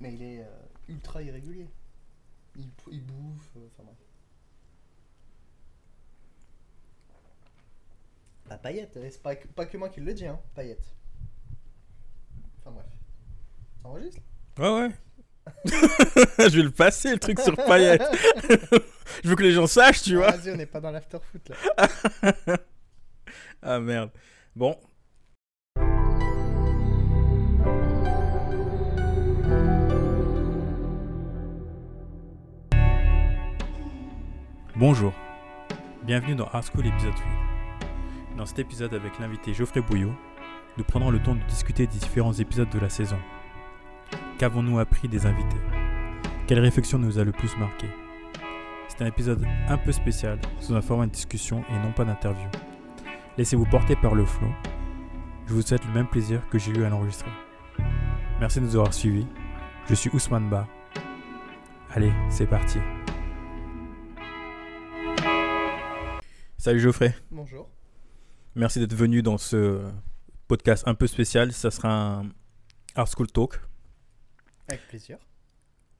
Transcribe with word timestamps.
Mais 0.00 0.12
il 0.14 0.22
est 0.22 0.40
euh, 0.40 0.46
ultra 0.88 1.22
irrégulier. 1.22 1.68
Il, 2.56 2.68
il 2.90 3.02
bouffe, 3.02 3.50
euh, 3.56 3.66
enfin 3.72 3.82
bref. 3.84 3.96
Bah, 8.48 8.58
Payet, 8.58 8.88
euh, 8.96 9.08
c'est 9.10 9.22
pas, 9.22 9.34
que- 9.36 9.48
pas 9.48 9.66
que 9.66 9.76
moi 9.76 9.88
qui 9.88 10.00
le 10.00 10.14
dis, 10.14 10.26
hein, 10.26 10.38
Payet. 10.54 10.78
Enfin 12.60 12.70
bref. 12.72 12.86
Ça 13.82 13.88
enregistre 13.88 14.20
Ouais, 14.58 14.68
ouais. 14.68 14.90
je 16.50 16.56
vais 16.56 16.62
le 16.62 16.70
passer, 16.70 17.12
le 17.12 17.18
truc 17.18 17.38
sur 17.40 17.54
Payet. 17.56 17.98
je 19.24 19.28
veux 19.28 19.36
que 19.36 19.42
les 19.42 19.52
gens 19.52 19.66
sachent, 19.66 20.02
tu 20.02 20.16
vois. 20.16 20.28
Ah, 20.28 20.36
Vas-y, 20.36 20.52
on 20.52 20.56
n'est 20.56 20.66
pas 20.66 20.80
dans 20.80 20.90
l'after 20.90 21.18
foot 21.20 21.50
là. 21.50 22.56
Ah 23.62 23.80
merde. 23.80 24.10
Bon. 24.54 24.78
Bonjour. 34.78 35.14
Bienvenue 36.02 36.34
dans 36.34 36.48
Art 36.48 36.64
School 36.64 36.86
épisode 36.86 37.14
8. 37.80 38.36
Dans 38.36 38.44
cet 38.44 38.58
épisode 38.58 38.92
avec 38.92 39.18
l'invité 39.18 39.54
Geoffrey 39.54 39.80
Bouillot, 39.80 40.12
nous 40.76 40.84
prendrons 40.84 41.08
le 41.08 41.18
temps 41.18 41.34
de 41.34 41.40
discuter 41.48 41.86
des 41.86 41.96
différents 41.96 42.34
épisodes 42.34 42.68
de 42.68 42.78
la 42.78 42.90
saison. 42.90 43.16
Qu'avons-nous 44.36 44.78
appris 44.78 45.08
des 45.08 45.24
invités? 45.24 45.56
Quelle 46.46 46.58
réflexion 46.58 46.98
nous 46.98 47.18
a 47.18 47.24
le 47.24 47.32
plus 47.32 47.56
marqué? 47.56 47.86
C'est 48.88 49.00
un 49.02 49.06
épisode 49.06 49.46
un 49.66 49.78
peu 49.78 49.92
spécial, 49.92 50.38
sous 50.60 50.74
un 50.74 50.82
format 50.82 51.06
de 51.06 51.12
discussion 51.12 51.64
et 51.70 51.78
non 51.78 51.92
pas 51.92 52.04
d'interview. 52.04 52.48
Laissez-vous 53.38 53.64
porter 53.64 53.96
par 53.96 54.14
le 54.14 54.26
flow. 54.26 54.50
Je 55.46 55.54
vous 55.54 55.62
souhaite 55.62 55.86
le 55.86 55.94
même 55.94 56.08
plaisir 56.08 56.46
que 56.50 56.58
j'ai 56.58 56.72
eu 56.72 56.84
à 56.84 56.90
l'enregistrer. 56.90 57.30
Merci 58.40 58.60
de 58.60 58.66
nous 58.66 58.76
avoir 58.76 58.92
suivis. 58.92 59.26
Je 59.88 59.94
suis 59.94 60.10
Ousmane 60.12 60.50
Ba. 60.50 60.66
Allez, 61.94 62.12
c'est 62.28 62.46
parti. 62.46 62.78
Salut 66.66 66.80
Geoffrey. 66.80 67.14
Bonjour. 67.30 67.70
Merci 68.56 68.80
d'être 68.80 68.92
venu 68.92 69.22
dans 69.22 69.38
ce 69.38 69.88
podcast 70.48 70.82
un 70.88 70.96
peu 70.96 71.06
spécial. 71.06 71.52
Ça 71.52 71.70
sera 71.70 72.16
un 72.16 72.30
Art 72.96 73.06
School 73.06 73.28
Talk. 73.28 73.60
Avec 74.66 74.84
plaisir. 74.88 75.16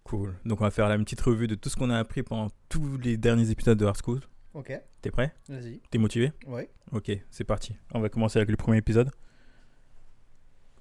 Cool. 0.02 0.34
Donc 0.44 0.60
on 0.60 0.64
va 0.64 0.72
faire 0.72 0.88
la 0.88 0.98
petite 0.98 1.20
revue 1.20 1.46
de 1.46 1.54
tout 1.54 1.68
ce 1.68 1.76
qu'on 1.76 1.88
a 1.90 1.96
appris 1.96 2.24
pendant 2.24 2.50
tous 2.68 2.98
les 2.98 3.16
derniers 3.16 3.48
épisodes 3.48 3.78
de 3.78 3.86
Art 3.86 3.94
School. 4.04 4.22
Ok, 4.54 4.72
T'es 5.02 5.12
prêt? 5.12 5.32
Vas-y. 5.48 5.82
T'es 5.88 5.98
motivé? 5.98 6.32
Ouais. 6.48 6.68
Ok, 6.90 7.12
c'est 7.30 7.44
parti. 7.44 7.76
On 7.94 8.00
va 8.00 8.08
commencer 8.08 8.40
avec 8.40 8.50
le 8.50 8.56
premier 8.56 8.78
épisode. 8.78 9.12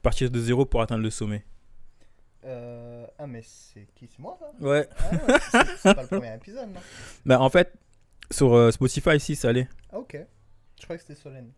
Partir 0.02 0.32
de 0.32 0.40
zéro 0.40 0.66
pour 0.66 0.82
atteindre 0.82 1.04
le 1.04 1.12
sommet. 1.12 1.46
Euh... 2.44 3.06
Ah, 3.20 3.28
mais 3.28 3.44
c'est 3.44 3.88
qui? 3.94 4.08
C'est 4.08 4.18
moi 4.18 4.36
ça? 4.40 4.52
Ouais. 4.60 4.90
Ah, 4.98 5.12
ouais, 5.12 5.68
C'est 5.78 5.94
pas 5.94 6.02
le 6.02 6.08
premier 6.08 6.34
épisode, 6.34 6.70
non? 6.74 6.80
Bah 7.28 7.40
en 7.40 7.52
fait, 7.52 7.78
sur 8.32 8.54
euh, 8.54 8.72
Spotify 8.72 9.16
ici, 9.16 9.36
ça 9.36 9.50
allait. 9.50 9.68
Ah, 9.92 10.00
ok. 10.00 10.18
Je 10.80 10.84
crois 10.84 10.96
que 10.98 11.02
c'était 11.02 11.16
Solène. 11.16 11.52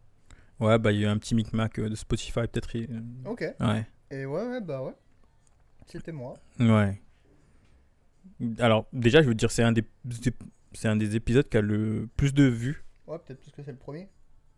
Ouais, 0.60 0.78
bah 0.80 0.92
il 0.92 1.00
y 1.00 1.04
a 1.06 1.08
eu 1.08 1.12
un 1.12 1.18
petit 1.18 1.36
micmac 1.36 1.78
euh, 1.80 1.90
de 1.90 1.96
Spotify 1.96 2.42
peut-être. 2.42 2.70
euh, 2.78 3.00
Ok. 3.26 3.44
Ouais. 3.60 3.86
Et 4.12 4.26
ouais, 4.26 4.48
ouais, 4.48 4.62
bah 4.62 4.82
ouais. 4.84 4.94
C'était 5.86 6.12
moi. 6.12 6.38
Ouais. 6.60 7.02
Alors 8.60 8.88
déjà, 8.94 9.22
je 9.22 9.28
veux 9.28 9.36
dire, 9.36 9.52
c'est 9.52 9.64
un 9.64 9.72
des, 9.72 9.84
c'est 10.74 10.88
un 10.88 10.96
des 10.96 11.16
épisodes 11.16 11.48
qui 11.48 11.58
a 11.58 11.62
le 11.62 12.08
plus 12.18 12.34
de 12.34 12.44
vues. 12.44 12.84
Ouais, 13.08 13.18
peut-être 13.20 13.40
parce 13.40 13.52
que 13.52 13.64
c'est 13.64 13.72
le 13.72 13.78
premier. 13.78 14.10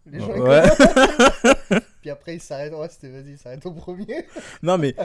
Les 0.05 0.19
Ouais. 0.19 0.25
gens, 0.25 0.43
Ouais. 1.71 1.79
Puis 2.01 2.09
après, 2.09 2.35
ils 2.35 2.41
s'arrêtent. 2.41 2.73
Ouais, 2.73 2.89
c'était 2.89 3.09
vas-y, 3.09 3.31
ils 3.33 3.37
s'arrêtent 3.37 3.65
au 3.65 3.73
premier. 3.73 4.25
Non 4.63 4.77
mais 4.77 4.95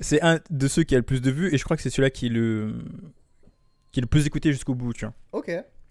c'est 0.00 0.22
un 0.22 0.38
de 0.50 0.68
ceux 0.68 0.84
qui 0.84 0.94
a 0.94 0.98
le 0.98 1.04
plus 1.04 1.20
de 1.20 1.30
vues 1.30 1.52
et 1.52 1.58
je 1.58 1.64
crois 1.64 1.76
que 1.76 1.82
c'est 1.82 1.90
celui-là 1.90 2.10
qui 2.10 2.26
est 2.26 2.30
le 2.30 2.84
qui 3.90 3.98
est 4.00 4.02
le 4.02 4.06
plus 4.06 4.26
écouté 4.26 4.52
jusqu'au 4.52 4.74
bout, 4.74 4.92
tu 4.92 5.04
vois. 5.06 5.14
Ok. 5.32 5.50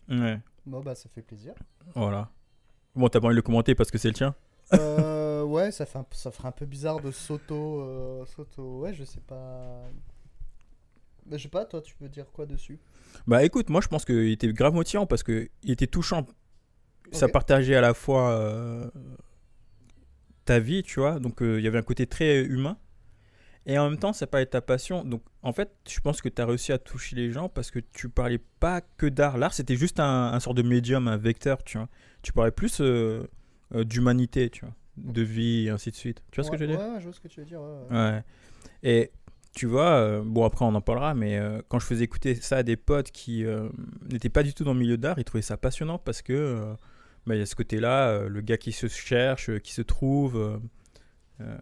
Ouais. 0.10 0.40
Bon, 0.66 0.82
bah, 0.82 0.96
ça 0.96 1.10
fait 1.10 1.22
plaisir. 1.22 1.54
Voilà. 1.96 2.30
Bon, 2.96 3.08
t'as 3.10 3.20
pas 3.20 3.28
envie 3.28 3.34
de 3.34 3.38
le 3.38 3.42
commenter 3.42 3.76
parce 3.76 3.92
que 3.92 3.98
c'est 3.98 4.08
le 4.10 4.14
tien? 4.14 4.36
Euh, 4.74 5.44
ouais, 5.44 5.72
ça, 5.72 5.86
fait 5.86 6.00
un- 6.00 6.06
ça 6.12 6.32
ferait 6.32 6.48
un 6.50 6.52
peu 6.52 6.66
bizarre 6.66 7.00
de 7.00 7.12
s'auto. 7.12 7.82
euh, 7.82 8.26
s'auto. 8.26 8.80
Ouais, 8.82 8.94
je 8.94 9.04
sais 9.04 9.22
pas. 9.22 9.82
Bah, 11.26 11.38
je 11.38 11.44
sais 11.44 11.50
pas, 11.50 11.66
toi, 11.66 11.82
tu 11.82 11.96
peux 11.96 12.10
dire 12.10 12.26
quoi 12.32 12.46
dessus? 12.46 12.80
Bah 13.26 13.44
écoute, 13.44 13.70
moi 13.70 13.82
je 13.82 13.88
pense 13.88 14.06
qu'il 14.06 14.30
était 14.32 14.52
grave 14.54 14.74
motivant 14.74 15.06
parce 15.06 15.24
que 15.24 15.50
il 15.64 15.72
était 15.72 15.88
touchant. 15.88 16.26
Ça 17.12 17.28
partageait 17.30 17.76
à 17.76 17.82
la 17.82 17.94
fois 17.94 18.32
euh, 18.32 18.90
ta 20.46 20.60
vie, 20.60 20.84
tu 20.84 21.00
vois. 21.00 21.20
Donc 21.20 21.42
euh, 21.42 21.60
il 21.60 21.64
y 21.64 21.68
avait 21.68 21.78
un 21.78 21.84
côté 21.84 22.06
très 22.08 22.42
humain. 22.44 22.78
Et 23.70 23.78
en 23.78 23.90
même 23.90 24.00
temps, 24.00 24.14
ça 24.14 24.26
parlait 24.28 24.46
de 24.46 24.50
ta 24.50 24.62
passion. 24.62 25.04
Donc 25.04 25.22
en 25.44 25.52
fait, 25.52 25.70
je 25.88 26.00
pense 26.00 26.22
que 26.22 26.30
tu 26.30 26.42
as 26.42 26.46
réussi 26.46 26.72
à 26.72 26.78
toucher 26.78 27.18
les 27.18 27.32
gens 27.32 27.50
parce 27.50 27.70
que 27.70 27.80
tu 27.80 28.08
parlais 28.08 28.40
pas 28.60 28.80
que 28.82 29.06
d'art. 29.06 29.38
L'art, 29.38 29.54
c'était 29.54 29.76
juste 29.76 30.00
un, 30.00 30.32
un 30.34 30.40
sort 30.40 30.54
de 30.54 30.62
médium, 30.62 31.10
un 31.10 31.18
vecteur, 31.18 31.62
tu 31.64 31.78
vois. 31.78 31.90
Tu 32.22 32.32
parlais 32.32 32.52
plus 32.52 32.80
euh, 32.80 33.28
euh, 33.76 33.84
d'humanité, 33.84 34.50
tu 34.50 34.62
vois. 34.66 34.74
De 34.96 35.22
vie 35.22 35.68
et 35.68 35.70
ainsi 35.70 35.92
de 35.92 35.96
suite. 35.96 36.24
Tu 36.32 36.38
vois 36.40 36.46
ce 36.46 36.50
que 36.52 36.58
je 36.58 36.64
veux 36.64 36.72
dire? 36.72 36.80
Ouais, 36.80 37.00
je 37.00 37.04
vois 37.04 37.14
ce 37.14 37.20
que 37.20 37.28
tu 37.28 37.42
veux 37.42 37.46
dire. 37.46 37.60
ouais. 37.92 38.24
Et 38.84 39.12
tu 39.54 39.66
vois, 39.66 39.90
euh, 39.90 40.22
bon 40.24 40.46
après 40.46 40.66
on 40.66 40.74
en 40.74 40.82
parlera, 40.82 41.14
mais 41.14 41.40
quand 41.68 41.80
je 41.80 41.86
faisais 41.86 42.06
écouter 42.06 42.36
ça 42.36 42.58
à 42.58 42.64
des 42.64 42.78
potes 42.78 43.12
qui 43.12 43.44
n'étaient 44.10 44.30
pas 44.30 44.44
du 44.44 44.54
tout 44.54 44.64
dans 44.64 44.74
le 44.74 44.80
milieu 44.80 44.98
d'art, 44.98 45.20
ils 45.20 45.24
trouvaient 45.26 45.42
ça 45.42 45.58
passionnant 45.58 45.98
parce 46.00 46.22
que 46.22 46.34
euh, 46.34 46.74
bah, 47.26 47.36
y 47.36 47.42
a 47.42 47.46
ce 47.46 47.56
côté-là, 47.56 48.28
le 48.28 48.42
gars 48.42 48.58
qui 48.58 48.72
se 48.72 48.88
cherche, 48.88 49.56
qui 49.60 49.74
se 49.74 49.82
trouve, 49.82 50.60
euh, 51.42 51.58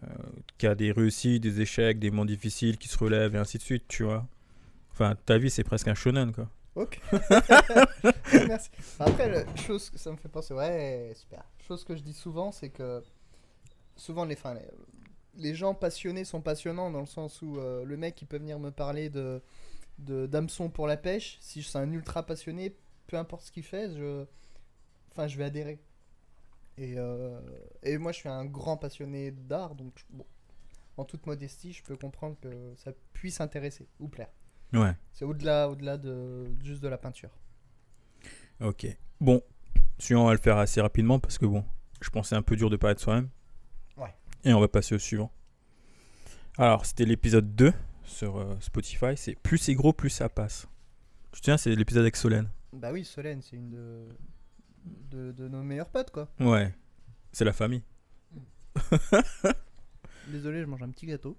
qui 0.58 0.66
a 0.66 0.74
des 0.74 0.92
réussites, 0.92 1.42
des 1.42 1.60
échecs, 1.60 1.98
des 1.98 2.10
moments 2.10 2.24
difficiles, 2.24 2.78
qui 2.78 2.88
se 2.88 2.96
relève 2.96 3.34
et 3.34 3.38
ainsi 3.38 3.58
de 3.58 3.62
suite, 3.62 3.84
tu 3.88 4.04
vois. 4.04 4.26
Enfin, 4.92 5.14
ta 5.26 5.38
vie 5.38 5.50
c'est 5.50 5.64
presque 5.64 5.88
un 5.88 5.94
shonen 5.94 6.32
quoi. 6.32 6.48
Ok. 6.76 7.00
Après, 9.00 9.28
la 9.30 9.56
chose 9.56 9.88
que 9.88 9.98
ça 9.98 10.10
me 10.12 10.16
fait 10.16 10.28
penser, 10.28 10.52
ouais, 10.52 11.12
super. 11.14 11.42
Chose 11.66 11.84
que 11.84 11.96
je 11.96 12.02
dis 12.02 12.12
souvent, 12.12 12.52
c'est 12.52 12.68
que 12.68 13.02
souvent 13.96 14.26
les, 14.26 14.34
enfin, 14.34 14.54
les, 15.36 15.54
gens 15.54 15.74
passionnés 15.74 16.24
sont 16.24 16.42
passionnants 16.42 16.90
dans 16.90 17.00
le 17.00 17.06
sens 17.06 17.40
où 17.40 17.58
euh, 17.58 17.82
le 17.84 17.96
mec 17.96 18.20
il 18.20 18.26
peut 18.26 18.36
venir 18.36 18.58
me 18.58 18.70
parler 18.70 19.08
de 19.10 19.42
d'hameçon 19.98 20.68
pour 20.68 20.86
la 20.86 20.98
pêche. 20.98 21.38
Si 21.40 21.62
c'est 21.62 21.78
un 21.78 21.90
ultra 21.90 22.24
passionné, 22.24 22.76
peu 23.06 23.16
importe 23.16 23.46
ce 23.46 23.52
qu'il 23.52 23.62
fait, 23.62 23.90
je, 23.96 24.26
je 25.26 25.36
vais 25.38 25.44
adhérer. 25.44 25.78
Et, 26.78 26.94
euh, 26.96 27.40
et 27.82 27.96
moi, 27.98 28.12
je 28.12 28.18
suis 28.18 28.28
un 28.28 28.44
grand 28.44 28.76
passionné 28.76 29.30
d'art, 29.30 29.74
donc 29.74 30.04
bon, 30.10 30.26
en 30.96 31.04
toute 31.04 31.26
modestie, 31.26 31.72
je 31.72 31.82
peux 31.82 31.96
comprendre 31.96 32.36
que 32.40 32.74
ça 32.76 32.92
puisse 33.12 33.40
intéresser 33.40 33.88
ou 33.98 34.08
plaire. 34.08 34.30
Ouais. 34.72 34.94
C'est 35.12 35.24
au-delà, 35.24 35.68
au-delà 35.68 35.96
de 35.96 36.50
juste 36.62 36.82
de 36.82 36.88
la 36.88 36.98
peinture. 36.98 37.30
Ok. 38.60 38.86
Bon, 39.20 39.42
suivant 39.98 40.24
on 40.24 40.26
va 40.26 40.32
le 40.32 40.38
faire 40.38 40.58
assez 40.58 40.80
rapidement 40.80 41.18
parce 41.18 41.38
que 41.38 41.46
bon, 41.46 41.64
je 42.00 42.10
pense 42.10 42.26
que 42.26 42.28
c'est 42.30 42.36
un 42.36 42.42
peu 42.42 42.56
dur 42.56 42.68
de 42.68 42.76
parler 42.76 42.94
de 42.94 43.00
soi-même. 43.00 43.28
Ouais. 43.96 44.14
Et 44.44 44.52
on 44.52 44.60
va 44.60 44.68
passer 44.68 44.94
au 44.94 44.98
suivant. 44.98 45.30
Alors, 46.58 46.86
c'était 46.86 47.04
l'épisode 47.04 47.54
2 47.54 47.72
sur 48.04 48.38
euh, 48.38 48.56
Spotify. 48.60 49.16
C'est 49.16 49.34
plus 49.34 49.58
c'est 49.58 49.74
gros, 49.74 49.92
plus 49.92 50.10
ça 50.10 50.28
passe. 50.28 50.66
Tu 51.32 51.40
te 51.40 51.46
souviens, 51.46 51.58
c'est 51.58 51.74
l'épisode 51.74 52.02
avec 52.02 52.16
Solène. 52.16 52.48
Bah 52.72 52.92
oui, 52.92 53.04
Solène, 53.04 53.42
c'est 53.42 53.56
une 53.56 53.70
de, 53.70 54.08
de, 55.10 55.32
de 55.32 55.48
nos 55.48 55.62
meilleurs 55.62 55.88
potes, 55.90 56.10
quoi. 56.10 56.28
Ouais. 56.40 56.74
C'est 57.32 57.44
la 57.44 57.52
famille. 57.52 57.82
Désolé, 60.28 60.60
je 60.62 60.66
mange 60.66 60.82
un 60.82 60.90
petit 60.90 61.06
gâteau. 61.06 61.36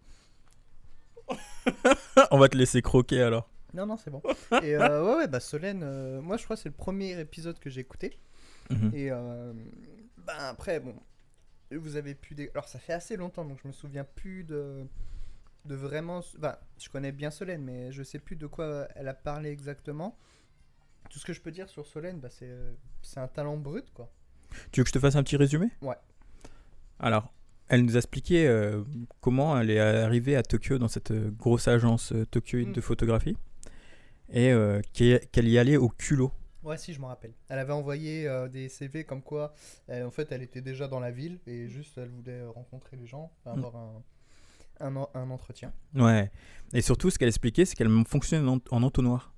on 2.32 2.38
va 2.40 2.48
te 2.50 2.58
laisser 2.58 2.82
croquer 2.82 3.22
alors. 3.22 3.50
Non, 3.74 3.86
non, 3.86 3.98
c'est 3.98 4.10
bon. 4.10 4.22
Et 4.64 4.76
euh, 4.76 5.04
ouais, 5.04 5.18
ouais, 5.18 5.28
bah 5.28 5.40
Solène, 5.42 5.82
euh, 5.84 6.22
moi 6.22 6.38
je 6.38 6.44
crois 6.46 6.56
que 6.56 6.62
c'est 6.62 6.70
le 6.70 6.76
premier 6.76 7.20
épisode 7.20 7.60
que 7.60 7.70
j'ai 7.70 7.82
écouté. 7.82 8.18
Mhm. 8.70 8.92
Et 8.94 9.12
euh, 9.12 9.54
bah 10.26 10.50
après, 10.50 10.80
bon, 10.80 10.96
vous 11.72 11.96
avez 11.98 12.16
pu. 12.16 12.34
dé- 12.34 12.50
Alors 12.54 12.68
ça 12.68 12.80
fait 12.80 12.94
assez 12.94 13.18
longtemps, 13.18 13.44
donc 13.46 13.60
je 13.62 13.68
me 13.68 13.74
souviens 13.74 14.06
plus 14.06 14.44
de, 14.46 14.86
de 15.66 15.76
vraiment. 15.76 16.20
Enfin, 16.38 16.56
je 16.80 16.88
connais 16.90 17.12
bien 17.12 17.30
Solène, 17.30 17.62
mais 17.64 17.92
je 17.92 18.04
sais 18.04 18.20
plus 18.20 18.38
de 18.38 18.48
quoi 18.48 18.88
elle 18.96 19.10
a 19.10 19.14
parlé 19.14 19.50
exactement. 19.50 20.18
Tout 21.10 21.20
ce 21.20 21.26
que 21.26 21.34
je 21.34 21.42
peux 21.42 21.52
dire 21.52 21.70
sur 21.70 21.86
Solène, 21.86 22.20
bah, 22.20 22.30
c'est 22.30 22.52
c'est 23.02 23.20
un 23.20 23.28
talent 23.28 23.58
brut, 23.58 23.86
quoi. 23.94 24.12
Tu 24.72 24.80
veux 24.80 24.84
que 24.84 24.90
je 24.90 24.94
te 24.94 25.00
fasse 25.00 25.16
un 25.16 25.24
petit 25.24 25.38
résumé? 25.38 25.68
Ouais. 25.82 25.96
Alors, 27.00 27.32
elle 27.70 27.84
nous 27.86 27.96
a 27.96 28.00
expliqué 28.00 28.48
euh, 28.48 28.84
comment 29.22 29.60
elle 29.60 29.70
est 29.70 29.80
arrivée 29.80 30.36
à 30.36 30.44
Tokyo 30.44 30.78
dans 30.78 30.88
cette 30.88 31.12
euh, 31.12 31.32
grosse 31.32 31.68
agence 31.68 32.12
euh, 32.14 32.26
Tokyo 32.26 32.60
Mm. 32.60 32.72
de 32.74 32.82
photographie 32.82 33.38
et 34.30 34.52
euh, 34.52 34.82
qu'elle 34.94 35.48
y 35.48 35.58
allait 35.58 35.78
au 35.78 35.90
culot. 35.90 36.32
Ouais, 36.64 36.78
si, 36.78 36.94
je 36.94 37.00
m'en 37.00 37.08
rappelle. 37.08 37.34
Elle 37.50 37.60
avait 37.60 37.72
envoyé 37.74 38.28
euh, 38.28 38.48
des 38.50 38.68
CV 38.68 39.04
comme 39.06 39.22
quoi, 39.22 39.54
elle- 39.88 40.04
en 40.06 40.12
fait, 40.12 40.32
elle 40.32 40.42
était 40.42 40.62
déjà 40.62 40.88
dans 40.88 41.00
la 41.00 41.12
ville 41.12 41.40
et 41.48 41.68
juste 41.70 41.98
elle 41.98 42.10
voulait 42.10 42.40
euh, 42.42 42.50
rencontrer 42.50 42.98
les 42.98 43.06
gens, 43.06 43.32
enfin, 43.46 43.56
Mm. 43.56 43.60
avoir 43.66 43.76
un, 43.76 44.04
un, 44.82 45.08
un 45.14 45.30
entretien. 45.30 45.72
Ouais. 45.96 46.32
Et 46.74 46.82
surtout, 46.82 47.10
ce 47.10 47.18
qu'elle 47.20 47.30
expliquait, 47.30 47.66
c'est 47.66 47.76
qu'elle 47.76 47.92
fonctionnait 48.06 48.48
en, 48.50 48.60
en 48.72 48.84
entonnoir. 48.84 49.34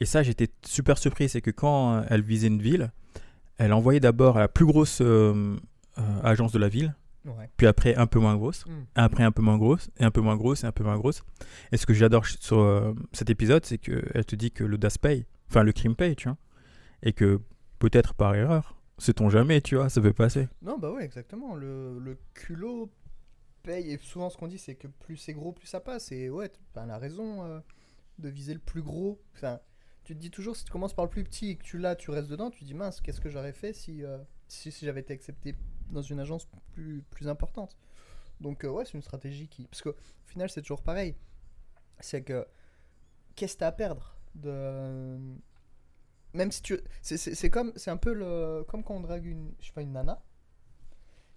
Et 0.00 0.04
ça, 0.04 0.22
j'étais 0.22 0.48
super 0.64 0.98
surpris. 0.98 1.28
C'est 1.28 1.40
que 1.40 1.50
quand 1.50 1.94
euh, 1.94 2.02
elle 2.08 2.22
visait 2.22 2.48
une 2.48 2.60
ville, 2.62 2.92
elle 3.58 3.72
envoyait 3.72 4.00
d'abord 4.00 4.36
à 4.36 4.40
la 4.40 4.48
plus 4.48 4.66
grosse 4.66 5.00
euh, 5.00 5.56
euh, 5.98 6.02
agence 6.22 6.52
de 6.52 6.58
la 6.58 6.68
ville 6.68 6.94
Ouais. 7.24 7.50
puis 7.56 7.66
après 7.66 7.96
un 7.96 8.06
peu 8.06 8.20
moins 8.20 8.36
grosse, 8.36 8.64
Hmm. 8.66 8.84
après 8.94 9.24
un 9.24 9.32
peu 9.32 9.42
moins 9.42 9.58
grosse, 9.58 9.90
et 9.98 10.04
un 10.04 10.12
peu 10.12 10.20
moins 10.20 10.36
grosse, 10.36 10.62
et 10.62 10.66
un 10.68 10.70
peu 10.70 10.84
moins 10.84 10.96
grosse. 10.96 11.24
Et 11.72 11.76
ce 11.76 11.84
que 11.84 11.92
j'adore 11.92 12.24
sur 12.24 12.60
euh, 12.60 12.94
cet 13.12 13.30
épisode, 13.30 13.64
c'est 13.66 13.78
qu'elle 13.78 14.24
te 14.24 14.36
dit 14.36 14.52
que 14.52 14.62
l'audace 14.62 14.96
paye, 14.96 15.26
enfin 15.50 15.64
le 15.64 15.72
crime 15.72 15.96
paye, 15.96 16.14
tu 16.14 16.28
vois. 16.28 16.36
Et 17.02 17.12
que 17.12 17.40
peut-être 17.80 18.14
par 18.14 18.36
erreur, 18.36 18.76
sait-on 18.98 19.28
jamais, 19.28 19.60
tu 19.60 19.74
vois, 19.74 19.88
ça 19.88 20.00
peut 20.00 20.12
passer. 20.12 20.46
Non, 20.62 20.78
bah 20.78 20.92
ouais, 20.92 21.04
exactement. 21.04 21.56
Le, 21.56 21.98
le 21.98 22.16
culot 22.32 22.92
paye. 23.64 23.90
Et 23.90 23.98
souvent, 23.98 24.30
ce 24.30 24.36
qu'on 24.36 24.46
dit, 24.46 24.58
c'est 24.58 24.76
que 24.76 24.86
plus 24.86 25.16
c'est 25.16 25.32
gros, 25.34 25.50
plus 25.50 25.66
ça 25.66 25.80
passe. 25.80 26.12
Et 26.12 26.30
ouais, 26.30 26.52
ben, 26.76 26.84
elle 26.84 26.90
a 26.92 26.98
raison 26.98 27.60
de 28.20 28.28
viser 28.28 28.54
le 28.54 28.60
plus 28.60 28.82
gros. 28.82 29.20
Enfin, 29.34 29.58
tu 30.06 30.14
te 30.14 30.20
dis 30.20 30.30
toujours, 30.30 30.56
si 30.56 30.64
tu 30.64 30.70
commences 30.70 30.94
par 30.94 31.04
le 31.04 31.10
plus 31.10 31.24
petit 31.24 31.50
et 31.50 31.56
que 31.56 31.64
tu 31.64 31.78
l'as, 31.78 31.96
tu 31.96 32.10
restes 32.12 32.28
dedans, 32.28 32.50
tu 32.50 32.60
te 32.60 32.64
dis, 32.64 32.74
mince, 32.74 33.00
qu'est-ce 33.00 33.20
que 33.20 33.28
j'aurais 33.28 33.52
fait 33.52 33.72
si, 33.72 34.04
euh, 34.04 34.18
si, 34.46 34.70
si 34.70 34.84
j'avais 34.86 35.00
été 35.00 35.12
accepté 35.12 35.56
dans 35.90 36.00
une 36.02 36.20
agence 36.20 36.46
plus, 36.72 37.02
plus 37.10 37.28
importante 37.28 37.76
Donc, 38.40 38.64
euh, 38.64 38.68
ouais, 38.70 38.84
c'est 38.84 38.94
une 38.94 39.02
stratégie 39.02 39.48
qui. 39.48 39.66
Parce 39.66 39.82
qu'au 39.82 39.94
final, 40.24 40.48
c'est 40.48 40.62
toujours 40.62 40.82
pareil. 40.82 41.16
C'est 41.98 42.22
que. 42.22 42.46
Qu'est-ce 43.34 43.54
que 43.54 43.58
t'as 43.60 43.66
à 43.68 43.72
perdre 43.72 44.16
de... 44.36 45.18
Même 46.34 46.52
si 46.52 46.62
tu. 46.62 46.78
C'est- 47.02 47.50
comme. 47.50 47.72
C'est 47.76 47.90
un 47.90 47.96
peu 47.96 48.12
le. 48.12 48.64
Comme 48.68 48.84
quand 48.84 48.94
on 48.94 49.00
drague 49.00 49.24
une. 49.26 49.54
Je 49.60 49.66
sais 49.66 49.72
pas, 49.72 49.82
une 49.82 49.92
nana. 49.92 50.22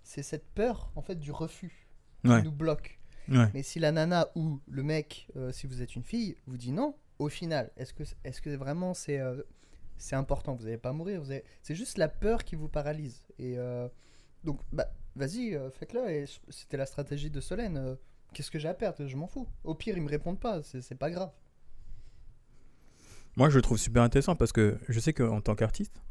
C'est 0.03 0.23
cette 0.23 0.47
peur, 0.53 0.91
en 0.95 1.01
fait, 1.01 1.15
du 1.15 1.31
refus 1.31 1.87
qui 2.23 2.29
nous 2.43 2.51
bloque. 2.51 2.99
ouais. 3.29 3.49
Mais 3.53 3.63
si 3.63 3.79
la 3.79 3.91
nana 3.91 4.27
ou 4.35 4.59
le 4.67 4.83
mec, 4.83 5.27
euh, 5.37 5.51
si 5.51 5.65
vous 5.67 5.81
êtes 5.81 5.95
une 5.95 6.03
fille, 6.03 6.35
vous 6.47 6.57
dit 6.57 6.71
non, 6.71 6.95
au 7.19 7.29
final, 7.29 7.69
est-ce 7.77 7.93
que, 7.93 8.03
est 8.23 8.41
que 8.41 8.49
vraiment 8.55 8.93
c'est 8.93 9.19
euh, 9.19 9.41
important? 10.13 10.55
Vous 10.55 10.63
n'allez 10.63 10.77
pas 10.77 10.93
mourir. 10.93 11.21
C'est 11.61 11.75
juste 11.75 11.97
la 11.97 12.07
peur 12.07 12.43
qui 12.45 12.55
vous 12.55 12.69
paralyse. 12.69 13.23
Et 13.37 13.57
euh, 13.57 13.87
donc, 14.43 14.61
bah, 14.71 14.91
vas-y, 15.15 15.53
euh, 15.53 15.69
faites-le. 15.69 16.09
Et 16.09 16.25
c'était 16.47 16.77
la 16.77 16.85
stratégie 16.85 17.29
de 17.29 17.41
Solène. 17.41 17.77
euh, 17.77 17.95
Qu'est-ce 18.33 18.49
que 18.49 18.59
j'ai 18.59 18.69
à 18.69 18.73
perdre? 18.73 19.05
Je 19.05 19.17
m'en 19.17 19.27
fous. 19.27 19.47
Au 19.63 19.75
pire, 19.75 19.97
ils 19.97 20.03
me 20.03 20.09
répondent 20.09 20.39
pas. 20.39 20.61
C'est 20.63 20.95
pas 20.95 21.09
grave. 21.11 21.31
Moi, 23.35 23.49
je 23.49 23.55
le 23.55 23.61
trouve 23.61 23.77
super 23.77 24.03
intéressant 24.03 24.35
parce 24.35 24.51
que 24.51 24.77
je 24.87 24.99
sais 24.99 25.13
qu'en 25.13 25.41
tant 25.41 25.55
qu'artiste, 25.55 26.01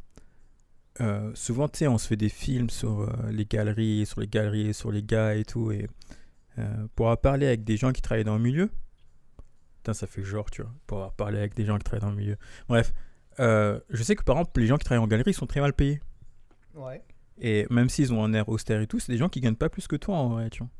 souvent, 1.34 1.68
tu 1.68 1.78
sais, 1.78 1.86
on 1.86 1.96
se 1.96 2.08
fait 2.08 2.16
des 2.16 2.28
films 2.28 2.70
sur 2.70 3.08
les 3.30 3.44
galeries, 3.44 4.04
sur 4.04 4.20
les 4.20 4.26
galeries, 4.26 4.74
sur 4.74 4.90
les 4.90 5.02
gars 5.02 5.36
et 5.36 5.44
tout. 5.44 5.70
Et 5.70 5.88
pour 6.96 7.16
parlé 7.20 7.46
avec 7.46 7.62
des 7.62 7.76
gens 7.76 7.92
qui 7.92 8.02
travaillent 8.02 8.24
dans 8.24 8.36
le 8.36 8.42
milieu, 8.42 8.68
putain, 9.88 9.94
ça 9.94 10.06
fait 10.06 10.22
genre, 10.22 10.50
tu 10.50 10.62
vois, 10.62 10.72
pour 10.86 10.98
avoir 10.98 11.12
parlé 11.14 11.38
avec 11.38 11.54
des 11.54 11.64
gens 11.64 11.78
qui 11.78 11.84
travaillent 11.84 12.02
dans 12.02 12.10
le 12.10 12.16
milieu. 12.16 12.36
Bref, 12.68 12.92
euh, 13.40 13.80
je 13.88 14.02
sais 14.02 14.16
que 14.16 14.22
par 14.22 14.36
exemple, 14.36 14.60
les 14.60 14.66
gens 14.66 14.76
qui 14.76 14.84
travaillent 14.84 15.04
en 15.04 15.08
galerie 15.08 15.32
sont 15.32 15.46
très 15.46 15.60
mal 15.60 15.72
payés. 15.72 16.00
Ouais. 16.74 17.02
Et 17.40 17.66
même 17.70 17.88
s'ils 17.88 18.12
ont 18.12 18.22
un 18.22 18.34
air 18.34 18.48
austère 18.48 18.80
et 18.80 18.86
tout, 18.86 18.98
c'est 18.98 19.12
des 19.12 19.18
gens 19.18 19.28
qui 19.28 19.40
gagnent 19.40 19.56
pas 19.56 19.68
plus 19.68 19.86
que 19.86 19.96
toi 19.96 20.16
en 20.16 20.28
vrai, 20.28 20.50
tu 20.50 20.58
vois. 20.58 20.70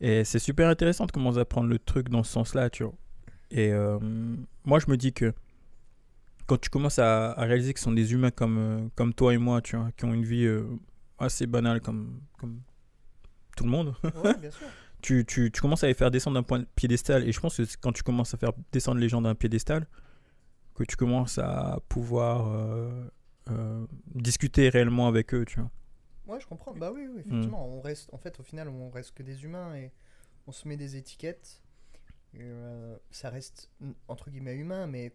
Et 0.00 0.24
c'est 0.24 0.38
super 0.38 0.68
intéressant 0.68 1.06
de 1.06 1.12
commencer 1.12 1.38
à 1.38 1.44
prendre 1.44 1.68
le 1.68 1.78
truc 1.78 2.08
dans 2.08 2.22
ce 2.22 2.32
sens-là, 2.32 2.70
tu 2.70 2.84
vois. 2.84 2.94
Et 3.50 3.72
euh, 3.72 3.98
moi, 4.64 4.78
je 4.78 4.90
me 4.90 4.96
dis 4.96 5.12
que 5.12 5.32
quand 6.46 6.58
tu 6.58 6.70
commences 6.70 6.98
à, 6.98 7.32
à 7.32 7.44
réaliser 7.44 7.72
que 7.72 7.78
ce 7.78 7.84
sont 7.84 7.92
des 7.92 8.12
humains 8.12 8.30
comme, 8.30 8.58
euh, 8.58 8.88
comme 8.96 9.14
toi 9.14 9.32
et 9.32 9.38
moi, 9.38 9.62
tu 9.62 9.76
vois, 9.76 9.90
qui 9.92 10.04
ont 10.04 10.12
une 10.12 10.24
vie 10.24 10.44
euh, 10.44 10.66
assez 11.18 11.46
banale 11.46 11.80
comme, 11.80 12.20
comme 12.38 12.60
tout 13.56 13.64
le 13.64 13.70
monde, 13.70 13.94
Ouais, 14.02 14.36
bien 14.38 14.50
sûr. 14.50 14.66
tu, 15.00 15.24
tu, 15.24 15.50
tu 15.50 15.60
commences 15.60 15.84
à 15.84 15.86
les 15.86 15.94
faire 15.94 16.10
descendre 16.10 16.34
d'un 16.34 16.42
point 16.42 16.60
de 16.60 16.66
piédestal. 16.76 17.26
Et 17.28 17.32
je 17.32 17.40
pense 17.40 17.56
que 17.56 17.64
c'est 17.64 17.80
quand 17.80 17.92
tu 17.92 18.02
commences 18.02 18.34
à 18.34 18.36
faire 18.36 18.52
descendre 18.72 19.00
les 19.00 19.08
gens 19.08 19.22
d'un 19.22 19.34
piédestal, 19.34 19.86
que 20.74 20.84
tu 20.84 20.96
commences 20.96 21.38
à 21.38 21.80
pouvoir 21.88 22.48
euh, 22.48 23.10
euh, 23.50 23.86
discuter 24.14 24.68
réellement 24.68 25.08
avec 25.08 25.34
eux, 25.34 25.44
tu 25.44 25.60
vois. 25.60 25.70
Ouais, 26.26 26.40
je 26.40 26.46
comprends. 26.46 26.72
Bah 26.72 26.90
oui, 26.94 27.08
oui, 27.12 27.20
effectivement. 27.20 27.66
On 27.66 27.80
reste, 27.80 28.12
en 28.14 28.18
fait, 28.18 28.38
au 28.40 28.42
final, 28.42 28.68
on 28.68 28.88
reste 28.90 29.12
que 29.12 29.22
des 29.22 29.44
humains 29.44 29.74
et 29.74 29.92
on 30.46 30.52
se 30.52 30.68
met 30.68 30.76
des 30.76 30.96
étiquettes. 30.96 31.60
Et, 32.34 32.38
euh, 32.42 32.96
ça 33.10 33.28
reste 33.30 33.70
mm, 33.80 33.90
entre 34.08 34.30
guillemets 34.30 34.54
humain, 34.54 34.86
mais 34.86 35.12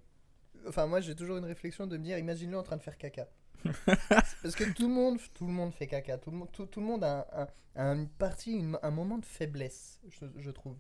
enfin, 0.68 0.86
moi, 0.86 1.00
j'ai 1.00 1.16
toujours 1.16 1.38
une 1.38 1.46
réflexion 1.46 1.88
de 1.88 1.98
me 1.98 2.04
dire, 2.04 2.18
imagine-le 2.18 2.58
en 2.58 2.64
train 2.64 2.78
de 2.78 2.84
faire 2.84 2.98
caca. 2.98 3.28
Parce 4.10 4.56
que 4.56 4.72
tout 4.74 4.88
le 4.88 4.94
monde, 4.94 5.20
tout 5.34 5.46
le 5.48 5.52
monde 5.54 5.74
fait 5.74 5.88
caca. 5.88 6.18
Tout 6.18 6.32
le 6.32 6.38
monde, 6.38 6.52
tout, 6.52 6.66
tout 6.66 6.80
le 6.80 6.86
monde 6.86 7.04
a, 7.04 7.28
un- 7.76 7.82
a 7.82 7.94
une 7.94 8.08
partie, 8.08 8.54
une- 8.54 8.80
un 8.82 8.92
moment 8.92 9.18
de 9.18 9.26
faiblesse, 9.26 10.00
je, 10.10 10.26
je 10.38 10.52
trouve. 10.52 10.78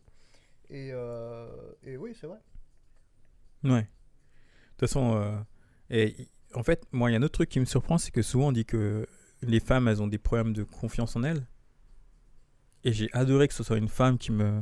Et, 0.69 0.89
euh, 0.93 1.47
et 1.83 1.97
oui, 1.97 2.15
c'est 2.19 2.27
vrai. 2.27 2.39
Ouais. 3.63 3.81
De 3.81 3.87
toute 4.77 4.79
façon, 4.89 5.15
euh, 5.15 5.37
et 5.89 6.27
en 6.53 6.63
fait, 6.63 6.85
moi, 6.91 7.09
il 7.09 7.13
y 7.13 7.15
a 7.15 7.19
un 7.19 7.23
autre 7.23 7.33
truc 7.33 7.49
qui 7.49 7.59
me 7.59 7.65
surprend, 7.65 7.97
c'est 7.97 8.11
que 8.11 8.21
souvent 8.21 8.47
on 8.47 8.51
dit 8.51 8.65
que 8.65 9.07
les 9.41 9.59
femmes, 9.59 9.87
elles 9.87 10.01
ont 10.01 10.07
des 10.07 10.17
problèmes 10.17 10.53
de 10.53 10.63
confiance 10.63 11.15
en 11.15 11.23
elles. 11.23 11.45
Et 12.83 12.93
j'ai 12.93 13.09
adoré 13.13 13.47
que 13.47 13.53
ce 13.53 13.63
soit 13.63 13.77
une 13.77 13.87
femme 13.89 14.17
qui 14.17 14.31
me, 14.31 14.61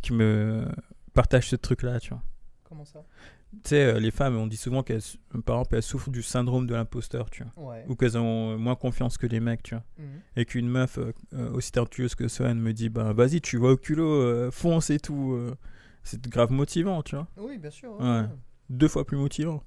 qui 0.00 0.12
me 0.14 0.66
partage 1.12 1.48
ce 1.48 1.56
truc-là, 1.56 2.00
tu 2.00 2.10
vois. 2.10 2.22
Comment 2.64 2.84
ça? 2.84 3.04
Tu 3.50 3.70
sais, 3.70 3.84
euh, 3.94 3.98
les 3.98 4.10
femmes, 4.10 4.36
on 4.36 4.46
dit 4.46 4.56
souvent 4.58 4.82
qu'elles, 4.82 5.00
par 5.46 5.56
exemple, 5.56 5.76
elles 5.76 5.82
souffrent 5.82 6.10
du 6.10 6.22
syndrome 6.22 6.66
de 6.66 6.74
l'imposteur, 6.74 7.30
tu 7.30 7.44
vois. 7.44 7.70
Ouais. 7.70 7.84
Ou 7.88 7.94
qu'elles 7.96 8.18
ont 8.18 8.58
moins 8.58 8.74
confiance 8.74 9.16
que 9.16 9.26
les 9.26 9.40
mecs, 9.40 9.62
tu 9.62 9.74
vois. 9.74 9.84
Mhm. 9.98 10.20
Et 10.36 10.44
qu'une 10.44 10.68
meuf 10.68 10.98
euh, 10.98 11.12
euh, 11.34 11.50
aussi 11.52 11.72
talentueuse 11.72 12.14
que 12.14 12.28
Sohan 12.28 12.54
me 12.54 12.72
dit, 12.72 12.88
ben 12.90 13.12
vas-y, 13.12 13.40
tu 13.40 13.56
vas 13.58 13.68
au 13.70 13.76
culot, 13.76 14.06
euh, 14.22 14.50
fonce 14.50 14.90
et 14.90 15.00
tout. 15.00 15.32
euh. 15.32 15.54
c'est 16.02 16.20
grave 16.28 16.52
motivant, 16.52 17.02
tu 17.02 17.16
vois. 17.16 17.26
Oui, 17.38 17.56
bien 17.58 17.70
sûr. 17.70 17.98
Ouais. 17.98 18.24
deux 18.68 18.88
fois 18.88 19.06
plus 19.06 19.16
motivant 19.16 19.62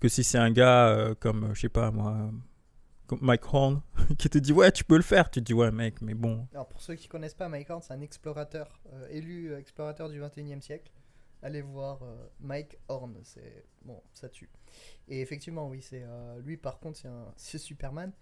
que 0.00 0.08
si 0.08 0.24
c'est 0.24 0.38
un 0.38 0.50
gars 0.50 0.88
euh, 0.88 1.14
comme, 1.14 1.44
euh, 1.44 1.54
je 1.54 1.60
sais 1.60 1.68
pas 1.68 1.90
moi, 1.90 2.12
euh, 2.16 2.30
comme 3.06 3.18
Mike 3.22 3.42
Horn, 3.52 3.80
qui 4.18 4.28
te 4.30 4.38
dit 4.38 4.52
ouais, 4.52 4.72
tu 4.72 4.82
peux 4.82 4.96
le 4.96 5.02
faire. 5.02 5.30
Tu 5.30 5.40
te 5.40 5.44
dis 5.44 5.54
ouais, 5.54 5.70
mec, 5.70 6.00
mais 6.02 6.14
bon. 6.14 6.48
Alors 6.52 6.68
pour 6.68 6.80
ceux 6.82 6.94
qui 6.96 7.06
connaissent 7.06 7.34
pas, 7.34 7.48
Mike 7.48 7.70
Horn, 7.70 7.82
c'est 7.82 7.92
un 7.92 8.00
explorateur, 8.00 8.80
euh, 8.92 9.06
élu 9.10 9.52
euh, 9.52 9.58
explorateur 9.58 10.08
du 10.08 10.20
21e 10.20 10.60
siècle. 10.60 10.90
Allez 11.42 11.62
voir 11.62 12.02
euh, 12.02 12.28
Mike 12.40 12.78
Horn, 12.88 13.18
c'est 13.22 13.64
bon, 13.82 14.02
ça 14.12 14.28
tue. 14.28 14.50
Et 15.08 15.20
effectivement, 15.20 15.68
oui, 15.68 15.80
c'est 15.80 16.02
euh, 16.02 16.40
lui 16.40 16.56
par 16.56 16.78
contre, 16.78 17.00
c'est 17.36 17.58
Superman. 17.58 18.12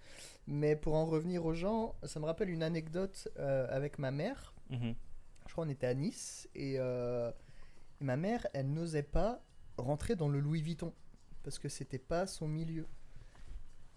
Mais 0.47 0.77
pour 0.77 0.95
en 0.95 1.05
revenir 1.05 1.45
aux 1.45 1.55
gens, 1.55 1.97
ça 2.05 2.21
me 2.21 2.25
rappelle 2.25 2.51
une 2.51 2.63
anecdote 2.63 3.29
euh, 3.39 3.67
avec 3.71 3.99
ma 3.99 4.11
mère. 4.11 4.55
Je 4.71 5.53
crois 5.53 5.65
qu'on 5.65 5.71
était 5.71 5.87
à 5.87 5.95
Nice 5.95 6.49
et, 6.55 6.75
et 6.75 8.05
ma 8.05 8.17
mère, 8.17 8.47
elle 8.53 8.71
n'osait 8.71 9.03
pas 9.03 9.43
rentrer 9.79 10.15
dans 10.15 10.29
le 10.29 10.41
Louis 10.41 10.61
Vuitton 10.61 10.93
parce 11.43 11.59
que 11.59 11.69
c'était 11.69 11.99
pas 11.99 12.27
son 12.27 12.47
milieu. 12.47 12.87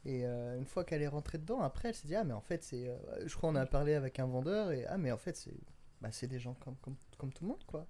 Et 0.06 0.26
euh, 0.26 0.58
une 0.58 0.66
fois 0.66 0.84
qu'elle 0.84 1.02
est 1.02 1.08
rentrée 1.08 1.38
dedans, 1.38 1.62
après, 1.62 1.90
elle 1.90 1.96
s'est 1.96 2.08
dit 2.08 2.16
ah 2.16 2.24
mais 2.24 2.34
en 2.34 2.42
fait 2.42 2.64
c'est, 2.64 2.88
euh, 2.88 2.98
je 3.28 3.36
crois 3.36 3.50
on 3.50 3.56
a 3.56 3.66
parlé 3.66 3.94
avec 3.94 4.20
un 4.20 4.26
vendeur 4.26 4.72
et 4.72 4.86
ah 4.86 4.98
mais 4.98 5.12
en 5.12 5.18
fait 5.18 5.36
c'est, 5.36 5.54
bah, 6.02 6.10
des 6.24 6.40
gens 6.40 6.56
comme, 6.56 6.76
comme 6.78 6.96
comme 7.18 7.32
tout 7.32 7.44
le 7.44 7.50
monde 7.50 7.64
quoi. 7.66 7.86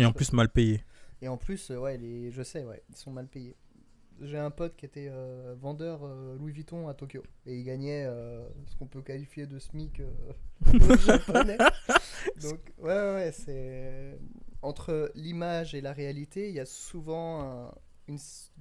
Et 0.00 0.04
en 0.06 0.12
plus 0.12 0.32
mal 0.32 0.48
payé. 0.48 0.82
Et 1.22 1.28
en 1.28 1.36
plus, 1.36 1.70
euh, 1.70 1.76
ouais, 1.78 1.98
les, 1.98 2.30
je 2.30 2.42
sais, 2.42 2.64
ouais, 2.64 2.82
ils 2.88 2.96
sont 2.96 3.10
mal 3.10 3.26
payés. 3.26 3.54
J'ai 4.22 4.38
un 4.38 4.50
pote 4.50 4.76
qui 4.76 4.86
était 4.86 5.08
euh, 5.10 5.54
vendeur 5.58 6.00
euh, 6.04 6.36
Louis 6.38 6.52
Vuitton 6.52 6.88
à 6.88 6.94
Tokyo 6.94 7.22
et 7.46 7.58
il 7.58 7.64
gagnait 7.64 8.04
euh, 8.06 8.42
ce 8.66 8.76
qu'on 8.76 8.86
peut 8.86 9.02
qualifier 9.02 9.46
de 9.46 9.58
SMIC 9.58 10.02
japonais. 11.06 11.58
Donc, 12.42 12.60
ouais, 12.78 12.92
ouais, 12.94 13.14
ouais, 13.14 13.32
c'est. 13.32 14.18
Entre 14.62 15.10
l'image 15.14 15.74
et 15.74 15.80
la 15.80 15.92
réalité, 15.92 16.48
il 16.50 16.54
y 16.54 16.60
a 16.60 16.66
souvent 16.66 17.42
un- 17.68 17.74
une 18.08 18.18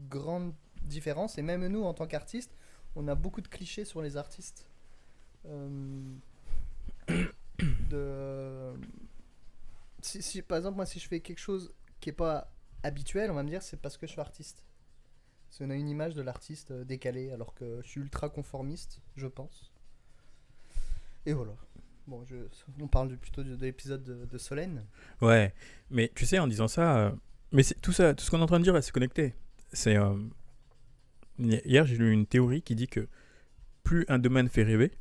grande 0.10 0.54
différence. 0.84 1.38
Et 1.38 1.42
même 1.42 1.68
nous, 1.68 1.84
en 1.84 1.94
tant 1.94 2.08
qu'artistes, 2.08 2.56
on 2.96 3.08
a 3.10 3.16
beaucoup 3.16 3.42
de 3.42 3.48
clichés 3.50 3.84
sur 3.86 4.02
les 4.02 4.16
artistes. 4.16 4.66
Euh, 5.46 5.68
si, 10.10 10.22
si- 10.22 10.42
par 10.42 10.58
exemple 10.58 10.76
moi 10.76 10.86
si 10.86 11.00
je 11.00 11.08
fais 11.08 11.20
quelque 11.20 11.40
chose 11.40 11.74
qui 12.00 12.10
est 12.10 12.14
pas 12.14 12.52
habituel 12.84 13.30
on 13.32 13.34
va 13.36 13.44
me 13.44 13.50
dire 13.50 13.62
c'est 13.62 13.78
parce 13.82 13.98
que 13.98 14.08
je 14.08 14.12
suis 14.14 14.22
artiste. 14.22 14.66
Parce 15.48 15.58
qu'on 15.60 15.70
a 15.72 15.76
une 15.76 15.90
image 15.90 16.14
de 16.14 16.22
l'artiste 16.22 16.72
euh, 16.72 16.84
décalée 16.84 17.32
alors 17.32 17.54
que 17.56 17.80
je 17.84 17.88
suis 17.88 18.02
ultra 18.02 18.30
conformiste 18.30 19.02
je 19.16 19.28
pense. 19.28 19.72
Et 21.26 21.34
voilà. 21.34 21.54
Bon 22.08 22.24
je, 22.26 22.36
on 22.80 22.88
parle 22.88 23.16
plutôt 23.18 23.44
de, 23.44 23.56
de 23.56 23.66
l'épisode 23.66 24.04
de, 24.04 24.26
de 24.26 24.38
Solène. 24.38 24.86
Ouais, 25.22 25.54
mais 25.92 26.12
tu 26.16 26.26
sais, 26.26 26.40
en 26.40 26.48
disant 26.48 26.68
ça, 26.68 26.98
euh, 26.98 27.12
mais 27.52 27.64
tout 27.82 27.92
ça, 27.92 28.14
tout 28.14 28.24
ce 28.24 28.32
qu'on 28.32 28.40
est 28.40 28.44
en 28.44 28.48
train 28.48 28.60
de 28.60 28.64
dire, 28.64 28.84
c'est 28.84 28.92
connecté. 28.92 29.34
C'est 29.74 29.96
euh, 29.98 30.16
hi- 31.40 31.62
hier, 31.66 31.86
j'ai 31.86 31.98
lu 31.98 32.12
une 32.12 32.26
théorie 32.26 32.62
qui 32.62 32.76
dit 32.76 32.88
que 32.88 33.08
plus 33.84 34.06
un 34.08 34.18
domaine 34.20 34.50
fait 34.50 34.64
rêver, 34.64 34.92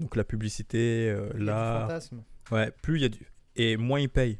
donc 0.00 0.16
la 0.16 0.24
publicité, 0.24 1.10
euh, 1.10 1.30
l'art, 1.34 1.82
fantasme. 1.88 2.22
ouais, 2.50 2.70
plus 2.82 2.96
il 2.98 3.02
y 3.02 3.04
a 3.06 3.08
du 3.08 3.26
et 3.56 3.76
moins 3.76 4.00
il 4.00 4.08
paye, 4.08 4.38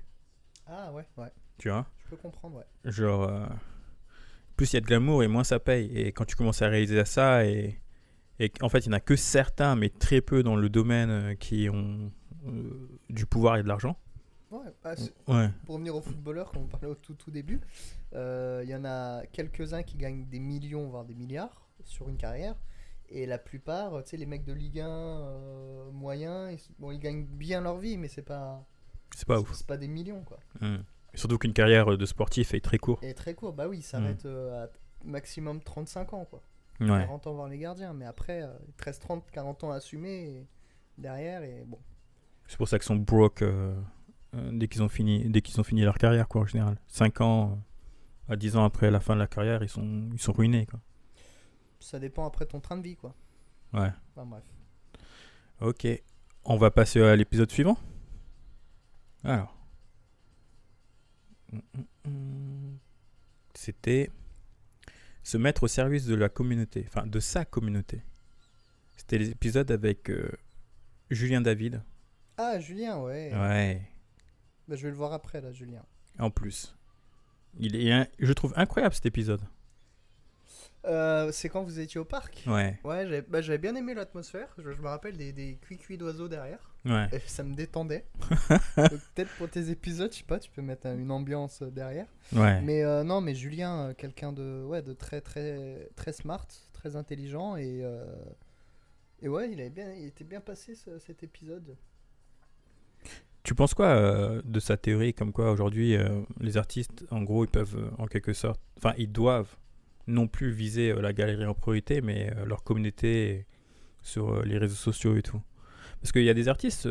ah 0.67 0.93
ouais 0.93 1.07
ouais 1.17 1.31
tu 1.59 1.69
vois? 1.71 1.87
je 2.05 2.11
peux 2.11 2.17
comprendre 2.17 2.57
ouais 2.59 2.91
Genre, 2.91 3.23
euh, 3.25 3.47
plus 4.57 4.73
il 4.73 4.77
y 4.77 4.79
a 4.79 4.81
de 4.81 4.87
glamour 4.87 5.23
et 5.23 5.29
moins 5.29 5.45
ça 5.45 5.59
paye. 5.61 5.91
Et 5.97 6.13
quand 6.13 6.25
tu 6.25 6.37
commences 6.37 6.63
à 6.63 6.69
réaliser 6.69 7.05
ça, 7.05 7.45
et, 7.47 7.81
et 8.39 8.53
en 8.61 8.69
fait, 8.69 8.81
il 8.87 8.89
n'y 8.89 8.95
en 8.95 8.99
a 8.99 9.01
que 9.01 9.17
certains, 9.17 9.75
mais 9.77 9.89
très 9.89 10.21
peu 10.21 10.43
dans 10.43 10.57
le 10.57 10.69
domaine 10.69 11.11
euh, 11.11 11.35
qui 11.35 11.69
ont 11.71 12.11
euh, 12.47 12.89
du 13.09 13.27
pouvoir 13.27 13.57
et 13.57 13.63
de 13.63 13.69
l'argent. 13.69 13.97
ouais 14.51 14.61
bah, 14.83 14.95
Ouais. 15.29 15.49
pour 15.67 15.75
revenir 15.77 15.95
aux 15.97 16.01
footballeurs, 16.03 16.51
comme 16.53 16.63
on 16.63 16.67
parlait 16.67 16.87
au 16.89 16.95
tout, 16.95 17.15
tout 17.15 17.31
début, 17.31 17.61
euh, 18.15 18.61
il 18.65 18.71
y 18.71 18.75
en 18.77 18.85
a 18.85 19.25
quelques-uns 19.27 19.83
qui 19.83 19.97
gagnent 19.97 20.27
des 20.27 20.41
millions, 20.41 20.89
voire 20.89 21.05
des 21.05 21.15
milliards 21.15 21.69
sur 21.85 22.09
une 22.09 22.17
carrière. 22.17 22.55
Et 23.09 23.27
la 23.27 23.39
plupart, 23.39 24.03
tu 24.05 24.11
sais, 24.11 24.17
les 24.17 24.27
mecs 24.27 24.45
de 24.45 24.53
Ligue 24.53 24.81
1 24.81 24.89
euh, 24.89 25.91
moyens, 25.93 26.53
ils, 26.69 26.75
bon, 26.81 26.91
ils 26.91 26.99
gagnent 26.99 27.27
bien 27.27 27.61
leur 27.61 27.79
vie, 27.79 27.97
mais 27.99 28.09
c'est 28.09 28.23
pas, 28.23 28.65
C'est 29.15 29.27
pas 29.27 29.41
ouf. 29.41 29.53
c'est 29.55 29.67
pas 29.67 29.77
des 29.77 29.89
millions, 29.89 30.23
quoi. 30.23 30.39
Hmm. 30.61 30.79
Surtout 31.15 31.39
qu'une 31.39 31.53
carrière 31.53 31.97
de 31.97 32.07
sportif 32.07 32.55
est 32.55 32.61
très 32.61 32.79
courte. 32.79 33.05
Et 33.05 33.15
très 33.15 33.35
court, 33.35 33.53
bah 33.53 33.69
oui, 33.69 33.83
ça 33.83 33.99
Mm. 33.99 34.03
s'arrête 34.03 34.27
euh, 34.27 34.65
à 34.65 34.69
maximum 35.05 35.61
35 35.63 36.13
ans, 36.15 36.25
quoi. 36.25 36.43
Ouais. 36.81 36.89
40 36.89 37.27
ans 37.29 37.35
voir 37.35 37.49
les 37.49 37.59
gardiens, 37.59 37.93
mais 37.93 38.05
après, 38.05 38.43
euh, 38.43 38.49
il 38.67 38.73
te 38.75 38.85
reste 38.85 39.03
30, 39.03 39.31
40 39.31 39.63
ans 39.65 39.71
à 39.71 39.77
assumer 39.77 40.25
et 40.25 40.47
derrière, 40.99 41.43
et 41.45 41.63
bon. 41.65 41.79
C'est 42.49 42.57
pour 42.57 42.67
ça 42.69 42.79
qu'ils 42.79 42.87
sont 42.87 42.97
broke 42.97 43.43
euh, 43.43 43.75
euh, 44.35 44.51
dès 44.53 44.67
qu'ils 44.69 44.83
ont 44.83 44.89
fini 44.89 45.29
dès 45.31 45.41
qu'ils 45.41 45.59
ont 45.61 45.65
fini 45.65 45.83
leur 45.83 45.97
carrière 45.97 46.27
quoi 46.29 46.43
en 46.43 46.47
général. 46.47 46.77
5 46.89 47.21
ans 47.21 47.63
euh, 48.29 48.33
à 48.33 48.37
10 48.37 48.57
ans 48.57 48.65
après 48.65 48.91
la 48.91 48.99
fin 49.01 49.15
de 49.15 49.21
la 49.21 49.27
carrière, 49.29 49.63
ils 49.63 49.69
sont 49.69 50.11
ils 50.13 50.21
sont 50.21 50.33
ruinés 50.33 50.67
quoi. 50.67 50.81
Ça 51.79 51.99
dépend 52.01 52.27
après 52.27 52.47
ton 52.47 52.59
train 52.61 52.77
de 52.77 52.83
vie, 52.83 52.97
quoi. 52.97 53.15
Ouais. 53.73 53.91
Enfin, 54.17 54.27
bref. 54.27 54.43
OK. 55.61 55.87
On 56.45 56.57
va 56.57 56.71
passer 56.71 57.01
à 57.01 57.15
l'épisode 57.17 57.51
suivant? 57.51 57.79
Alors. 59.25 59.57
Hum, 61.53 61.63
hum, 61.77 61.85
hum. 62.07 62.79
C'était 63.55 64.11
se 65.23 65.37
mettre 65.39 65.63
au 65.63 65.69
service 65.69 66.05
de 66.07 66.15
la 66.15 66.29
communauté, 66.29 66.85
enfin 66.87 67.07
de 67.07 67.21
sa 67.21 67.45
communauté. 67.45 68.03
C'était 68.97 69.19
l'épisode 69.19 69.71
avec 69.71 70.11
euh, 70.11 70.31
Julien 71.11 71.41
David. 71.41 71.83
Ah, 72.37 72.59
Julien, 72.61 72.99
ouais. 73.01 73.33
Ouais. 73.35 73.83
Bah, 74.69 74.77
je 74.77 74.83
vais 74.83 74.91
le 74.91 74.97
voir 74.97 75.13
après, 75.13 75.41
là, 75.41 75.53
Julien. 75.53 75.85
En 76.19 76.31
plus. 76.31 76.77
Il 77.59 77.77
est, 77.77 77.93
un- 77.93 78.07
je 78.19 78.33
trouve 78.33 78.53
incroyable 78.57 78.95
cet 78.95 79.07
épisode. 79.07 79.41
Euh, 80.87 81.33
c'est 81.33 81.49
quand 81.49 81.63
vous 81.63 81.81
étiez 81.81 81.99
au 81.99 82.05
parc 82.05 82.45
Ouais, 82.47 82.79
Ouais, 82.85 83.07
j'avais 83.07 83.23
bah, 83.23 83.41
bien 83.59 83.75
aimé 83.75 83.95
l'atmosphère. 83.95 84.49
Je, 84.59 84.71
je 84.73 84.81
me 84.83 84.89
rappelle 84.89 85.17
des, 85.17 85.33
des 85.33 85.57
cuits 85.79 85.97
d'oiseaux 85.97 86.29
derrière. 86.29 86.75
ouais. 86.85 87.09
Et 87.13 87.21
ça 87.21 87.43
me 87.43 87.55
détendait. 87.55 88.05
Peut-être 88.77 89.31
pour 89.39 89.49
tes 89.49 89.71
épisodes, 89.71 90.13
je 90.13 90.19
sais 90.19 90.25
pas, 90.25 90.39
tu 90.39 90.51
peux 90.51 90.61
mettre 90.63 90.87
euh, 90.89 90.97
une 90.99 91.11
ambiance 91.11 91.63
euh, 91.63 91.71
derrière. 91.71 92.07
Ouais. 92.33 92.61
Mais 92.61 92.85
euh, 92.85 93.03
non, 93.05 93.21
mais 93.23 93.35
Julien, 93.35 93.95
quelqu'un 93.97 94.33
de, 94.33 94.63
ouais, 94.67 94.83
de 94.83 94.93
très, 94.93 95.21
très, 95.23 95.89
très 95.97 96.13
smart, 96.13 96.47
très 96.75 96.97
intelligent. 96.97 97.57
Et, 97.57 97.81
euh, 97.83 98.05
et 99.23 99.29
ouais, 99.29 99.51
il, 99.51 99.61
avait 99.61 99.71
bien, 99.71 99.91
il 99.95 100.05
était 100.07 100.25
bien 100.25 100.41
passé 100.41 100.75
ce- 100.75 100.99
cet 100.99 101.23
épisode. 101.23 101.77
Tu 103.43 103.55
penses 103.55 103.75
quoi 103.75 103.87
euh, 103.89 104.41
de 104.45 104.59
sa 104.61 104.77
théorie 104.79 105.13
comme 105.13 105.33
quoi 105.33 105.51
aujourd'hui 105.51 105.97
euh, 105.97 106.23
les 106.41 106.57
artistes 106.57 107.05
en 107.11 107.23
gros 107.23 107.45
ils 107.45 107.51
peuvent 107.51 107.77
euh, 107.77 107.91
en 107.99 108.07
quelque 108.07 108.33
sorte 108.33 108.59
enfin 108.79 108.95
ils 108.97 109.13
doivent 109.13 109.55
non 110.07 110.27
plus 110.27 110.51
viser 110.51 110.91
euh, 110.91 111.01
la 111.01 111.13
galerie 111.13 111.47
en 111.47 111.55
priorité 111.55 112.01
mais 112.01 112.33
euh, 112.37 112.45
leur 112.45 112.63
communauté 112.63 113.47
sur 114.03 114.31
euh, 114.31 114.43
les 114.45 114.59
réseaux 114.59 114.75
sociaux 114.75 115.17
et 115.17 115.23
tout. 115.23 115.41
Parce 116.01 116.13
qu'il 116.13 116.25
y 116.25 116.31
a 116.31 116.35
des 116.35 116.49
artistes 116.49 116.89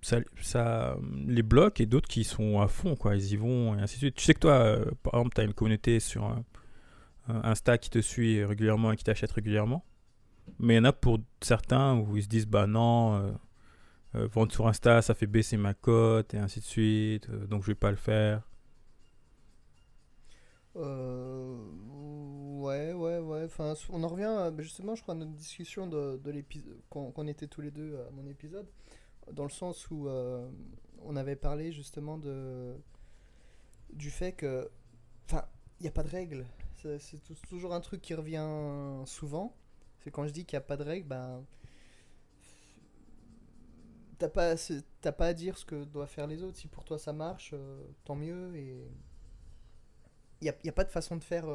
ça, 0.00 0.96
les 1.26 1.42
bloque 1.42 1.80
et 1.80 1.86
d'autres 1.86 2.08
qui 2.08 2.22
sont 2.22 2.60
à 2.60 2.68
fond 2.68 2.94
quoi. 2.94 3.16
Ils 3.16 3.32
y 3.32 3.36
vont 3.36 3.76
et 3.76 3.80
ainsi 3.80 3.96
de 3.96 4.00
suite. 4.00 4.14
Tu 4.14 4.24
sais 4.24 4.34
que 4.34 4.40
toi 4.40 4.78
par 5.02 5.14
exemple 5.14 5.34
tu 5.34 5.40
as 5.40 5.44
une 5.44 5.54
communauté 5.54 5.98
sur 5.98 6.26
euh, 6.28 7.40
Insta 7.42 7.78
qui 7.78 7.90
te 7.90 8.00
suit 8.00 8.44
régulièrement 8.44 8.92
et 8.92 8.96
qui 8.96 9.04
t'achète 9.04 9.32
régulièrement. 9.32 9.84
Mais 10.58 10.74
il 10.74 10.76
y 10.76 10.80
en 10.80 10.84
a 10.84 10.92
pour 10.92 11.18
certains 11.40 11.96
où 11.96 12.16
ils 12.16 12.22
se 12.22 12.28
disent 12.28 12.46
bah 12.46 12.66
non 12.66 13.34
vendre 14.14 14.52
sur 14.52 14.66
Insta, 14.66 15.02
ça 15.02 15.14
fait 15.14 15.26
baisser 15.26 15.56
ma 15.56 15.74
cote 15.74 16.32
et 16.32 16.38
ainsi 16.38 16.60
de 16.60 16.64
suite, 16.64 17.30
donc 17.30 17.62
je 17.62 17.68
vais 17.68 17.74
pas 17.74 17.90
le 17.90 17.96
faire. 17.96 18.48
Euh, 20.78 21.56
ouais, 22.60 22.92
ouais, 22.92 23.18
ouais. 23.18 23.44
Enfin, 23.44 23.74
on 23.90 24.02
en 24.04 24.08
revient 24.08 24.50
bah, 24.52 24.62
justement, 24.62 24.94
je 24.94 25.02
crois, 25.02 25.14
à 25.14 25.16
notre 25.16 25.32
discussion 25.32 25.86
de, 25.86 26.20
de 26.22 26.30
l'épisode, 26.30 26.78
qu'on 26.90 27.26
était 27.26 27.46
tous 27.48 27.60
les 27.60 27.70
deux 27.70 27.98
à 28.08 28.10
mon 28.12 28.26
épisode, 28.26 28.66
dans 29.32 29.44
le 29.44 29.50
sens 29.50 29.90
où 29.90 30.08
euh, 30.08 30.48
on 31.04 31.16
avait 31.16 31.36
parlé 31.36 31.72
justement 31.72 32.18
de 32.18 32.74
du 33.92 34.10
fait 34.10 34.32
que, 34.32 34.70
il 35.80 35.82
n'y 35.82 35.88
a 35.88 35.92
pas 35.92 36.02
de 36.02 36.08
règle. 36.08 36.46
C'est 36.76 36.98
c'est 36.98 37.18
tou- 37.18 37.34
toujours 37.48 37.74
un 37.74 37.80
truc 37.80 38.00
qui 38.02 38.14
revient 38.14 38.46
souvent. 39.06 39.54
C'est 40.00 40.10
quand 40.10 40.26
je 40.26 40.32
dis 40.32 40.44
qu'il 40.44 40.56
n'y 40.56 40.64
a 40.64 40.66
pas 40.66 40.76
de 40.76 40.84
règle, 40.84 41.08
ben. 41.08 41.44
T'as 44.18 44.28
pas, 44.28 44.54
pas 45.16 45.26
à 45.26 45.32
dire 45.34 45.56
ce 45.56 45.64
que 45.64 45.84
doivent 45.84 46.08
faire 46.10 46.26
les 46.26 46.42
autres. 46.42 46.56
Si 46.56 46.66
pour 46.66 46.84
toi 46.84 46.98
ça 46.98 47.12
marche, 47.12 47.50
euh, 47.54 47.82
tant 48.04 48.16
mieux. 48.16 48.56
Et 48.56 48.74
n'y 50.44 50.50
a, 50.50 50.54
y 50.64 50.68
a 50.68 50.72
pas 50.72 50.84
de 50.84 50.90
façon 50.90 51.16
de 51.16 51.24
faire. 51.24 51.46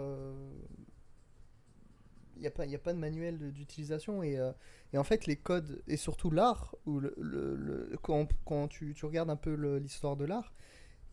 Il 2.36 2.42
n'y 2.42 2.48
a, 2.48 2.52
pas- 2.52 2.66
y 2.66 2.76
a 2.76 2.80
pas 2.80 2.94
de 2.94 2.98
manuel 3.00 3.52
d'utilisation. 3.54 4.24
Et, 4.24 4.38
euh, 4.40 4.52
et 4.92 4.98
en 4.98 5.04
fait, 5.04 5.28
les 5.28 5.36
codes, 5.36 5.82
et 5.88 5.98
surtout 5.98 6.32
l'art, 6.32 6.76
ou 6.86 7.00
le, 7.00 7.14
le- 7.18 7.56
le- 7.56 7.98
quand, 8.02 8.28
quand 8.44 8.68
tu, 8.68 8.94
tu 8.96 9.06
regardes 9.06 9.30
un 9.30 9.36
peu 9.36 9.54
l'histoire 9.78 10.18
de 10.18 10.26
l'art, 10.26 10.54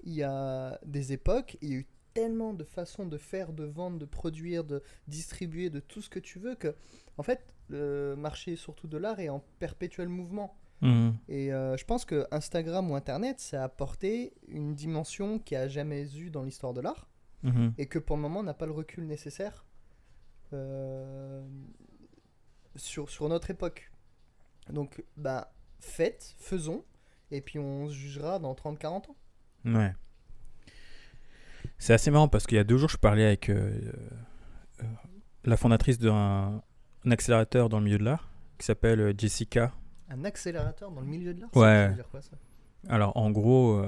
il 0.03 0.15
y 0.15 0.23
a 0.23 0.81
des 0.87 1.13
époques, 1.13 1.59
il 1.61 1.69
y 1.69 1.73
a 1.73 1.77
eu 1.77 1.87
tellement 2.15 2.55
de 2.55 2.65
façons 2.65 3.07
de 3.07 3.19
faire, 3.19 3.53
de 3.53 3.65
vendre, 3.65 3.99
de 3.99 4.07
produire, 4.07 4.65
de 4.65 4.83
distribuer, 5.09 5.69
de 5.71 5.79
tout 5.79 6.01
ce 6.03 6.09
que 6.09 6.19
tu 6.19 6.39
veux, 6.39 6.55
que, 6.57 6.75
en 7.19 7.23
fait, 7.23 7.45
le 7.69 8.15
marché, 8.17 8.57
surtout 8.57 8.89
de 8.89 8.97
l'art, 8.97 9.21
est 9.21 9.29
en 9.29 9.45
perpétuel 9.59 10.09
mouvement. 10.09 10.57
Mhm. 10.81 11.15
Et 11.29 11.53
euh, 11.53 11.77
je 11.77 11.85
pense 11.85 12.07
que 12.07 12.27
Instagram 12.31 12.91
ou 12.91 12.97
Internet, 12.97 13.39
ça 13.41 13.61
a 13.61 13.65
apporté 13.67 14.33
une 14.49 14.75
dimension 14.75 15.39
qu'il 15.39 15.59
n'y 15.59 15.65
a 15.65 15.69
jamais 15.69 16.17
eu 16.17 16.31
dans 16.31 16.43
l'histoire 16.43 16.73
de 16.73 16.81
l'art 16.81 17.07
Mhm. 17.43 17.73
et 17.79 17.87
que 17.87 17.99
pour 17.99 18.17
le 18.17 18.23
moment 18.23 18.41
on 18.41 18.43
n'a 18.45 18.53
pas 18.55 18.67
le 18.67 18.73
recul 18.73 19.07
nécessaire 19.07 19.65
euh, 20.53 21.43
sur, 22.77 23.09
sur 23.11 23.29
notre 23.29 23.51
époque. 23.51 23.91
Donc, 24.71 25.03
bah, 25.17 25.53
faites, 25.81 26.35
faisons, 26.39 26.85
et 27.31 27.41
puis 27.41 27.59
on 27.59 27.89
se 27.89 27.95
jugera 27.95 28.39
dans 28.39 28.55
30-40 28.55 29.11
ans. 29.11 29.17
Ouais. 29.65 29.93
C'est 31.79 31.95
assez 31.95 32.11
marrant 32.11 32.29
parce 32.29 32.47
qu'il 32.47 32.57
y 32.57 32.61
a 32.61 32.65
deux 32.65 32.77
jours, 32.77 32.89
je 32.91 32.97
parlais 32.99 33.25
avec 33.25 33.49
euh, 33.49 33.93
euh, 34.83 34.87
la 35.45 35.57
fondatrice 35.57 35.99
d'un 35.99 36.63
un 37.07 37.11
accélérateur 37.13 37.71
dans 37.71 37.79
le 37.79 37.85
milieu 37.87 37.97
de 37.99 38.05
l'art 38.05 38.29
qui 38.59 38.67
s'appelle 38.67 39.15
Jessica. 39.17 39.73
Un 40.11 40.25
accélérateur 40.25 40.91
dans 40.91 41.01
le 41.01 41.07
milieu 41.07 41.33
de 41.33 41.41
l'art 41.41 41.57
Ouais. 41.57 41.63
ça 41.63 41.89
veut 41.89 41.95
dire 41.95 42.09
quoi 42.11 42.21
ça? 42.21 42.37
Alors 42.89 43.17
en 43.17 43.31
gros, 43.31 43.83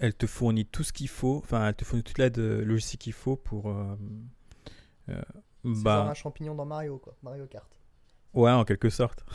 elle 0.00 0.14
te 0.14 0.26
fournit 0.26 0.66
tout 0.66 0.82
ce 0.82 0.92
qu'il 0.92 1.08
faut, 1.08 1.36
enfin 1.38 1.68
elle 1.68 1.74
te 1.74 1.84
fournit 1.84 2.02
toute 2.02 2.18
l'aide 2.18 2.38
euh, 2.38 2.64
logistique 2.64 3.02
qu'il 3.02 3.12
faut 3.12 3.36
pour... 3.36 3.68
euh, 3.70 3.96
euh, 5.10 5.20
bah, 5.64 6.08
un 6.10 6.14
champignon 6.14 6.54
dans 6.54 6.64
Mario, 6.66 6.98
quoi. 6.98 7.14
Mario 7.22 7.46
Kart. 7.46 7.70
Ouais, 8.34 8.50
en 8.50 8.64
quelque 8.64 8.88
sorte. 8.90 9.24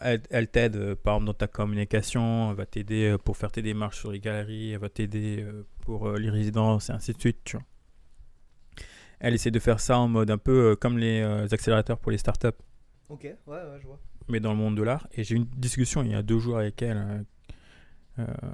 Elle 0.00 0.20
elle 0.30 0.48
t'aide, 0.48 0.74
euh, 0.76 0.96
par 0.96 1.14
exemple, 1.14 1.26
dans 1.26 1.34
ta 1.34 1.46
communication, 1.46 2.50
elle 2.50 2.56
va 2.56 2.66
t'aider 2.66 3.12
euh, 3.12 3.18
pour 3.18 3.36
faire 3.36 3.52
tes 3.52 3.62
démarches 3.62 3.98
sur 4.00 4.10
les 4.10 4.18
galeries, 4.18 4.72
elle 4.72 4.80
va 4.80 4.88
t'aider 4.88 5.46
pour 5.82 6.10
les 6.10 6.28
résidences 6.28 6.90
et 6.90 6.92
ainsi 6.92 7.12
de 7.12 7.20
suite, 7.20 7.38
tu 7.44 7.56
vois. 7.56 7.64
Elle 9.20 9.34
essaie 9.34 9.52
de 9.52 9.60
faire 9.60 9.78
ça 9.78 9.98
en 10.00 10.08
mode 10.08 10.30
un 10.32 10.38
peu 10.38 10.74
comme 10.74 10.98
les 10.98 11.22
accélérateurs 11.52 11.98
pour 12.00 12.10
les 12.10 12.18
startups, 12.18 12.48
Ok, 13.08 13.22
ouais, 13.22 13.36
ouais, 13.46 13.78
je 13.80 13.86
vois. 13.86 14.00
mais 14.28 14.40
dans 14.40 14.50
le 14.50 14.58
monde 14.58 14.76
de 14.76 14.82
l'art. 14.82 15.06
Et 15.12 15.22
j'ai 15.22 15.36
eu 15.36 15.38
une 15.38 15.44
discussion 15.56 16.02
il 16.02 16.10
y 16.10 16.14
a 16.16 16.22
deux 16.22 16.40
jours 16.40 16.58
avec 16.58 16.82
elle, 16.82 17.24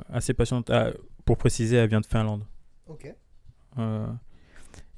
assez 0.08 0.34
patiente. 0.34 0.70
Ah, 0.70 0.90
pour 1.24 1.36
préciser, 1.38 1.76
elle 1.76 1.88
vient 1.88 2.00
de 2.00 2.06
Finlande. 2.06 2.44
Ok. 2.86 3.14
Euh, 3.78 4.06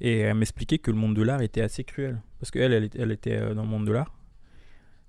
et 0.01 0.19
elle 0.19 0.35
m'expliquait 0.37 0.79
que 0.79 0.91
le 0.91 0.97
monde 0.97 1.15
de 1.15 1.21
l'art 1.21 1.41
était 1.41 1.61
assez 1.61 1.83
cruel. 1.83 2.21
Parce 2.39 2.51
qu'elle, 2.51 2.73
elle, 2.73 2.83
était- 2.85 2.99
elle 2.99 3.11
était 3.11 3.37
euh, 3.37 3.53
dans 3.53 3.63
le 3.63 3.69
monde 3.69 3.85
de 3.85 3.91
l'art. 3.91 4.17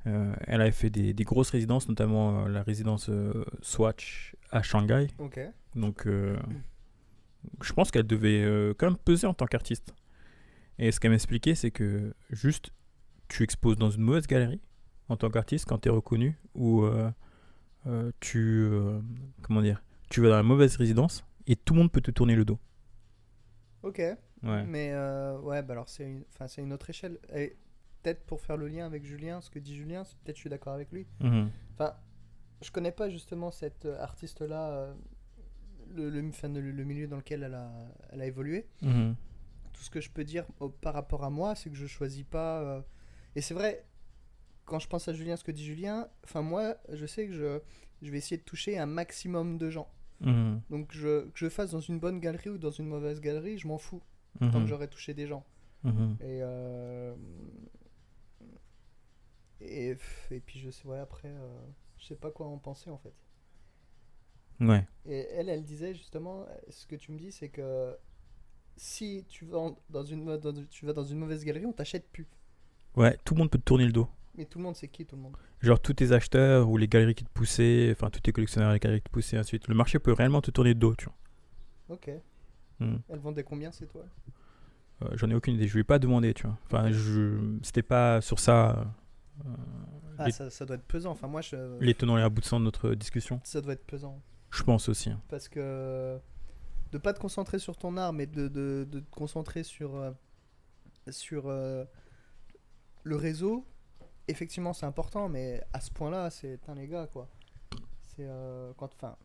Euh, 0.06 0.32
elle 0.46 0.60
avait 0.60 0.70
fait 0.72 0.90
des, 0.90 1.12
des 1.12 1.24
grosses 1.24 1.50
résidences, 1.50 1.88
notamment 1.88 2.44
euh, 2.44 2.48
la 2.48 2.62
résidence 2.62 3.08
euh, 3.08 3.44
Swatch 3.62 4.36
à 4.52 4.62
Shanghai. 4.62 5.08
Ok. 5.18 5.40
Donc, 5.74 6.06
euh, 6.06 6.36
je 7.62 7.72
pense 7.72 7.90
qu'elle 7.90 8.06
devait 8.06 8.42
euh, 8.44 8.72
quand 8.78 8.86
même 8.86 8.96
peser 8.98 9.26
en 9.26 9.34
tant 9.34 9.46
qu'artiste. 9.46 9.94
Et 10.78 10.92
ce 10.92 11.00
qu'elle 11.00 11.10
m'expliquait, 11.10 11.54
c'est 11.56 11.70
que 11.72 12.14
juste, 12.30 12.70
tu 13.28 13.42
exposes 13.42 13.76
dans 13.78 13.90
une 13.90 14.02
mauvaise 14.02 14.26
galerie 14.28 14.60
en 15.08 15.16
tant 15.16 15.30
qu'artiste 15.30 15.64
quand 15.66 15.78
tu 15.78 15.88
es 15.88 15.92
reconnu, 15.92 16.38
ou 16.54 16.82
euh, 16.84 17.10
euh, 17.86 18.10
tu, 18.20 18.38
euh, 18.70 19.00
comment 19.42 19.62
dire, 19.62 19.82
tu 20.10 20.20
vas 20.20 20.28
dans 20.30 20.36
la 20.36 20.42
mauvaise 20.42 20.76
résidence 20.76 21.24
et 21.46 21.56
tout 21.56 21.74
le 21.74 21.80
monde 21.80 21.92
peut 21.92 22.00
te 22.00 22.10
tourner 22.10 22.34
le 22.36 22.44
dos. 22.44 22.58
Ok. 23.82 23.98
Ouais. 24.42 24.64
Mais 24.64 24.90
euh, 24.92 25.38
ouais, 25.40 25.62
bah 25.62 25.72
alors 25.72 25.88
c'est 25.88 26.04
une, 26.04 26.24
enfin, 26.32 26.46
c'est 26.48 26.62
une 26.62 26.72
autre 26.72 26.90
échelle. 26.90 27.18
Et 27.34 27.56
peut-être 28.02 28.24
pour 28.26 28.40
faire 28.40 28.56
le 28.56 28.68
lien 28.68 28.86
avec 28.86 29.04
Julien, 29.04 29.40
ce 29.40 29.50
que 29.50 29.58
dit 29.58 29.74
Julien, 29.76 30.04
c'est- 30.04 30.16
peut-être 30.18 30.36
je 30.36 30.40
suis 30.40 30.50
d'accord 30.50 30.72
avec 30.74 30.90
lui. 30.92 31.06
Mhm. 31.20 31.50
Enfin, 31.74 31.94
je 32.62 32.70
connais 32.70 32.92
pas 32.92 33.08
justement 33.10 33.50
cette 33.50 33.86
euh, 33.86 33.98
artiste-là, 34.00 34.70
euh, 34.70 34.94
le, 35.94 36.10
le, 36.10 36.28
enfin, 36.28 36.48
le, 36.48 36.60
le 36.60 36.84
milieu 36.84 37.06
dans 37.06 37.16
lequel 37.16 37.42
elle 37.44 37.54
a, 37.54 37.70
elle 38.10 38.20
a 38.20 38.26
évolué. 38.26 38.66
Mhm. 38.82 39.14
Tout 39.72 39.82
ce 39.82 39.90
que 39.90 40.00
je 40.00 40.10
peux 40.10 40.24
dire 40.24 40.44
au- 40.60 40.68
par 40.68 40.94
rapport 40.94 41.24
à 41.24 41.30
moi, 41.30 41.54
c'est 41.54 41.70
que 41.70 41.76
je 41.76 41.86
choisis 41.86 42.24
pas. 42.24 42.60
euh, 42.62 42.80
Et 43.36 43.40
c'est 43.40 43.54
vrai, 43.54 43.84
quand 44.66 44.78
je 44.78 44.88
pense 44.88 45.08
à 45.08 45.12
Julien, 45.14 45.36
ce 45.36 45.44
que 45.44 45.52
dit 45.52 45.64
Julien, 45.64 46.08
enfin 46.24 46.42
moi, 46.42 46.76
je 46.92 47.06
sais 47.06 47.26
que 47.26 47.32
je, 47.32 47.60
je 48.02 48.10
vais 48.10 48.18
essayer 48.18 48.36
de 48.36 48.42
toucher 48.42 48.78
un 48.78 48.86
maximum 48.86 49.56
de 49.58 49.70
gens. 49.70 49.88
Mhm. 50.20 50.60
Donc 50.70 50.92
je, 50.92 51.24
que 51.28 51.38
je 51.38 51.48
fasse 51.48 51.70
dans 51.72 51.80
une 51.80 51.98
bonne 51.98 52.20
galerie 52.20 52.50
ou 52.50 52.58
dans 52.58 52.70
une 52.70 52.86
mauvaise 52.86 53.20
galerie, 53.20 53.58
je 53.58 53.66
m'en 53.68 53.78
fous, 53.78 54.02
tant 54.38 54.46
Mhm. 54.46 54.62
que 54.62 54.66
j'aurai 54.66 54.88
touché 54.88 55.14
des 55.14 55.26
gens. 55.26 55.44
Mhm. 55.84 56.16
Et, 56.20 56.40
euh, 56.42 57.14
Et, 59.60 59.96
puis 60.44 60.58
je 60.60 60.70
sais, 60.70 60.86
ouais, 60.86 60.98
après, 60.98 61.28
euh, 61.28 61.58
je 61.98 62.06
sais 62.06 62.14
pas 62.16 62.30
quoi 62.30 62.46
en 62.46 62.58
penser 62.58 62.90
en 62.90 62.98
fait. 62.98 63.14
Ouais. 64.60 64.86
Et 65.06 65.26
elle, 65.32 65.48
elle 65.48 65.64
disait 65.64 65.94
justement, 65.94 66.46
ce 66.68 66.86
que 66.86 66.96
tu 66.96 67.12
me 67.12 67.18
dis, 67.18 67.32
c'est 67.32 67.48
que 67.48 67.94
si 68.76 69.24
tu 69.28 69.44
vas 69.46 69.70
dans 69.90 70.04
une, 70.04 70.36
dans, 70.38 70.52
tu 70.70 70.86
vas 70.86 70.92
dans 70.92 71.04
une 71.04 71.18
mauvaise 71.18 71.44
galerie, 71.44 71.66
on 71.66 71.72
t'achète 71.72 72.08
plus. 72.10 72.26
Ouais, 72.96 73.16
tout 73.24 73.34
le 73.34 73.38
monde 73.40 73.50
peut 73.50 73.58
te 73.58 73.64
tourner 73.64 73.86
le 73.86 73.92
dos. 73.92 74.08
Mais 74.36 74.44
tout 74.44 74.58
le 74.58 74.64
monde, 74.64 74.76
c'est 74.76 74.88
qui 74.88 75.06
tout 75.06 75.16
le 75.16 75.22
monde 75.22 75.36
Genre 75.60 75.80
tous 75.80 75.94
tes 75.94 76.12
acheteurs 76.12 76.68
ou 76.68 76.76
les 76.76 76.88
galeries 76.88 77.14
qui 77.14 77.24
te 77.24 77.30
poussaient, 77.30 77.88
enfin 77.92 78.10
tous 78.10 78.20
tes 78.20 78.32
collectionneurs, 78.32 78.72
les 78.72 78.78
galeries 78.78 79.00
qui 79.00 79.08
te 79.08 79.10
poussaient, 79.12 79.36
ainsi 79.38 79.46
de 79.46 79.48
suite. 79.60 79.68
Le 79.68 79.74
marché 79.74 79.98
peut 79.98 80.12
réellement 80.12 80.42
te 80.42 80.50
tourner 80.50 80.70
le 80.74 80.78
dos, 80.80 80.94
tu 80.94 81.06
vois. 81.06 81.14
Ok. 81.96 82.10
Hmm. 82.80 82.96
Elles 83.08 83.18
vendaient 83.18 83.44
combien 83.44 83.72
ces 83.72 83.86
toiles? 83.86 84.10
Euh, 85.02 85.08
J'en 85.14 85.30
ai 85.30 85.34
aucune 85.34 85.54
idée, 85.54 85.66
je 85.68 85.74
lui 85.74 85.80
ai 85.80 85.84
pas 85.84 85.98
demandé, 85.98 86.34
tu 86.34 86.46
vois. 86.46 86.58
Enfin, 86.66 86.90
je... 86.90 87.56
c'était 87.62 87.82
pas 87.82 88.20
sur 88.20 88.38
ça 88.38 88.86
euh, 89.44 89.48
Ah, 90.18 90.26
les, 90.26 90.32
ça, 90.32 90.50
ça 90.50 90.66
doit 90.66 90.76
être 90.76 90.86
pesant. 90.86 91.10
Enfin, 91.12 91.28
moi, 91.28 91.40
je... 91.40 91.78
les 91.80 91.94
tenants 91.94 92.18
et 92.18 92.22
aboutissants 92.22 92.58
de 92.60 92.64
notre 92.64 92.94
discussion. 92.94 93.40
ça 93.44 93.60
doit 93.60 93.72
être 93.74 93.86
pesant. 93.86 94.20
Je 94.50 94.62
pense 94.62 94.88
aussi. 94.88 95.10
hein. 95.10 95.20
Parce 95.28 95.48
que 95.48 96.18
de 96.92 96.98
pas 96.98 97.12
te 97.12 97.18
concentrer 97.20 97.58
sur 97.58 97.76
ton 97.76 97.96
art, 97.96 98.12
mais 98.12 98.26
de, 98.26 98.48
de, 98.48 98.86
de 98.90 99.00
te 99.00 99.10
concentrer 99.10 99.62
sur, 99.62 99.96
euh, 99.96 100.12
sur 101.10 101.44
euh, 101.48 101.84
le 103.02 103.16
réseau, 103.16 103.66
effectivement, 104.28 104.72
c'est 104.72 104.86
important, 104.86 105.28
mais 105.28 105.62
à 105.72 105.80
ce 105.80 105.90
point-là, 105.90 106.30
c'est 106.30 106.58
un 106.68 106.74
les 106.74 106.86
gars, 106.88 107.06
quoi. 107.12 107.28
C'est 108.02 108.24
euh, 108.26 108.72
quand, 108.76 108.92
enfin, 108.94 109.16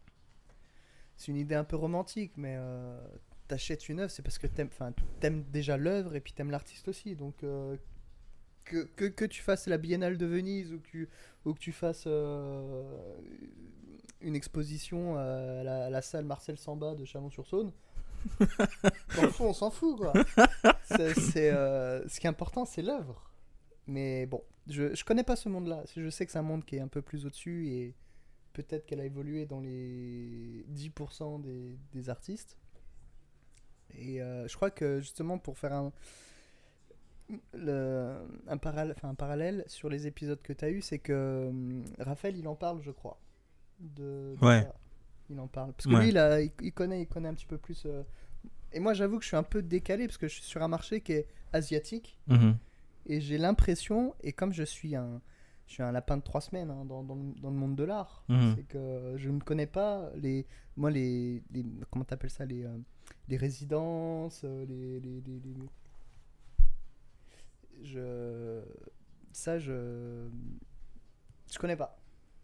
c'est 1.17 1.31
une 1.31 1.37
idée 1.37 1.55
un 1.55 1.63
peu 1.63 1.75
romantique, 1.75 2.33
mais 2.37 2.55
euh, 2.57 2.99
t'achètes 3.47 3.89
une 3.89 3.99
œuvre, 4.01 4.11
c'est 4.11 4.21
parce 4.23 4.37
que 4.37 4.47
t'aimes, 4.47 4.69
enfin, 4.71 4.93
t'aimes 5.19 5.43
déjà 5.51 5.77
l'œuvre 5.77 6.15
et 6.15 6.21
puis 6.21 6.33
t'aimes 6.33 6.51
l'artiste 6.51 6.87
aussi, 6.87 7.15
donc. 7.15 7.43
euh, 7.43 7.77
que, 8.63 8.83
que, 8.95 9.05
que 9.05 9.25
tu 9.25 9.41
fasses 9.41 9.65
la 9.67 9.77
Biennale 9.77 10.17
de 10.17 10.25
Venise 10.25 10.71
ou 10.71 10.79
que 10.79 10.87
tu, 10.87 11.09
ou 11.45 11.53
que 11.53 11.59
tu 11.59 11.71
fasses 11.71 12.05
une 14.21 14.35
exposition 14.35 15.17
à 15.17 15.63
la, 15.63 15.85
à 15.85 15.89
la 15.89 16.01
salle 16.01 16.25
Marcel 16.25 16.57
Samba 16.57 16.93
de 16.95 17.03
Chalon-sur-Saône, 17.03 17.71
dans 18.39 19.21
le 19.23 19.29
fond, 19.29 19.49
on 19.49 19.53
s'en 19.53 19.71
fout, 19.71 19.97
quoi. 19.97 20.13
C'est, 20.83 21.13
c'est, 21.15 21.51
euh, 21.51 22.07
ce 22.07 22.19
qui 22.19 22.27
est 22.27 22.29
important, 22.29 22.65
c'est 22.65 22.81
l'œuvre. 22.81 23.31
Mais 23.87 24.25
bon, 24.25 24.43
je, 24.71 24.95
je 24.95 25.03
connais 25.05 25.23
pas 25.23 25.35
ce 25.35 25.49
monde-là. 25.49 25.83
Je 25.95 26.09
sais 26.09 26.25
que 26.25 26.31
c'est 26.31 26.39
un 26.39 26.43
monde 26.43 26.65
qui 26.65 26.77
est 26.77 26.81
un 26.81 26.87
peu 26.87 27.01
plus 27.01 27.25
au-dessus 27.25 27.67
et 27.69 27.95
peut-être 28.53 28.85
qu'elle 28.85 28.99
a 29.01 29.05
évolué 29.05 29.45
dans 29.45 29.59
les 29.61 30.65
10% 30.73 31.41
des, 31.41 31.77
des 31.93 32.09
artistes. 32.09 32.57
Et 33.97 34.21
euh, 34.21 34.47
je 34.47 34.55
crois 34.55 34.71
que 34.71 34.99
justement, 34.99 35.37
pour 35.37 35.57
faire 35.57 35.73
un, 35.73 35.91
le, 37.53 38.17
un, 38.47 38.57
parallèle, 38.57 38.93
enfin, 38.97 39.09
un 39.09 39.15
parallèle 39.15 39.63
sur 39.67 39.89
les 39.89 40.07
épisodes 40.07 40.41
que 40.41 40.53
tu 40.53 40.65
as 40.65 40.69
eu, 40.69 40.81
c'est 40.81 40.99
que 40.99 41.47
hum, 41.49 41.83
Raphaël, 41.99 42.37
il 42.37 42.47
en 42.47 42.55
parle, 42.55 42.81
je 42.81 42.91
crois. 42.91 43.19
De, 43.79 44.35
de 44.39 44.45
Ouais. 44.45 44.61
ça. 44.63 44.75
Il 45.29 45.39
en 45.39 45.47
parle. 45.47 45.73
Parce 45.73 45.87
que 45.87 45.93
Ouais. 45.93 46.01
lui, 46.01 46.09
il, 46.09 46.17
a- 46.17 46.41
il, 46.41 46.51
il 46.61 46.73
connaît, 46.73 47.01
il 47.01 47.07
connaît 47.07 47.29
un 47.29 47.33
petit 47.33 47.45
peu 47.45 47.57
plus. 47.57 47.83
euh, 47.85 48.03
Et 48.73 48.79
moi, 48.79 48.93
j'avoue 48.93 49.17
que 49.17 49.23
je 49.23 49.27
suis 49.29 49.37
un 49.37 49.43
peu 49.43 49.61
décalé 49.61 50.07
parce 50.07 50.17
que 50.17 50.27
je 50.27 50.33
suis 50.35 50.43
sur 50.43 50.61
un 50.61 50.67
marché 50.67 51.01
qui 51.01 51.13
est 51.13 51.27
asiatique. 51.53 52.17
Mhm. 52.27 52.57
Et 53.05 53.19
j'ai 53.21 53.37
l'impression, 53.37 54.13
et 54.21 54.31
comme 54.33 54.53
je 54.53 54.63
suis 54.63 54.95
un, 54.95 55.21
je 55.67 55.73
suis 55.73 55.83
un 55.83 55.91
lapin 55.91 56.17
de 56.17 56.21
trois 56.23 56.41
semaines 56.41 56.69
hein, 56.69 56.85
dans, 56.85 57.03
dans, 57.03 57.15
le- 57.15 57.39
dans 57.41 57.49
le 57.49 57.55
monde 57.55 57.75
de 57.75 57.83
l'art, 57.83 58.23
Mhm. 58.29 58.53
c'est 58.55 58.63
que 58.63 59.13
je 59.17 59.29
ne 59.29 59.39
connais 59.39 59.67
pas 59.67 60.09
les, 60.15 60.45
moi 60.77 60.91
les, 60.91 61.41
les 61.51 61.65
comment 61.89 62.05
t'appelles 62.05 62.29
ça, 62.29 62.45
les, 62.45 62.63
euh, 62.63 62.77
les 63.27 63.37
résidences, 63.37 64.41
euh, 64.43 64.65
les, 64.65 64.99
les, 64.99 65.21
les- 65.21 65.39
les- 65.39 65.69
je, 67.83 68.61
ça 69.31 69.57
je, 69.59 70.27
je 71.51 71.57
connais 71.59 71.75
pas. 71.75 71.97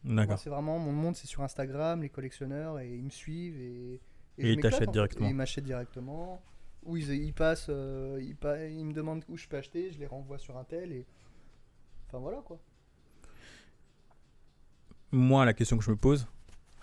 D'accord. 0.03 0.39
c'est 0.39 0.49
vraiment 0.49 0.79
mon 0.79 0.91
monde, 0.91 1.15
c'est 1.15 1.27
sur 1.27 1.41
Instagram, 1.43 2.01
les 2.01 2.09
collectionneurs 2.09 2.79
et 2.79 2.95
ils 2.95 3.03
me 3.03 3.09
suivent 3.09 3.59
et, 3.59 3.99
Et 4.37 4.53
ils 4.53 4.59
t'achètent 4.61 4.91
directement. 4.91 5.27
Et 5.27 5.31
ils 5.31 5.35
m'achètent 5.35 5.65
directement. 5.65 6.41
Ou 6.87 6.97
ils, 6.97 7.09
ils 7.11 7.33
passent, 7.33 7.67
euh, 7.69 8.17
ils, 8.21 8.35
pa- 8.35 8.65
ils 8.65 8.83
me 8.85 8.93
demandent 8.93 9.23
où 9.27 9.37
je 9.37 9.47
peux 9.47 9.57
acheter, 9.57 9.91
je 9.91 9.99
les 9.99 10.07
renvoie 10.07 10.39
sur 10.39 10.57
un 10.57 10.63
tel 10.63 10.91
et 10.91 11.05
enfin 12.07 12.17
voilà 12.19 12.37
quoi. 12.41 12.57
Moi, 15.11 15.45
la 15.45 15.53
question 15.53 15.77
que 15.77 15.83
je 15.83 15.91
me 15.91 15.95
pose, 15.95 16.27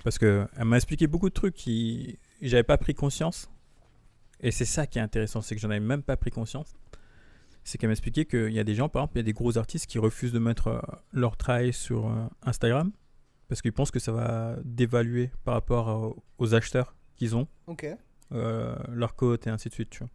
parce 0.03 0.19
que 0.19 0.47
elle 0.57 0.65
m'a 0.65 0.77
expliqué 0.77 1.07
beaucoup 1.07 1.29
de 1.29 1.35
trucs 1.35 1.55
qui 1.55 2.19
j'avais 2.41 2.63
pas 2.63 2.79
pris 2.79 2.95
conscience, 2.95 3.51
et 4.41 4.51
c'est 4.51 4.65
ça 4.65 4.87
qui 4.87 4.99
est 4.99 5.03
intéressant, 5.03 5.41
c'est 5.43 5.55
que 5.55 5.61
j'en 5.61 5.71
avais 5.71 5.81
même 5.81 6.03
pas 6.03 6.17
pris 6.17 6.31
conscience. 6.31 6.75
C'est 7.65 7.79
qu'elle 7.79 7.89
m'a 7.89 7.93
expliqué 7.93 8.27
qu'il 8.27 8.53
y 8.53 8.59
a 8.59 8.65
des 8.65 8.75
gens, 8.75 8.91
par 8.91 9.03
exemple, 9.03 9.17
il 9.17 9.21
y 9.21 9.21
a 9.21 9.25
des 9.25 9.33
gros 9.33 9.57
artistes 9.57 9.87
qui 9.87 9.99
refusent 9.99 10.33
de 10.33 10.39
mettre 10.39 10.67
euh, 10.69 10.81
leur 11.13 11.37
travail 11.39 11.73
sur 11.73 12.09
euh, 12.11 12.27
Instagram 12.43 12.93
parce 13.49 13.63
qu'ils 13.63 13.73
pensent 13.73 13.91
que 13.91 13.99
ça 14.01 14.13
va 14.13 14.57
dévaluer 14.65 15.31
par 15.45 15.55
rapport 15.55 16.15
aux 16.39 16.55
acheteurs 16.55 16.95
qu'ils 17.17 17.37
ont, 17.37 17.47
Ok, 17.67 17.87
euh, 18.33 18.77
leur 18.89 19.15
cote 19.17 19.47
et 19.47 19.51
ainsi 19.51 19.69
de 19.69 19.75
suite, 19.75 19.91
tu 19.91 20.01
vois. 20.01 20.11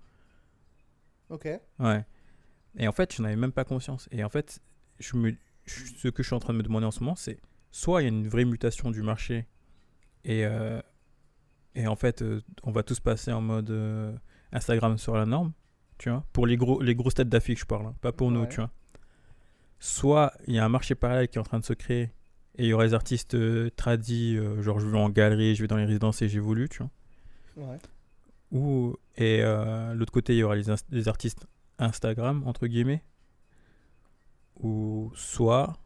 ok. 1.29 1.47
Ouais. 1.79 2.05
Et 2.77 2.87
en 2.87 2.91
fait, 2.91 3.13
je 3.15 3.21
n'en 3.21 3.27
avais 3.27 3.35
même 3.37 3.51
pas 3.51 3.63
conscience. 3.63 4.07
Et 4.11 4.23
en 4.23 4.29
fait, 4.29 4.59
je 4.99 5.15
me, 5.17 5.31
je- 5.65 5.85
ce 5.97 6.07
que 6.07 6.23
je 6.23 6.27
suis 6.27 6.35
en 6.35 6.39
train 6.39 6.53
de 6.53 6.57
me 6.59 6.63
demander 6.63 6.85
en 6.85 6.91
ce 6.91 6.99
moment, 7.01 7.15
c'est 7.15 7.39
soit 7.71 8.01
il 8.01 8.05
y 8.05 8.07
a 8.07 8.09
une 8.09 8.27
vraie 8.27 8.45
mutation 8.45 8.91
du 8.91 9.01
marché 9.01 9.47
et, 10.23 10.45
euh, 10.45 10.81
et 11.75 11.87
en 11.87 11.95
fait, 11.95 12.21
euh, 12.21 12.41
on 12.63 12.71
va 12.71 12.83
tous 12.83 12.99
passer 12.99 13.31
en 13.31 13.41
mode 13.41 14.19
Instagram 14.51 14.97
sur 14.97 15.15
la 15.15 15.25
norme, 15.25 15.53
tu 15.97 16.09
vois, 16.09 16.25
pour 16.33 16.45
les, 16.47 16.57
gros, 16.57 16.81
les 16.81 16.95
grosses 16.95 17.13
têtes 17.15 17.29
d'affiche, 17.29 17.59
je 17.61 17.65
parle, 17.65 17.87
hein, 17.87 17.95
pas 18.01 18.11
pour 18.11 18.31
nous, 18.31 18.45
tu 18.47 18.55
vois. 18.57 18.71
Soit 19.79 20.33
il 20.47 20.55
y 20.55 20.59
a 20.59 20.65
un 20.65 20.69
marché 20.69 20.93
parallèle 20.95 21.27
qui 21.29 21.37
est 21.37 21.41
en 21.41 21.43
train 21.43 21.59
de 21.59 21.65
se 21.65 21.73
créer 21.73 22.11
et 22.57 22.63
il 22.65 22.67
y 22.67 22.73
aura 22.73 22.83
les 22.85 22.93
artistes 22.93 23.37
tradis, 23.75 24.37
genre 24.61 24.79
je 24.79 24.87
vais 24.87 24.97
en 24.97 25.09
galerie, 25.09 25.55
je 25.55 25.61
vais 25.61 25.67
dans 25.67 25.77
les 25.77 25.85
résidences 25.85 26.21
et 26.21 26.27
j'évolue, 26.27 26.67
tu 26.67 26.79
vois. 27.55 27.67
Ouais. 27.67 27.77
Ou, 28.51 28.95
et 29.15 29.41
euh, 29.41 29.93
l'autre 29.93 30.11
côté, 30.11 30.33
il 30.33 30.39
y 30.39 30.43
aura 30.43 30.55
les, 30.55 31.07
artistes 31.07 31.45
Instagram, 31.77 32.43
entre 32.45 32.67
guillemets. 32.67 33.03
Ou 34.59 35.11
soit, 35.15 35.77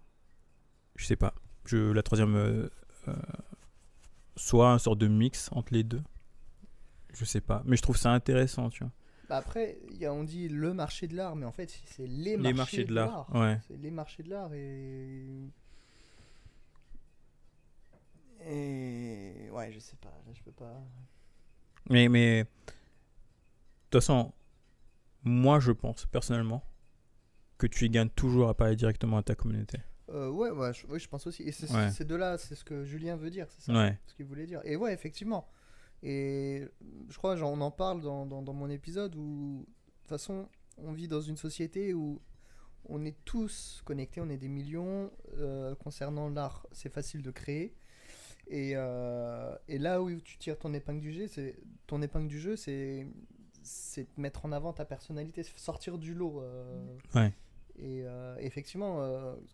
je 0.96 1.06
sais 1.06 1.16
pas, 1.16 1.34
je, 1.66 1.78
la 1.78 2.02
troisième, 2.02 2.36
euh, 2.36 2.70
euh, 3.08 3.14
soit 4.36 4.72
un 4.72 4.80
sort 4.80 4.96
de 4.96 5.08
mix 5.08 5.50
entre 5.52 5.74
les 5.74 5.84
deux. 5.84 6.02
Je 7.14 7.26
sais 7.26 7.42
pas, 7.42 7.62
mais 7.66 7.76
je 7.76 7.82
trouve 7.82 7.98
ça 7.98 8.12
intéressant, 8.12 8.70
tu 8.70 8.84
vois. 8.84 8.92
Bah 9.30 9.38
après, 9.38 9.78
il 9.92 9.98
y 9.98 10.06
a, 10.06 10.14
on 10.14 10.24
dit 10.24 10.50
le 10.50 10.74
marché 10.74 11.08
de 11.08 11.16
l'art, 11.16 11.36
mais 11.36 11.46
en 11.46 11.52
fait 11.52 11.80
c'est 11.86 12.08
les, 12.08 12.36
Les 12.38 12.54
marchés 12.54 12.84
de 12.84 12.94
l'art, 12.94 13.28
ouais. 13.36 13.60
C'est 13.68 13.78
les 13.78 13.92
marchés 13.92 14.24
de 14.24 14.30
l'art 14.30 14.54
et 14.54 15.26
et 18.46 19.50
ouais, 19.52 19.72
je 19.72 19.80
sais 19.80 19.96
pas, 19.96 20.10
là, 20.10 20.34
je 20.34 20.42
peux 20.42 20.52
pas. 20.52 20.84
Mais, 21.90 22.08
mais, 22.10 22.44
de 22.44 22.50
toute 23.90 24.02
façon, 24.02 24.32
moi 25.24 25.60
je 25.60 25.72
pense 25.72 26.06
personnellement 26.06 26.64
que 27.58 27.68
tu 27.68 27.86
y 27.86 27.90
gagnes 27.90 28.10
toujours 28.10 28.50
à 28.50 28.54
parler 28.56 28.76
directement 28.76 29.18
à 29.18 29.24
ta 29.24 29.36
communauté. 29.36 29.78
Euh, 30.10 30.30
ouais, 30.30 30.50
ouais, 30.52 30.74
je, 30.74 30.86
ouais, 30.88 31.00
je 31.00 31.08
pense 31.08 31.26
aussi. 31.28 31.44
Et 31.44 31.52
c'est 31.52 31.72
Ouais. 31.72 32.06
de 32.06 32.16
là, 32.16 32.38
c'est 32.38 32.56
ce 32.56 32.64
que 32.64 32.84
Julien 32.84 33.16
veut 33.16 33.30
dire, 33.30 33.48
c'est 33.50 33.62
ça 33.62 33.74
Ouais. 33.74 33.98
ce 34.06 34.14
qu'il 34.16 34.26
voulait 34.26 34.46
dire. 34.46 34.62
Et 34.66 34.76
ouais, 34.76 34.94
effectivement. 34.94 35.48
Et 36.02 36.68
je 37.10 37.18
crois, 37.18 37.36
genre, 37.38 37.52
on 37.52 37.62
en 37.62 37.72
parle 37.72 38.02
dans, 38.02 38.26
dans, 38.26 38.42
dans 38.42 38.54
mon 38.54 38.70
épisode 38.70 39.16
où, 39.16 39.66
de 39.66 40.00
toute 40.02 40.10
façon, 40.10 40.50
on 40.78 40.92
vit 40.92 41.08
dans 41.08 41.22
une 41.22 41.38
société 41.38 41.94
où 41.94 42.22
on 42.86 43.06
est 43.06 43.16
tous 43.24 43.82
connectés, 43.86 44.20
on 44.20 44.30
est 44.30 44.38
des 44.38 44.50
millions. 44.50 45.10
euh, 45.38 45.74
concernant 45.76 46.30
l'art, 46.30 46.68
c'est 46.74 46.92
facile 46.92 47.22
de 47.22 47.32
créer. 47.32 47.74
Et, 48.48 48.74
euh, 48.76 49.56
et 49.68 49.78
là 49.78 50.02
où 50.02 50.12
tu 50.20 50.38
tires 50.38 50.58
ton 50.60 50.74
épingle 50.74 51.00
du 51.02 51.12
jeu, 51.14 51.28
c'est 51.28 51.56
ton 51.88 52.02
épingle 52.02 52.28
du 52.28 52.40
jeu, 52.40 52.56
c'est 52.56 53.08
c'est 53.66 54.08
mettre 54.18 54.46
en 54.46 54.52
avant 54.52 54.74
ta 54.74 54.84
personnalité, 54.86 55.44
sortir 55.44 55.98
du 55.98 56.14
lot. 56.14 56.42
euh, 56.42 56.98
Ouais. 57.16 57.32
et 57.78 58.04
euh, 58.06 58.36
effectivement, 58.40 59.00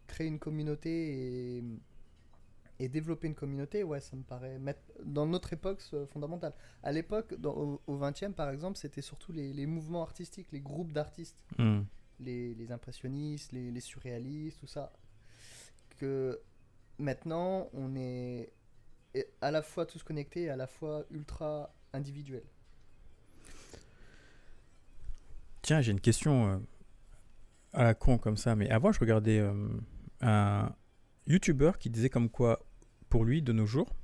créer 0.08 0.28
une 0.28 0.39
communauté 0.39 1.58
et, 1.60 1.63
et 2.80 2.89
développer 2.89 3.28
une 3.28 3.36
communauté, 3.36 3.84
ouais, 3.84 3.99
ça 3.99 4.15
me 4.15 4.23
paraît 4.23 4.58
mettre 4.58 4.82
dans 5.04 5.28
notre 5.28 5.54
époque 5.54 5.82
c'est 5.82 6.08
fondamental. 6.08 6.54
À 6.82 6.91
l'époque, 6.91 7.36
au, 7.43 7.80
au 7.86 7.97
20e 7.99 8.34
par 8.34 8.49
exemple, 8.49 8.78
c'était 8.80 9.02
surtout 9.04 9.32
les, 9.32 9.54
les 9.54 9.67
mouvements 9.67 10.02
artistiques, 10.02 10.47
les 10.52 10.62
groupes 10.62 10.91
d'artistes, 10.93 11.38
Hmm. 11.60 11.82
les, 12.19 12.56
les 12.56 12.71
impressionnistes, 12.71 13.52
les, 13.52 13.69
les 13.69 13.80
surréalistes, 13.82 14.60
tout 14.60 14.67
ça. 14.67 14.91
Que 15.99 16.39
maintenant, 16.97 17.69
on 17.73 17.95
est 17.95 18.52
est 19.13 19.30
à 19.41 19.52
la 19.52 19.62
fois 19.62 19.86
tous 19.86 20.04
connectés 20.04 20.43
et 20.43 20.50
à 20.50 20.56
la 20.56 20.67
fois 20.67 21.06
ultra 21.12 21.74
individuels. 21.93 22.43
Tiens, 25.62 25.82
j'ai 25.82 25.91
une 25.91 26.00
question 26.00 26.48
euh, 26.48 26.58
à 27.74 27.84
la 27.84 27.93
con 27.93 28.17
comme 28.17 28.38
ça, 28.38 28.56
mais 28.56 28.69
avant 28.69 28.91
je 28.91 29.00
regardais 29.00 29.39
euh, 29.39 29.54
un 30.22 30.74
YouTuber 31.28 31.72
qui 31.80 31.89
disait 31.89 32.10
comme 32.10 32.30
quoi, 32.30 32.60
pour 33.10 33.26
lui, 33.26 33.41
de 33.41 33.54
nos 33.54 33.65
jours, 33.65 33.95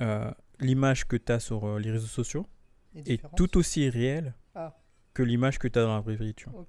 euh, 0.00 0.30
l'image 0.60 1.06
que 1.06 1.16
tu 1.16 1.32
as 1.32 1.40
sur 1.40 1.78
les 1.78 1.90
réseaux 1.90 2.06
sociaux 2.06 2.46
est 2.94 3.22
tout 3.36 3.56
aussi 3.56 3.88
réelle 3.88 4.34
Ah, 4.54 4.76
que 5.14 5.22
l'image 5.22 5.58
que 5.58 5.68
tu 5.68 5.78
as 5.78 5.82
dans 5.82 5.94
la 5.94 6.00
vraie 6.00 6.16
vie, 6.16 6.34
tu 6.34 6.48
vois. 6.48 6.64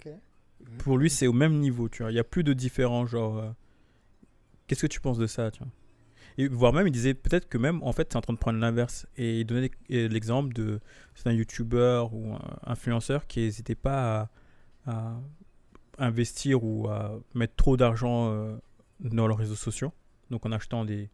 Pour 0.78 0.96
lui, 0.96 1.10
c'est 1.10 1.26
au 1.26 1.32
même 1.32 1.58
niveau, 1.58 1.88
tu 1.88 2.02
vois. 2.02 2.12
Il 2.12 2.14
n'y 2.14 2.20
a 2.20 2.24
plus 2.24 2.44
de 2.44 2.52
différence, 2.52 3.10
genre. 3.10 3.54
Qu'est-ce 4.66 4.82
que 4.82 4.86
tu 4.86 5.00
penses 5.00 5.18
de 5.18 5.26
ça, 5.26 5.50
tu 5.50 5.58
vois? 5.58 5.72
Voire 6.38 6.72
même, 6.72 6.86
il 6.86 6.92
disait 6.92 7.14
peut-être 7.14 7.48
que 7.48 7.58
même, 7.58 7.82
en 7.82 7.92
fait, 7.92 8.08
c'est 8.10 8.16
en 8.16 8.22
train 8.22 8.32
de 8.32 8.38
prendre 8.38 8.58
l'inverse. 8.58 9.06
Et 9.16 9.40
il 9.40 9.44
donnait 9.44 9.70
l'exemple 9.88 10.52
de 10.54 10.80
certains 11.14 11.32
youtubeurs 11.32 12.14
ou 12.14 12.36
influenceurs 12.64 13.26
qui 13.26 13.40
n'hésitaient 13.40 13.74
pas 13.74 14.30
à, 14.86 15.16
investir 15.98 16.64
ou 16.64 16.88
à 16.88 17.20
mettre 17.34 17.54
trop 17.56 17.76
d'argent 17.76 18.32
euh, 18.32 18.56
dans 19.00 19.26
leurs 19.26 19.38
réseaux 19.38 19.56
sociaux. 19.56 19.92
Donc 20.30 20.46
en 20.46 20.52
achetant 20.52 20.84
des, 20.84 21.10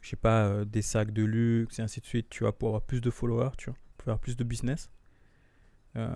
je 0.00 0.08
sais 0.08 0.16
pas, 0.16 0.46
euh, 0.46 0.64
des 0.64 0.82
sacs 0.82 1.12
de 1.12 1.22
luxe 1.22 1.78
et 1.78 1.82
ainsi 1.82 2.00
de 2.00 2.06
suite, 2.06 2.28
tu 2.30 2.42
vois, 2.44 2.56
pour 2.56 2.68
avoir 2.68 2.82
plus 2.82 3.00
de 3.00 3.10
followers, 3.10 3.50
tu 3.58 3.66
vois, 3.66 3.78
pour 3.98 4.08
avoir 4.08 4.18
plus 4.18 4.36
de 4.36 4.44
business. 4.44 4.90
Euh, 5.96 6.08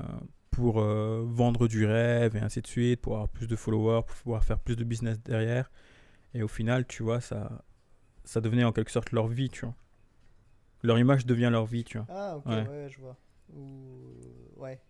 pour 0.51 0.81
vendre 0.83 1.69
du 1.69 1.87
rêve 1.87 2.37
et 2.37 2.41
ainsi 2.41 2.61
de 2.61 2.67
suite, 2.67 3.01
pour 3.01 3.15
avoir 3.15 3.29
plus 3.29 3.47
de 3.47 3.57
followers, 3.57 4.03
pour 4.07 4.17
pouvoir 4.17 4.45
faire 4.45 4.59
plus 4.59 4.77
de 4.77 4.85
business 4.85 5.19
derrière. 5.23 5.71
Et 6.35 6.43
au 6.43 6.49
final, 6.49 6.87
tu 6.87 7.03
vois, 7.03 7.21
ça, 7.21 7.63
ça 8.31 8.41
devenait 8.41 8.63
en 8.63 8.71
quelque 8.71 8.93
sorte 8.93 9.11
leur 9.11 9.27
vie, 9.27 9.51
tu 9.51 9.65
vois. 9.65 9.75
Leur 10.85 11.01
image 11.01 11.27
devient 11.27 11.49
leur 11.51 11.67
vie, 11.67 11.83
tu 11.83 11.99
vois. 11.99 12.07
Ah, 12.09 12.37
ok, 12.37 12.47
Ouais. 12.47 12.69
ouais, 12.69 12.89
je 12.89 13.01
vois. 13.01 13.17
Ou... 13.53 14.15
Ouais. 14.55 14.81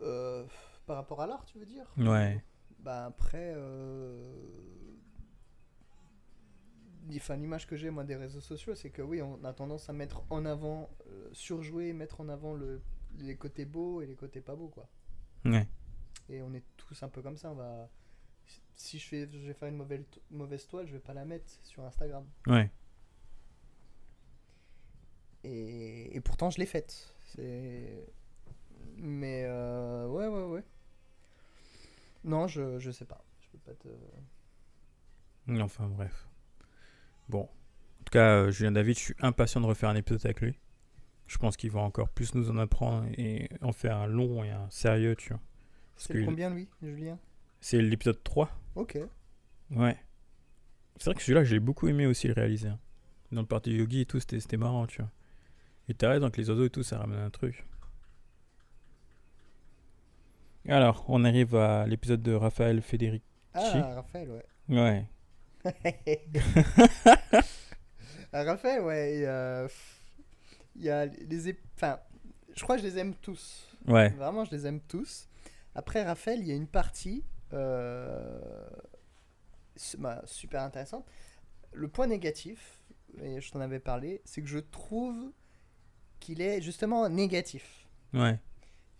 Euh, 0.00 0.44
par 0.84 0.96
rapport 0.96 1.22
à 1.22 1.28
l'art, 1.28 1.44
tu 1.44 1.60
veux 1.60 1.64
dire? 1.64 1.86
Ouais. 1.96 2.42
Bah 2.80 3.04
après, 3.04 3.52
euh... 3.54 4.34
enfin, 7.14 7.36
l'image 7.36 7.68
que 7.68 7.76
j'ai 7.76 7.90
moi 7.90 8.02
des 8.02 8.16
réseaux 8.16 8.40
sociaux, 8.40 8.74
c'est 8.74 8.90
que 8.90 9.00
oui, 9.02 9.22
on 9.22 9.44
a 9.44 9.52
tendance 9.52 9.88
à 9.88 9.92
mettre 9.92 10.24
en 10.28 10.44
avant, 10.44 10.90
euh, 11.06 11.28
surjouer, 11.32 11.92
mettre 11.92 12.20
en 12.20 12.28
avant 12.28 12.54
le... 12.54 12.82
les 13.20 13.36
côtés 13.36 13.64
beaux 13.64 14.02
et 14.02 14.06
les 14.06 14.16
côtés 14.16 14.40
pas 14.40 14.56
beaux, 14.56 14.70
quoi. 14.70 14.88
Ouais. 15.44 15.68
Et 16.28 16.42
on 16.42 16.52
est 16.52 16.64
tous 16.76 17.00
un 17.04 17.08
peu 17.08 17.22
comme 17.22 17.36
ça. 17.36 17.52
On 17.52 17.54
va... 17.54 17.88
Si 18.74 18.98
je, 18.98 19.06
fais, 19.06 19.28
je 19.30 19.46
vais 19.46 19.54
faire 19.54 19.68
une 19.68 19.76
mauvaise, 19.76 20.04
mauvaise 20.30 20.66
toile, 20.66 20.86
je 20.86 20.92
vais 20.92 20.98
pas 20.98 21.14
la 21.14 21.24
mettre 21.24 21.50
sur 21.62 21.84
Instagram. 21.84 22.26
Ouais. 22.46 22.70
Et, 25.44 26.16
et 26.16 26.20
pourtant, 26.20 26.50
je 26.50 26.58
l'ai 26.58 26.66
faite. 26.66 27.14
Mais 28.96 29.44
euh, 29.46 30.06
ouais, 30.08 30.26
ouais, 30.26 30.44
ouais. 30.44 30.64
Non, 32.24 32.46
je, 32.46 32.78
je 32.78 32.90
sais 32.90 33.04
pas. 33.04 33.24
Je 33.40 33.48
peux 33.48 33.58
pas 33.58 33.74
te. 33.74 33.88
Enfin 35.60 35.88
bref. 35.88 36.28
Bon. 37.28 37.42
En 37.42 38.04
tout 38.04 38.12
cas, 38.12 38.36
euh, 38.36 38.50
Julien 38.50 38.72
David, 38.72 38.96
je 38.96 39.02
suis 39.02 39.14
impatient 39.20 39.60
de 39.60 39.66
refaire 39.66 39.88
un 39.88 39.96
épisode 39.96 40.24
avec 40.24 40.40
lui. 40.40 40.58
Je 41.26 41.38
pense 41.38 41.56
qu'il 41.56 41.70
va 41.70 41.80
encore 41.80 42.08
plus 42.08 42.34
nous 42.34 42.50
en 42.50 42.58
apprendre 42.58 43.06
et 43.16 43.48
en 43.62 43.72
faire 43.72 43.96
un 43.96 44.06
long 44.06 44.44
et 44.44 44.50
un 44.50 44.68
sérieux, 44.70 45.16
tu 45.16 45.30
vois. 45.30 45.40
C'est 45.96 46.24
combien, 46.24 46.50
lui, 46.50 46.68
Julien? 46.82 47.18
C'est 47.60 47.80
l'épisode 47.80 48.22
3. 48.22 48.50
Ok. 48.74 48.98
Ouais. 49.70 49.96
C'est 50.98 51.04
vrai 51.06 51.14
que 51.14 51.22
celui-là, 51.22 51.44
j'ai 51.44 51.60
beaucoup 51.60 51.88
aimé 51.88 52.06
aussi 52.06 52.28
le 52.28 52.34
réaliser. 52.34 52.70
Dans 53.30 53.40
le 53.40 53.46
parti 53.46 53.72
yogi 53.72 54.02
et 54.02 54.06
tout, 54.06 54.20
c'était 54.20 54.56
marrant, 54.56 54.86
tu 54.86 55.00
vois. 55.00 55.10
Et 55.88 55.94
t'as 55.94 56.10
raison 56.10 56.30
que 56.30 56.40
les 56.40 56.48
oiseaux 56.50 56.66
et 56.66 56.70
tout, 56.70 56.82
ça 56.82 56.98
ramène 56.98 57.18
un 57.18 57.30
truc. 57.30 57.66
Alors, 60.68 61.04
on 61.08 61.24
arrive 61.24 61.56
à 61.56 61.86
l'épisode 61.86 62.22
de 62.22 62.32
Raphaël 62.34 62.82
Federici. 62.82 63.24
Ah, 63.54 63.94
Raphaël, 63.96 64.30
ouais. 64.30 64.44
Ouais. 64.68 65.06
Ah, 68.34 68.44
Raphaël, 68.44 68.80
ouais. 68.80 69.16
Il 69.16 69.20
y 69.20 69.26
a, 69.26 69.66
il 70.74 70.82
y 70.82 70.88
a 70.88 71.04
les. 71.04 71.54
Enfin, 71.76 71.98
je 72.56 72.62
crois 72.62 72.76
que 72.76 72.82
je 72.82 72.86
les 72.86 72.98
aime 72.98 73.14
tous. 73.14 73.68
Ouais. 73.86 74.08
Vraiment, 74.10 74.46
je 74.46 74.52
les 74.52 74.66
aime 74.66 74.80
tous. 74.80 75.28
Après 75.74 76.02
Raphaël, 76.02 76.40
il 76.40 76.48
y 76.48 76.52
a 76.52 76.54
une 76.54 76.66
partie 76.66 77.24
euh, 77.24 77.31
bah, 79.98 80.22
super 80.26 80.62
intéressante. 80.62 81.06
Le 81.72 81.88
point 81.88 82.06
négatif, 82.06 82.80
et 83.22 83.40
je 83.40 83.50
t'en 83.50 83.60
avais 83.60 83.80
parlé, 83.80 84.20
c'est 84.24 84.42
que 84.42 84.48
je 84.48 84.58
trouve 84.58 85.32
qu'il 86.20 86.40
est 86.40 86.60
justement 86.60 87.08
négatif. 87.08 87.88
Ouais. 88.14 88.38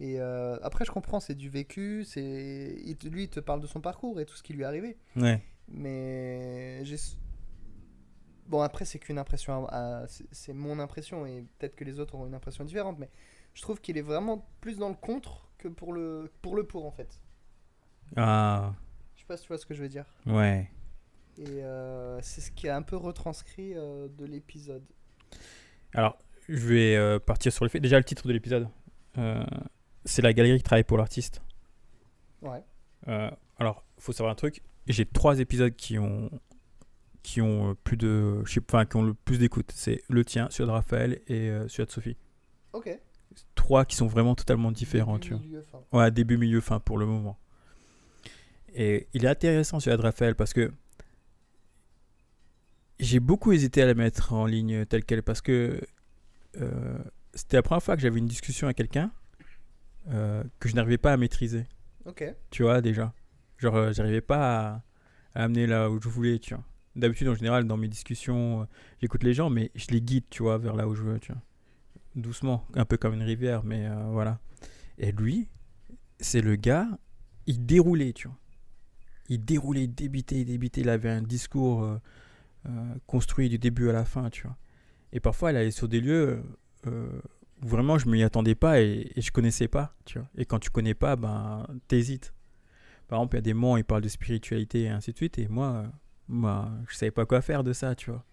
Et 0.00 0.18
euh, 0.20 0.58
après, 0.62 0.84
je 0.84 0.90
comprends, 0.90 1.20
c'est 1.20 1.34
du 1.34 1.48
vécu, 1.48 2.04
c'est 2.04 2.74
il 2.84 2.96
te- 2.96 3.06
lui, 3.08 3.24
il 3.24 3.28
te 3.28 3.40
parle 3.40 3.60
de 3.60 3.66
son 3.66 3.80
parcours 3.80 4.18
et 4.20 4.26
tout 4.26 4.34
ce 4.34 4.42
qui 4.42 4.52
lui 4.54 4.62
est 4.62 4.66
arrivé. 4.66 4.96
Ouais. 5.16 5.40
Mais 5.68 6.84
j'ai. 6.84 6.96
Bon, 8.46 8.60
après, 8.62 8.84
c'est 8.84 8.98
qu'une 8.98 9.18
impression. 9.18 9.66
à- 9.68 10.06
c'est- 10.08 10.26
C'est 10.32 10.52
mon 10.54 10.78
impression 10.80 11.24
et 11.26 11.44
peut-être 11.58 11.76
que 11.76 11.84
les 11.84 12.00
autres 12.00 12.14
auront 12.16 12.26
une 12.26 12.34
impression 12.34 12.64
différente. 12.64 12.98
Mais 12.98 13.10
je 13.54 13.62
trouve 13.62 13.80
qu'il 13.80 13.96
est 13.98 14.02
vraiment 14.02 14.44
plus 14.60 14.78
dans 14.78 14.88
le 14.88 14.94
contre 14.96 15.48
que 15.58 15.68
pour 15.68 15.92
le 15.92 16.30
pour, 16.42 16.56
le 16.56 16.64
pour 16.66 16.84
en 16.86 16.90
fait. 16.90 17.20
Ah. 18.16 18.74
Je 19.14 19.20
sais 19.20 19.26
pas 19.26 19.36
si 19.36 19.42
tu 19.44 19.48
vois 19.48 19.58
ce 19.58 19.66
que 19.66 19.74
je 19.74 19.82
veux 19.82 19.88
dire. 19.88 20.04
Ouais. 20.26 20.70
Et 21.38 21.62
euh, 21.62 22.20
c'est 22.20 22.40
ce 22.40 22.50
qui 22.50 22.66
est 22.66 22.70
un 22.70 22.82
peu 22.82 22.96
retranscrit 22.96 23.72
euh, 23.74 24.08
de 24.08 24.24
l'épisode. 24.24 24.82
Alors, 25.94 26.18
je 26.48 26.66
vais 26.66 26.96
euh, 26.96 27.18
partir 27.18 27.52
sur 27.52 27.64
le 27.64 27.70
fait. 27.70 27.80
Déjà, 27.80 27.98
le 27.98 28.04
titre 28.04 28.26
de 28.26 28.32
l'épisode, 28.32 28.68
c'est 30.04 30.22
la 30.22 30.32
galerie 30.32 30.58
qui 30.58 30.62
travaille 30.62 30.84
pour 30.84 30.98
l'artiste. 30.98 31.42
Ouais. 32.42 32.62
Alors, 33.58 33.84
faut 33.98 34.12
savoir 34.12 34.32
un 34.32 34.36
truc. 34.36 34.62
J'ai 34.86 35.06
trois 35.06 35.38
épisodes 35.38 35.74
qui 35.74 35.98
ont 35.98 36.30
qui 37.22 37.40
ont 37.40 37.76
plus 37.84 37.96
de, 37.96 38.44
je 38.44 38.54
sais 38.54 38.60
enfin, 38.68 38.84
qui 38.84 38.96
ont 38.96 39.02
le 39.02 39.14
plus 39.14 39.38
d'écoute. 39.38 39.70
C'est 39.72 40.02
le 40.08 40.24
tien, 40.24 40.48
celui 40.50 40.66
de 40.66 40.72
Raphaël 40.72 41.20
et 41.28 41.50
celui 41.68 41.86
de 41.86 41.90
Sophie. 41.90 42.16
Ok. 42.72 42.98
Trois 43.54 43.84
qui 43.84 43.96
sont 43.96 44.08
vraiment 44.08 44.34
totalement 44.34 44.72
différents, 44.72 45.20
tu 45.20 45.30
vois. 45.30 45.38
Début, 45.38 45.48
milieu, 45.48 45.62
fin. 45.62 45.80
Ouais, 45.92 46.10
début, 46.10 46.36
milieu, 46.36 46.60
fin 46.60 46.80
pour 46.80 46.98
le 46.98 47.06
moment. 47.06 47.38
Et 48.74 49.08
il 49.12 49.24
est 49.24 49.28
intéressant 49.28 49.80
celui 49.80 49.96
de 49.96 50.02
Raphaël 50.02 50.34
parce 50.34 50.52
que 50.52 50.72
j'ai 52.98 53.20
beaucoup 53.20 53.52
hésité 53.52 53.82
à 53.82 53.86
la 53.86 53.94
mettre 53.94 54.32
en 54.32 54.46
ligne 54.46 54.86
telle 54.86 55.04
qu'elle 55.04 55.22
parce 55.22 55.40
que 55.40 55.80
euh, 56.56 56.98
c'était 57.34 57.56
la 57.56 57.62
première 57.62 57.82
fois 57.82 57.96
que 57.96 58.02
j'avais 58.02 58.18
une 58.18 58.26
discussion 58.26 58.66
avec 58.66 58.76
quelqu'un 58.76 59.10
euh, 60.08 60.42
que 60.58 60.68
je 60.68 60.74
n'arrivais 60.74 60.98
pas 60.98 61.12
à 61.12 61.16
maîtriser. 61.16 61.66
Ok. 62.04 62.24
Tu 62.50 62.62
vois, 62.62 62.80
déjà. 62.80 63.14
Genre, 63.58 63.76
euh, 63.76 63.92
j'arrivais 63.92 64.20
pas 64.20 64.82
à, 65.34 65.40
à 65.40 65.44
amener 65.44 65.66
là 65.66 65.90
où 65.90 66.00
je 66.00 66.08
voulais, 66.08 66.38
tu 66.38 66.54
vois. 66.54 66.64
D'habitude, 66.96 67.28
en 67.28 67.34
général, 67.34 67.64
dans 67.64 67.76
mes 67.76 67.88
discussions, 67.88 68.62
euh, 68.62 68.64
j'écoute 69.00 69.22
les 69.22 69.34
gens, 69.34 69.50
mais 69.50 69.70
je 69.74 69.86
les 69.88 70.02
guide, 70.02 70.24
tu 70.30 70.42
vois, 70.42 70.58
vers 70.58 70.74
là 70.74 70.88
où 70.88 70.94
je 70.94 71.02
veux, 71.02 71.18
tu 71.20 71.32
vois. 71.32 71.40
Doucement, 72.14 72.66
un 72.74 72.84
peu 72.84 72.96
comme 72.96 73.14
une 73.14 73.22
rivière, 73.22 73.64
mais 73.64 73.88
voilà. 74.10 74.38
Et 74.98 75.12
lui, 75.12 75.48
c'est 76.20 76.42
le 76.42 76.56
gars, 76.56 76.86
il 77.46 77.64
déroulait, 77.64 78.12
tu 78.12 78.28
vois. 78.28 78.36
Il 79.28 79.44
déroulait, 79.44 79.84
il 79.84 79.94
débitait, 79.94 80.40
il 80.40 80.44
débitait. 80.46 80.80
Il 80.82 80.88
avait 80.88 81.10
un 81.10 81.22
discours 81.22 81.84
euh, 81.84 81.98
euh, 82.68 82.94
construit 83.06 83.48
du 83.48 83.58
début 83.58 83.88
à 83.88 83.92
la 83.92 84.04
fin, 84.04 84.30
tu 84.30 84.42
vois. 84.42 84.56
Et 85.12 85.20
parfois, 85.20 85.50
il 85.52 85.56
allait 85.56 85.70
sur 85.70 85.88
des 85.88 86.00
lieux 86.00 86.42
euh, 86.86 87.08
où 87.62 87.66
vraiment 87.68 87.98
je 87.98 88.08
m'y 88.08 88.22
attendais 88.22 88.54
pas 88.54 88.80
et, 88.80 89.12
et 89.14 89.20
je 89.20 89.30
connaissais 89.30 89.68
pas, 89.68 89.94
tu 90.04 90.18
vois. 90.18 90.28
Et 90.36 90.44
quand 90.44 90.58
tu 90.58 90.70
connais 90.70 90.94
pas, 90.94 91.16
ben, 91.16 91.66
t'hésites. 91.88 92.32
Par 93.08 93.18
exemple, 93.18 93.36
il 93.36 93.38
y 93.38 93.40
a 93.40 93.42
des 93.42 93.54
moments 93.54 93.74
où 93.74 93.78
il 93.78 93.84
parle 93.84 94.02
de 94.02 94.08
spiritualité 94.08 94.82
et 94.84 94.88
ainsi 94.88 95.12
de 95.12 95.16
suite, 95.16 95.38
et 95.38 95.48
moi, 95.48 95.84
moi, 96.28 96.70
je 96.88 96.96
savais 96.96 97.10
pas 97.10 97.26
quoi 97.26 97.42
faire 97.42 97.62
de 97.62 97.72
ça, 97.72 97.94
tu 97.94 98.10
vois. 98.10 98.24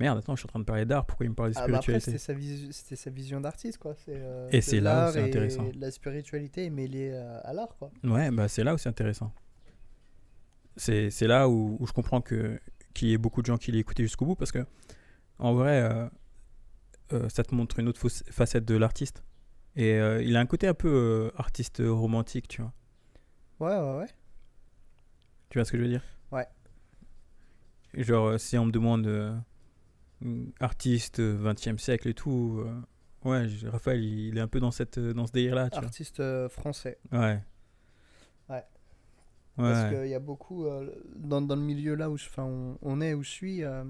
Merde, 0.00 0.18
attends, 0.18 0.34
je 0.36 0.40
suis 0.40 0.46
en 0.46 0.48
train 0.52 0.60
de 0.60 0.64
parler 0.64 0.84
d'art, 0.84 1.06
pourquoi 1.06 1.24
il 1.26 1.30
me 1.30 1.34
parle 1.34 1.50
de 1.50 1.56
Ah, 1.56 1.60
bah 1.68 1.80
spiritualité? 1.80 2.04
c'était 2.12 2.18
sa, 2.18 2.32
visu- 2.34 2.72
c'était 2.72 2.96
sa 2.96 3.10
vision 3.10 3.40
d'artiste, 3.40 3.78
quoi. 3.78 3.94
Euh, 4.08 4.48
Et 4.52 4.60
c'est 4.60 4.80
là 4.80 5.08
où 5.08 5.12
c'est 5.12 5.22
intéressant. 5.22 5.70
La 5.78 5.90
spiritualité 5.90 6.64
est 6.66 6.70
mêlée 6.70 7.12
à, 7.14 7.38
à 7.38 7.52
l'art, 7.52 7.76
quoi. 7.78 7.90
Ouais, 8.04 8.30
bah 8.30 8.48
c'est 8.48 8.64
là 8.64 8.74
où 8.74 8.78
c'est 8.78 8.88
intéressant. 8.88 9.32
C'est 10.76 11.10
c'est 11.10 11.26
là 11.26 11.48
où, 11.48 11.76
où 11.80 11.86
je 11.86 11.92
comprends 11.92 12.20
que 12.20 12.60
qu'il 12.94 13.08
y 13.08 13.12
ait 13.12 13.18
beaucoup 13.18 13.42
de 13.42 13.46
gens 13.46 13.58
qui 13.58 13.72
l'aient 13.72 13.78
écouté 13.78 14.02
jusqu'au 14.02 14.24
bout 14.24 14.36
parce 14.36 14.52
que 14.52 14.64
en 15.38 15.54
vrai, 15.54 15.82
euh, 15.82 16.08
euh, 17.12 17.28
ça 17.28 17.42
te 17.44 17.54
montre 17.54 17.78
une 17.78 17.88
autre 17.88 18.00
facette 18.08 18.64
de 18.64 18.74
l'artiste. 18.76 19.22
Et 19.76 19.94
euh, 19.94 20.22
il 20.22 20.36
a 20.36 20.40
un 20.40 20.46
côté 20.46 20.66
un 20.66 20.74
peu 20.74 21.30
artiste 21.36 21.82
romantique, 21.84 22.48
tu 22.48 22.62
vois. 22.62 22.72
Ouais, 23.60 23.76
ouais, 23.78 23.98
ouais. 23.98 24.06
Tu 25.50 25.58
vois 25.58 25.64
ce 25.64 25.72
que 25.72 25.78
je 25.78 25.82
veux 25.82 25.88
dire? 25.88 26.02
Ouais. 26.32 26.46
Genre, 27.94 28.40
si 28.40 28.56
on 28.56 28.66
me 28.66 28.72
demande 28.72 29.42
artiste 30.60 31.20
20e 31.20 31.78
siècle 31.78 32.08
et 32.08 32.14
tout, 32.14 32.64
ouais, 33.24 33.46
Raphaël, 33.66 34.02
il, 34.02 34.28
il 34.28 34.38
est 34.38 34.40
un 34.40 34.48
peu 34.48 34.60
dans, 34.60 34.70
cette, 34.70 34.98
dans 34.98 35.26
ce 35.26 35.32
délire-là, 35.32 35.68
tu 35.68 35.78
Artiste 35.78 36.22
français. 36.48 36.98
Ouais. 37.12 37.42
Ouais. 39.58 39.72
Parce 39.72 39.94
qu'il 39.94 40.08
y 40.08 40.14
a 40.14 40.20
beaucoup, 40.20 40.66
euh, 40.66 40.92
dans, 41.14 41.40
dans 41.40 41.56
le 41.56 41.62
milieu 41.62 41.94
là 41.94 42.10
où 42.10 42.16
je, 42.16 42.26
enfin, 42.26 42.44
on, 42.44 42.78
on 42.82 43.00
est, 43.00 43.14
où 43.14 43.22
je 43.22 43.30
suis, 43.30 43.64
euh, 43.64 43.84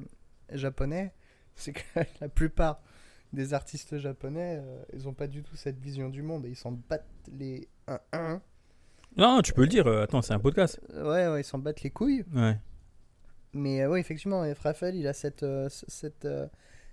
japonais, 0.53 1.13
c'est 1.55 1.73
que 1.73 1.81
la 2.21 2.29
plupart 2.29 2.81
des 3.33 3.53
artistes 3.55 3.99
japonais, 3.99 4.61
euh, 4.63 4.83
ils 4.93 5.05
n'ont 5.05 5.15
pas 5.15 5.27
du 5.27 5.43
tout 5.43 5.57
cette 5.57 5.79
vision 5.79 6.09
du 6.09 6.23
monde 6.23 6.47
et 6.47 6.51
ils 6.51 6.57
s'en 6.57 6.73
battent 6.73 7.05
les 7.33 7.69
1-1. 7.89 8.41
Non, 9.17 9.43
tu 9.43 9.53
peux 9.53 9.63
le 9.63 9.69
dire, 9.69 9.87
attends, 9.87 10.23
c'est 10.23 10.35
un 10.35 10.39
podcast. 10.39 10.81
Ouais, 10.95 11.27
ouais, 11.29 11.41
ils 11.41 11.45
s'en 11.45 11.59
battent 11.59 11.83
les 11.83 11.91
couilles. 11.91 12.25
Ouais. 12.35 12.59
Mais 13.55 13.87
oui, 13.87 13.99
effectivement, 13.99 14.45
Raphaël, 14.63 14.95
il 14.95 15.07
a 15.07 15.15
cette, 15.15 15.47
cette 15.69 16.29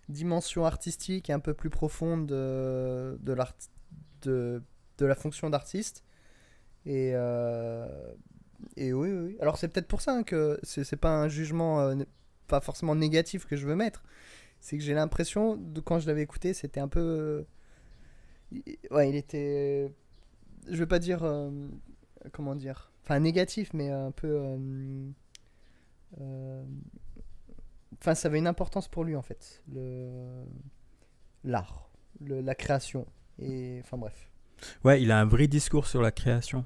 dimension 0.09 0.65
artistique 0.65 1.29
un 1.29 1.39
peu 1.39 1.53
plus 1.53 1.69
profonde 1.69 2.27
de, 2.27 3.17
de, 3.21 3.33
l'art, 3.33 3.53
de, 4.21 4.63
de 4.97 5.05
la 5.05 5.15
fonction 5.15 5.49
d'artiste 5.49 6.03
Et, 6.86 7.12
euh, 7.13 8.13
et 8.78 8.93
oui, 8.93 9.10
oui. 9.12 9.38
Alors 9.39 9.58
c'est 9.58 9.67
peut-être 9.67 9.88
pour 9.88 10.02
ça 10.02 10.13
hein, 10.13 10.23
que 10.23 10.60
c'est 10.63 10.95
pas 10.95 11.15
un 11.15 11.28
jugement 11.28 11.80
euh, 11.82 11.95
pas 12.47 12.62
forcément 12.62 12.95
négatif 12.95 13.45
que 13.45 13.56
je 13.56 13.67
veux 13.67 13.76
mettre. 13.76 14.04
C'est 14.60 14.78
que 14.78 14.84
j'ai 14.84 14.93
l'impression, 14.93 15.60
quand 15.84 15.99
je 15.99 16.08
l'avais 16.08 16.21
écouté, 16.21 16.54
c'était 16.54 16.80
un 16.80 16.88
peu... 16.88 16.99
euh, 18.54 18.62
Ouais, 18.91 19.10
il 19.10 19.15
était... 19.15 19.91
Je 20.69 20.78
veux 20.78 20.88
pas 20.88 20.99
dire... 20.99 21.23
euh, 21.23 21.52
comment 22.32 22.56
dire 22.56 22.91
Enfin, 23.04 23.19
négatif, 23.19 23.73
mais 23.73 23.89
un 23.89 24.12
peu... 24.12 24.39
Enfin, 27.99 28.15
ça 28.15 28.28
avait 28.30 28.38
une 28.39 28.47
importance 28.47 28.88
pour 28.88 29.04
lui, 29.04 29.15
en 29.17 29.21
fait. 29.21 29.62
L'art, 31.43 31.89
la 32.21 32.56
création. 32.56 33.06
Et... 33.39 33.82
Enfin, 33.84 33.97
bref. 33.97 34.30
Ouais, 34.86 35.02
il 35.02 35.12
a 35.12 35.19
un 35.19 35.26
vrai 35.26 35.47
discours 35.47 35.88
sur 35.88 36.02
la 36.02 36.12
création. 36.12 36.63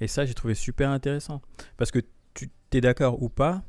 Et 0.00 0.06
ça, 0.08 0.24
j'ai 0.26 0.34
trouvé 0.34 0.54
super 0.54 0.90
intéressant. 0.90 1.42
Parce 1.76 1.90
que 1.90 1.98
tu 2.34 2.48
es 2.72 2.80
d'accord 2.80 3.22
ou 3.22 3.28
pas, 3.28 3.62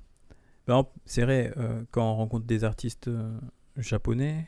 exemple, 0.67 0.91
c'est 1.05 1.23
vrai, 1.23 1.51
euh, 1.57 1.83
quand 1.91 2.03
on 2.11 2.15
rencontre 2.15 2.45
des 2.45 2.63
artistes 2.63 3.07
euh, 3.07 3.31
japonais, 3.77 4.47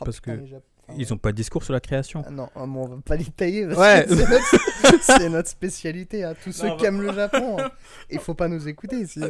Oh, 0.00 0.04
Parce 0.04 0.20
putain, 0.20 0.36
que 0.36 0.40
les 0.42 0.46
Jap- 0.48 0.62
enfin, 0.86 0.98
ils 0.98 1.08
n'ont 1.10 1.16
pas 1.16 1.30
de 1.32 1.36
discours 1.36 1.64
sur 1.64 1.72
la 1.72 1.80
création. 1.80 2.22
Ah 2.26 2.30
non, 2.30 2.50
ah 2.54 2.64
on 2.64 2.86
va 2.88 2.96
pas 3.02 3.16
les 3.16 3.24
tailler 3.24 3.66
parce 3.66 3.78
Ouais. 3.78 4.06
c'est 5.00 5.30
notre, 5.30 5.48
spécialité. 5.48 6.24
hein. 6.24 6.34
Tous 6.44 6.52
ceux 6.52 6.68
Non, 6.68 6.76
qui 6.76 6.82
bah- 6.82 6.88
aiment 6.88 7.00
le 7.00 7.12
Japon, 7.14 7.56
hein. 7.58 7.70
il 8.10 8.18
faut 8.18 8.34
pas 8.34 8.48
nous 8.48 8.68
écouter 8.68 9.00
ici. 9.00 9.20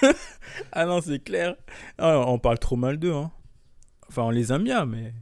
ah 0.72 0.86
non, 0.86 1.00
c'est 1.02 1.18
clair. 1.18 1.54
Ah, 1.98 2.18
on 2.26 2.38
parle 2.38 2.58
trop 2.58 2.76
mal 2.76 2.96
d'eux. 2.98 3.12
Hein. 3.12 3.30
Enfin, 4.08 4.22
on 4.22 4.30
les 4.30 4.52
aime 4.52 4.64
bien, 4.64 4.86
mais. 4.86 5.12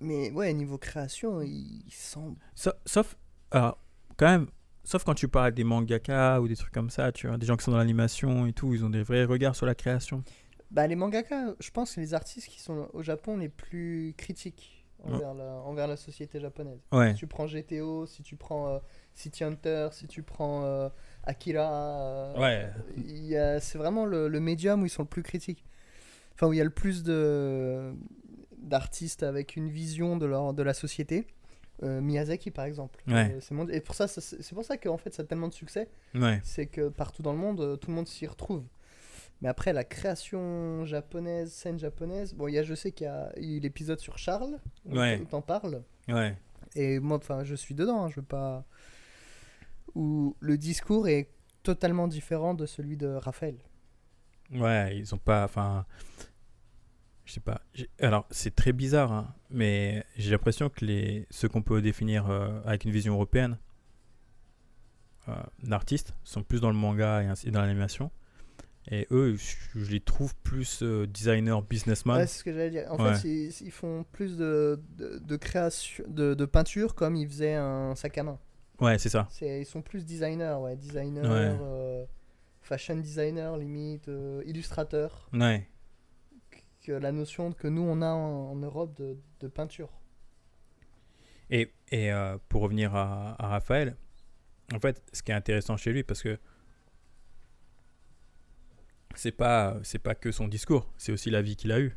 Mais 0.00 0.30
ouais, 0.32 0.52
niveau 0.54 0.76
création, 0.78 1.40
ils 1.42 1.84
sont. 1.92 2.34
Sauf, 2.54 2.74
sauf- 2.84 3.16
alors, 3.52 3.78
quand 4.16 4.26
même, 4.26 4.46
sauf 4.84 5.04
quand 5.04 5.14
tu 5.14 5.28
parles 5.28 5.52
des 5.52 5.64
mangaka 5.64 6.40
ou 6.40 6.48
des 6.48 6.56
trucs 6.56 6.72
comme 6.72 6.90
ça, 6.90 7.12
tu 7.12 7.26
vois, 7.26 7.36
des 7.36 7.46
gens 7.46 7.56
qui 7.56 7.64
sont 7.64 7.72
dans 7.72 7.78
l'animation 7.78 8.46
et 8.46 8.52
tout, 8.52 8.74
ils 8.74 8.84
ont 8.84 8.90
des 8.90 9.02
vrais 9.02 9.24
regards 9.24 9.56
sur 9.56 9.66
la 9.66 9.74
création. 9.74 10.22
Bah, 10.70 10.86
les 10.86 10.96
mangaka, 10.96 11.54
je 11.58 11.70
pense 11.70 11.90
que 11.90 11.94
c'est 11.96 12.00
les 12.00 12.14
artistes 12.14 12.48
qui 12.48 12.60
sont 12.60 12.88
au 12.92 13.02
Japon 13.02 13.36
les 13.36 13.48
plus 13.48 14.14
critiques 14.16 14.86
envers, 15.02 15.34
la, 15.34 15.44
envers 15.44 15.86
la 15.86 15.96
société 15.96 16.40
japonaise. 16.40 16.80
Ouais, 16.92 17.12
Si 17.12 17.16
tu 17.20 17.26
prends 17.26 17.46
GTO, 17.46 18.06
si 18.06 18.22
tu 18.22 18.36
prends 18.36 18.68
euh, 18.68 18.78
City 19.14 19.44
Hunter, 19.44 19.88
si 19.92 20.06
tu 20.06 20.22
prends 20.22 20.64
euh, 20.64 20.88
Akira, 21.24 22.34
euh, 22.36 22.38
ouais, 22.38 23.60
c'est 23.60 23.78
vraiment 23.78 24.04
le, 24.04 24.28
le 24.28 24.40
médium 24.40 24.82
où 24.82 24.86
ils 24.86 24.90
sont 24.90 25.02
le 25.02 25.08
plus 25.08 25.22
critiques. 25.22 25.64
Enfin, 26.34 26.46
où 26.46 26.52
il 26.52 26.56
y 26.56 26.60
a 26.60 26.64
le 26.64 26.70
plus 26.70 27.02
de 27.02 27.92
d'artistes 28.58 29.22
avec 29.22 29.56
une 29.56 29.70
vision 29.70 30.16
de, 30.18 30.26
leur, 30.26 30.52
de 30.52 30.62
la 30.62 30.74
société. 30.74 31.26
Euh, 31.82 32.00
Miyazaki, 32.00 32.50
par 32.50 32.66
exemple. 32.66 33.02
Ouais. 33.06 33.32
Euh, 33.34 33.40
c'est 33.40 33.54
mon- 33.54 33.66
Et 33.68 33.80
pour 33.80 33.94
ça, 33.94 34.06
ça- 34.06 34.20
c'est 34.20 34.54
pour 34.54 34.64
ça 34.64 34.76
qu'en 34.76 34.98
fait, 34.98 35.14
ça 35.14 35.22
a 35.22 35.26
tellement 35.26 35.48
de 35.48 35.54
succès. 35.54 35.88
ouais. 36.14 36.40
C'est 36.44 36.66
que 36.66 36.88
partout 36.88 37.22
dans 37.22 37.32
le 37.32 37.38
monde, 37.38 37.60
euh, 37.60 37.76
tout 37.76 37.88
le 37.90 37.96
monde 37.96 38.06
s'y 38.08 38.26
retrouve. 38.26 38.64
Mais 39.40 39.48
après, 39.48 39.72
la 39.72 39.84
création 39.84 40.84
japonaise, 40.84 41.50
scène 41.52 41.78
japonaise, 41.78 42.34
bon, 42.34 42.48
il 42.48 42.54
y 42.54 42.58
a, 42.58 42.62
je 42.62 42.74
sais 42.74 42.92
qu'il 42.92 43.06
y 43.06 43.08
a 43.08 43.32
l'épisode 43.36 43.98
sur 43.98 44.18
Charles, 44.18 44.58
où 44.84 44.98
Ouais. 44.98 45.18
t'en 45.30 45.40
parles. 45.40 45.82
Ouais, 46.08 46.36
Et 46.76 46.98
moi, 47.00 47.16
enfin, 47.16 47.42
je 47.44 47.54
suis 47.54 47.74
dedans, 47.74 48.04
hein, 48.04 48.08
je 48.10 48.16
veux 48.16 48.26
pas. 48.26 48.64
Où 49.94 50.36
le 50.40 50.56
discours 50.58 51.08
est 51.08 51.30
totalement 51.62 52.06
différent 52.08 52.54
de 52.54 52.66
celui 52.66 52.96
de 52.96 53.06
Raphaël. 53.08 53.56
ouais, 54.52 54.96
ils 54.98 55.14
ont 55.14 55.18
pas. 55.18 55.44
Enfin. 55.44 55.84
Je 57.30 57.34
sais 57.34 57.40
pas. 57.40 57.60
Alors, 58.00 58.26
c'est 58.32 58.56
très 58.56 58.72
bizarre, 58.72 59.12
hein, 59.12 59.32
mais 59.50 60.04
j'ai 60.16 60.32
l'impression 60.32 60.68
que 60.68 60.84
les... 60.84 61.28
ceux 61.30 61.48
qu'on 61.48 61.62
peut 61.62 61.80
définir 61.80 62.28
euh, 62.28 62.60
avec 62.64 62.84
une 62.84 62.90
vision 62.90 63.14
européenne 63.14 63.56
euh, 65.28 65.34
d'artistes 65.62 66.12
sont 66.24 66.42
plus 66.42 66.60
dans 66.60 66.70
le 66.70 66.76
manga 66.76 67.22
et 67.22 67.26
ainsi 67.26 67.52
dans 67.52 67.60
l'animation. 67.60 68.10
Et 68.90 69.06
eux, 69.12 69.36
je, 69.36 69.78
je 69.78 69.92
les 69.92 70.00
trouve 70.00 70.34
plus 70.42 70.82
euh, 70.82 71.06
designers, 71.06 71.60
businessmen. 71.68 72.16
Ouais, 72.16 72.26
c'est 72.26 72.40
ce 72.40 72.42
que 72.42 72.52
j'allais 72.52 72.70
dire. 72.70 72.86
En 72.90 72.96
Ouais. 73.00 73.14
fait, 73.14 73.28
ils, 73.28 73.52
ils 73.64 73.70
font 73.70 74.04
plus 74.10 74.36
de, 74.36 74.82
de, 74.96 75.18
de 75.18 75.36
création, 75.36 76.02
de, 76.08 76.34
de 76.34 76.44
peinture 76.46 76.96
comme 76.96 77.14
ils 77.14 77.28
faisaient 77.28 77.54
un 77.54 77.94
sac 77.94 78.18
à 78.18 78.24
main. 78.24 78.40
Ouais, 78.80 78.98
c'est 78.98 79.08
ça. 79.08 79.28
Ils 79.40 79.64
sont 79.66 79.82
plus 79.82 80.04
designers, 80.04 80.56
ouais, 80.60 80.74
designers, 80.74 81.20
Ouais. 81.20 81.56
euh, 81.62 82.04
fashion 82.60 82.96
designer 82.96 83.56
limite, 83.56 84.08
euh, 84.08 84.42
illustrateur, 84.46 85.28
Ouais. 85.32 85.68
Que 86.84 86.92
la 86.92 87.12
notion 87.12 87.52
que 87.52 87.68
nous 87.68 87.82
on 87.82 88.02
a 88.02 88.08
en, 88.10 88.52
en 88.52 88.56
Europe 88.56 88.96
de, 88.96 89.16
de 89.40 89.48
peinture. 89.48 89.90
Et, 91.50 91.72
et 91.90 92.12
euh, 92.12 92.38
pour 92.48 92.62
revenir 92.62 92.94
à, 92.94 93.34
à 93.42 93.48
Raphaël, 93.48 93.96
en 94.72 94.78
fait, 94.78 95.02
ce 95.12 95.22
qui 95.22 95.32
est 95.32 95.34
intéressant 95.34 95.76
chez 95.76 95.92
lui, 95.92 96.04
parce 96.04 96.22
que 96.22 96.38
c'est 99.14 99.32
pas 99.32 99.78
c'est 99.82 99.98
pas 99.98 100.14
que 100.14 100.30
son 100.32 100.48
discours, 100.48 100.92
c'est 100.96 101.12
aussi 101.12 101.30
la 101.30 101.42
vie 101.42 101.56
qu'il 101.56 101.72
a 101.72 101.80
eue 101.80 101.96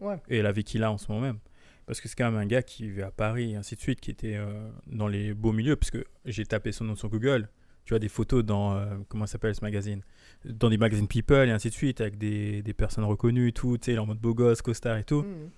Ouais. 0.00 0.20
et 0.28 0.42
la 0.42 0.52
vie 0.52 0.62
qu'il 0.62 0.82
a 0.84 0.92
en 0.92 0.98
ce 0.98 1.10
moment 1.10 1.22
même. 1.22 1.38
Parce 1.86 2.00
que 2.02 2.08
c'est 2.08 2.16
quand 2.16 2.30
même 2.30 2.38
un 2.40 2.46
gars 2.46 2.62
qui 2.62 2.90
vit 2.90 3.00
à 3.02 3.10
Paris 3.10 3.52
et 3.52 3.56
ainsi 3.56 3.76
de 3.76 3.80
suite, 3.80 4.00
qui 4.00 4.10
était 4.10 4.34
euh, 4.36 4.68
dans 4.86 5.08
les 5.08 5.32
beaux 5.32 5.52
milieux, 5.52 5.76
parce 5.76 5.90
que 5.90 6.04
j'ai 6.26 6.44
tapé 6.44 6.72
son 6.72 6.84
nom 6.84 6.96
sur 6.96 7.08
Google. 7.08 7.48
Tu 7.86 7.94
vois 7.94 7.98
des 7.98 8.08
photos 8.08 8.44
dans 8.44 8.74
euh, 8.74 8.96
comment 9.08 9.26
s'appelle 9.26 9.54
ce 9.54 9.62
magazine, 9.62 10.02
dans 10.44 10.68
des 10.68 10.76
magazines 10.76 11.08
People 11.08 11.48
et 11.48 11.52
ainsi 11.52 11.70
de 11.70 11.74
suite, 11.74 12.00
avec 12.00 12.18
des, 12.18 12.60
des 12.62 12.74
personnes 12.74 13.04
reconnues 13.04 13.52
tout, 13.52 13.78
tu 13.78 13.92
sais, 13.92 13.98
en 13.98 14.06
mode 14.06 14.18
beau 14.18 14.34
gosse, 14.34 14.60
costard 14.60 14.98
et 14.98 15.04
tout. 15.04 15.22
Mhm. 15.22 15.50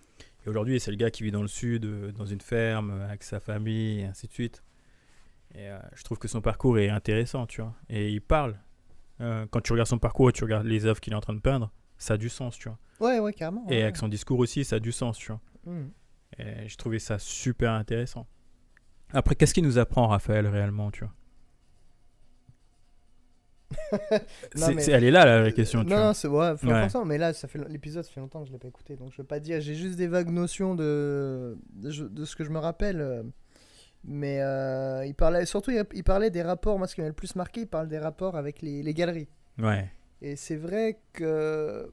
Et 0.44 0.48
aujourd'hui, 0.48 0.78
c'est 0.78 0.90
le 0.90 0.96
gars 0.96 1.10
qui 1.10 1.22
vit 1.22 1.30
dans 1.30 1.42
le 1.42 1.48
sud, 1.48 1.84
euh, 1.84 2.12
dans 2.12 2.26
une 2.26 2.40
ferme, 2.40 2.90
euh, 2.90 3.08
avec 3.08 3.22
sa 3.22 3.40
famille, 3.40 4.00
et 4.00 4.04
ainsi 4.04 4.26
de 4.26 4.32
suite. 4.32 4.62
Et 5.54 5.68
euh, 5.68 5.78
je 5.94 6.02
trouve 6.04 6.18
que 6.18 6.28
son 6.28 6.40
parcours 6.40 6.78
est 6.78 6.90
intéressant, 6.90 7.46
tu 7.46 7.62
vois. 7.62 7.74
Et 7.88 8.12
il 8.12 8.20
parle. 8.20 8.58
Quand 9.50 9.60
tu 9.60 9.72
regardes 9.72 9.88
son 9.88 9.98
parcours 9.98 10.30
et 10.30 10.32
tu 10.32 10.44
regardes 10.44 10.66
les 10.66 10.86
œuvres 10.86 11.00
qu'il 11.00 11.12
est 11.12 11.16
en 11.16 11.20
train 11.20 11.34
de 11.34 11.40
peindre, 11.40 11.72
ça 11.96 12.14
a 12.14 12.16
du 12.16 12.28
sens, 12.28 12.56
tu 12.56 12.68
vois. 12.68 12.78
Ouais, 13.00 13.18
ouais, 13.18 13.32
carrément. 13.32 13.66
Et 13.66 13.70
ouais. 13.70 13.82
avec 13.82 13.96
son 13.96 14.06
discours 14.06 14.38
aussi, 14.38 14.64
ça 14.64 14.76
a 14.76 14.78
du 14.78 14.92
sens, 14.92 15.18
tu 15.18 15.32
vois. 15.32 15.40
Mhm. 15.66 15.90
Et 16.38 16.68
je 16.68 16.76
trouvais 16.76 17.00
ça 17.00 17.18
super 17.18 17.72
intéressant. 17.72 18.28
Après, 19.12 19.34
qu'est-ce 19.34 19.54
qu'il 19.54 19.64
nous 19.64 19.78
apprend, 19.78 20.06
Raphaël, 20.06 20.46
réellement, 20.46 20.92
tu 20.92 21.02
vois? 21.02 21.12
Mais- 24.56 24.84
Elle 24.88 25.04
est 25.04 25.10
là, 25.10 25.24
la 25.26 25.40
vraie 25.42 25.52
question, 25.52 25.82
tu 25.84 25.90
non, 25.90 25.98
non, 25.98 26.12
c'est 26.14 26.28
ouais, 26.28 26.52
Ouais. 26.64 26.86
mais 27.06 27.18
là, 27.18 27.32
ça 27.34 27.48
fait 27.48 27.58
l'épisode, 27.68 28.04
ça 28.04 28.10
fait 28.10 28.20
longtemps 28.20 28.40
que 28.42 28.48
je 28.48 28.52
l'ai 28.52 28.58
pas 28.58 28.68
écouté, 28.68 28.96
donc 28.96 29.12
je 29.12 29.18
veux 29.18 29.26
pas 29.26 29.40
dire. 29.40 29.60
J'ai 29.60 29.74
juste 29.74 29.96
des 29.96 30.06
vagues 30.08 30.30
notions 30.30 30.74
de 30.74 31.56
de, 31.74 31.90
de 32.08 32.24
ce 32.24 32.34
que 32.36 32.44
je 32.44 32.50
me 32.50 32.58
rappelle. 32.58 33.00
euh, 33.00 33.22
Mais 34.04 34.40
euh, 34.40 35.04
il 35.06 35.14
parlait 35.14 35.44
surtout, 35.44 35.70
il, 35.92 36.04
parlait 36.04 36.30
des 36.30 36.42
rapports. 36.42 36.78
Moi, 36.78 36.86
ce 36.86 36.94
qui 36.94 37.02
m'a 37.02 37.08
le 37.08 37.12
plus 37.12 37.34
marqué, 37.36 37.62
il 37.62 37.66
parle 37.66 37.88
des 37.88 37.98
rapports 37.98 38.36
avec 38.36 38.62
les, 38.62 38.82
les 38.82 38.94
galeries. 38.94 39.28
Ouais, 39.58 39.90
Et 40.22 40.36
c'est 40.36 40.56
vrai 40.56 41.00
que, 41.12 41.90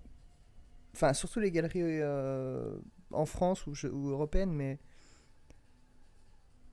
enfin, 0.95 1.13
surtout 1.13 1.39
les 1.39 1.51
galeries 1.51 1.81
euh, 1.83 2.75
en 3.11 3.25
France 3.25 3.65
ou, 3.67 3.73
ou 3.91 4.09
européennes, 4.09 4.51
mais 4.53 4.79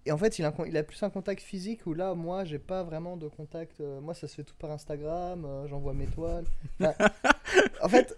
et 0.07 0.13
en 0.13 0.19
fait, 0.19 0.39
il 0.39 0.45
a, 0.45 0.53
il 0.67 0.85
plus 0.85 1.03
un 1.03 1.11
contact 1.11 1.43
physique 1.43 1.87
où 1.87 1.95
là, 1.95 2.15
moi, 2.15 2.45
j'ai 2.45 2.59
pas 2.59 2.83
vraiment 2.83 3.17
de 3.17 3.29
contact. 3.29 3.81
euh, 3.81 4.01
moi, 4.01 4.15
ça 4.15 4.27
se 4.29 4.35
fait 4.35 4.43
tout 4.45 4.55
par 4.59 4.71
Instagram. 4.73 5.45
euh, 5.45 5.67
J'envoie 5.69 5.95
mes 5.95 6.07
toiles. 6.07 6.45
Enfin, 6.81 6.93
en 7.83 7.89
fait, 7.89 8.17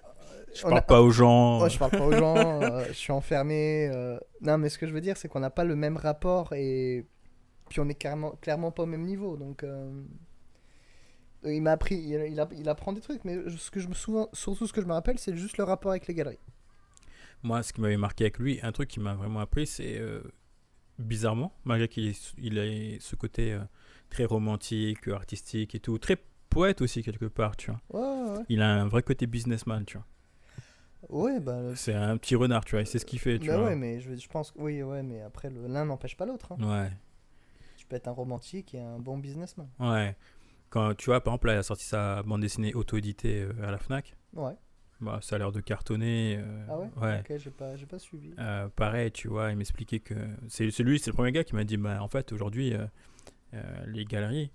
je 0.55 0.63
parle 0.63 0.79
a- 0.79 0.83
pas 0.83 1.03
aux 1.03 1.11
gens. 1.11 1.61
Ouais, 1.63 1.69
je 1.71 1.79
parle 1.79 1.91
pas 1.93 2.07
aux 2.07 2.13
gens, 2.13 2.37
euh, 2.63 2.85
je 2.89 2.93
suis 2.93 3.13
enfermé. 3.13 3.91
euh. 3.93 4.19
Non, 4.41 4.57
mais 4.59 4.69
ce 4.71 4.79
que 4.79 4.87
je 4.87 4.93
veux 4.93 5.01
dire, 5.03 5.17
c'est 5.17 5.29
qu'on 5.29 5.41
n'a 5.41 5.51
pas 5.51 5.65
le 5.65 5.77
même 5.77 5.97
rapport 5.97 6.53
et 6.55 7.05
puis 7.69 7.81
on 7.81 7.89
est 7.89 7.95
carrément, 7.95 8.33
clairement 8.41 8.71
pas 8.71 8.85
au 8.85 8.87
même 8.87 9.03
niveau. 9.05 9.37
Donc, 9.37 9.63
euh, 9.63 9.91
il 11.45 11.61
m'a 11.61 11.73
appris, 11.73 11.97
il, 11.97 12.13
il, 12.33 12.41
a- 12.41 12.49
il 12.57 12.69
apprend 12.69 12.93
des 12.95 13.01
trucs, 13.03 13.25
mais 13.25 13.39
ce 13.57 13.71
que 13.71 13.81
je 13.81 13.89
me 13.89 13.95
souviens, 13.95 14.29
surtout 14.33 14.67
ce 14.67 14.73
que 14.73 14.81
je 14.81 14.87
me 14.87 14.93
rappelle, 14.93 15.19
c'est 15.19 15.37
juste 15.37 15.59
le 15.59 15.65
rapport 15.65 15.91
avec 15.91 16.07
les 16.07 16.15
galeries. 16.15 16.39
Moi, 17.43 17.63
ce 17.63 17.75
qui 17.75 17.83
m'avait 17.83 17.99
marqué 17.99 18.25
avec 18.25 18.39
lui, 18.39 18.59
un 18.63 18.73
truc 18.73 18.89
qui 18.89 19.01
m'a 19.01 19.13
vraiment 19.15 19.41
appris, 19.41 19.67
c'est 19.67 19.99
euh, 19.99 20.23
bizarrement, 20.99 21.53
malgré 21.65 21.89
qu'il 21.89 22.07
ait, 22.09 22.17
il 22.39 22.59
ait 22.59 22.99
ce 23.01 23.17
côté 23.17 23.53
euh, 23.53 23.61
très 24.11 24.25
romantique, 24.25 25.09
artistique 25.09 25.75
et 25.75 25.81
tout, 25.81 25.99
très 25.99 26.17
poète 26.51 26.81
aussi 26.83 27.03
quelque 27.03 27.27
part, 27.27 27.57
tu 27.57 27.71
vois. 27.71 27.81
Ouais, 27.91 28.31
ouais, 28.39 28.45
Il 28.49 28.63
a 28.63 28.73
un 28.83 28.87
vrai 28.89 29.03
côté 29.03 29.27
businessman, 29.27 29.85
tu 29.85 29.99
vois. 29.99 30.07
ouais. 31.09 31.41
bah, 31.41 31.61
le- 31.63 31.75
C'est 31.77 31.95
un 31.95 32.17
petit 32.17 32.35
renard, 32.37 32.65
tu 32.65 32.77
vois, 32.77 32.85
sait 32.85 32.99
ce 32.99 33.07
qu'il 33.07 33.19
fait, 33.19 33.39
tu 33.39 33.49
bah 33.49 33.57
vois. 33.59 33.67
ouais, 33.67 33.77
mais 33.77 34.01
je, 34.01 34.15
je 34.15 34.29
pense 34.29 34.51
que 34.53 34.59
oui, 34.61 34.83
ouais, 34.83 35.03
mais 35.03 35.21
après, 35.23 35.51
le- 35.51 35.67
l'un 35.67 35.85
n'empêche 35.85 36.17
pas 36.17 36.27
l'autre. 36.27 36.53
hein. 36.53 36.57
Ouais, 36.85 36.91
Tu 37.77 37.87
peux 37.87 37.97
être 37.97 38.09
un 38.09 38.13
romantique 38.13 38.75
et 38.75 38.81
un 38.81 38.99
bon 38.99 39.19
businessman. 39.19 39.69
ouais. 39.81 40.17
Quand 40.71 40.95
tu 40.97 41.07
vois, 41.07 41.21
par 41.23 41.35
exemple, 41.35 41.47
là, 41.49 41.55
il 41.55 41.59
a 41.59 41.63
sorti 41.63 41.85
sa 41.85 42.23
bande 42.25 42.41
dessinée 42.41 42.75
auto-éditée 42.75 43.43
euh, 43.43 43.53
à 43.69 43.71
la 43.71 43.79
Fnac. 43.79 44.17
Ouais. 44.33 44.55
Bah, 45.01 45.19
ça 45.23 45.37
a 45.37 45.39
l'air 45.39 45.53
de 45.53 45.61
cartonner. 45.61 46.39
euh, 46.39 46.67
Ah 46.69 46.79
ouais. 46.79 46.91
Ouais. 47.01 47.21
Ok, 47.29 47.37
j'ai 47.39 47.51
pas, 47.51 47.73
pas 47.89 47.99
suivi. 47.99 48.33
Euh, 48.39 48.69
pareil, 48.75 49.11
tu 49.13 49.29
vois, 49.29 49.51
il 49.51 49.57
m'expliquait 49.57 49.99
que 50.01 50.15
c'est 50.49 50.65
lui, 50.83 50.99
c'est 50.99 51.11
le 51.11 51.15
premier 51.15 51.33
gars 51.33 51.45
qui 51.45 51.55
m'a 51.55 51.65
dit, 51.65 51.77
bah, 51.77 51.99
en 52.03 52.09
fait, 52.09 52.33
aujourd'hui, 52.33 52.75
euh, 52.75 53.63
les 53.87 54.05
galeries 54.05 54.51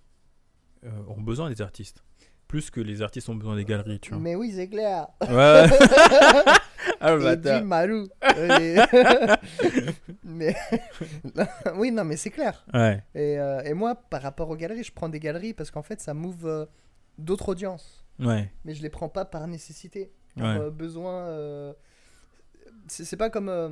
ont 1.08 1.22
besoin 1.22 1.50
des 1.50 1.62
artistes, 1.62 2.04
plus 2.48 2.72
que 2.72 2.80
les 2.80 3.02
artistes 3.02 3.28
ont 3.30 3.36
besoin 3.36 3.56
des 3.58 3.66
galeries, 3.66 4.00
tu 4.00 4.12
vois. 4.12 4.20
Mais 4.20 4.36
oui, 4.36 4.52
c'est 4.56 4.70
clair. 4.70 5.08
Ouais. 5.28 5.66
Ah, 7.02 7.14
et 7.14 7.62
Malou. 7.62 8.08
Et- 8.38 8.76
mais 10.24 10.56
oui, 11.76 11.92
non, 11.92 12.04
mais 12.04 12.18
c'est 12.18 12.30
clair. 12.30 12.66
Ouais, 12.74 13.02
Et, 13.16 13.36
et 13.36 13.74
moi, 13.74 13.96
par 13.96 14.22
rapport 14.22 14.50
aux 14.50 14.56
galeries, 14.58 14.84
je 14.84 14.92
prends 14.92 15.08
des 15.10 15.20
galeries 15.20 15.54
parce 15.54 15.72
qu'en 15.72 15.84
fait, 15.84 16.02
ça 16.02 16.14
m'ouvre 16.14 16.68
d'autres 17.18 17.50
audiences. 17.50 18.06
ouais, 18.20 18.52
Mais 18.66 18.74
je 18.74 18.82
les 18.82 18.90
prends 18.90 19.08
pas 19.10 19.24
par 19.26 19.48
nécessité, 19.48 20.12
Ouais. 20.42 20.58
euh, 20.60 20.70
besoin. 20.72 21.28
euh, 21.28 21.74
C'est 22.88 23.18
pas 23.18 23.30
comme, 23.30 23.50
euh, 23.50 23.70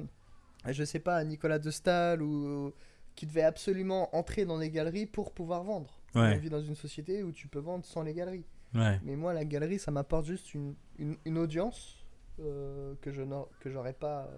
je 0.67 0.83
sais 0.83 0.99
pas, 0.99 1.23
Nicolas 1.23 1.59
de 1.59 1.71
Stahl 1.71 2.21
ou 2.21 2.73
qui 3.15 3.25
devait 3.25 3.41
absolument 3.43 4.15
entrer 4.15 4.45
dans 4.45 4.57
les 4.57 4.69
galeries 4.69 5.07
pour 5.07 5.31
pouvoir 5.33 5.63
vendre. 5.63 5.99
Ouais. 6.13 6.35
On 6.35 6.37
vit 6.37 6.49
dans 6.49 6.61
une 6.61 6.75
société 6.75 7.23
où 7.23 7.31
tu 7.31 7.47
peux 7.47 7.59
vendre 7.59 7.83
sans 7.85 8.03
les 8.03 8.13
galeries. 8.13 8.45
ouais. 8.75 8.99
Mais 9.03 9.15
moi, 9.15 9.33
la 9.33 9.43
galerie, 9.45 9.79
ça 9.79 9.91
m'apporte 9.91 10.25
juste 10.25 10.53
une, 10.53 10.75
une, 10.99 11.17
une 11.25 11.37
audience 11.37 12.05
euh, 12.39 12.93
que 13.01 13.11
je 13.11 13.23
n'au- 13.23 13.49
que 13.59 13.69
j'aurais 13.71 13.93
pas. 13.93 14.29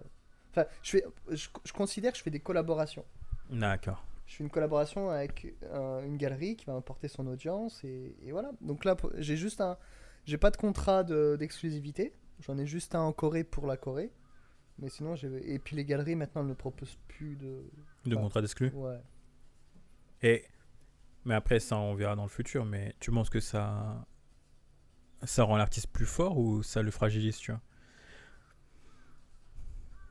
Enfin, 0.51 0.65
je, 0.81 0.91
fais, 0.91 1.03
je, 1.29 1.47
je 1.65 1.73
considère 1.73 2.11
que 2.13 2.17
je 2.17 2.23
fais 2.23 2.29
des 2.31 2.39
collaborations. 2.39 3.05
D'accord. 3.49 4.03
Je 4.25 4.35
fais 4.35 4.43
une 4.43 4.49
collaboration 4.49 5.09
avec 5.09 5.53
une 6.05 6.17
galerie 6.17 6.55
qui 6.55 6.65
va 6.65 6.73
m'apporter 6.73 7.07
son 7.07 7.25
audience 7.27 7.83
et, 7.83 8.15
et 8.23 8.31
voilà. 8.31 8.51
Donc 8.61 8.85
là, 8.85 8.95
j'ai 9.17 9.35
juste 9.35 9.59
un, 9.59 9.77
j'ai 10.25 10.37
pas 10.37 10.51
de 10.51 10.57
contrat 10.57 11.03
de- 11.03 11.35
d'exclusivité. 11.37 12.13
J'en 12.39 12.57
ai 12.57 12.65
juste 12.65 12.95
un 12.95 13.01
en 13.01 13.11
Corée 13.13 13.43
pour 13.43 13.67
la 13.67 13.77
Corée. 13.77 14.11
Mais 14.77 14.89
sinon, 14.89 15.15
j'ai 15.15 15.27
et 15.53 15.59
puis 15.59 15.75
les 15.75 15.83
galeries 15.83 16.15
maintenant 16.15 16.43
ne 16.43 16.53
proposent 16.53 16.97
plus 17.09 17.35
de. 17.35 17.63
De 18.05 18.15
contrat 18.15 18.41
d'exclus. 18.41 18.71
Ouais. 18.73 18.99
Et 20.21 20.45
mais 21.25 21.33
après 21.35 21.59
ça 21.59 21.77
on 21.77 21.95
verra 21.95 22.15
dans 22.15 22.23
le 22.23 22.29
futur. 22.29 22.63
Mais 22.65 22.95
tu 22.99 23.11
penses 23.11 23.29
que 23.29 23.39
ça 23.41 24.05
ça 25.23 25.43
rend 25.43 25.57
l'artiste 25.57 25.87
plus 25.87 26.05
fort 26.05 26.37
ou 26.37 26.63
ça 26.63 26.81
le 26.81 26.91
fragilise, 26.91 27.37
tu 27.37 27.51
vois? 27.51 27.61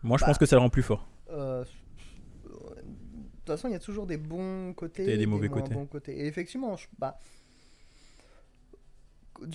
Moi 0.03 0.17
je 0.19 0.23
Bah. 0.23 0.27
pense 0.29 0.39
que 0.39 0.47
ça 0.47 0.57
le 0.57 0.61
rend 0.61 0.71
plus 0.71 0.83
fort. 0.83 1.09
Euh, 1.31 1.65
De 2.45 3.51
toute 3.53 3.57
façon, 3.57 3.69
il 3.69 3.73
y 3.73 3.77
a 3.77 3.79
toujours 3.81 4.07
des 4.07 4.19
bons 4.19 4.75
côtés 4.75 5.11
Et 5.11 5.17
des 5.17 5.25
mauvais 5.25 5.49
moins 5.49 5.63
côtés. 5.63 5.73
bons 5.75 5.87
côtés. 5.87 6.19
Et 6.19 6.27
effectivement, 6.27 6.77
je- 6.77 6.87
bah, 6.99 7.19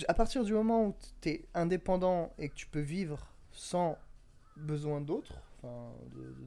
à 0.08 0.14
partir 0.14 0.44
du 0.44 0.52
moment 0.52 0.86
où 0.86 0.96
tu 1.20 1.30
es 1.30 1.48
indépendant 1.54 2.32
et 2.38 2.48
que 2.48 2.54
tu 2.54 2.66
peux 2.66 2.80
vivre 2.80 3.32
sans 3.52 3.98
besoin 4.56 5.00
d'autres, 5.00 5.42
enfin, 5.58 5.92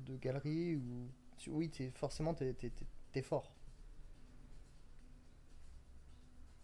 de, 0.06 0.18
galeries, 0.18 0.76
ou, 0.76 1.10
oui, 1.48 1.72
forcément, 1.96 2.34
tu 2.34 2.44
es, 3.14 3.22
fort. 3.22 3.54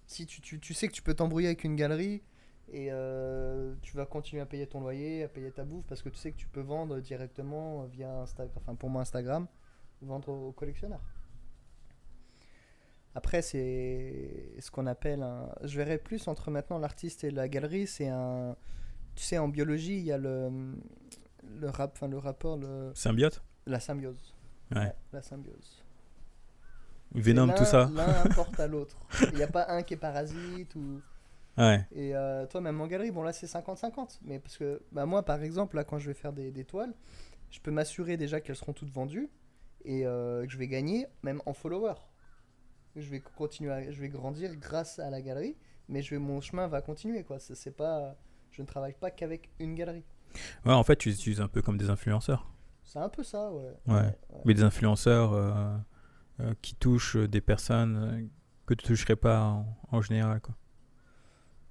Si 0.08 0.26
tu 0.26 0.74
sais 0.74 0.88
que 0.88 0.94
tu 0.94 1.02
peux 1.02 1.14
t'embrouiller 1.14 1.48
avec 1.48 1.64
une 1.64 1.76
galerie 1.76 2.22
et 2.72 2.88
euh, 2.92 3.76
tu 3.82 3.96
vas 3.96 4.06
continuer 4.06 4.42
à 4.42 4.46
payer 4.46 4.68
ton 4.68 4.80
loyer, 4.80 5.24
à 5.24 5.28
payer 5.28 5.52
ta 5.52 5.64
bouffe 5.64 5.86
parce 5.88 6.02
que 6.02 6.10
tu 6.10 6.18
sais 6.18 6.32
que 6.32 6.38
tu 6.38 6.48
peux 6.48 6.62
vendre 6.62 7.00
directement 7.00 7.86
via 7.86 8.22
Instagram, 8.22 8.56
enfin 8.58 8.76
pour 8.76 8.90
moi 8.90 9.02
Instagram, 9.02 9.48
vendre 10.02 10.30
aux 10.30 10.52
collectionneurs. 10.52 11.02
Après, 13.16 13.42
c'est 13.42 14.56
ce 14.60 14.72
qu'on 14.72 14.88
appelle 14.88 15.22
un. 15.22 15.50
Je 15.64 15.78
verrais 15.78 15.98
plus 16.00 16.28
entre 16.28 16.50
maintenant 16.52 16.80
l'artiste 16.80 17.24
et 17.24 17.32
la 17.32 17.48
galerie, 17.48 17.86
c'est 17.88 18.08
un. 18.08 18.56
Tu 19.16 19.24
sais, 19.24 19.38
en 19.38 19.48
biologie, 19.48 19.98
il 19.98 20.04
y 20.04 20.12
a 20.12 20.18
le, 20.18 20.50
le, 21.60 21.70
rap, 21.70 21.92
enfin, 21.96 22.08
le 22.08 22.18
rapport, 22.18 22.58
le, 22.58 22.92
Symbiote? 22.96 23.44
La 23.68 23.80
symbiose. 23.80 24.34
Ouais. 24.76 24.92
la 25.14 25.22
symbiose. 25.22 25.84
Venom, 27.14 27.54
tout 27.54 27.66
ça. 27.66 27.92
l'un- 27.94 28.08
apporte 28.26 28.60
à 28.60 28.66
l'autre. 28.68 28.98
Il 29.32 29.36
n'y 29.38 29.44
a 29.44 29.48
pas 29.48 29.68
un 29.70 29.84
qui 29.84 29.94
est 29.94 29.98
parasite 29.98 30.74
ou. 30.76 31.00
Ouais. 31.58 31.86
Et 31.92 32.16
euh, 32.16 32.48
toi, 32.48 32.62
même 32.62 32.82
en 32.82 32.88
galerie, 32.88 33.12
bon 33.12 33.22
là 33.22 33.32
c'est 33.32 33.46
50-50. 33.46 34.20
Mais 34.24 34.40
parce 34.40 34.58
que 34.58 34.82
bah, 34.92 35.06
moi, 35.06 35.24
par 35.24 35.44
exemple, 35.44 35.76
là 35.76 35.84
quand 35.84 36.00
je 36.00 36.08
vais 36.08 36.16
faire 36.16 36.34
des, 36.34 36.50
des 36.52 36.64
toiles, 36.66 36.94
je 37.52 37.60
peux 37.60 37.70
m'assurer 37.70 38.18
déjà 38.18 38.42
qu'elles 38.42 38.56
seront 38.56 38.74
toutes 38.74 38.90
vendues 38.92 39.30
et 39.86 40.08
euh, 40.08 40.44
que 40.48 40.52
je 40.52 40.58
vais 40.58 40.68
gagner 40.68 41.06
même 41.22 41.42
en 41.46 41.54
followers. 41.54 41.94
Je 42.96 43.10
vais 43.10 43.20
continuer, 43.22 43.72
à- 43.72 43.92
je 43.92 44.00
vais 44.00 44.10
grandir 44.10 44.56
grâce 44.56 45.00
à 45.00 45.10
la 45.10 45.22
galerie, 45.22 45.56
mais 45.90 46.02
je 46.02 46.12
vais, 46.12 46.20
mon 46.20 46.42
chemin 46.42 46.68
va 46.68 46.82
continuer 46.82 47.24
quoi. 47.24 47.40
C'est 47.40 47.76
pas, 47.76 48.16
je 48.52 48.62
ne 48.62 48.68
travaille 48.68 48.94
pas 48.94 49.10
qu'avec 49.12 49.50
une 49.60 49.74
galerie. 49.76 50.04
Ouais, 50.66 50.74
en 50.74 50.84
fait, 50.84 50.96
tu 50.96 51.10
les 51.10 51.16
utilises 51.16 51.42
un 51.42 51.48
peu 51.48 51.62
comme 51.62 51.78
des 51.78 51.90
influenceurs. 51.90 52.48
C'est 52.84 53.00
un 53.00 53.10
peu 53.10 53.24
ça, 53.24 53.52
ouais. 53.52 53.72
Ouais. 53.88 54.18
Mais 54.46 54.54
des 54.54 54.64
influenceurs 54.64 55.34
euh, 55.34 55.54
euh, 56.42 56.54
qui 56.62 56.76
touchent 56.76 57.16
des 57.18 57.42
personnes 57.42 57.96
euh, 57.98 58.26
que 58.66 58.74
tu 58.74 58.86
toucherais 58.88 59.16
pas 59.16 59.42
en, 59.42 59.66
en 59.92 60.02
général. 60.02 60.42
Quoi. 60.42 60.56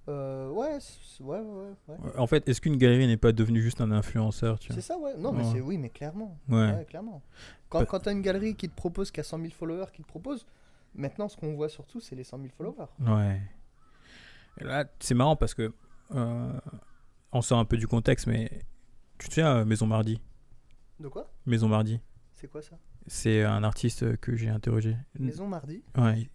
Euh, 0.09 0.51
ouais, 0.51 0.79
ouais, 1.21 1.41
ouais, 1.41 1.75
ouais. 1.89 1.97
En 2.19 2.27
fait, 2.27 2.49
est-ce 2.49 2.61
qu'une 2.61 2.77
galerie 2.77 3.07
n'est 3.07 3.17
pas 3.17 3.31
devenue 3.33 3.63
juste 3.63 3.81
un 3.81 3.93
influenceur 3.93 4.59
C'est 4.61 4.81
ça, 4.81 4.99
ouais. 4.99 5.17
Non, 5.17 5.33
mais 5.33 5.45
c'est 5.45 5.61
oui, 5.61 5.79
mais 5.79 5.91
clairement. 5.91 6.37
Ouais. 6.49 6.85
Clairement. 6.89 7.23
Quand, 7.69 7.85
quand 7.85 8.01
tu 8.01 8.09
as 8.09 8.13
une 8.13 8.23
galerie 8.23 8.57
qui 8.57 8.69
te 8.69 8.75
propose, 8.75 9.11
qui 9.13 9.21
a 9.21 9.23
100 9.25 9.39
000 9.39 9.51
followers, 9.53 9.87
qui 9.93 10.03
te 10.03 10.09
propose, 10.09 10.45
maintenant 10.95 11.29
ce 11.29 11.37
qu'on 11.37 11.55
voit 11.55 11.69
surtout, 11.69 12.01
c'est 12.01 12.15
les 12.17 12.25
100 12.25 12.39
000 12.39 12.49
followers. 12.57 12.87
Ouais. 13.01 13.41
Et 14.61 14.65
là, 14.65 14.85
c'est 15.01 15.15
marrant 15.15 15.37
parce 15.37 15.55
que 15.55 15.73
euh, 16.15 16.61
on 17.33 17.41
sort 17.43 17.59
un 17.59 17.65
peu 17.65 17.77
du 17.77 17.87
contexte, 17.87 18.27
mais 18.27 18.63
tu 19.19 19.29
te 19.29 19.35
souviens 19.35 19.57
euh, 19.59 19.65
Maison 19.65 19.87
Mardi? 19.87 20.21
De 21.01 21.09
quoi? 21.09 21.33
Maison 21.47 21.69
Mardi, 21.69 22.01
C'est 22.33 22.49
quoi 22.49 22.63
ça? 22.63 22.79
C'est 23.07 23.43
un 23.43 23.65
artiste 23.65 24.17
que 24.19 24.37
j'ai 24.37 24.49
interrogé. 24.49 24.97
Maison 25.19 25.49
Mardi? 25.49 25.83
Ouais, 25.97 26.31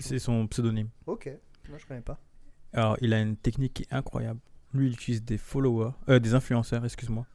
c'est 0.00 0.18
son 0.18 0.46
pseudonyme. 0.46 0.90
Ok. 1.06 1.30
Non, 1.70 1.78
je 1.78 1.86
connais 1.86 2.00
pas. 2.02 2.20
Alors, 2.72 2.96
il 3.00 3.14
a 3.14 3.20
une 3.20 3.36
technique 3.36 3.74
qui 3.74 3.82
est 3.84 3.92
incroyable. 3.94 4.40
Lui, 4.74 4.88
il 4.88 4.92
utilise 4.92 5.24
des 5.24 5.38
followers, 5.38 5.92
euh, 6.10 6.18
des 6.18 6.34
influenceurs, 6.34 6.84
excuse-moi, 6.84 7.26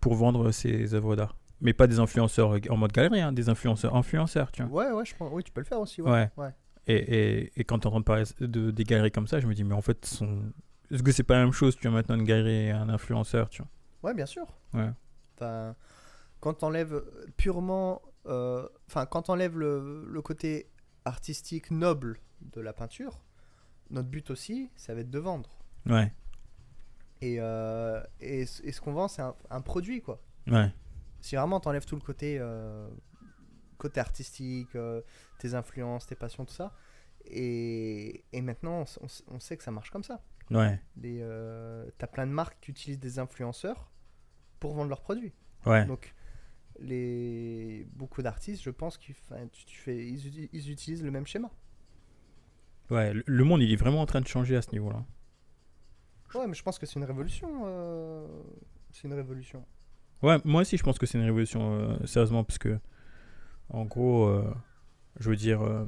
pour 0.00 0.14
vendre 0.14 0.50
ses 0.50 0.94
œuvres 0.94 1.14
d'art. 1.14 1.36
Mais 1.60 1.72
pas 1.72 1.86
des 1.88 1.98
influenceurs 1.98 2.52
en 2.70 2.76
mode 2.76 2.92
galerie, 2.92 3.20
hein, 3.20 3.32
des 3.32 3.48
influenceurs 3.48 3.94
influenceurs, 3.96 4.52
tu 4.52 4.62
vois. 4.62 4.84
Ouais, 4.86 4.92
ouais, 4.92 5.04
je 5.04 5.14
pense. 5.16 5.30
Oui, 5.32 5.42
tu 5.42 5.50
peux 5.50 5.60
le 5.60 5.66
faire 5.66 5.80
aussi. 5.80 6.00
Ouais. 6.02 6.10
Ouais. 6.10 6.30
ouais. 6.36 6.54
Et, 6.86 6.94
et, 7.44 7.60
et 7.60 7.64
quand 7.64 7.84
entends 7.84 8.00
parler 8.02 8.24
de, 8.40 8.70
des 8.70 8.84
galeries 8.84 9.10
comme 9.10 9.26
ça, 9.26 9.40
je 9.40 9.46
me 9.46 9.54
dis, 9.54 9.64
mais 9.64 9.74
en 9.74 9.82
fait, 9.82 10.04
son... 10.06 10.52
est-ce 10.90 11.02
que 11.02 11.12
c'est 11.12 11.22
pas 11.24 11.34
la 11.34 11.40
même 11.44 11.52
chose, 11.52 11.76
tu 11.76 11.82
vois, 11.82 11.90
maintenant 11.90 12.14
une 12.14 12.24
galerie 12.24 12.66
et 12.66 12.70
un 12.70 12.88
influenceur, 12.88 13.48
tu 13.50 13.62
vois? 13.62 13.70
Ouais, 14.10 14.14
bien 14.14 14.24
sûr. 14.26 14.46
Ouais. 14.72 14.88
Enfin, 15.36 15.74
quand 16.40 16.54
t'enlèves 16.54 17.02
purement. 17.36 18.00
euh, 18.26 18.66
Enfin, 18.88 19.04
quand 19.06 19.22
t'enlèves 19.22 19.58
le, 19.58 20.06
le 20.08 20.22
côté 20.22 20.70
artistique 21.04 21.70
noble 21.72 22.20
de 22.40 22.60
la 22.60 22.72
peinture, 22.72 23.22
notre 23.90 24.08
but 24.08 24.30
aussi, 24.30 24.70
ça 24.76 24.94
va 24.94 25.00
être 25.00 25.10
de 25.10 25.18
vendre. 25.18 25.50
Ouais, 25.86 26.12
Et, 27.20 27.36
euh, 27.40 28.00
et, 28.20 28.46
ce- 28.46 28.62
et 28.62 28.72
ce 28.72 28.80
qu'on 28.80 28.92
vend, 28.92 29.08
c'est 29.08 29.22
un, 29.22 29.34
un 29.50 29.60
produit, 29.60 30.00
quoi. 30.02 30.20
ouais, 30.46 30.70
Si 31.28 31.36
vraiment 31.36 31.60
t'enlèves 31.60 31.84
tout 31.84 31.94
le 31.94 32.00
côté, 32.00 32.38
euh, 32.40 32.88
côté 33.76 34.00
artistique, 34.00 34.74
euh, 34.76 35.02
tes 35.38 35.52
influences, 35.52 36.06
tes 36.06 36.14
passions, 36.14 36.46
tout 36.46 36.54
ça, 36.54 36.72
et, 37.26 38.24
et 38.32 38.40
maintenant 38.40 38.86
on, 39.28 39.38
sait 39.38 39.58
que 39.58 39.62
ça 39.62 39.70
marche 39.70 39.90
comme 39.90 40.04
ça. 40.04 40.22
ouais, 40.50 40.80
Les, 40.96 41.18
euh, 41.20 41.86
T'as 41.98 42.06
plein 42.06 42.26
de 42.26 42.32
marques 42.32 42.56
qui 42.62 42.70
utilisent 42.70 42.98
des 42.98 43.18
influenceurs 43.18 43.90
pour 44.58 44.72
vendre 44.72 44.88
leurs 44.88 45.02
produits. 45.02 45.34
ouais. 45.66 45.84
Donc 45.84 46.14
les 46.80 47.86
beaucoup 47.92 48.22
d'artistes, 48.22 48.62
je 48.62 48.70
pense 48.70 48.96
qu'ils 48.96 49.14
tu, 49.52 49.66
tu 49.66 49.76
fais, 49.78 49.98
ils, 49.98 50.48
ils 50.50 50.70
utilisent 50.70 51.04
le 51.04 51.10
même 51.10 51.26
schéma. 51.26 51.50
Ouais, 52.88 53.12
le- 53.12 53.24
le 53.26 53.44
monde, 53.44 53.60
il 53.60 53.70
est 53.70 53.76
vraiment 53.76 54.00
en 54.00 54.06
train 54.06 54.22
de 54.22 54.26
changer 54.28 54.56
à 54.56 54.62
ce 54.62 54.70
niveau-là. 54.72 55.04
Ouais, 56.34 56.46
mais 56.46 56.54
je 56.54 56.62
pense 56.62 56.78
que 56.78 56.86
c'est 56.86 56.98
une 56.98 57.04
révolution. 57.04 57.64
euh, 57.66 58.26
C'est 58.92 59.08
une 59.08 59.12
révolution. 59.14 59.62
Ouais, 60.22 60.36
moi 60.44 60.62
aussi, 60.62 60.76
je 60.76 60.82
pense 60.82 60.98
que 60.98 61.06
c'est 61.06 61.18
une 61.18 61.24
révolution, 61.24 61.72
euh, 61.80 62.06
sérieusement, 62.06 62.42
parce 62.44 62.58
que, 62.58 62.78
en 63.70 63.84
gros, 63.84 64.24
euh, 64.26 64.52
je 65.20 65.30
veux 65.30 65.36
dire, 65.36 65.62
euh, 65.62 65.84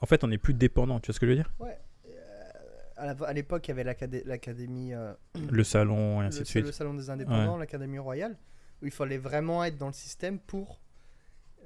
en 0.00 0.06
fait, 0.06 0.24
on 0.24 0.28
n'est 0.28 0.38
plus 0.38 0.54
dépendant, 0.54 0.98
tu 1.00 1.06
vois 1.08 1.14
ce 1.14 1.20
que 1.20 1.26
je 1.26 1.30
veux 1.32 1.36
dire? 1.36 1.50
Ouais. 1.58 1.78
euh, 2.08 2.50
à 2.96 3.06
la- 3.14 3.26
à 3.26 3.32
l'époque, 3.32 3.66
il 3.68 3.70
y 3.70 3.72
avait 3.72 3.84
l'acadé- 3.84 4.22
l'académie. 4.24 4.94
euh, 4.94 5.12
Le 5.50 5.62
salon, 5.64 6.20
et 6.20 6.24
le, 6.24 6.28
ainsi 6.28 6.38
de 6.38 6.40
le 6.40 6.44
suite. 6.46 6.72
salon 6.72 6.94
des 6.94 7.10
indépendants, 7.10 7.56
l'Académie 7.58 7.98
royale, 7.98 8.36
où 8.82 8.86
il 8.86 8.92
fallait 8.92 9.18
vraiment 9.18 9.62
être 9.64 9.76
dans 9.76 9.86
le 9.88 9.92
système 9.92 10.38
pour 10.38 10.80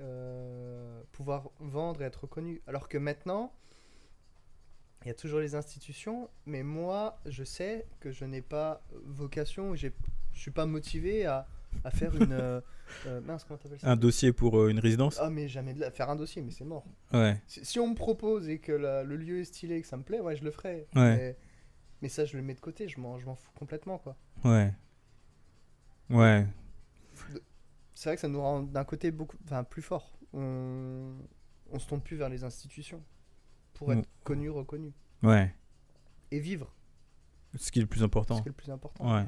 euh, 0.00 1.02
pouvoir 1.12 1.50
vendre 1.60 2.02
et 2.02 2.06
être 2.06 2.22
reconnu. 2.22 2.60
Alors 2.66 2.88
que 2.88 2.96
maintenant, 2.98 3.52
il 5.04 5.08
y 5.08 5.10
a 5.10 5.14
toujours 5.14 5.38
les 5.40 5.54
institutions, 5.54 6.28
mais 6.46 6.62
moi, 6.62 7.20
je 7.26 7.44
sais 7.44 7.86
que 8.00 8.10
je 8.10 8.24
n'ai 8.24 8.40
pas 8.42 8.82
vocation, 9.04 9.74
j'ai- 9.74 9.92
je 10.32 10.40
suis 10.40 10.50
pas 10.50 10.66
motivé 10.66 11.26
à, 11.26 11.46
à 11.84 11.90
faire 11.90 12.14
une... 12.20 12.32
euh, 12.32 12.60
euh, 13.06 13.20
mince, 13.22 13.44
comment 13.44 13.58
t'appelles 13.58 13.80
ça 13.80 13.90
Un 13.90 13.96
dossier 13.96 14.32
pour 14.32 14.58
euh, 14.58 14.68
une 14.68 14.78
résidence 14.78 15.18
Ah, 15.20 15.30
mais 15.30 15.48
jamais 15.48 15.74
de 15.74 15.80
la... 15.80 15.90
faire 15.90 16.10
un 16.10 16.16
dossier, 16.16 16.42
mais 16.42 16.50
c'est 16.50 16.64
mort. 16.64 16.84
Ouais, 17.12 17.40
Si, 17.46 17.64
si 17.64 17.78
on 17.80 17.88
me 17.88 17.94
propose 17.94 18.48
et 18.48 18.58
que 18.58 18.72
la- 18.72 19.02
le 19.04 19.16
lieu 19.16 19.40
est 19.40 19.44
stylé 19.44 19.76
et 19.76 19.82
que 19.82 19.86
ça 19.88 19.96
me 19.96 20.02
plaît, 20.02 20.20
ouais, 20.20 20.36
je 20.36 20.44
le 20.44 20.50
ferai. 20.50 20.86
Ouais. 20.94 21.16
Mais, 21.16 21.38
mais 22.02 22.08
ça, 22.08 22.24
je 22.24 22.36
le 22.36 22.42
mets 22.42 22.54
de 22.54 22.60
côté, 22.60 22.88
je 22.88 23.00
m'en 23.00 23.18
je 23.18 23.26
m'en 23.26 23.34
fous 23.36 23.50
complètement, 23.54 23.98
quoi. 23.98 24.16
ouais. 24.44 24.72
Ouais, 26.10 26.46
c'est 27.94 28.08
vrai 28.10 28.16
que 28.16 28.20
ça 28.20 28.28
nous 28.28 28.40
rend 28.40 28.62
d'un 28.62 28.84
côté 28.84 29.10
beaucoup 29.10 29.36
enfin, 29.44 29.64
plus 29.64 29.80
fort. 29.82 30.18
On, 30.34 31.14
on 31.70 31.78
se 31.78 31.86
tourne 31.88 32.02
plus 32.02 32.16
vers 32.16 32.28
les 32.28 32.44
institutions 32.44 33.02
pour 33.74 33.92
être 33.92 34.00
Mm. 34.00 34.24
connu, 34.24 34.50
reconnu 34.50 34.92
ouais. 35.22 35.54
et 36.30 36.38
vivre, 36.38 36.74
Ce 37.56 37.70
qui 37.72 37.78
est 37.78 37.82
le 37.82 37.88
plus 37.88 38.00
ce 38.00 38.04
important. 38.04 38.34
qui 38.36 38.42
est 38.42 38.50
le 38.50 38.52
plus 38.52 38.70
important. 38.70 39.14
Ouais. 39.14 39.24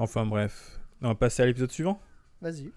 Enfin 0.00 0.24
bref. 0.24 0.80
On 1.02 1.08
va 1.08 1.14
passer 1.14 1.42
à 1.42 1.46
l'épisode 1.46 1.70
suivant. 1.70 2.00
Vas-y. 2.40 2.72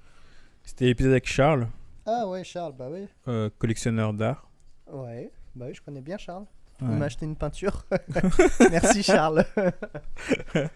C'était 0.63 0.85
l'épisode 0.85 1.11
avec 1.11 1.25
Charles, 1.27 1.67
Ah 2.05 2.27
ouais, 2.27 2.43
Charles, 2.43 2.73
bah 2.73 2.87
oui. 2.91 3.07
euh, 3.29 3.49
collectionneur 3.57 4.13
d'art. 4.13 4.49
Ouais, 4.87 5.31
bah 5.55 5.65
oui, 5.67 5.73
je 5.73 5.81
connais 5.81 6.01
bien 6.01 6.17
Charles. 6.17 6.45
Ouais. 6.81 6.87
Il 6.91 6.97
m'a 6.97 7.05
acheté 7.05 7.25
une 7.25 7.35
peinture. 7.37 7.85
Merci 8.71 9.03
Charles. 9.03 9.45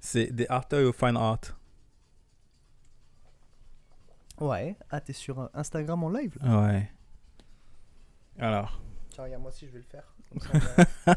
C'est 0.00 0.34
The 0.36 0.46
Art 0.50 0.66
of 0.72 0.96
Fine 0.96 1.16
Art? 1.16 1.40
Ouais. 4.38 4.76
Ah, 4.90 5.00
t'es 5.00 5.12
sur 5.14 5.40
euh, 5.40 5.48
Instagram 5.54 6.02
en 6.04 6.10
live 6.10 6.36
là? 6.42 6.60
Ouais. 6.62 6.90
Alors, 8.38 8.80
Tiens, 9.10 9.24
regarde, 9.24 9.42
moi 9.42 9.50
aussi 9.50 9.66
je 9.66 9.72
vais 9.72 9.78
le 9.78 9.84
faire. 9.84 10.14
Comme 10.50 10.60
ça, 11.06 11.16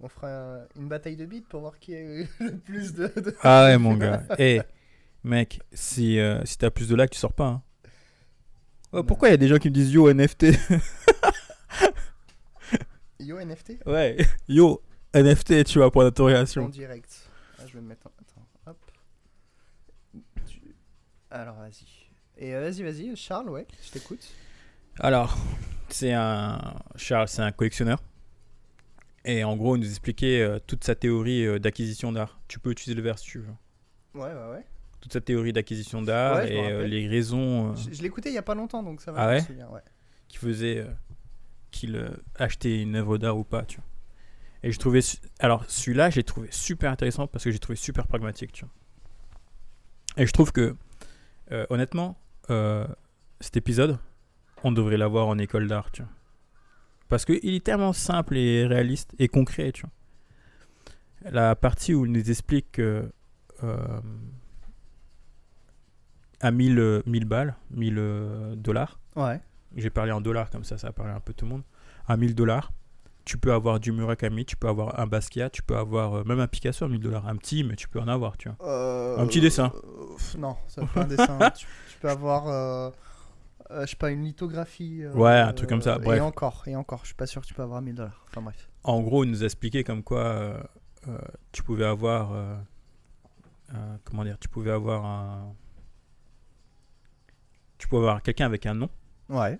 on, 0.00 0.08
fera 0.08 0.28
un- 0.28 0.66
une 0.76 0.88
bataille 0.88 1.16
de 1.16 1.26
beats 1.26 1.46
pour 1.48 1.60
voir 1.60 1.78
qui 1.78 1.94
a 1.94 2.00
eu 2.00 2.28
le 2.40 2.58
plus 2.58 2.92
de. 2.94 3.06
de- 3.08 3.36
ah 3.42 3.64
ouais 3.66 3.78
mon 3.78 3.94
gars. 3.96 4.22
Eh, 4.38 4.60
mec, 5.24 5.60
si, 5.72 6.18
euh, 6.18 6.44
si 6.44 6.58
t'as 6.58 6.70
plus 6.70 6.88
de 6.88 6.96
likes, 6.96 7.10
tu 7.10 7.18
sors 7.18 7.32
pas. 7.32 7.46
Hein. 7.46 7.62
Oh, 8.92 9.02
pourquoi 9.02 9.28
il 9.28 9.32
y 9.32 9.34
a 9.34 9.38
des 9.38 9.48
gens 9.48 9.58
qui 9.58 9.68
me 9.68 9.74
disent 9.74 9.92
yo 9.92 10.12
NFT 10.12 10.46
Yo 13.20 13.40
NFT 13.40 13.82
Ouais, 13.86 14.16
yo 14.48 14.82
NFT, 15.14 15.64
tu 15.64 15.78
vois, 15.78 15.90
pour 15.90 16.02
la 16.02 16.08
En 16.08 16.68
direct. 16.68 17.28
Ah, 17.58 17.62
je 17.66 17.72
vais 17.74 17.80
me 17.80 17.88
mettre. 17.88 18.06
en- 18.06 18.10
Attends, 18.20 18.46
hop. 18.66 18.78
Tu- 20.46 20.74
Alors 21.30 21.56
vas-y. 21.56 21.86
Et 22.38 22.54
euh, 22.54 22.60
vas-y, 22.60 22.82
vas-y, 22.82 23.16
Charles, 23.16 23.48
ouais, 23.48 23.66
je 23.84 23.90
t'écoute. 23.92 24.20
Alors, 25.00 25.36
c'est 25.88 26.12
un. 26.12 26.60
Charles, 26.96 27.28
c'est 27.28 27.42
un 27.42 27.50
collectionneur. 27.52 28.02
Et 29.28 29.42
en 29.42 29.56
gros, 29.56 29.74
il 29.74 29.80
nous 29.80 29.88
expliquait 29.88 30.40
euh, 30.40 30.60
toute 30.64 30.84
sa 30.84 30.94
théorie 30.94 31.44
euh, 31.44 31.58
d'acquisition 31.58 32.12
d'art. 32.12 32.38
Tu 32.46 32.60
peux 32.60 32.70
utiliser 32.70 32.94
le 32.94 33.02
verre 33.02 33.18
si 33.18 33.26
tu 33.26 33.40
veux. 33.40 33.52
Ouais, 34.14 34.32
ouais, 34.32 34.50
ouais. 34.52 34.64
Toute 35.00 35.12
sa 35.12 35.20
théorie 35.20 35.52
d'acquisition 35.52 36.00
d'art 36.00 36.36
Ouais, 36.36 36.52
et 36.52 36.70
euh, 36.70 36.86
les 36.86 37.08
raisons 37.08 37.74
Je, 37.74 38.04
écouté 38.04 38.30
il 38.30 38.34
y 38.34 38.38
a 38.38 38.42
pas 38.42 38.54
longtemps, 38.54 38.84
donc 38.84 39.00
ça 39.00 39.10
va. 39.10 39.22
Ah 39.22 39.26
me 39.26 39.32
ouais 39.32 39.40
souviens, 39.40 39.68
ouais. 39.68 39.82
qui 40.28 40.38
faisaient 40.38 40.78
euh, 40.78 40.86
qu'il 41.72 42.08
achetait 42.36 42.80
une 42.80 42.94
œuvre 42.94 43.18
d'art 43.18 43.36
ou 43.36 43.42
pas, 43.42 43.64
tu 43.64 43.78
vois. 43.78 43.84
Et 44.62 44.70
je 44.70 44.78
trouvais. 44.78 45.00
Alors, 45.40 45.64
celui-là, 45.68 46.08
j'ai 46.10 46.22
trouvé 46.22 46.48
super 46.52 46.92
intéressant 46.92 47.26
parce 47.26 47.44
que 47.44 47.50
j'ai 47.50 47.58
trouvé 47.58 47.76
super 47.76 48.06
pragmatique, 48.06 48.52
tu 48.52 48.64
vois. 48.64 48.72
Et 50.16 50.26
je 50.26 50.32
trouve 50.32 50.50
que, 50.50 50.74
honnêtement, 51.68 52.18
cet 53.40 53.56
épisode, 53.56 53.98
on 54.64 54.72
devrait 54.72 54.96
l'avoir 54.96 55.26
en 55.28 55.36
école 55.38 55.68
d'art, 55.68 55.90
tu 55.92 56.02
vois. 56.02 56.10
Parce 57.08 57.24
qu'il 57.24 57.54
est 57.54 57.64
tellement 57.64 57.92
simple 57.92 58.36
et 58.36 58.66
réaliste 58.66 59.14
et 59.18 59.28
concret, 59.28 59.72
tu 59.72 59.82
vois. 59.82 61.30
La 61.30 61.54
partie 61.56 61.94
où 61.94 62.04
il 62.06 62.12
nous 62.12 62.30
explique 62.30 62.72
que. 62.72 63.10
euh, 63.64 64.00
à 66.40 66.50
1000, 66.50 66.78
euh, 66.78 67.02
1000 67.06 67.24
balles, 67.24 67.54
1000 67.70 67.94
euh, 67.98 68.54
dollars, 68.56 68.98
Ouais. 69.16 69.40
j'ai 69.74 69.88
parlé 69.90 70.12
en 70.12 70.20
dollars 70.20 70.50
comme 70.50 70.64
ça, 70.64 70.76
ça 70.76 70.88
a 70.88 70.92
parlé 70.92 71.12
un 71.12 71.20
peu 71.20 71.32
tout 71.32 71.46
le 71.46 71.50
monde. 71.52 71.62
À 72.06 72.16
1000 72.18 72.34
dollars, 72.34 72.72
tu 73.24 73.38
peux 73.38 73.52
avoir 73.52 73.80
du 73.80 73.90
Murakami, 73.90 74.44
tu 74.44 74.56
peux 74.56 74.68
avoir 74.68 75.00
un 75.00 75.06
Basquiat, 75.06 75.48
tu 75.50 75.62
peux 75.62 75.76
avoir 75.76 76.14
euh, 76.18 76.24
même 76.24 76.38
un 76.40 76.46
Picasso 76.46 76.84
à 76.84 76.88
1000 76.88 77.00
dollars. 77.00 77.26
Un 77.26 77.36
petit, 77.36 77.64
mais 77.64 77.74
tu 77.74 77.88
peux 77.88 77.98
en 78.00 78.06
avoir, 78.08 78.36
tu 78.36 78.48
vois. 78.50 78.58
Euh, 78.68 79.16
Un 79.18 79.26
petit 79.26 79.40
dessin. 79.40 79.72
non, 80.38 80.56
ça 80.68 80.86
fait 80.86 80.92
pas 80.92 81.02
un 81.04 81.06
dessin. 81.08 81.38
tu, 81.56 81.66
tu 81.90 81.98
peux 82.00 82.10
avoir, 82.10 82.92
euh, 83.70 83.82
je 83.86 83.90
sais 83.90 83.96
pas, 83.96 84.10
une 84.10 84.24
lithographie. 84.24 85.02
euh, 85.02 85.12
Ouais, 85.12 85.32
un 85.38 85.52
truc 85.52 85.68
comme 85.68 85.82
ça, 85.82 85.98
Et 86.04 86.20
encore, 86.20 86.62
et 86.66 86.76
encore, 86.76 87.00
je 87.00 87.06
suis 87.06 87.14
pas 87.14 87.26
sûr 87.26 87.40
que 87.42 87.46
tu 87.46 87.54
peux 87.54 87.62
avoir 87.62 87.82
1000 87.82 87.94
dollars. 87.94 88.24
Enfin 88.28 88.42
bref. 88.42 88.68
En 88.84 89.00
gros, 89.02 89.24
il 89.24 89.30
nous 89.30 89.42
a 89.42 89.46
expliqué 89.46 89.82
comme 89.84 90.02
quoi 90.02 90.24
euh, 90.24 90.60
tu 91.52 91.62
pouvais 91.62 91.84
avoir. 91.84 92.32
comment 94.04 94.24
dire 94.24 94.38
Tu 94.38 94.48
pouvais 94.48 94.70
avoir 94.70 95.04
un. 95.04 95.54
Tu 97.78 97.88
pouvais 97.88 98.02
avoir 98.02 98.22
quelqu'un 98.22 98.46
avec 98.46 98.66
un 98.66 98.74
nom 98.74 98.88
Ouais. 99.28 99.58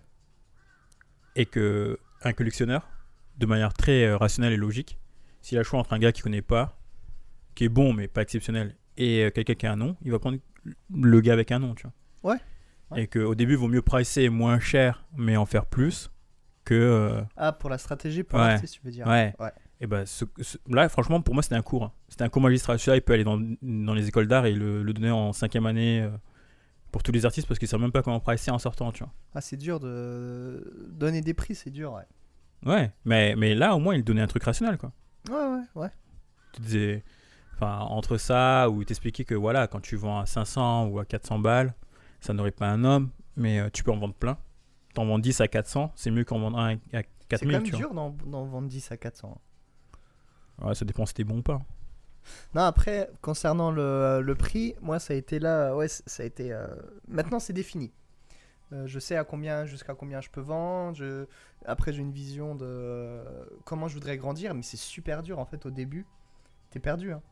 et 1.34 1.44
que 1.44 1.98
un 2.22 2.32
collectionneur, 2.32 2.88
de 3.38 3.46
manière 3.46 3.74
très 3.74 4.14
rationnelle 4.14 4.52
et 4.52 4.56
logique, 4.56 4.98
s'il 5.42 5.58
a 5.58 5.60
le 5.60 5.64
choix 5.64 5.80
entre 5.80 5.92
un 5.92 5.98
gars 5.98 6.12
qui 6.12 6.22
connaît 6.22 6.40
pas, 6.42 6.78
qui 7.54 7.64
est 7.64 7.68
bon 7.68 7.92
mais 7.92 8.08
pas 8.08 8.22
exceptionnel, 8.22 8.74
et 8.96 9.30
quelqu'un 9.34 9.54
qui 9.54 9.66
a 9.66 9.72
un 9.72 9.76
nom, 9.76 9.96
il 10.02 10.12
va 10.12 10.18
prendre 10.18 10.38
le 10.94 11.20
gars 11.20 11.32
avec 11.34 11.50
un 11.52 11.58
nom, 11.58 11.74
tu 11.74 11.82
vois. 12.22 12.32
Ouais. 12.34 12.40
Ouais. 12.90 13.02
Et 13.02 13.06
qu'au 13.08 13.34
début, 13.34 13.54
il 13.54 13.58
vaut 13.58 13.68
mieux 13.68 13.82
pricer 13.82 14.28
moins 14.28 14.60
cher, 14.60 15.04
mais 15.16 15.36
en 15.36 15.46
faire 15.46 15.66
plus, 15.66 16.10
que. 16.64 16.74
euh, 16.74 17.22
Ah, 17.36 17.52
pour 17.52 17.68
la 17.70 17.78
stratégie, 17.78 18.22
pour 18.22 18.38
Ouais. 18.38 18.46
l'artiste, 18.48 18.74
tu 18.74 18.80
veux 18.84 18.90
dire. 18.92 19.06
ouais. 19.06 19.34
Ouais. 19.40 19.52
Et 19.80 19.86
ben, 19.86 20.06
ce- 20.06 20.24
ce- 20.40 20.56
là, 20.68 20.88
franchement, 20.88 21.20
pour 21.20 21.34
moi, 21.34 21.42
c'était 21.42 21.54
un 21.56 21.62
cours. 21.62 21.84
hein. 21.84 21.92
C'était 22.08 22.24
un 22.24 22.28
cours 22.30 22.40
magistral. 22.42 22.78
Celui-là, 22.78 22.96
il 22.96 23.02
peut 23.02 23.12
aller 23.12 23.24
dans, 23.24 23.38
dans 23.60 23.92
les 23.94 24.08
écoles 24.08 24.26
d'art 24.28 24.46
et 24.46 24.52
le, 24.52 24.82
le 24.82 24.92
donner 24.94 25.10
en 25.10 25.32
cinquième 25.34 25.66
année 25.66 26.00
euh, 26.00 26.10
pour 26.92 27.02
tous 27.02 27.12
les 27.12 27.26
artistes 27.26 27.46
parce 27.46 27.58
qu'ils 27.58 27.68
savent 27.68 27.80
même 27.80 27.92
pas 27.92 28.02
comment 28.02 28.20
pricer 28.20 28.50
en 28.50 28.58
sortant, 28.58 28.90
tu 28.92 29.02
vois. 29.04 29.12
Ah, 29.34 29.40
c'est 29.42 29.56
dur 29.58 29.78
de 29.80 30.86
donner 30.92 31.20
des 31.20 31.34
prix, 31.34 31.54
c'est 31.54 31.70
dur, 31.70 31.92
ouais. 31.92 32.04
Ouais, 32.64 32.90
mais, 33.04 33.34
mais 33.36 33.54
là, 33.54 33.74
au 33.76 33.78
moins, 33.78 33.94
il 33.94 34.02
donnait 34.02 34.22
un 34.22 34.26
truc 34.26 34.44
rationnel, 34.44 34.78
quoi. 34.78 34.92
Ouais, 35.28 35.34
ouais, 35.34 35.62
ouais. 35.82 35.90
tu 36.54 36.62
disais, 36.62 37.04
enfin, 37.54 37.80
entre 37.80 38.16
ça, 38.16 38.70
ou 38.70 38.80
il 38.80 38.86
t'expliquait 38.86 39.24
que 39.24 39.34
voilà, 39.34 39.66
quand 39.66 39.80
tu 39.80 39.96
vends 39.96 40.20
à 40.20 40.26
500 40.26 40.86
ou 40.86 40.98
à 41.00 41.04
400 41.04 41.38
balles, 41.38 41.74
ça 42.20 42.32
n'aurait 42.32 42.50
pas 42.50 42.68
un 42.68 42.84
homme, 42.84 43.10
mais 43.36 43.60
euh, 43.60 43.68
tu 43.72 43.82
peux 43.82 43.90
en 43.92 43.98
vendre 43.98 44.14
plein. 44.14 44.38
T'en 44.94 45.04
vends 45.06 45.18
10 45.18 45.40
à 45.42 45.48
400, 45.48 45.92
c'est 45.94 46.10
mieux 46.10 46.24
qu'en 46.24 46.38
vendre 46.38 46.58
un 46.58 46.74
à 46.76 46.78
C'est 46.92 47.02
quand 47.02 47.46
4000, 47.46 47.52
même 47.52 47.62
dur 47.64 47.92
d'en 47.94 48.10
vendre 48.46 48.68
10 48.68 48.92
à 48.92 48.96
400. 48.96 49.38
Ouais, 50.62 50.74
ça 50.74 50.84
dépend 50.86 51.04
si 51.04 51.12
t'es 51.14 51.24
bon 51.24 51.38
ou 51.38 51.42
pas. 51.42 51.60
Non, 52.54 52.62
après, 52.62 53.10
concernant 53.20 53.70
le, 53.70 54.20
le 54.22 54.34
prix, 54.34 54.74
moi, 54.80 54.98
ça 54.98 55.12
a 55.12 55.16
été 55.16 55.38
là. 55.38 55.76
Ouais, 55.76 55.86
ça 55.88 56.22
a 56.22 56.26
été. 56.26 56.52
euh, 56.52 56.66
Maintenant, 57.08 57.38
c'est 57.38 57.52
défini. 57.52 57.92
Euh, 58.72 58.86
je 58.86 58.98
sais 58.98 59.16
à 59.16 59.22
combien, 59.24 59.64
jusqu'à 59.64 59.94
combien 59.94 60.20
je 60.20 60.30
peux 60.30 60.40
vendre. 60.40 60.96
Je... 60.96 61.26
Après, 61.66 61.92
j'ai 61.92 62.00
une 62.00 62.10
vision 62.10 62.54
de 62.56 62.64
euh, 62.66 63.44
comment 63.64 63.86
je 63.86 63.94
voudrais 63.94 64.16
grandir, 64.16 64.54
mais 64.54 64.62
c'est 64.62 64.76
super 64.78 65.22
dur 65.22 65.38
en 65.38 65.44
fait 65.44 65.66
au 65.66 65.70
début. 65.70 66.04
T'es 66.70 66.80
perdu. 66.80 67.12
Hein. 67.12 67.22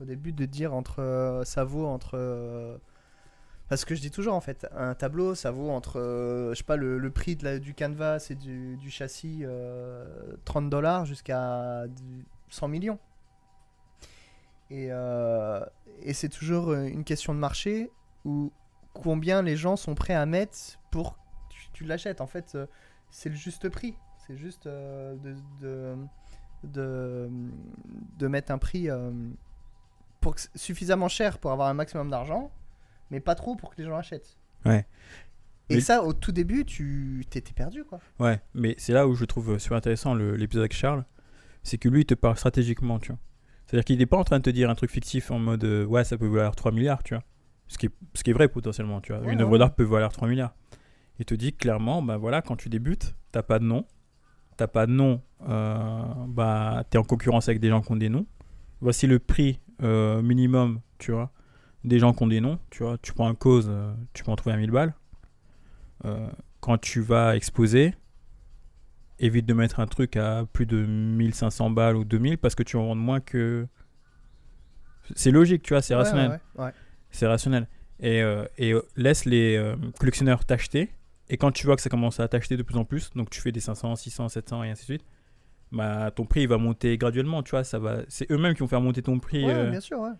Au 0.00 0.04
début, 0.04 0.32
de 0.32 0.44
dire 0.46 0.72
entre. 0.74 1.00
euh, 1.02 1.44
ça 1.44 1.64
vaut 1.64 1.86
entre. 1.86 2.16
Euh, 3.64 3.68
Parce 3.68 3.84
que 3.84 3.94
je 3.94 4.00
dis 4.00 4.10
toujours 4.10 4.34
en 4.34 4.40
fait, 4.40 4.66
un 4.76 4.94
tableau, 4.94 5.34
ça 5.34 5.50
vaut 5.50 5.70
entre. 5.70 5.98
euh, 6.00 6.50
je 6.50 6.58
sais 6.58 6.64
pas, 6.64 6.76
le, 6.76 7.10
prix 7.10 7.36
de 7.36 7.44
la- 7.44 7.58
du 7.58 7.74
canvas 7.74 8.26
et 8.30 8.34
du, 8.34 8.90
châssis, 8.90 9.40
euh, 9.42 10.36
30 10.44 10.70
dollars 10.70 11.04
jusqu'à 11.06 11.86
du 11.88 12.26
100 12.50 12.68
millions. 12.68 12.98
Et, 14.70 14.88
euh, 14.90 15.64
et 16.02 16.14
c'est 16.14 16.28
toujours 16.28 16.70
euh, 16.70 16.84
une 16.84 17.04
question 17.04 17.34
de 17.34 17.38
marché 17.38 17.90
où 18.24 18.50
combien 18.92 19.42
les 19.42 19.56
gens 19.56 19.76
sont 19.76 19.94
prêts 19.94 20.14
à 20.14 20.24
mettre 20.26 20.56
pour 20.90 21.14
que 21.14 21.54
tu, 21.72 21.84
l'achètes. 21.84 22.20
En 22.20 22.26
fait, 22.26 22.54
euh, 22.54 22.66
c'est 23.10 23.28
le 23.28 23.34
juste 23.34 23.68
prix. 23.68 23.94
C'est 24.26 24.36
juste 24.36 24.66
euh, 24.66 25.14
de, 25.16 25.96
de, 26.62 27.28
de, 28.18 28.26
mettre 28.26 28.52
un 28.52 28.58
prix 28.58 28.88
euh, 28.88 29.10
pour 30.20 30.36
suffisamment 30.54 31.08
cher 31.08 31.38
pour 31.38 31.52
avoir 31.52 31.68
un 31.68 31.74
maximum 31.74 32.08
d'argent, 32.10 32.50
mais 33.14 33.20
pas 33.20 33.34
trop 33.34 33.54
pour 33.56 33.70
que 33.74 33.80
les 33.80 33.88
gens 33.88 33.96
achètent. 33.96 34.36
Ouais. 34.66 34.86
Et 35.70 35.76
Mais- 35.76 35.80
ça, 35.80 36.02
au 36.02 36.12
tout 36.12 36.32
début, 36.32 36.64
tu 36.64 37.24
t'étais 37.30 37.52
perdu, 37.52 37.84
quoi. 37.84 38.00
Ouais, 38.18 38.40
mais 38.54 38.74
c'est 38.76 38.92
là 38.92 39.06
où 39.08 39.14
je 39.14 39.24
trouve 39.24 39.58
super 39.58 39.76
intéressant 39.78 40.14
l'épisode 40.14 40.62
avec 40.62 40.74
Charles, 40.74 41.04
c'est 41.62 41.78
que 41.78 41.88
lui, 41.88 42.02
il 42.02 42.04
te 42.06 42.14
parle 42.14 42.36
stratégiquement, 42.36 42.98
tu 42.98 43.12
vois. 43.12 43.18
C'est-à-dire 43.66 43.84
qu'il 43.84 43.98
n'est 43.98 44.06
pas 44.06 44.18
en 44.18 44.24
train 44.24 44.38
de 44.38 44.42
te 44.42 44.50
dire 44.50 44.68
un 44.68 44.74
truc 44.74 44.90
fictif 44.90 45.30
en 45.30 45.38
mode 45.38 45.64
euh, 45.64 45.86
ouais, 45.86 46.04
ça 46.04 46.18
peut 46.18 46.26
valoir 46.26 46.54
3 46.54 46.70
milliards, 46.72 47.02
tu 47.02 47.14
vois. 47.14 47.22
Ce 47.68 47.78
qui 47.78 47.86
est, 47.86 47.90
ce 48.12 48.22
qui 48.22 48.30
est 48.30 48.34
vrai 48.34 48.48
potentiellement, 48.48 49.00
tu 49.00 49.12
vois. 49.12 49.22
Ouais, 49.22 49.32
Une 49.32 49.38
ouais. 49.38 49.44
œuvre 49.44 49.56
d'art 49.58 49.74
peut 49.74 49.84
valoir 49.84 50.12
3 50.12 50.28
milliards. 50.28 50.54
Il 51.18 51.24
te 51.24 51.34
dit 51.34 51.52
clairement, 51.54 52.02
bah 52.02 52.16
voilà, 52.18 52.42
quand 52.42 52.56
tu 52.56 52.68
débutes, 52.68 53.14
t'as 53.32 53.42
pas 53.42 53.58
de 53.58 53.64
nom. 53.64 53.86
T'as 54.56 54.66
pas 54.68 54.86
de 54.86 54.92
nom, 54.92 55.20
euh, 55.48 56.02
bah 56.28 56.84
t'es 56.90 56.98
en 56.98 57.02
concurrence 57.04 57.48
avec 57.48 57.60
des 57.60 57.70
gens 57.70 57.80
qui 57.80 57.90
ont 57.90 57.96
des 57.96 58.08
noms. 58.10 58.26
Voici 58.80 59.06
le 59.06 59.18
prix 59.18 59.58
euh, 59.82 60.22
minimum, 60.22 60.80
tu 60.98 61.10
vois, 61.10 61.32
des 61.84 61.98
gens 61.98 62.12
qui 62.12 62.22
ont 62.22 62.26
des 62.26 62.40
noms, 62.40 62.58
tu 62.70 62.82
vois. 62.82 62.96
Tu 62.98 63.12
prends 63.12 63.28
un 63.28 63.34
cause, 63.34 63.66
euh, 63.68 63.92
tu 64.14 64.24
peux 64.24 64.30
en 64.30 64.36
trouver 64.36 64.54
à 64.54 64.58
1000 64.58 64.70
balles. 64.70 64.94
Euh, 66.04 66.28
quand 66.60 66.78
tu 66.78 67.00
vas 67.00 67.36
exposer, 67.36 67.94
évite 69.18 69.46
de 69.46 69.54
mettre 69.54 69.80
un 69.80 69.86
truc 69.86 70.16
à 70.16 70.44
plus 70.52 70.66
de 70.66 70.84
1500 70.84 71.70
balles 71.70 71.96
ou 71.96 72.04
2000 72.04 72.38
parce 72.38 72.54
que 72.54 72.62
tu 72.62 72.76
en 72.76 72.86
vends 72.86 72.94
moins 72.94 73.20
que. 73.20 73.66
C'est 75.14 75.30
logique, 75.30 75.62
tu 75.62 75.74
vois, 75.74 75.82
c'est 75.82 75.94
Ouais, 75.94 76.00
rationnel. 76.02 76.40
ouais, 76.56 76.64
ouais. 76.64 76.70
C'est 77.10 77.26
rationnel. 77.26 77.68
Et, 78.00 78.22
euh, 78.22 78.44
et 78.58 78.74
laisse 78.96 79.24
les 79.26 79.56
euh, 79.56 79.76
collectionneurs 79.98 80.44
t'acheter. 80.44 80.90
Et 81.28 81.36
quand 81.36 81.52
tu 81.52 81.66
vois 81.66 81.76
que 81.76 81.82
ça 81.82 81.90
commence 81.90 82.20
à 82.20 82.28
t'acheter 82.28 82.56
de 82.56 82.62
plus 82.62 82.76
en 82.76 82.84
plus, 82.84 83.10
donc 83.14 83.30
tu 83.30 83.40
fais 83.40 83.52
des 83.52 83.60
500, 83.60 83.96
600, 83.96 84.28
700 84.30 84.64
et 84.64 84.70
ainsi 84.70 84.82
de 84.82 84.84
suite, 84.86 85.04
bah, 85.72 86.10
ton 86.10 86.24
prix 86.26 86.42
il 86.42 86.48
va 86.48 86.58
monter 86.58 86.96
graduellement, 86.98 87.42
tu 87.42 87.50
vois. 87.52 87.64
Ça 87.64 87.78
va... 87.78 87.98
C'est 88.08 88.30
eux-mêmes 88.30 88.54
qui 88.54 88.60
vont 88.60 88.68
faire 88.68 88.80
monter 88.80 89.02
ton 89.02 89.18
prix 89.18 89.44
bien 89.70 89.80
sûr, 89.80 89.98
ouais. 90.00 90.10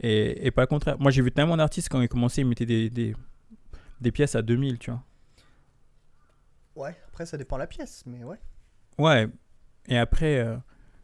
Et, 0.00 0.46
et 0.46 0.50
pas 0.50 0.62
le 0.62 0.66
contraire. 0.66 0.98
Moi 0.98 1.10
j'ai 1.10 1.22
vu 1.22 1.30
tellement 1.32 1.56
d'artistes 1.56 1.88
quand 1.88 2.00
ils 2.00 2.08
commençaient, 2.08 2.40
ils 2.42 2.46
mettaient 2.46 2.66
des, 2.66 2.90
des, 2.90 3.14
des 4.00 4.12
pièces 4.12 4.34
à 4.34 4.42
2000, 4.42 4.78
tu 4.78 4.90
vois. 4.90 5.02
Ouais, 6.76 6.96
après, 7.08 7.26
ça 7.26 7.36
dépend 7.36 7.56
de 7.56 7.60
la 7.60 7.66
pièce, 7.66 8.04
mais 8.06 8.24
ouais. 8.24 8.38
Ouais. 8.98 9.28
Et 9.88 9.98
après, 9.98 10.38
euh, 10.38 10.56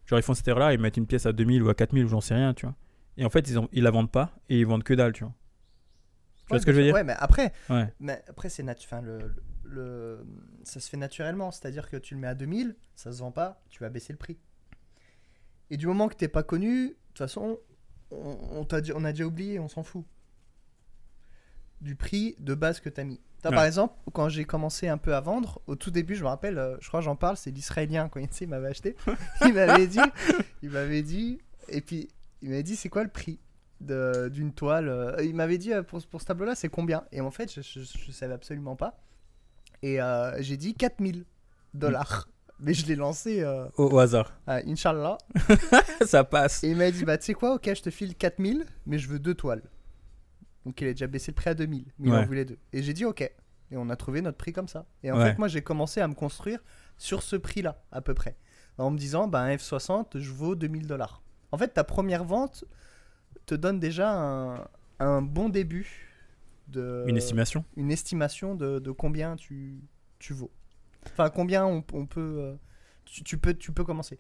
genre 0.06 0.18
ils 0.18 0.22
font 0.22 0.34
cette 0.34 0.46
erreur-là, 0.48 0.72
ils 0.72 0.80
mettent 0.80 0.96
une 0.96 1.06
pièce 1.06 1.26
à 1.26 1.32
2000 1.32 1.62
ou 1.62 1.68
à 1.68 1.74
4000 1.74 2.04
ou 2.04 2.08
j'en 2.08 2.20
sais 2.20 2.34
rien, 2.34 2.54
tu 2.54 2.66
vois. 2.66 2.74
Et 3.16 3.24
en 3.24 3.30
fait, 3.30 3.48
ils, 3.48 3.58
ont, 3.58 3.68
ils 3.72 3.82
la 3.82 3.90
vendent 3.90 4.10
pas 4.12 4.32
et 4.48 4.58
ils 4.60 4.66
vendent 4.66 4.84
que 4.84 4.94
dalle, 4.94 5.12
tu 5.12 5.24
vois. 5.24 5.34
Tu 6.46 6.50
vois 6.50 6.60
ce 6.60 6.66
que 6.66 6.72
je 6.72 6.76
veux 6.78 6.84
dire. 6.84 6.94
Ouais, 6.94 7.02
mais 7.04 7.14
après, 7.18 7.52
Ouais. 7.68 7.92
mais 7.98 8.22
après 8.28 8.48
c'est 8.48 8.62
natu- 8.62 8.84
enfin, 8.84 9.00
le, 9.02 9.34
le, 9.64 10.24
ça 10.62 10.78
se 10.78 10.88
fait 10.88 10.96
naturellement. 10.96 11.50
C'est-à-dire 11.50 11.90
que 11.90 11.96
tu 11.96 12.14
le 12.14 12.20
mets 12.20 12.28
à 12.28 12.34
2000, 12.36 12.76
ça 12.94 13.10
se 13.12 13.18
vend 13.18 13.32
pas, 13.32 13.60
tu 13.68 13.80
vas 13.82 13.88
baisser 13.88 14.12
le 14.12 14.18
prix. 14.18 14.38
Et 15.70 15.76
du 15.76 15.86
moment 15.88 16.06
que 16.08 16.14
t'es 16.14 16.28
pas 16.28 16.44
connu, 16.44 16.90
de 16.90 16.94
toute 17.08 17.18
façon, 17.18 17.58
on, 18.10 18.64
dit- 18.80 18.92
on 18.94 19.04
a 19.04 19.12
déjà 19.12 19.24
oublié, 19.24 19.58
on 19.58 19.68
s'en 19.68 19.82
fout. 19.82 20.04
Du 21.80 21.94
prix 21.94 22.34
de 22.38 22.54
base 22.54 22.80
que 22.80 22.88
t'as 22.88 23.04
mis. 23.04 23.20
Toi, 23.42 23.50
Par 23.56 23.64
exemple, 23.64 23.94
quand 24.12 24.28
j'ai 24.30 24.44
commencé 24.44 24.88
un 24.88 24.96
peu 24.98 25.14
à 25.14 25.20
vendre, 25.20 25.60
au 25.66 25.76
tout 25.76 25.90
début, 25.90 26.14
je 26.14 26.22
me 26.22 26.28
rappelle, 26.28 26.58
euh, 26.58 26.76
je 26.80 26.88
crois 26.88 27.00
que 27.00 27.04
j'en 27.04 27.16
parle, 27.16 27.36
c'est 27.36 27.50
l'Israélien, 27.50 28.08
quand 28.08 28.18
il, 28.18 28.28
tu 28.30 28.46
m'avait 28.46 28.68
acheté. 28.68 28.96
Il 29.44 29.52
m'avait 29.52 29.86
dit, 29.86 30.00
il 30.62 30.70
m'avait 30.70 31.02
dit, 31.02 31.38
et 31.68 31.80
puis 31.82 32.08
il 32.42 32.48
m'avait 32.48 32.62
dit, 32.62 32.76
c'est 32.76 32.88
quoi 32.88 33.02
le 33.04 33.10
prix 33.10 33.38
de- 33.82 34.30
d'une 34.32 34.52
toile 34.54 34.88
euh, 34.88 35.22
Il 35.22 35.34
m'avait 35.34 35.58
dit, 35.58 35.72
euh, 35.74 35.82
pour, 35.82 36.04
pour 36.06 36.20
ce 36.22 36.26
tableau-là, 36.26 36.54
c'est 36.54 36.70
combien? 36.70 37.04
Et 37.12 37.20
en 37.20 37.30
fait, 37.30 37.52
je, 37.52 37.60
je 37.60 38.10
savais 38.12 38.34
absolument 38.34 38.74
pas. 38.74 38.98
Et 39.82 39.98
j'ai 40.38 40.56
dit 40.56 40.72
4000 40.74 41.26
dollars. 41.74 42.28
Mais 42.60 42.72
je 42.74 42.86
l'ai 42.86 42.96
lancé, 42.96 43.40
euh, 43.42 43.66
Au, 43.76 43.84
au 43.90 43.98
hasard. 43.98 44.32
à 44.46 44.56
Inch'Allah. 44.66 45.18
ça 46.06 46.24
passe. 46.24 46.64
Et 46.64 46.70
il 46.70 46.76
m'a 46.76 46.90
dit, 46.90 47.04
bah 47.04 47.18
tu 47.18 47.26
sais 47.26 47.34
quoi, 47.34 47.54
ok, 47.54 47.70
je 47.74 47.82
te 47.82 47.90
file 47.90 48.14
4000, 48.14 48.64
mais 48.86 48.98
je 48.98 49.08
veux 49.08 49.18
deux 49.18 49.34
toiles. 49.34 49.62
Donc 50.64 50.80
il 50.80 50.88
a 50.88 50.92
déjà 50.92 51.06
baissé 51.06 51.30
le 51.30 51.34
prix 51.34 51.50
à 51.50 51.54
2000, 51.54 51.84
mais 51.98 52.08
il 52.08 52.14
en 52.14 52.24
voulait 52.24 52.44
deux. 52.44 52.58
Et 52.72 52.82
j'ai 52.82 52.92
dit, 52.92 53.04
ok. 53.04 53.20
Et 53.20 53.76
on 53.76 53.90
a 53.90 53.96
trouvé 53.96 54.22
notre 54.22 54.38
prix 54.38 54.52
comme 54.52 54.68
ça. 54.68 54.86
Et 55.02 55.10
en 55.10 55.18
Ouais. 55.18 55.32
fait, 55.32 55.38
moi, 55.38 55.48
j'ai 55.48 55.60
commencé 55.60 56.00
à 56.00 56.08
me 56.08 56.14
construire 56.14 56.60
sur 56.96 57.22
ce 57.22 57.36
prix-là, 57.36 57.82
à 57.92 58.00
peu 58.00 58.14
près. 58.14 58.36
En 58.78 58.90
me 58.90 58.98
disant, 58.98 59.26
bah 59.28 59.40
un 59.40 59.54
F60, 59.56 60.18
je 60.18 60.32
vaux 60.32 60.54
2000 60.54 60.86
dollars. 60.86 61.22
En 61.52 61.58
fait, 61.58 61.68
ta 61.68 61.84
première 61.84 62.24
vente 62.24 62.64
te 63.44 63.54
donne 63.54 63.78
déjà 63.80 64.10
un, 64.12 64.66
un 64.98 65.20
bon 65.22 65.48
début 65.48 66.12
de 66.68 67.04
Une 67.06 67.16
estimation 67.16 67.64
une 67.76 67.90
estimation 67.92 68.54
de, 68.56 68.78
de 68.80 68.90
combien 68.90 69.36
tu, 69.36 69.80
tu 70.18 70.32
vaux. 70.32 70.50
Enfin, 71.12 71.30
combien 71.30 71.64
on, 71.66 71.84
on 71.92 72.06
peut, 72.06 72.36
euh, 72.38 72.54
tu, 73.04 73.22
tu 73.24 73.38
peux, 73.38 73.54
tu 73.54 73.72
peux 73.72 73.84
commencer. 73.84 74.18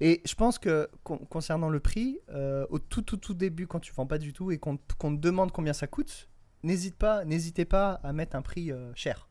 Et 0.00 0.20
je 0.24 0.34
pense 0.34 0.58
que 0.58 0.88
con- 1.02 1.18
concernant 1.18 1.68
le 1.70 1.80
prix, 1.80 2.18
euh, 2.30 2.66
au 2.70 2.78
tout, 2.78 3.02
tout, 3.02 3.16
tout 3.16 3.34
début, 3.34 3.66
quand 3.66 3.80
tu 3.80 3.92
vends 3.92 4.06
pas 4.06 4.18
du 4.18 4.32
tout 4.32 4.50
et 4.52 4.58
qu'on 4.58 4.76
te- 4.76 5.16
demande 5.16 5.50
combien 5.52 5.72
ça 5.72 5.86
coûte, 5.86 6.28
n'hésite 6.62 6.96
pas, 6.96 7.24
n'hésitez 7.24 7.64
pas 7.64 7.92
à 8.04 8.12
mettre 8.12 8.36
un 8.36 8.42
prix 8.42 8.70
euh, 8.70 8.92
cher. 8.94 9.28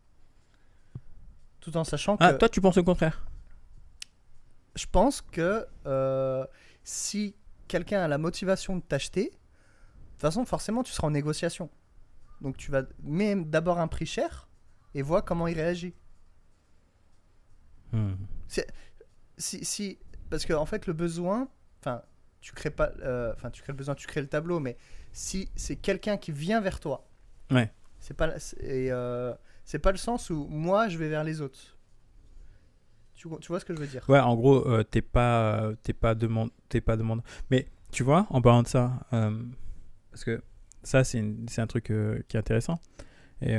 Tout 1.60 1.76
en 1.78 1.84
sachant 1.84 2.18
que 2.18 2.24
Ah, 2.24 2.34
toi, 2.34 2.50
tu 2.50 2.62
penses 2.62 2.78
le 2.78 2.84
contraire 2.84 3.26
je 4.76 4.86
pense 4.86 5.22
que 5.22 5.66
euh, 5.88 6.45
si 6.84 7.36
quelqu'un 7.68 8.02
a 8.04 8.08
la 8.08 8.20
motivation 8.20 8.76
de 8.78 8.82
t'acheter, 8.82 9.24
de 9.26 9.30
toute 9.32 10.22
façon, 10.22 10.45
forcément, 10.45 10.84
tu 10.84 10.91
seras 10.93 11.08
en 11.08 11.12
négociation. 11.12 11.70
Donc, 12.41 12.58
tu 12.58 12.70
vas 12.70 12.84
mettre 13.02 13.45
d'abord 13.45 13.80
un 13.80 13.88
prix 13.88 14.06
cher 14.06 14.48
et 14.93 15.02
vois 15.02 15.24
comment 15.24 15.48
il 15.48 15.56
réagit. 15.56 15.95
Hmm. 17.94 18.14
Si, 19.38 19.64
si, 19.64 19.98
parce 20.30 20.46
que 20.46 20.54
en 20.54 20.66
fait, 20.66 20.88
le 20.88 20.94
besoin, 20.94 21.48
enfin, 21.82 22.02
tu 22.42 22.54
crées 22.54 22.72
pas, 22.72 22.92
euh, 23.02 23.34
enfin, 23.36 23.50
tu 23.52 23.62
crées 23.62 23.74
le 23.74 23.78
besoin, 23.78 23.96
tu 23.96 24.08
crées 24.08 24.22
le 24.22 24.28
tableau, 24.28 24.60
mais 24.60 24.78
si 25.12 25.50
c'est 25.56 25.76
quelqu'un 25.76 26.18
qui 26.18 26.32
vient 26.32 26.60
vers 26.62 26.80
toi, 26.80 27.08
Ouais. 27.52 27.72
c'est 28.00 28.16
pas, 28.16 28.40
c'est- 28.40 28.60
et, 28.64 28.92
euh, 28.92 29.34
c'est 29.64 29.80
pas 29.80 29.92
le 29.92 29.98
sens 29.98 30.30
où 30.30 30.48
moi 30.50 30.88
je 30.90 30.98
vais 30.98 31.10
vers 31.10 31.24
les 31.24 31.42
autres. 31.42 31.78
Tu, 33.16 33.28
vois- 33.28 33.40
tu 33.40 33.48
vois 33.48 33.60
ce 33.60 33.66
que 33.66 33.76
je 33.76 33.80
veux 33.80 33.88
dire? 33.88 34.04
Ouais, 34.10 34.20
en 34.20 34.36
gros, 34.36 34.68
euh, 34.68 34.84
t'es 34.84 35.02
pas, 35.02 35.72
t'es 35.84 35.94
pas 35.94 36.14
demande, 36.16 36.50
t'es 36.70 36.82
pas 36.82 36.96
demande. 36.98 37.22
Mais 37.50 37.68
tu 37.92 38.04
vois, 38.04 38.28
en 38.30 38.42
parlant 38.42 38.64
de 38.64 38.68
ça, 38.68 38.94
parce 39.12 40.24
que 40.24 40.42
ça, 40.84 41.04
c'est, 41.04 41.20
un 41.58 41.68
truc 41.68 41.86
qui 41.86 42.38
est 42.38 42.40
intéressant. 42.40 42.80
Et 43.42 43.58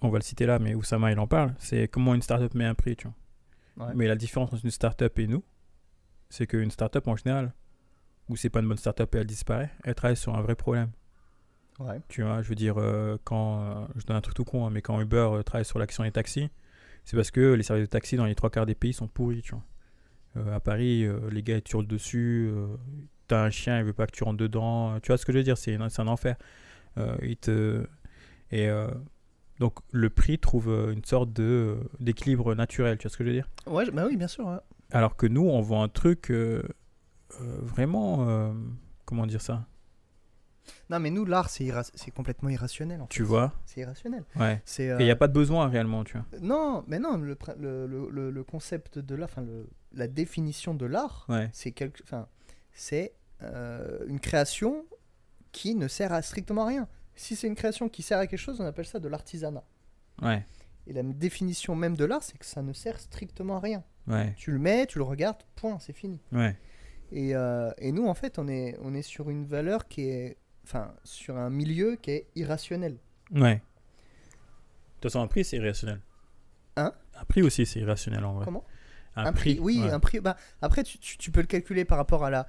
on 0.00 0.08
va 0.10 0.18
le 0.18 0.22
citer 0.24 0.46
là, 0.46 0.58
mais 0.58 0.74
Oussama, 0.74 1.10
il 1.12 1.18
en 1.18 1.26
parle. 1.26 1.54
C'est 1.58 1.88
comment 1.88 2.14
une 2.14 2.22
startup 2.22 2.54
met 2.54 2.64
un 2.64 2.74
prix, 2.74 2.96
tu 2.96 3.04
vois. 3.06 3.14
Ouais. 3.76 3.92
Mais 3.94 4.06
la 4.06 4.16
différence 4.16 4.52
entre 4.52 4.64
une 4.64 4.70
startup 4.70 5.18
et 5.18 5.26
nous, 5.26 5.42
c'est 6.28 6.46
qu'une 6.46 6.70
startup 6.70 7.06
en 7.08 7.16
général, 7.16 7.52
où 8.28 8.36
c'est 8.36 8.50
pas 8.50 8.60
une 8.60 8.68
bonne 8.68 8.76
startup 8.76 9.14
et 9.14 9.18
elle 9.18 9.26
disparaît, 9.26 9.70
elle 9.84 9.94
travaille 9.94 10.16
sur 10.16 10.34
un 10.34 10.42
vrai 10.42 10.54
problème. 10.54 10.90
Ouais. 11.78 12.00
Tu 12.08 12.22
vois, 12.22 12.42
je 12.42 12.48
veux 12.48 12.54
dire, 12.54 12.78
euh, 12.78 13.16
quand, 13.24 13.62
euh, 13.62 13.86
je 13.96 14.04
donne 14.04 14.16
un 14.16 14.20
truc 14.20 14.34
tout 14.34 14.44
con, 14.44 14.66
hein, 14.66 14.70
mais 14.70 14.82
quand 14.82 15.00
Uber 15.00 15.28
euh, 15.32 15.42
travaille 15.42 15.64
sur 15.64 15.78
l'action 15.78 16.04
des 16.04 16.12
taxis, 16.12 16.50
c'est 17.04 17.16
parce 17.16 17.30
que 17.30 17.54
les 17.54 17.62
services 17.62 17.86
de 17.86 17.90
taxi 17.90 18.16
dans 18.16 18.26
les 18.26 18.34
trois 18.34 18.50
quarts 18.50 18.66
des 18.66 18.74
pays 18.74 18.92
sont 18.92 19.08
pourris, 19.08 19.42
tu 19.42 19.54
vois. 19.54 19.64
À 20.54 20.60
Paris, 20.60 21.06
les 21.30 21.42
gars 21.42 21.56
ils 21.56 21.62
te 21.62 21.76
hurlent 21.76 21.86
dessus, 21.86 22.50
t'as 23.28 23.44
un 23.44 23.50
chien, 23.50 23.78
il 23.78 23.84
veut 23.84 23.92
pas 23.92 24.06
que 24.06 24.12
tu 24.12 24.24
rentres 24.24 24.38
dedans, 24.38 24.98
tu 25.00 25.08
vois 25.08 25.18
ce 25.18 25.26
que 25.26 25.32
je 25.32 25.36
veux 25.36 25.44
dire, 25.44 25.58
c'est 25.58 25.74
un, 25.74 26.06
enfer. 26.06 26.36
Euh, 26.96 27.16
il 27.22 27.36
te... 27.36 27.86
Et 28.50 28.68
donc 29.58 29.74
le 29.90 30.10
prix 30.10 30.38
trouve 30.38 30.68
euh, 30.68 30.92
une 30.92 31.04
sorte 31.04 31.32
de, 31.32 31.42
euh, 31.42 31.90
d'équilibre 32.00 32.54
naturel, 32.54 32.98
tu 32.98 33.04
vois 33.04 33.10
ce 33.12 33.16
que 33.16 33.24
je 33.24 33.28
veux 33.30 33.34
dire? 33.34 33.48
Ouais, 33.66 33.90
bah 33.90 34.04
oui, 34.08 34.16
bien 34.16 34.28
sûr. 34.28 34.46
ouais. 34.46 34.58
Alors 34.90 35.16
que 35.16 35.26
nous, 35.26 35.42
on 35.48 35.60
vend 35.60 35.82
un 35.82 35.88
truc 35.88 36.30
euh, 36.30 36.62
euh, 37.40 37.58
vraiment... 37.62 38.28
euh, 38.28 38.52
comment 39.04 39.26
dire 39.26 39.40
ça? 39.40 39.64
Non, 40.90 41.00
mais 41.00 41.10
nous, 41.10 41.24
l'art, 41.24 41.48
c'est 41.50 41.64
irra- 41.64 41.90
complètement 42.14 42.48
irrationnel. 42.48 43.00
En 43.00 43.06
fait. 43.06 43.10
Tu 43.14 43.22
vois? 43.24 43.52
C'est 43.66 43.80
irrationnel. 43.80 44.24
Ouais. 44.36 44.62
Et 44.78 44.84
il 45.00 45.04
n'y 45.04 45.10
a 45.10 45.16
pas 45.16 45.26
de 45.28 45.32
besoin 45.32 45.68
réellement, 45.68 46.04
tu 46.04 46.16
vois. 46.16 46.26
Non, 46.40 46.84
mais 46.86 46.98
non, 46.98 47.16
le, 47.16 47.36
le, 47.58 48.30
le, 48.30 48.44
concept 48.44 48.98
de 48.98 49.14
l'art, 49.14 49.30
la 49.92 50.06
définition 50.06 50.74
de 50.74 50.86
l'art, 50.86 51.26
Ouais. 51.28 51.48
c'est 51.52 51.72
quelque, 51.72 52.02
enfin, 52.04 52.28
c'est 52.72 53.12
une 53.40 54.20
création 54.20 54.84
qui 55.50 55.74
ne 55.74 55.88
sert 55.88 56.12
à 56.12 56.22
strictement 56.22 56.64
rien. 56.64 56.86
Si 57.14 57.36
c'est 57.36 57.46
une 57.46 57.54
création 57.54 57.88
qui 57.88 58.02
sert 58.02 58.18
à 58.18 58.26
quelque 58.26 58.38
chose, 58.38 58.60
on 58.60 58.64
appelle 58.66 58.86
ça 58.86 58.98
de 58.98 59.08
l'artisanat. 59.08 59.64
Ouais. 60.20 60.44
Et 60.86 60.92
la 60.92 61.02
définition 61.02 61.74
même 61.76 61.96
de 61.96 62.04
l'art, 62.04 62.22
c'est 62.22 62.36
que 62.38 62.44
ça 62.46 62.62
ne 62.62 62.72
sert 62.72 62.98
strictement 62.98 63.56
à 63.58 63.60
rien. 63.60 63.84
Ouais. 64.06 64.34
Tu 64.36 64.50
le 64.50 64.58
mets, 64.58 64.86
tu 64.86 64.98
le 64.98 65.04
regardes, 65.04 65.42
point, 65.54 65.78
c'est 65.78 65.92
fini. 65.92 66.20
Ouais. 66.32 66.56
Et, 67.12 67.36
euh, 67.36 67.70
et 67.78 67.92
nous, 67.92 68.06
en 68.08 68.14
fait, 68.14 68.38
on 68.38 68.48
est, 68.48 68.76
on 68.80 68.94
est 68.94 69.02
sur 69.02 69.30
une 69.30 69.44
valeur 69.44 69.86
qui 69.86 70.08
est, 70.08 70.38
enfin, 70.64 70.92
sur 71.04 71.36
un 71.36 71.50
milieu 71.50 71.96
qui 71.96 72.10
est 72.12 72.26
irrationnel. 72.34 72.96
Ouais. 73.32 73.56
De 73.56 73.60
toute 75.00 75.12
façon, 75.12 75.20
un 75.22 75.26
prix, 75.28 75.44
c'est 75.44 75.56
irrationnel. 75.58 76.00
Hein? 76.76 76.92
Un 77.14 77.24
prix 77.24 77.42
aussi, 77.42 77.66
c'est 77.66 77.80
irrationnel 77.80 78.24
en 78.24 78.34
vrai. 78.34 78.44
Comment? 78.44 78.64
Un, 79.14 79.26
Un 79.26 79.32
prix, 79.34 79.58
oui, 79.60 79.78
ouais. 79.82 79.90
un 79.90 80.00
prix. 80.00 80.20
Bah, 80.20 80.36
après, 80.62 80.82
tu, 80.84 80.98
tu- 80.98 81.18
tu 81.18 81.30
peux 81.30 81.40
le 81.42 81.46
calculer 81.46 81.84
par 81.84 81.98
rapport 81.98 82.24
à 82.24 82.30
la, 82.30 82.48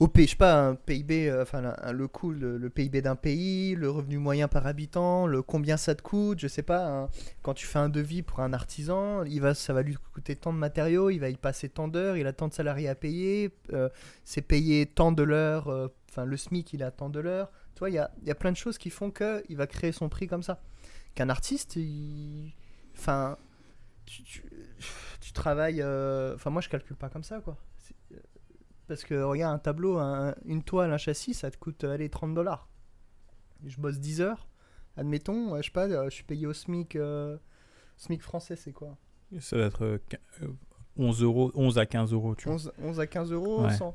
au 0.00 0.06
P, 0.06 0.24
je 0.26 0.30
sais 0.30 0.36
pas, 0.36 0.68
un 0.68 0.74
PIB, 0.76 1.28
euh, 1.28 1.42
enfin 1.42 1.60
le 1.92 2.08
coût, 2.08 2.30
le, 2.30 2.70
PIB 2.70 3.02
d'un 3.02 3.16
pays, 3.16 3.74
le 3.74 3.90
revenu 3.90 4.18
moyen 4.18 4.46
par 4.46 4.66
habitant, 4.66 5.26
le 5.26 5.42
combien 5.42 5.76
ça 5.76 5.94
te 5.96 6.02
coûte, 6.02 6.38
je 6.38 6.46
sais 6.46 6.62
pas. 6.62 6.86
un- 6.86 7.08
quand 7.42 7.54
tu 7.54 7.66
fais 7.66 7.80
un 7.80 7.88
devis 7.88 8.22
pour 8.22 8.40
un 8.40 8.52
artisan, 8.52 9.24
il 9.24 9.40
va, 9.40 9.54
ça 9.54 9.72
va 9.72 9.82
lui 9.82 9.96
coûter 10.14 10.36
tant 10.36 10.52
de 10.52 10.58
matériaux, 10.58 11.10
il 11.10 11.18
va 11.18 11.28
y 11.30 11.36
passer 11.36 11.68
tant 11.68 11.88
d'heures, 11.88 12.16
il 12.16 12.26
a 12.28 12.32
tant 12.32 12.46
de 12.48 12.52
salariés 12.54 12.88
à 12.88 12.94
payer, 12.94 13.50
euh, 13.72 13.88
c'est 14.24 14.42
payé 14.42 14.86
tant 14.86 15.10
de 15.10 15.22
l'heure, 15.24 15.68
euh, 15.68 15.88
enfin 16.10 16.24
le 16.24 16.36
SMIC 16.36 16.72
il 16.74 16.82
a 16.84 16.90
tant 16.92 17.10
de 17.10 17.18
l'heure. 17.20 17.50
Tu 17.74 17.80
vois, 17.80 17.90
il 17.90 17.94
y 17.94 17.98
a, 17.98 18.10
y 18.24 18.30
a 18.30 18.34
plein 18.34 18.52
de 18.52 18.56
choses 18.56 18.78
qui 18.78 18.90
font 18.90 19.10
que 19.10 19.42
il 19.48 19.56
va 19.56 19.66
créer 19.66 19.92
son 19.92 20.08
prix 20.08 20.26
comme 20.28 20.42
ça. 20.42 20.60
Qu'un 21.14 21.28
artiste, 21.28 21.78
enfin, 22.96 23.36
tu, 24.06 25.32
travailles. 25.32 25.82
Enfin, 26.34 26.50
moi, 26.50 26.62
je 26.62 26.68
calcule 26.68 26.96
pas 26.96 27.08
comme 27.08 27.24
ça, 27.24 27.40
quoi. 27.40 27.56
Parce 28.88 29.04
que, 29.04 29.22
regarde, 29.22 29.54
un 29.54 29.58
tableau, 29.58 29.98
un- 29.98 30.34
une 30.46 30.62
toile, 30.62 30.92
un 30.92 30.96
châssis, 30.98 31.34
ça 31.34 31.50
te 31.50 31.56
coûte, 31.58 31.84
euh, 31.84 31.92
allez, 31.94 32.08
30 32.08 32.34
dollars. 32.34 32.68
Je 33.66 33.76
bosse 33.78 33.98
10 34.00 34.20
heures. 34.20 34.48
Admettons, 34.96 35.56
je 35.58 35.62
sais 35.62 35.70
pas, 35.70 35.86
euh, 35.88 36.04
je 36.06 36.14
suis 36.14 36.24
payé 36.24 36.46
au 36.46 36.52
SMIC. 36.52 36.96
euh, 36.96 37.36
SMIC 37.98 38.22
français, 38.22 38.56
c'est 38.56 38.72
quoi? 38.72 38.96
Ça 39.40 39.56
doit 39.56 39.66
être 39.66 39.84
euh, 39.84 39.98
quin- 40.08 40.18
euh, 40.42 40.48
11, 40.96 41.22
euros, 41.22 41.52
11 41.54 41.78
à 41.78 41.86
15 41.86 42.12
euros, 42.12 42.34
tu 42.34 42.44
vois. 42.46 42.54
11, 42.54 42.72
11 42.82 42.98
à 43.00 43.06
15 43.06 43.30
euros, 43.30 43.64
Ouais. 43.64 43.74
100. 43.76 43.94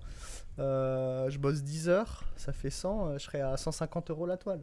Euh, 0.60 1.30
je 1.32 1.40
bosse 1.40 1.64
10 1.64 1.90
heures, 1.90 2.24
ça 2.36 2.54
fait 2.54 2.70
100, 2.70 3.08
euh, 3.08 3.18
je 3.18 3.24
serai 3.24 3.42
à 3.42 3.58
150 3.58 4.12
euros 4.12 4.26
la 4.28 4.38
toile. 4.38 4.62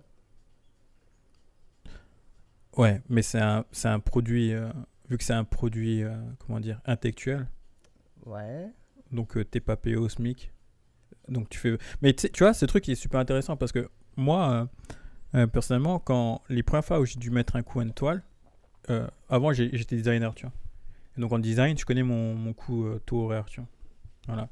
Ouais, 2.76 3.02
mais 3.08 3.22
c'est 3.22 3.40
un, 3.40 3.64
produit, 4.00 4.54
euh, 4.54 4.70
vu 5.08 5.18
que 5.18 5.24
c'est 5.24 5.32
un 5.34 5.44
produit, 5.44 6.02
euh, 6.04 6.14
comment 6.46 6.60
dire, 6.60 6.80
intellectuel, 6.84 7.48
Ouais. 8.26 8.70
Donc 9.12 9.36
euh, 9.36 9.44
t'es 9.44 9.60
pas 9.60 9.76
payé 9.76 9.96
au 9.96 10.08
SMIC. 10.08 10.52
Donc 11.28 11.48
tu 11.48 11.58
fais. 11.58 11.78
Mais 12.02 12.12
tu 12.12 12.30
vois, 12.38 12.52
ce 12.52 12.66
truc 12.66 12.86
il 12.88 12.92
est 12.92 12.96
super 12.96 13.20
intéressant 13.20 13.56
parce 13.56 13.72
que 13.72 13.88
moi, 14.16 14.50
euh, 15.34 15.38
euh, 15.38 15.46
personnellement, 15.46 15.98
quand 15.98 16.42
les 16.48 16.62
premières 16.62 16.84
fois 16.84 17.00
où 17.00 17.06
j'ai 17.06 17.18
dû 17.18 17.30
mettre 17.30 17.56
un 17.56 17.62
coup 17.62 17.80
à 17.80 17.82
une 17.82 17.92
toile, 17.92 18.22
euh, 18.90 19.06
avant 19.28 19.52
j'étais 19.52 19.96
designer, 19.96 20.34
tu 20.34 20.46
vois. 20.46 20.54
Donc 21.16 21.32
en 21.32 21.38
design, 21.38 21.76
je 21.78 21.84
connais 21.84 22.02
mon, 22.02 22.34
mon 22.34 22.52
coût 22.52 22.86
taux 23.06 23.24
horaire, 23.24 23.46
tu. 23.46 23.60
Voilà. 24.26 24.48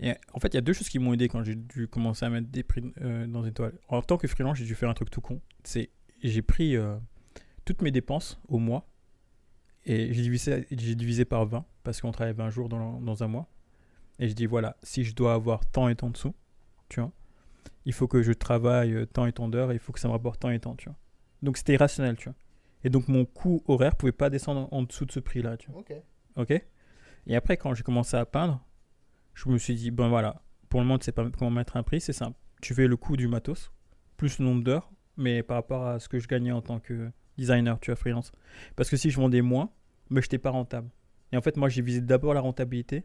Et 0.00 0.14
en 0.32 0.40
fait, 0.40 0.48
il 0.48 0.54
y 0.54 0.58
a 0.58 0.62
deux 0.62 0.72
choses 0.72 0.88
qui 0.88 0.98
m'ont 0.98 1.12
aidé 1.12 1.28
quand 1.28 1.44
j'ai 1.44 1.54
dû 1.54 1.86
commencer 1.86 2.24
à 2.24 2.30
mettre 2.30 2.48
des 2.48 2.62
prix 2.62 2.82
dans 3.28 3.44
une 3.44 3.52
toile. 3.52 3.74
En 3.88 4.02
tant 4.02 4.18
que 4.18 4.26
freelance, 4.26 4.58
j'ai 4.58 4.64
dû 4.64 4.74
faire 4.74 4.90
un 4.90 4.94
truc 4.94 5.10
tout 5.10 5.20
con. 5.20 5.40
C'est 5.62 5.90
j'ai 6.22 6.42
pris 6.42 6.76
toutes 7.64 7.82
mes 7.82 7.90
dépenses 7.90 8.40
au 8.48 8.58
mois 8.58 8.88
et 9.84 10.12
j'ai 10.12 10.22
divisé, 10.94 11.24
par 11.24 11.46
20 11.46 11.64
parce 11.82 12.00
qu'on 12.00 12.10
travaille 12.12 12.34
20 12.34 12.50
jours 12.50 12.68
dans 12.68 13.22
un 13.22 13.28
mois. 13.28 13.48
Et 14.18 14.28
je 14.28 14.34
dis 14.34 14.46
voilà, 14.46 14.76
si 14.82 15.04
je 15.04 15.14
dois 15.14 15.34
avoir 15.34 15.66
tant 15.66 15.88
et 15.88 15.96
tant 15.96 16.10
de 16.10 16.16
sous, 16.16 16.34
tu 16.88 17.00
vois, 17.00 17.12
il 17.84 17.92
faut 17.92 18.06
que 18.06 18.22
je 18.22 18.32
travaille 18.32 18.94
euh, 18.94 19.06
tant 19.06 19.26
et 19.26 19.32
tant 19.32 19.48
d'heures, 19.48 19.72
et 19.72 19.74
il 19.74 19.80
faut 19.80 19.92
que 19.92 20.00
ça 20.00 20.08
me 20.08 20.12
rapporte 20.12 20.40
tant 20.40 20.50
et 20.50 20.60
tant, 20.60 20.74
tu 20.76 20.88
vois. 20.88 20.96
Donc 21.42 21.56
c'était 21.56 21.74
irrationnel, 21.74 22.16
tu 22.16 22.28
vois. 22.28 22.36
Et 22.84 22.90
donc 22.90 23.08
mon 23.08 23.24
coût 23.24 23.62
horaire 23.66 23.96
pouvait 23.96 24.12
pas 24.12 24.30
descendre 24.30 24.68
en 24.72 24.82
dessous 24.82 25.04
de 25.04 25.12
ce 25.12 25.20
prix-là, 25.20 25.56
tu 25.56 25.70
vois. 25.70 25.80
Ok. 25.80 25.94
Ok? 26.36 26.62
Et 27.26 27.36
après, 27.36 27.56
quand 27.56 27.74
j'ai 27.74 27.82
commencé 27.82 28.16
à 28.16 28.26
peindre, 28.26 28.64
je 29.34 29.48
me 29.48 29.58
suis 29.58 29.74
dit, 29.74 29.90
ben 29.90 30.08
voilà, 30.08 30.42
pour 30.68 30.80
le 30.80 30.86
moment, 30.86 30.98
tu 30.98 31.04
sais 31.04 31.12
pas 31.12 31.28
comment 31.38 31.50
mettre 31.50 31.76
un 31.76 31.82
prix, 31.82 32.00
c'est 32.00 32.12
simple. 32.12 32.36
Tu 32.60 32.74
fais 32.74 32.86
le 32.86 32.96
coût 32.96 33.16
du 33.16 33.28
matos, 33.28 33.72
plus 34.16 34.38
le 34.38 34.44
nombre 34.44 34.62
d'heures, 34.62 34.90
mais 35.16 35.42
par 35.42 35.56
rapport 35.56 35.86
à 35.86 35.98
ce 36.00 36.08
que 36.08 36.18
je 36.18 36.26
gagnais 36.26 36.52
en 36.52 36.62
tant 36.62 36.80
que 36.80 37.10
designer, 37.38 37.78
tu 37.80 37.90
vois, 37.90 37.96
freelance. 37.96 38.32
Parce 38.76 38.90
que 38.90 38.96
si 38.96 39.10
je 39.10 39.16
vendais 39.16 39.42
moins, 39.42 39.70
mais 40.10 40.20
je 40.20 40.26
n'étais 40.26 40.38
pas 40.38 40.50
rentable. 40.50 40.88
Et 41.32 41.36
en 41.36 41.42
fait, 41.42 41.56
moi, 41.56 41.68
j'ai 41.68 41.82
visé 41.82 42.00
d'abord 42.00 42.34
la 42.34 42.40
rentabilité 42.40 43.04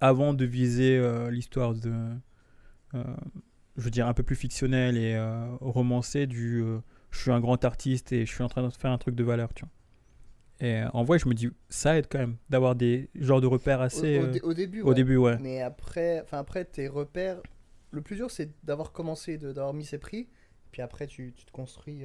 avant 0.00 0.34
de 0.34 0.44
viser 0.44 0.98
euh, 0.98 1.30
l'histoire 1.30 1.74
de, 1.74 1.92
euh, 2.94 3.04
je 3.76 3.82
veux 3.82 3.90
dire, 3.90 4.06
un 4.06 4.14
peu 4.14 4.22
plus 4.22 4.36
fictionnelle 4.36 4.96
et 4.96 5.14
euh, 5.14 5.46
romancée 5.60 6.26
du 6.26 6.64
je 7.10 7.20
suis 7.20 7.30
un 7.30 7.40
grand 7.40 7.62
artiste 7.64 8.12
et 8.12 8.24
je 8.24 8.32
suis 8.32 8.42
en 8.42 8.48
train 8.48 8.66
de 8.66 8.72
faire 8.72 8.90
un 8.90 8.98
truc 8.98 9.14
de 9.14 9.24
valeur, 9.24 9.52
tu 9.54 9.64
vois. 9.64 9.72
Et 10.66 10.82
en 10.92 11.02
vrai, 11.02 11.18
je 11.18 11.28
me 11.28 11.34
dis, 11.34 11.50
ça 11.68 11.98
aide 11.98 12.06
quand 12.10 12.18
même 12.18 12.36
d'avoir 12.48 12.74
des 12.76 13.10
genres 13.14 13.40
de 13.40 13.46
repères 13.46 13.80
assez. 13.80 14.18
au 14.18 14.26
dé- 14.26 14.40
au 14.42 14.54
début, 14.54 14.82
au 14.82 14.88
ouais. 14.88 14.94
début, 14.94 15.16
ouais. 15.16 15.36
Mais 15.40 15.60
après, 15.60 16.20
enfin 16.22 16.38
après 16.38 16.64
tes 16.64 16.88
repères, 16.88 17.42
le 17.90 18.00
plus 18.00 18.16
dur 18.16 18.30
c'est 18.30 18.50
d'avoir 18.64 18.92
commencé, 18.92 19.38
d'avoir 19.38 19.74
mis 19.74 19.84
ses 19.84 19.98
prix. 19.98 20.28
Puis 20.70 20.80
après 20.82 21.06
tu, 21.06 21.32
tu 21.36 21.44
te 21.44 21.50
construis, 21.50 22.04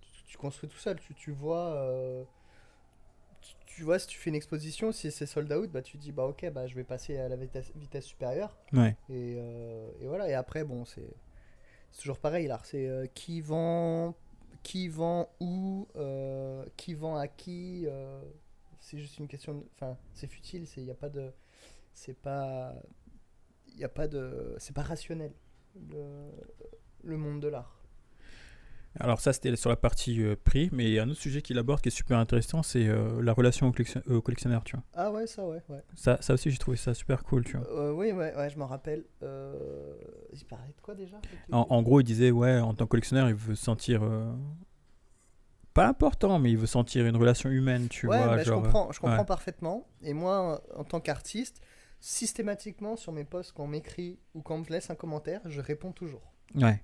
tu, 0.00 0.22
tu 0.24 0.36
construis 0.38 0.68
tout 0.68 0.78
seul. 0.78 0.98
Tu, 1.00 1.14
tu 1.14 1.32
vois, 1.32 1.74
tu, 3.76 3.82
vois 3.82 3.98
si 3.98 4.06
tu 4.06 4.18
fais 4.18 4.30
une 4.30 4.36
exposition, 4.36 4.92
si 4.92 5.10
c'est 5.10 5.26
sold 5.26 5.52
out, 5.52 5.70
bah 5.70 5.82
tu 5.82 5.96
dis 5.96 6.12
bah 6.12 6.24
ok 6.26 6.50
bah 6.50 6.66
je 6.66 6.74
vais 6.74 6.84
passer 6.84 7.16
à 7.18 7.28
la 7.28 7.36
vitesse, 7.36 7.70
vitesse 7.74 8.04
supérieure. 8.06 8.56
Ouais. 8.72 8.96
Et, 9.08 9.36
euh, 9.38 9.90
et 10.00 10.06
voilà. 10.06 10.28
Et 10.28 10.34
après 10.34 10.64
bon 10.64 10.84
c'est 10.84 11.14
toujours 11.98 12.18
pareil 12.18 12.46
là. 12.46 12.60
C'est 12.64 12.86
euh, 12.86 13.06
qui 13.14 13.40
vend, 13.40 14.14
qui 14.62 14.88
vend 14.88 15.28
où, 15.40 15.88
euh, 15.96 16.64
qui 16.76 16.94
vend 16.94 17.16
à 17.16 17.28
qui. 17.28 17.86
c'est 18.80 18.98
juste 18.98 19.18
une 19.18 19.28
question. 19.28 19.54
de- 19.54 19.64
Enfin 19.74 19.96
c'est 20.14 20.26
futile. 20.26 20.66
C'est 20.66 20.80
il 20.80 20.86
y 20.86 20.90
a 20.90 20.94
pas 20.94 21.08
de 21.08 21.32
c'est 21.94 22.16
pas 22.16 22.74
il 23.68 23.78
y 23.80 23.84
a 23.84 23.88
pas 23.88 24.08
de 24.08 24.54
c'est 24.58 24.74
pas 24.74 24.82
rationnel 24.82 25.32
le, 25.90 26.30
le 27.04 27.16
monde 27.16 27.40
de 27.40 27.48
l'art 27.48 27.81
Alors 29.00 29.20
ça, 29.20 29.32
c'était 29.32 29.56
sur 29.56 29.70
la 29.70 29.76
partie 29.76 30.22
euh, 30.22 30.36
prix, 30.44 30.68
mais 30.72 30.84
il 30.84 30.92
y 30.92 30.98
a 30.98 31.02
un 31.04 31.08
autre 31.08 31.20
sujet 31.20 31.40
qu'il 31.42 31.58
aborde 31.58 31.80
qui 31.80 31.88
est 31.88 31.90
super 31.92 32.18
intéressant, 32.18 32.62
c'est 32.62 32.86
euh, 32.86 33.22
la 33.22 33.32
relation 33.32 33.66
au, 33.68 33.72
collection- 33.72 34.02
au 34.06 34.20
collectionneur, 34.20 34.64
tu 34.64 34.76
vois. 34.76 34.84
ah 34.94 35.10
ouais 35.10 35.26
ça 35.26 35.46
ouais 35.46 35.62
ouais 35.70 35.82
Ça, 35.94 36.18
ça 36.20 36.34
aussi, 36.34 36.50
j'ai 36.50 36.58
trouvé 36.58 36.76
ça 36.76 36.92
super 36.92 37.22
cool, 37.24 37.44
tu 37.44 37.56
vois. 37.56 37.66
Euh, 37.70 37.92
oui 37.92 38.12
ouais, 38.12 38.34
ouais 38.36 38.50
je 38.50 38.58
m'en 38.58 38.66
rappelle 38.66 39.04
euh, 39.22 39.94
il 40.32 40.44
parlait 40.44 40.72
de 40.76 40.80
quoi 40.82 40.94
déjà 40.94 41.16
En, 41.50 41.66
en 41.70 41.82
gros, 41.82 42.00
il 42.00 42.04
disait, 42.04 42.30
ouais, 42.30 42.58
en 42.60 42.74
tant 42.74 42.84
que 42.84 42.90
collectionneur, 42.90 43.28
il 43.30 43.34
veut 43.34 43.54
se 43.54 43.64
sentir... 43.64 44.02
euh, 44.02 44.30
pas 45.74 45.88
important, 45.88 46.38
mais 46.38 46.50
il 46.50 46.58
veut 46.58 46.66
sentir 46.66 47.06
une 47.06 47.16
relation 47.16 47.48
humaine, 47.48 47.88
tu 47.88 48.06
ouais 48.06 48.18
vois. 48.18 48.36
bah, 48.36 48.42
genre, 48.42 48.58
je 48.60 48.64
comprends 48.64 48.92
je 48.92 49.00
comprends 49.00 49.18
ouais. 49.20 49.24
parfaitement 49.24 49.88
et 50.02 50.12
moi 50.12 50.62
en 50.76 50.84
tant 50.84 51.00
qu'artiste 51.00 51.62
systématiquement 51.98 52.96
sur 52.96 53.12
mes 53.12 53.24
posts 53.24 53.52
quand 53.52 53.64
on 53.64 53.68
m'écrit 53.68 54.18
ou 54.34 54.42
quand 54.42 54.56
on 54.56 54.58
me 54.58 54.66
laisse 54.68 54.90
un 54.90 54.94
commentaire 54.96 55.40
je 55.46 55.60
réponds 55.62 55.92
toujours 55.92 56.34
euh, 56.56 56.60
Ouais, 56.60 56.82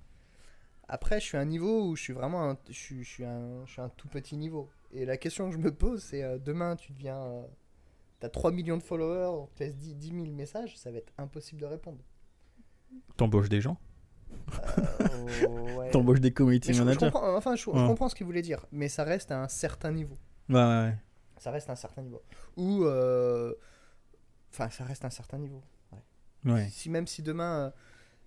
Après, 0.89 1.21
je 1.21 1.25
suis 1.27 1.37
à 1.37 1.41
un 1.41 1.45
niveau 1.45 1.89
où 1.89 1.97
je 1.97 2.03
suis 2.03 2.13
vraiment 2.13 2.51
un, 2.51 2.59
je 2.69 2.73
suis, 2.73 3.05
je 3.05 3.09
suis 3.11 3.25
un, 3.25 3.65
je 3.67 3.73
suis 3.73 3.81
un 3.83 3.91
tout 3.91 4.09
petit 4.09 4.37
niveau. 4.37 4.71
Et 4.91 5.05
la 5.05 5.17
question 5.19 5.47
que 5.49 5.53
je 5.55 5.59
me 5.61 5.73
pose, 5.73 6.03
c'est 6.03 6.23
euh, 6.23 6.39
demain, 6.39 6.77
tu 6.77 6.93
deviens. 6.93 7.19
euh, 7.23 7.43
T'as 8.21 8.29
3 8.31 8.51
millions 8.51 8.77
de 8.79 8.83
followers, 8.83 9.27
on 9.43 9.47
te 9.47 9.63
laisse 9.63 9.77
10, 9.77 9.95
10 9.95 10.09
000 10.11 10.27
messages, 10.35 10.77
ça 10.77 10.91
va 10.91 10.99
être 10.99 11.13
impossible 11.19 11.61
de 11.61 11.67
répondre. 11.67 11.99
t'embauches 13.17 13.49
des 13.49 13.61
gens, 13.61 13.79
Euh, 15.01 15.47
ouais. 15.77 15.91
t'embauches 15.91 16.21
des 16.21 16.33
community 16.33 16.73
je, 16.73 16.79
je 16.79 16.83
managers. 16.83 16.99
comprends, 16.99 17.37
enfin, 17.37 17.55
je, 17.55 17.65
comprends 17.67 18.09
ce 18.09 18.15
qu'il 18.17 18.27
voulait 18.27 18.43
dire, 18.43 18.67
mais 18.73 18.89
ça 18.89 19.05
reste 19.05 19.31
à 19.31 19.41
un 19.41 19.47
certain 19.49 19.93
niveau. 19.93 20.17
Ouais. 20.49 20.97
Ça 21.37 21.51
reste 21.53 21.69
à 21.69 21.73
un 21.73 21.77
certain 21.77 22.03
niveau. 22.03 22.23
Ou. 22.57 22.85
euh, 22.85 23.55
Enfin, 24.51 24.71
ça 24.71 24.83
reste 24.85 25.05
à 25.05 25.09
un 25.09 25.11
certain 25.11 25.39
niveau. 25.39 25.63
Ouais. 26.45 26.69
Si 26.71 26.89
même 26.91 27.07
si 27.07 27.23
demain 27.23 27.67
euh, 27.67 27.71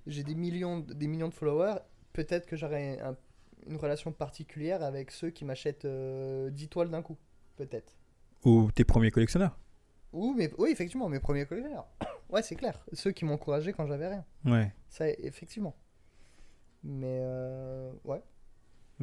j'ai 0.05 0.23
des 0.23 0.35
millions, 0.35 0.79
de- 0.79 0.93
des 0.93 1.07
millions 1.07 1.27
de 1.29 1.33
followers, 1.33 1.79
peut-être 2.13 2.45
que 2.45 2.55
j'aurai 2.55 2.99
un- 2.99 3.17
une 3.67 3.77
relation 3.77 4.11
particulière 4.11 4.83
avec 4.83 5.11
ceux 5.11 5.29
qui 5.29 5.45
m'achètent 5.45 5.85
euh, 5.85 6.49
10 6.49 6.67
toiles 6.69 6.89
d'un 6.89 7.01
coup. 7.01 7.17
Peut-être. 7.57 7.95
Ou 8.45 8.71
tes 8.71 8.83
premiers 8.83 9.11
collectionneurs. 9.11 9.57
Ou 10.13 10.33
mes, 10.33 10.51
oui, 10.57 10.71
effectivement, 10.71 11.07
mes 11.09 11.19
premiers 11.19 11.45
collectionneurs. 11.45 11.87
ouais, 12.29 12.41
c'est 12.41 12.55
clair. 12.55 12.83
Ceux 12.93 13.11
qui 13.11 13.23
m'ont 13.25 13.35
encouragé 13.35 13.71
quand 13.73 13.85
j'avais 13.85 14.07
rien. 14.07 14.25
Ouais, 14.45 14.73
Ça, 14.89 15.07
effectivement. 15.09 15.75
Mais 16.83 17.19
euh, 17.21 17.91
ouais. 18.05 18.21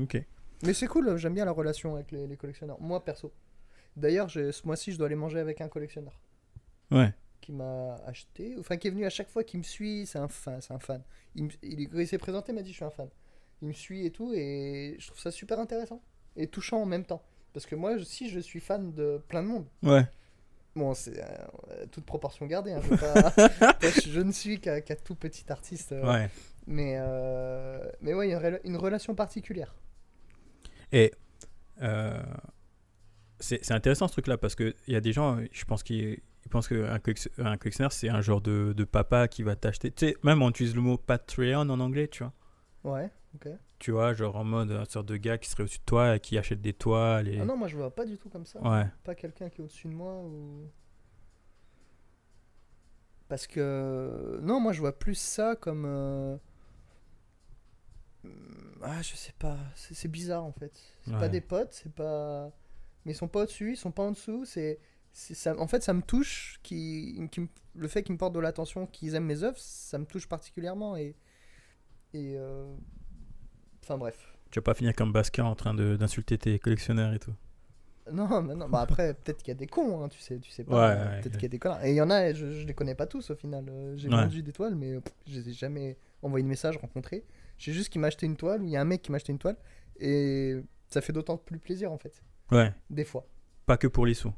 ok. 0.01 0.23
Mais 0.65 0.75
c'est 0.75 0.89
cool, 0.89 1.17
j'aime 1.19 1.35
bien 1.35 1.45
la 1.45 1.53
relation 1.53 1.95
avec 1.95 2.11
les, 2.11 2.27
les 2.27 2.37
collectionneurs. 2.37 2.81
Moi, 2.81 3.05
perso. 3.05 3.33
D'ailleurs, 3.97 4.29
ce 4.31 4.67
mois-ci, 4.67 4.91
je 4.93 4.99
dois 4.99 5.07
aller 5.07 5.15
manger 5.15 5.39
avec 5.39 5.61
un 5.61 5.69
collectionneur 5.69 6.21
Ouais, 6.91 7.13
qui 7.41 7.53
m'a 7.53 7.95
acheté, 8.07 8.55
enfin 8.59 8.77
qui 8.77 8.89
est 8.89 8.91
venu 8.91 9.05
à 9.07 9.11
chaque 9.11 9.29
fois, 9.29 9.45
qui 9.45 9.59
me 9.59 9.63
suit. 9.63 10.07
C'est 10.07 10.19
un 10.19 10.29
fan, 10.29 10.61
c'est 10.61 10.73
un 10.75 10.79
fan. 10.79 11.03
Il, 11.35 11.45
me- 11.45 11.51
il, 11.63 11.89
il 11.95 12.07
s'est 12.09 12.19
présenté, 12.19 12.53
il 12.53 12.55
m'a 12.55 12.63
dit 12.63 12.71
je 12.71 12.77
suis 12.77 12.85
un 12.85 12.91
fan. 12.91 13.09
Il 13.63 13.69
me 13.69 13.73
suit 13.73 14.07
et 14.07 14.11
tout, 14.11 14.33
et 14.35 14.97
je 14.99 15.07
trouve 15.09 15.19
ça 15.21 15.31
super 15.31 15.59
intéressant 15.59 16.01
et 16.37 16.47
touchant 16.47 16.81
en 16.83 16.87
même 16.87 17.05
temps. 17.05 17.23
Parce 17.53 17.67
que 17.67 17.75
moi, 17.75 17.97
je- 17.99 18.05
si 18.05 18.29
je 18.31 18.39
suis 18.41 18.61
fan 18.61 18.93
de 18.93 19.21
plein 19.29 19.43
de 19.43 19.49
monde, 19.49 19.67
ouais. 19.83 20.05
Bon, 20.77 20.95
c'est 20.95 21.21
euh, 21.21 21.87
toute 21.91 22.05
proportion 22.05 22.47
gardée. 22.47 22.71
hein, 22.73 22.81
je, 22.85 22.89
veux 22.91 22.97
pas- 22.97 23.79
je, 23.83 24.11
je 24.11 24.21
ne 24.21 24.31
suis 24.31 24.61
qu'un 24.61 24.81
tout 25.05 25.17
petit 25.17 25.51
artiste. 25.51 25.91
euh, 25.93 26.07
Ouais. 26.07 26.31
Mais, 26.69 26.95
euh, 26.99 27.91
mais 28.01 28.15
ouais, 28.15 28.29
il 28.29 28.31
y 28.31 28.35
a 28.35 28.49
une, 28.49 28.61
une 28.65 28.77
relation 28.77 29.15
particulière. 29.17 29.75
Et 30.93 31.13
euh, 31.83 32.23
c'est 33.41 33.71
intéressant 33.73 34.09
ce 34.09 34.13
truc-là 34.13 34.37
parce 34.39 34.55
qu'il 34.55 34.75
y 34.89 34.97
a 34.97 35.01
des 35.01 35.13
gens, 35.13 35.39
je 35.53 35.65
pense, 35.65 35.83
qui 35.83 36.21
pensent 36.51 36.69
qu'un 36.69 36.99
collection- 36.99 37.31
un 37.39 37.57
collectionneur, 37.57 37.93
c'est 37.93 38.09
un 38.09 38.21
genre 38.21 38.41
de, 38.41 38.73
de 38.77 38.85
papa 38.85 39.29
qui 39.29 39.43
va 39.43 39.55
t'acheter. 39.57 39.91
Tu 39.93 40.09
sais, 40.09 40.17
même 40.23 40.43
on 40.43 40.51
utilise 40.51 40.75
le 40.75 40.81
mot 40.81 40.97
Patreon 40.97 41.69
en 41.69 41.81
anglais, 41.81 42.09
tu 42.09 42.25
vois. 42.25 42.33
Ouais, 42.85 43.11
ok. 43.35 43.49
Tu 43.79 43.91
vois, 43.93 44.13
genre 44.15 44.35
en 44.37 44.45
mode 44.45 44.71
une 44.73 44.85
sorte 44.87 45.07
de 45.07 45.17
gars 45.17 45.39
qui 45.39 45.49
serait 45.51 45.63
au-dessus 45.65 45.79
de 45.79 45.85
toi 45.85 46.17
et 46.17 46.21
qui 46.21 46.37
achète 46.39 46.61
des 46.61 46.73
toiles. 46.73 47.29
Et... 47.29 47.39
Ah 47.41 47.45
non, 47.45 47.57
moi 47.57 47.69
je 47.69 47.77
vois 47.77 47.95
pas 47.95 48.05
du 48.07 48.17
tout 48.17 48.29
comme 48.29 48.47
ça. 48.47 48.61
Ouais, 48.63 48.87
Pas 49.05 49.15
quelqu'un 49.15 49.49
qui 49.51 49.61
est 49.61 49.65
au-dessus 49.65 49.89
de 49.89 49.93
moi 49.95 50.15
ou. 50.17 50.69
Parce 53.29 53.47
que. 53.47 54.41
Non, 54.43 54.59
moi 54.59 54.73
je 54.73 54.81
vois 54.81 54.99
plus 54.99 55.15
ça 55.17 55.55
comme. 55.55 55.85
euh, 55.87 56.37
Ah, 58.83 59.03
je 59.03 59.15
sais 59.17 59.35
pas. 59.39 59.57
C'est 59.75 60.09
bizarre 60.11 60.45
en 60.45 60.53
fait. 60.53 60.73
C'est 61.05 61.13
pas 61.13 61.21
Ouais. 61.21 61.29
des 61.29 61.41
potes, 61.41 61.73
c'est 61.73 61.93
pas. 61.93 62.51
Mais 63.05 63.13
ils 63.13 63.15
sont 63.17 63.29
pas 63.29 63.43
au-dessus, 63.43 63.73
ils 63.73 63.77
sont 63.77 63.93
pas 63.93 64.03
en 64.03 64.13
dessous. 64.13 64.45
C'est. 64.45 64.79
Ça... 65.13 65.59
En 65.59 65.67
fait, 65.67 65.83
ça 65.83 65.93
me 65.95 66.03
touche. 66.03 66.61
Qui... 66.63 67.29
qui 67.33 67.49
Le 67.75 67.89
fait 67.89 68.03
qu'ils 68.03 68.13
me 68.13 68.19
portent 68.19 68.35
de 68.35 68.41
l'attention, 68.41 68.87
qu'ils 68.87 69.15
aiment 69.15 69.25
mes 69.27 69.43
œuvres, 69.43 69.59
ça 69.59 69.99
me 69.99 70.05
touche 70.07 70.29
particulièrement. 70.29 70.97
Et. 70.97 71.17
Et. 72.15 72.35
euh, 72.37 72.75
Enfin 73.83 73.97
bref. 73.97 74.35
tu 74.51 74.59
vas 74.59 74.63
pas 74.63 74.75
finir 74.75 74.95
comme 74.95 75.13
Basquiat 75.13 75.45
en 75.47 75.55
train 75.55 75.73
d'insulter 75.75 76.37
tes 76.37 76.59
collectionneurs 76.59 77.15
et 77.15 77.19
tout. 77.19 77.33
Non, 78.13 78.43
mais 78.43 78.55
non. 78.55 78.69
Bah 78.69 78.81
après, 78.81 79.15
peut-être 79.15 79.39
qu'il 79.43 79.49
y 79.49 79.51
a 79.53 79.55
des 79.55 79.67
cons, 79.67 80.03
hein, 80.03 80.09
tu 80.09 80.19
sais, 80.19 80.39
tu 80.39 80.51
sais 80.51 80.65
pas. 80.65 80.75
Ouais, 80.75 80.95
euh, 80.97 81.05
ouais, 81.05 81.21
peut-être 81.21 81.25
ouais. 81.27 81.31
qu'il 81.33 81.43
y 81.43 81.47
a 81.47 81.49
des 81.49 81.59
connards. 81.59 81.85
Et 81.85 81.91
il 81.91 81.97
y 81.97 82.01
en 82.01 82.11
a, 82.11 82.33
je, 82.33 82.53
je 82.53 82.67
les 82.67 82.75
connais 82.75 82.95
pas 82.95 83.07
tous 83.07 83.31
au 83.31 83.35
final. 83.35 83.67
Euh, 83.69 83.97
J'ai 83.97 84.09
vendu 84.09 84.43
des 84.43 84.53
toiles, 84.53 84.75
mais 84.75 85.01
pff, 85.01 85.13
je 85.27 85.39
les 85.39 85.49
ai 85.51 85.53
jamais 85.53 85.97
envoyé 86.23 86.43
de 86.43 86.49
message, 86.49 86.77
rencontré. 86.79 87.25
J'ai 87.59 87.73
juste 87.73 87.91
qu'il 87.91 88.01
m'a 88.01 88.07
acheté 88.09 88.25
une 88.27 88.37
toile, 88.37 88.63
ou 88.63 88.67
il 88.67 88.71
y 88.73 88.77
a 88.77 88.81
un 88.81 88.85
mec 88.85 89.03
qui 89.03 89.11
m'a 89.11 89.17
acheté 89.17 89.33
une 89.33 89.39
toile, 89.39 89.57
et 90.01 90.57
ça 90.89 91.01
fait 91.01 91.13
d'autant 91.13 91.37
plus 91.37 91.59
plaisir 91.59 91.93
en 91.93 91.99
fait, 91.99 92.23
Ouais, 92.51 92.73
des 92.91 93.05
fois. 93.05 93.27
pas 93.67 93.77
que 93.77 93.87
pour 93.87 94.07
les 94.07 94.15
sous. 94.15 94.33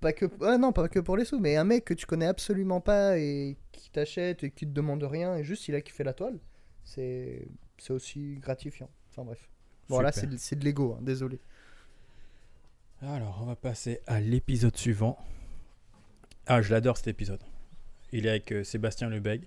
Pas 0.00 0.12
que, 0.12 0.26
ouais, 0.26 0.58
non, 0.58 0.72
pas 0.72 0.88
que 0.88 0.98
pour 1.00 1.16
les 1.16 1.24
sous, 1.24 1.40
mais 1.40 1.56
un 1.56 1.64
mec 1.64 1.84
que 1.86 1.94
tu 1.94 2.06
connais 2.06 2.26
absolument 2.26 2.80
pas 2.80 3.18
et 3.18 3.56
qui 3.72 3.90
t'achète 3.90 4.44
et 4.44 4.50
qui 4.50 4.66
te 4.66 4.72
demande 4.72 5.02
rien, 5.02 5.36
et 5.36 5.42
juste 5.44 5.66
il 5.68 5.74
a 5.74 5.80
kiffé 5.80 6.04
la 6.04 6.12
toile, 6.12 6.38
c'est 6.84 7.48
aussi 7.88 8.36
gratifiant. 8.36 8.90
Enfin 9.10 9.24
bref. 9.24 9.48
Bon, 9.88 10.00
là, 10.00 10.12
c'est 10.12 10.26
de- 10.58 10.64
l'ego, 10.64 10.96
hein, 10.98 11.02
désolé. 11.02 11.40
Alors, 13.02 13.38
on 13.42 13.46
va 13.46 13.56
passer 13.56 14.00
à 14.06 14.20
l'épisode 14.20 14.76
suivant. 14.76 15.18
Ah, 16.46 16.62
je 16.62 16.72
l'adore 16.72 16.96
cet 16.96 17.08
épisode. 17.08 17.42
Il 18.12 18.26
est 18.26 18.30
avec 18.30 18.52
euh, 18.52 18.64
Sébastien 18.64 19.08
Lebeg. 19.08 19.44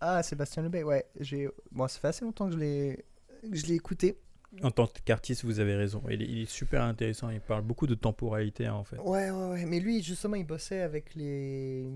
Ah, 0.00 0.22
Sébastien 0.22 0.62
Lebey, 0.62 0.82
ouais. 0.82 1.06
j'ai 1.18 1.48
Bon, 1.72 1.86
ça 1.88 1.98
fait 2.00 2.08
assez 2.08 2.24
longtemps 2.24 2.46
que 2.48 2.54
je 2.54 2.58
l'ai 2.58 3.04
que 3.42 3.56
je 3.56 3.66
l'ai 3.66 3.74
écouté. 3.74 4.18
En 4.62 4.70
tant 4.72 4.88
qu'artiste, 5.04 5.44
vous 5.44 5.60
avez 5.60 5.76
raison. 5.76 6.02
Il 6.10 6.22
est, 6.22 6.26
il 6.26 6.38
est 6.42 6.50
super 6.50 6.82
intéressant. 6.82 7.30
Il 7.30 7.40
parle 7.40 7.62
beaucoup 7.62 7.86
de 7.86 7.94
temporalité, 7.94 8.66
hein, 8.66 8.74
en 8.74 8.82
fait. 8.84 8.98
Ouais, 8.98 9.30
ouais, 9.30 9.48
ouais. 9.50 9.64
Mais 9.64 9.78
lui, 9.78 10.02
justement, 10.02 10.34
il 10.36 10.44
bossait 10.46 10.80
avec 10.80 11.14
les. 11.14 11.88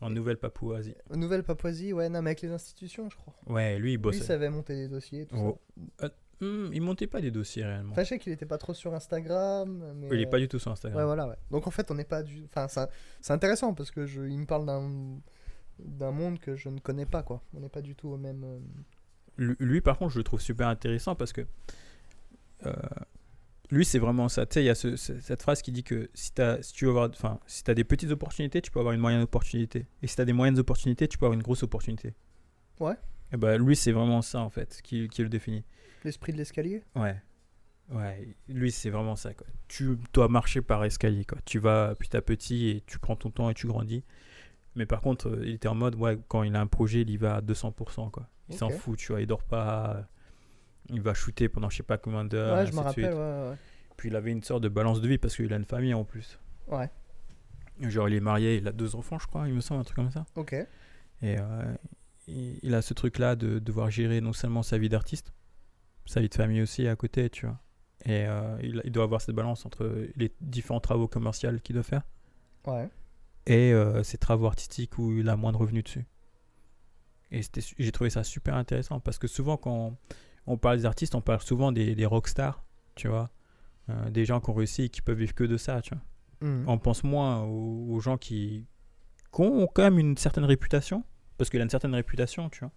En 0.00 0.10
Nouvelle-Papouasie. 0.10 0.94
Nouvelle-Papouasie, 1.14 1.92
ouais, 1.92 2.08
non, 2.08 2.22
mais 2.22 2.30
avec 2.30 2.42
les 2.42 2.50
institutions, 2.50 3.08
je 3.10 3.16
crois. 3.16 3.34
Ouais, 3.46 3.78
lui, 3.78 3.90
il 3.90 3.94
Lui, 3.94 3.98
bossait. 3.98 4.20
savait 4.20 4.50
monter 4.50 4.74
des 4.74 4.88
dossiers, 4.88 5.26
tout 5.26 5.36
Oh. 5.36 5.58
ça. 6.00 6.10
Hmm, 6.40 6.70
il 6.72 6.80
montait 6.82 7.08
pas 7.08 7.20
des 7.20 7.32
dossiers 7.32 7.64
réellement. 7.64 7.90
Enfin, 7.90 8.04
je 8.04 8.08
sais 8.10 8.18
qu'il 8.20 8.32
était 8.32 8.46
pas 8.46 8.58
trop 8.58 8.72
sur 8.72 8.94
Instagram. 8.94 9.92
Mais... 9.96 10.08
il 10.12 10.20
est 10.20 10.26
euh, 10.26 10.30
pas 10.30 10.38
du 10.38 10.46
tout 10.46 10.60
sur 10.60 10.68
Ouais, 10.70 10.72
Instagram. 10.74 11.04
voilà, 11.04 11.26
ouais. 11.28 11.34
Donc, 11.50 11.66
en 11.66 11.72
fait, 11.72 11.90
on 11.90 11.94
n'est 11.94 12.04
pas 12.04 12.22
du. 12.22 12.44
Enfin, 12.44 12.68
ça- 12.68 12.88
c'est 13.20 13.32
intéressant 13.32 13.74
parce 13.74 13.90
que 13.90 14.06
je... 14.06 14.22
il 14.22 14.38
me 14.38 14.46
parle 14.46 14.64
d'un. 14.66 14.88
d'un 15.80 16.12
monde 16.12 16.38
que 16.38 16.54
je 16.54 16.68
ne 16.68 16.78
connais 16.78 17.06
pas, 17.06 17.24
quoi. 17.24 17.42
On 17.56 17.60
n'est 17.60 17.68
pas 17.68 17.82
du 17.82 17.96
tout 17.96 18.08
au 18.10 18.16
même. 18.16 18.44
Lui, 19.38 19.80
par 19.80 19.96
contre, 19.98 20.12
je 20.12 20.18
le 20.18 20.24
trouve 20.24 20.40
super 20.40 20.68
intéressant 20.68 21.14
parce 21.14 21.32
que 21.32 21.46
euh, 22.66 22.72
lui, 23.70 23.84
c'est 23.84 23.98
vraiment 23.98 24.28
ça. 24.28 24.46
Tu 24.46 24.54
sais, 24.54 24.62
il 24.62 24.66
y 24.66 24.70
a 24.70 24.74
ce- 24.74 24.96
ce- 24.96 25.20
cette 25.20 25.42
phrase 25.42 25.62
qui 25.62 25.70
dit 25.72 25.84
que 25.84 26.10
si, 26.14 26.32
tu 26.74 26.84
veux 26.86 26.90
avoir, 26.90 27.08
enfin, 27.10 27.38
si 27.46 27.62
as 27.68 27.74
des 27.74 27.84
petites 27.84 28.10
opportunités, 28.10 28.60
tu 28.62 28.70
peux 28.70 28.80
avoir 28.80 28.94
une 28.94 29.00
moyenne 29.00 29.22
opportunité. 29.22 29.86
Et 30.02 30.06
si 30.06 30.16
tu 30.16 30.22
as 30.22 30.24
des 30.24 30.32
moyennes 30.32 30.58
opportunités, 30.58 31.06
tu 31.06 31.18
peux 31.18 31.26
avoir 31.26 31.34
une 31.36 31.42
grosse 31.42 31.62
opportunité. 31.62 32.14
Ouais. 32.80 32.94
Et 33.32 33.36
ben, 33.36 33.62
lui, 33.62 33.76
c'est 33.76 33.92
vraiment 33.92 34.22
ça, 34.22 34.40
en 34.40 34.50
fait, 34.50 34.80
qui, 34.82 35.08
qui 35.08 35.22
le 35.22 35.28
définit. 35.28 35.62
L'esprit 36.04 36.32
de 36.32 36.38
l'escalier? 36.38 36.82
Ouais. 36.96 37.20
Ouais, 37.90 38.36
lui, 38.48 38.70
c'est 38.72 38.90
vraiment 38.90 39.16
ça. 39.16 39.32
Quoi. 39.34 39.46
Tu 39.68 39.98
dois 40.12 40.28
marcher 40.28 40.60
par 40.62 40.84
escalier. 40.84 41.24
Quoi. 41.24 41.38
Tu 41.44 41.58
vas 41.58 41.94
petit 41.94 42.16
à 42.16 42.22
petit 42.22 42.68
et 42.68 42.82
tu 42.86 42.98
prends 42.98 43.16
ton 43.16 43.30
temps 43.30 43.48
et 43.50 43.54
tu 43.54 43.66
grandis. 43.66 44.04
Mais 44.74 44.84
par 44.86 45.00
contre, 45.00 45.28
euh, 45.28 45.42
il 45.44 45.54
était 45.54 45.68
en 45.68 45.74
mode, 45.74 45.94
ouais, 45.94 46.18
quand 46.28 46.42
il 46.42 46.54
a 46.54 46.60
un 46.60 46.66
projet, 46.66 47.00
il 47.02 47.10
y 47.10 47.16
va 47.16 47.36
à 47.36 47.40
200%. 47.40 48.10
Quoi. 48.10 48.28
Il 48.50 48.56
s'en 48.56 48.70
fout, 48.70 48.98
tu 48.98 49.12
vois. 49.12 49.20
Il 49.20 49.26
dort 49.26 49.42
pas. 49.42 50.06
Il 50.90 51.00
va 51.02 51.12
shooter 51.14 51.48
pendant 51.48 51.68
je 51.68 51.76
sais 51.78 51.82
pas 51.82 51.98
combien 51.98 52.24
d'heures. 52.24 52.56
Ouais, 52.56 52.66
je 52.66 52.72
me 52.72 52.80
rappelle, 52.80 53.12
ouais, 53.12 53.50
ouais. 53.50 53.56
Puis 53.96 54.08
il 54.08 54.16
avait 54.16 54.30
une 54.32 54.42
sorte 54.42 54.62
de 54.62 54.68
balance 54.68 55.00
de 55.00 55.08
vie 55.08 55.18
parce 55.18 55.36
qu'il 55.36 55.52
a 55.52 55.56
une 55.56 55.64
famille 55.64 55.92
en 55.94 56.04
plus. 56.04 56.38
Ouais, 56.68 56.88
Genre, 57.80 58.08
il 58.08 58.14
est 58.14 58.20
marié, 58.20 58.56
il 58.56 58.66
a 58.68 58.72
deux 58.72 58.96
enfants, 58.96 59.18
je 59.18 59.26
crois, 59.26 59.46
il 59.48 59.54
me 59.54 59.60
semble, 59.60 59.80
un 59.80 59.84
truc 59.84 59.96
comme 59.96 60.10
ça. 60.10 60.24
ok. 60.36 60.52
Et 60.52 60.66
euh, 61.38 61.74
il 62.26 62.58
il 62.62 62.74
a 62.74 62.82
ce 62.82 62.94
truc-là 62.94 63.36
de 63.36 63.58
devoir 63.58 63.90
gérer 63.90 64.20
non 64.20 64.32
seulement 64.32 64.62
sa 64.62 64.78
vie 64.78 64.88
d'artiste, 64.88 65.32
sa 66.06 66.20
vie 66.20 66.28
de 66.28 66.34
famille 66.34 66.62
aussi 66.62 66.86
à 66.88 66.96
côté, 66.96 67.28
tu 67.30 67.46
vois. 67.46 67.58
Et 68.04 68.26
euh, 68.26 68.56
il, 68.62 68.80
il 68.84 68.92
doit 68.92 69.04
avoir 69.04 69.20
cette 69.20 69.34
balance 69.34 69.66
entre 69.66 70.06
les 70.16 70.32
différents 70.40 70.80
travaux 70.80 71.08
commerciaux 71.08 71.50
qu'il 71.62 71.74
doit 71.74 71.82
faire 71.82 72.02
Ouais. 72.66 72.88
et 73.46 73.72
euh, 73.72 74.02
ses 74.04 74.18
travaux 74.18 74.46
artistiques 74.46 74.98
où 74.98 75.12
il 75.12 75.28
a 75.28 75.36
moins 75.36 75.52
de 75.52 75.56
revenus 75.56 75.84
dessus. 75.84 76.06
Et 77.30 77.40
j'ai 77.78 77.92
trouvé 77.92 78.10
ça 78.10 78.24
super 78.24 78.54
intéressant 78.56 79.00
parce 79.00 79.18
que 79.18 79.26
souvent, 79.26 79.56
quand 79.56 79.96
on 80.46 80.56
parle 80.56 80.78
des 80.78 80.86
artistes, 80.86 81.14
on 81.14 81.20
parle 81.20 81.42
souvent 81.42 81.72
des, 81.72 81.94
des 81.94 82.06
rockstars, 82.06 82.64
tu 82.94 83.08
vois. 83.08 83.30
Euh, 83.90 84.10
des 84.10 84.24
gens 84.24 84.40
qui 84.40 84.50
ont 84.50 84.54
réussi 84.54 84.82
et 84.84 84.88
qui 84.88 85.00
peuvent 85.02 85.18
vivre 85.18 85.34
que 85.34 85.44
de 85.44 85.56
ça, 85.56 85.80
tu 85.82 85.94
vois 85.94 86.02
Mhm. 86.40 86.64
on 86.68 86.78
pense 86.78 87.02
moins 87.02 87.42
aux, 87.42 87.86
aux 87.90 87.98
gens 88.00 88.16
qui, 88.16 88.64
qui 89.34 89.40
ont 89.42 89.66
quand 89.66 89.82
même 89.82 89.98
une 89.98 90.16
certaine 90.16 90.44
réputation, 90.44 91.02
parce 91.36 91.50
qu'il 91.50 91.58
a 91.60 91.64
une 91.64 91.70
certaine 91.70 91.94
réputation, 91.94 92.48
tu 92.48 92.60
vois, 92.60 92.70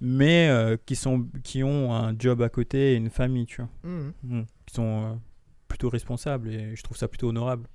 mais 0.00 0.48
euh, 0.50 0.76
qui, 0.86 0.94
sont, 0.94 1.26
qui 1.42 1.64
ont 1.64 1.92
un 1.92 2.14
job 2.18 2.42
à 2.42 2.48
côté 2.48 2.92
et 2.92 2.96
une 2.96 3.10
famille, 3.10 3.46
tu 3.46 3.60
vois, 3.62 3.70
Mhm. 3.82 4.12
Mm. 4.22 4.42
qui 4.66 4.74
sont 4.74 5.04
euh, 5.04 5.14
plutôt 5.68 5.88
responsables 5.88 6.48
et 6.48 6.76
je 6.76 6.82
trouve 6.84 6.96
ça 6.96 7.08
plutôt 7.08 7.28
honorable. 7.30 7.66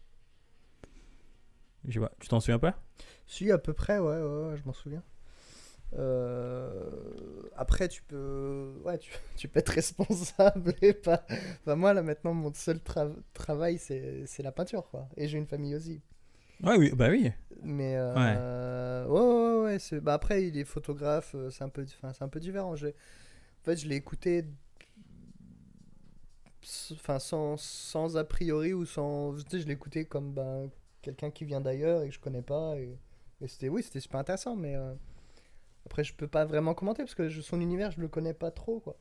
Je 1.88 2.00
tu 2.20 2.28
t'en 2.28 2.40
souviens 2.40 2.60
pas? 2.60 2.82
Si, 3.26 3.52
à 3.52 3.58
peu 3.58 3.74
près, 3.74 4.00
ouais, 4.00 4.06
ouais, 4.22 4.50
ouais, 4.50 4.58
je 4.58 4.64
m'en 4.66 4.74
souviens. 4.74 5.04
Euh, 5.98 6.92
Après, 7.56 7.88
tu 7.88 8.04
peux, 8.04 8.74
ouais, 8.86 8.98
tu, 8.98 9.12
tu 9.36 9.48
peux 9.48 9.60
être 9.60 9.70
responsable 9.70 10.74
et 10.82 10.94
pas. 10.94 11.26
Enfin, 11.62 11.76
moi, 11.76 11.94
là, 11.94 12.02
maintenant, 12.04 12.34
mon 12.34 12.54
seul 12.54 12.78
tra- 12.78 13.14
travail, 13.34 13.78
c'est 13.80 14.44
la 14.44 14.52
peinture, 14.52 14.90
quoi. 14.90 15.08
Et 15.18 15.28
j'ai 15.28 15.38
une 15.38 15.48
famille 15.48 15.76
aussi. 15.76 16.02
Ouais, 16.64 16.78
oui, 16.78 16.92
bah 16.96 17.10
oui. 17.10 17.32
Mais 17.64 17.96
euh, 17.98 19.06
ouais, 19.08 19.20
ouais, 19.20 19.64
ouais, 19.78 19.80
ouais, 19.92 20.00
bah 20.02 20.14
après 20.14 20.46
il 20.48 20.58
est 20.58 20.64
photographe, 20.64 21.34
euh, 21.36 21.50
c'est 21.50 21.64
un 21.64 21.70
peu, 21.70 21.86
c'est 21.86 22.22
un 22.24 22.30
peu 22.30 22.40
différent. 22.40 22.76
J'ai- 22.76 22.96
En 23.62 23.66
fait, 23.66 23.78
je 23.78 23.88
l'ai 23.88 23.96
écouté, 23.98 24.46
enfin 26.94 27.20
sans, 27.20 27.58
sans 27.58 28.18
a 28.18 28.24
priori 28.24 28.74
ou 28.74 28.86
sans, 28.86 29.34
tu 29.36 29.50
sais, 29.50 29.60
je 29.62 29.68
l'ai 29.68 29.74
écouté 29.74 30.06
comme 30.06 30.34
ben, 30.34 30.70
quelqu'un 31.02 31.32
qui 31.32 31.46
vient 31.46 31.62
d'ailleurs 31.62 32.02
et 32.04 32.10
que 32.10 32.14
je 32.16 32.20
connais 32.20 32.42
pas 32.42 32.76
et, 32.78 32.98
et 33.42 33.48
c'était, 33.48 33.70
oui, 33.70 33.84
c'était 33.84 34.00
super 34.00 34.20
intéressant. 34.20 34.56
Mais 34.56 34.76
euh, 34.76 34.94
après, 35.90 36.04
je 36.04 36.14
peux 36.14 36.28
pas 36.28 36.46
vraiment 36.46 36.76
commenter 36.76 37.02
parce 37.02 37.16
que 37.16 37.30
je- 37.30 37.42
son 37.42 37.60
univers, 37.62 37.90
je 37.90 38.00
le 38.00 38.08
connais 38.08 38.36
pas 38.36 38.52
trop, 38.52 38.80
quoi. 38.80 38.96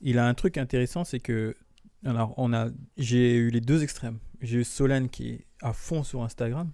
Il 0.00 0.18
a 0.18 0.26
un 0.28 0.34
truc 0.34 0.58
intéressant, 0.58 1.02
c'est 1.04 1.18
que 1.20 1.56
alors 2.04 2.34
on 2.36 2.52
a, 2.52 2.68
j'ai 2.96 3.34
eu 3.36 3.50
les 3.50 3.60
deux 3.60 3.82
extrêmes. 3.82 4.18
J'ai 4.42 4.58
eu 4.58 4.64
Solène 4.64 5.08
qui 5.08 5.30
est 5.30 5.46
à 5.60 5.72
fond 5.72 6.02
sur 6.04 6.22
Instagram. 6.22 6.70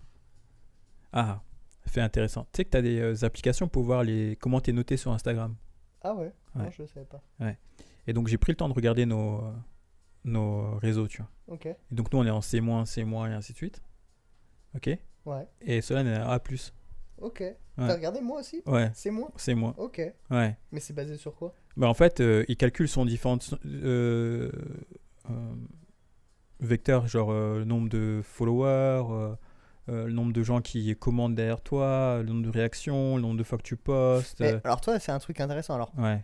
Ah, 1.12 1.42
fait 1.86 2.00
intéressant. 2.00 2.44
Tu 2.52 2.58
sais 2.58 2.64
que 2.64 2.70
tu 2.70 2.76
as 2.76 2.82
des 2.82 2.98
euh, 3.00 3.24
applications 3.24 3.66
pour 3.68 3.82
voir 3.84 4.02
les 4.04 4.36
comment 4.40 4.60
t'es 4.60 4.72
noté 4.72 4.96
sur 4.96 5.12
Instagram. 5.12 5.54
Ah 6.02 6.14
ouais, 6.14 6.32
non, 6.54 6.64
Ouais. 6.64 6.70
je 6.70 6.84
savais 6.86 7.06
pas. 7.06 7.22
Et 8.06 8.12
donc 8.12 8.28
j'ai 8.28 8.38
pris 8.38 8.52
le 8.52 8.56
temps 8.56 8.68
de 8.68 8.74
regarder 8.74 9.06
nos 9.06 9.44
euh, 9.44 9.52
nos 10.24 10.76
réseaux, 10.78 11.08
tu 11.08 11.18
vois. 11.22 11.30
Ok, 11.48 11.66
Et 11.66 11.76
donc 11.92 12.12
nous 12.12 12.18
on 12.18 12.26
est 12.26 12.30
en 12.30 12.40
C-, 12.42 12.60
C- 12.84 13.00
et 13.00 13.14
ainsi 13.32 13.52
de 13.52 13.56
suite. 13.56 13.82
Ok? 14.74 14.90
ouais, 15.26 15.48
Et 15.62 15.80
Solène 15.80 16.06
est 16.08 16.18
en 16.20 16.28
A+. 16.30 16.40
Ok. 17.20 17.42
T'as 17.76 17.94
regardé 17.94 18.20
moi 18.20 18.40
aussi 18.40 18.62
Ouais, 18.66 18.90
C'est 18.94 19.10
moi 19.10 19.30
c'est 19.36 19.54
moi. 19.54 19.74
Ok. 19.78 20.02
Ouais. 20.30 20.56
Mais 20.72 20.80
c'est 20.80 20.92
basé 20.92 21.16
sur 21.16 21.34
quoi 21.34 21.54
Bah, 21.76 21.88
en 21.88 21.94
fait, 21.94 22.20
euh, 22.20 22.44
il 22.48 22.56
calcule 22.58 22.88
son 22.88 23.06
différentes 23.06 23.54
euh, 23.64 24.50
euh, 25.30 25.54
vecteurs, 26.60 27.06
genre 27.06 27.30
euh, 27.32 27.60
le 27.60 27.64
nombre 27.64 27.88
de 27.88 28.20
followers, 28.22 29.06
euh, 29.10 29.34
euh, 29.88 30.06
le 30.06 30.12
nombre 30.12 30.32
de 30.34 30.42
gens 30.42 30.60
qui 30.60 30.94
commandent 30.96 31.34
derrière 31.34 31.62
toi, 31.62 32.18
le 32.22 32.28
nombre 32.28 32.42
de 32.44 32.50
réactions, 32.50 33.16
le 33.16 33.22
nombre 33.22 33.38
de 33.38 33.44
fois 33.44 33.56
que 33.56 33.62
tu 33.62 33.76
postes. 33.76 34.40
Mais 34.40 34.60
alors 34.64 34.80
toi, 34.82 34.98
c'est 34.98 35.12
un 35.12 35.18
truc 35.18 35.40
intéressant. 35.40 35.74
Alors, 35.74 35.92
ouais. 35.96 36.22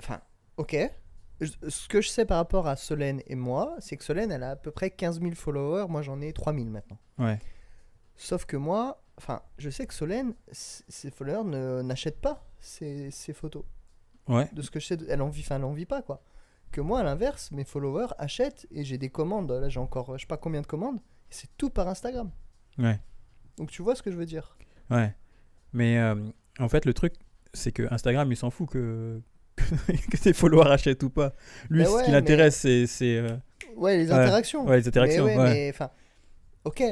enfin, 0.00 0.20
ok. 0.56 0.76
Je- 1.40 1.52
Ce 1.68 1.86
que 1.88 2.00
je 2.00 2.08
sais 2.08 2.24
par 2.24 2.36
rapport 2.38 2.66
à 2.66 2.76
Solène 2.76 3.22
et 3.26 3.34
moi, 3.36 3.76
c'est 3.80 3.96
que 3.96 4.04
Solène, 4.04 4.32
elle 4.32 4.42
a 4.42 4.50
à 4.50 4.56
peu 4.56 4.70
près 4.70 4.90
15 4.90 5.20
000 5.20 5.34
followers. 5.34 5.86
Moi, 5.88 6.02
j'en 6.02 6.20
ai 6.20 6.32
3 6.32 6.52
000 6.52 6.66
maintenant. 6.66 6.98
Ouais. 7.18 7.38
Sauf 8.16 8.44
que 8.44 8.56
moi, 8.56 9.00
enfin, 9.18 9.42
je 9.58 9.68
sais 9.68 9.86
que 9.86 9.92
Solène, 9.92 10.32
ses 10.50 11.10
followers 11.10 11.44
n'achètent 11.84 12.20
pas 12.20 12.46
ses, 12.60 13.10
ses 13.10 13.32
photos. 13.34 13.64
Ouais. 14.28 14.48
De 14.52 14.62
ce 14.62 14.70
que 14.70 14.80
je 14.80 14.86
sais, 14.86 14.98
elle 15.08 15.20
en 15.22 15.28
vit, 15.28 15.42
enfin, 15.42 15.56
elle 15.56 15.64
en 15.64 15.72
vit 15.72 15.86
pas, 15.86 16.02
quoi. 16.02 16.22
Que 16.70 16.80
moi, 16.80 17.00
à 17.00 17.02
l'inverse, 17.02 17.50
mes 17.50 17.64
followers 17.64 18.08
achètent 18.18 18.66
et 18.70 18.84
j'ai 18.84 18.98
des 18.98 19.08
commandes. 19.08 19.50
Là, 19.50 19.68
j'ai 19.68 19.80
encore, 19.80 20.16
je 20.16 20.22
sais 20.22 20.26
pas 20.26 20.36
combien 20.36 20.60
de 20.60 20.66
commandes. 20.66 21.00
C'est 21.30 21.48
tout 21.56 21.70
par 21.70 21.88
Instagram. 21.88 22.30
Ouais. 22.78 23.00
Donc, 23.56 23.70
tu 23.70 23.82
vois 23.82 23.94
ce 23.94 24.02
que 24.02 24.10
je 24.10 24.16
veux 24.16 24.26
dire? 24.26 24.56
Ouais. 24.90 25.14
Mais 25.72 25.98
euh, 25.98 26.14
en 26.58 26.68
fait, 26.68 26.84
le 26.84 26.94
truc, 26.94 27.14
c'est 27.54 27.72
que 27.72 27.92
Instagram, 27.92 28.30
il 28.30 28.36
s'en 28.36 28.50
fout 28.50 28.68
que, 28.68 29.20
que 29.56 30.16
tes 30.16 30.32
followers 30.32 30.70
achètent 30.70 31.02
ou 31.02 31.10
pas. 31.10 31.32
Lui, 31.70 31.80
Mais 31.80 31.84
ce 31.86 32.04
qui 32.04 32.10
l'intéresse, 32.10 32.56
c'est. 32.56 32.86
c'est, 32.86 33.16
euh, 33.16 33.36
Ouais, 33.76 33.96
les 33.96 34.10
interactions. 34.10 34.66
ouais, 34.66 34.78
les 34.78 34.88
interactions. 34.88 35.24
Mais 35.24 35.36
ouais. 35.36 35.42
ouais, 35.42 35.52
mais 35.54 35.70
enfin, 35.70 35.90
ok. 36.64 36.82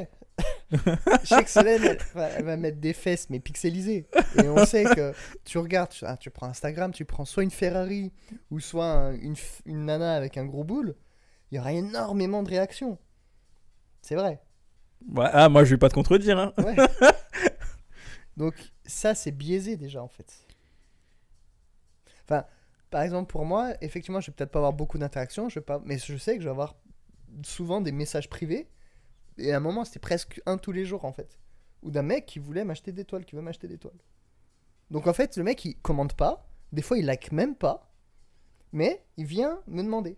Je 0.71 1.25
sais 1.25 1.43
que 1.43 1.49
Solène, 1.49 1.81
elle, 1.83 1.97
va- 2.13 2.29
elle 2.29 2.45
va 2.45 2.57
mettre 2.57 2.77
des 2.79 2.93
fesses, 2.93 3.29
mais 3.29 3.39
pixelisées. 3.39 4.07
Et 4.43 4.47
on 4.47 4.65
sait 4.65 4.83
que 4.83 5.13
tu 5.45 5.57
regardes, 5.57 5.89
tu, 5.91 6.05
ah, 6.05 6.17
tu 6.17 6.29
prends 6.29 6.47
Instagram, 6.47 6.91
tu 6.91 7.05
prends 7.05 7.25
soit 7.25 7.43
une 7.43 7.51
Ferrari 7.51 8.11
ou 8.51 8.59
soit 8.59 8.85
un- 8.85 9.13
une, 9.13 9.35
une 9.65 9.85
nana 9.85 10.15
avec 10.15 10.37
un 10.37 10.45
gros 10.45 10.63
boule, 10.63 10.95
il 11.51 11.55
y 11.55 11.59
aura 11.59 11.73
énormément 11.73 12.43
de 12.43 12.49
réactions. 12.49 12.97
C'est 14.01 14.15
vrai. 14.15 14.41
Ouais, 15.09 15.29
ah, 15.31 15.49
moi, 15.49 15.63
je 15.63 15.71
vais 15.71 15.77
pas 15.77 15.89
te 15.89 15.93
contredire. 15.95 16.37
Hein. 16.37 16.53
Ouais. 16.57 16.75
Donc, 18.37 18.53
ça, 18.85 19.15
c'est 19.15 19.31
biaisé 19.31 19.77
déjà, 19.77 20.03
en 20.03 20.07
fait. 20.07 20.31
Enfin, 22.25 22.45
par 22.89 23.01
exemple, 23.01 23.31
pour 23.31 23.45
moi, 23.45 23.73
effectivement, 23.81 24.19
je 24.21 24.27
vais 24.27 24.35
peut-être 24.35 24.51
pas 24.51 24.59
avoir 24.59 24.73
beaucoup 24.73 24.97
d'interactions, 24.97 25.49
je 25.49 25.55
vais 25.59 25.65
pas... 25.65 25.81
mais 25.85 25.97
je 25.97 26.17
sais 26.17 26.35
que 26.35 26.41
je 26.41 26.45
vais 26.47 26.51
avoir 26.51 26.75
souvent 27.43 27.81
des 27.81 27.91
messages 27.91 28.29
privés. 28.29 28.67
Et 29.37 29.53
à 29.53 29.57
un 29.57 29.59
moment, 29.59 29.85
c'était 29.85 29.99
presque 29.99 30.41
un 30.45 30.57
tous 30.57 30.71
les 30.71 30.85
jours, 30.85 31.05
en 31.05 31.11
fait. 31.11 31.37
Ou 31.83 31.91
d'un 31.91 32.01
mec 32.01 32.25
qui 32.25 32.39
voulait 32.39 32.63
m'acheter 32.65 32.91
des 32.91 33.05
toiles, 33.05 33.23
qui 33.25 33.35
veut 33.35 33.41
m'acheter 33.41 33.67
des 33.67 33.77
toiles. 33.77 33.99
Donc, 34.89 35.05
en 35.07 35.13
fait, 35.13 35.37
le 35.37 35.43
mec, 35.43 35.63
il 35.65 35.75
commande 35.77 36.13
pas. 36.13 36.49
Des 36.71 36.81
fois, 36.81 36.97
il 36.97 37.05
like 37.05 37.31
même 37.31 37.55
pas. 37.55 37.91
Mais 38.71 39.05
il 39.17 39.25
vient 39.25 39.59
me 39.67 39.83
demander. 39.83 40.17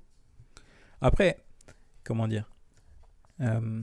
Après, 1.01 1.43
comment 2.03 2.27
dire 2.27 2.49
Euh, 3.41 3.81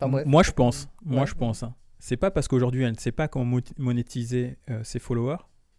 Enfin, 0.00 0.08
bref. 0.10 0.26
Moi, 0.26 0.42
je 0.42 0.50
pense. 0.52 0.88
Moi, 1.04 1.24
je 1.26 1.34
pense. 1.34 1.62
hein. 1.62 1.74
C'est 1.98 2.16
pas 2.16 2.30
parce 2.30 2.48
qu'aujourd'hui, 2.48 2.82
elle 2.82 2.92
ne 2.92 2.98
sait 2.98 3.12
pas 3.12 3.28
comment 3.28 3.44
mo- 3.44 3.60
monétiser 3.78 4.58
euh, 4.68 4.84
ses 4.84 4.98
followers 4.98 5.38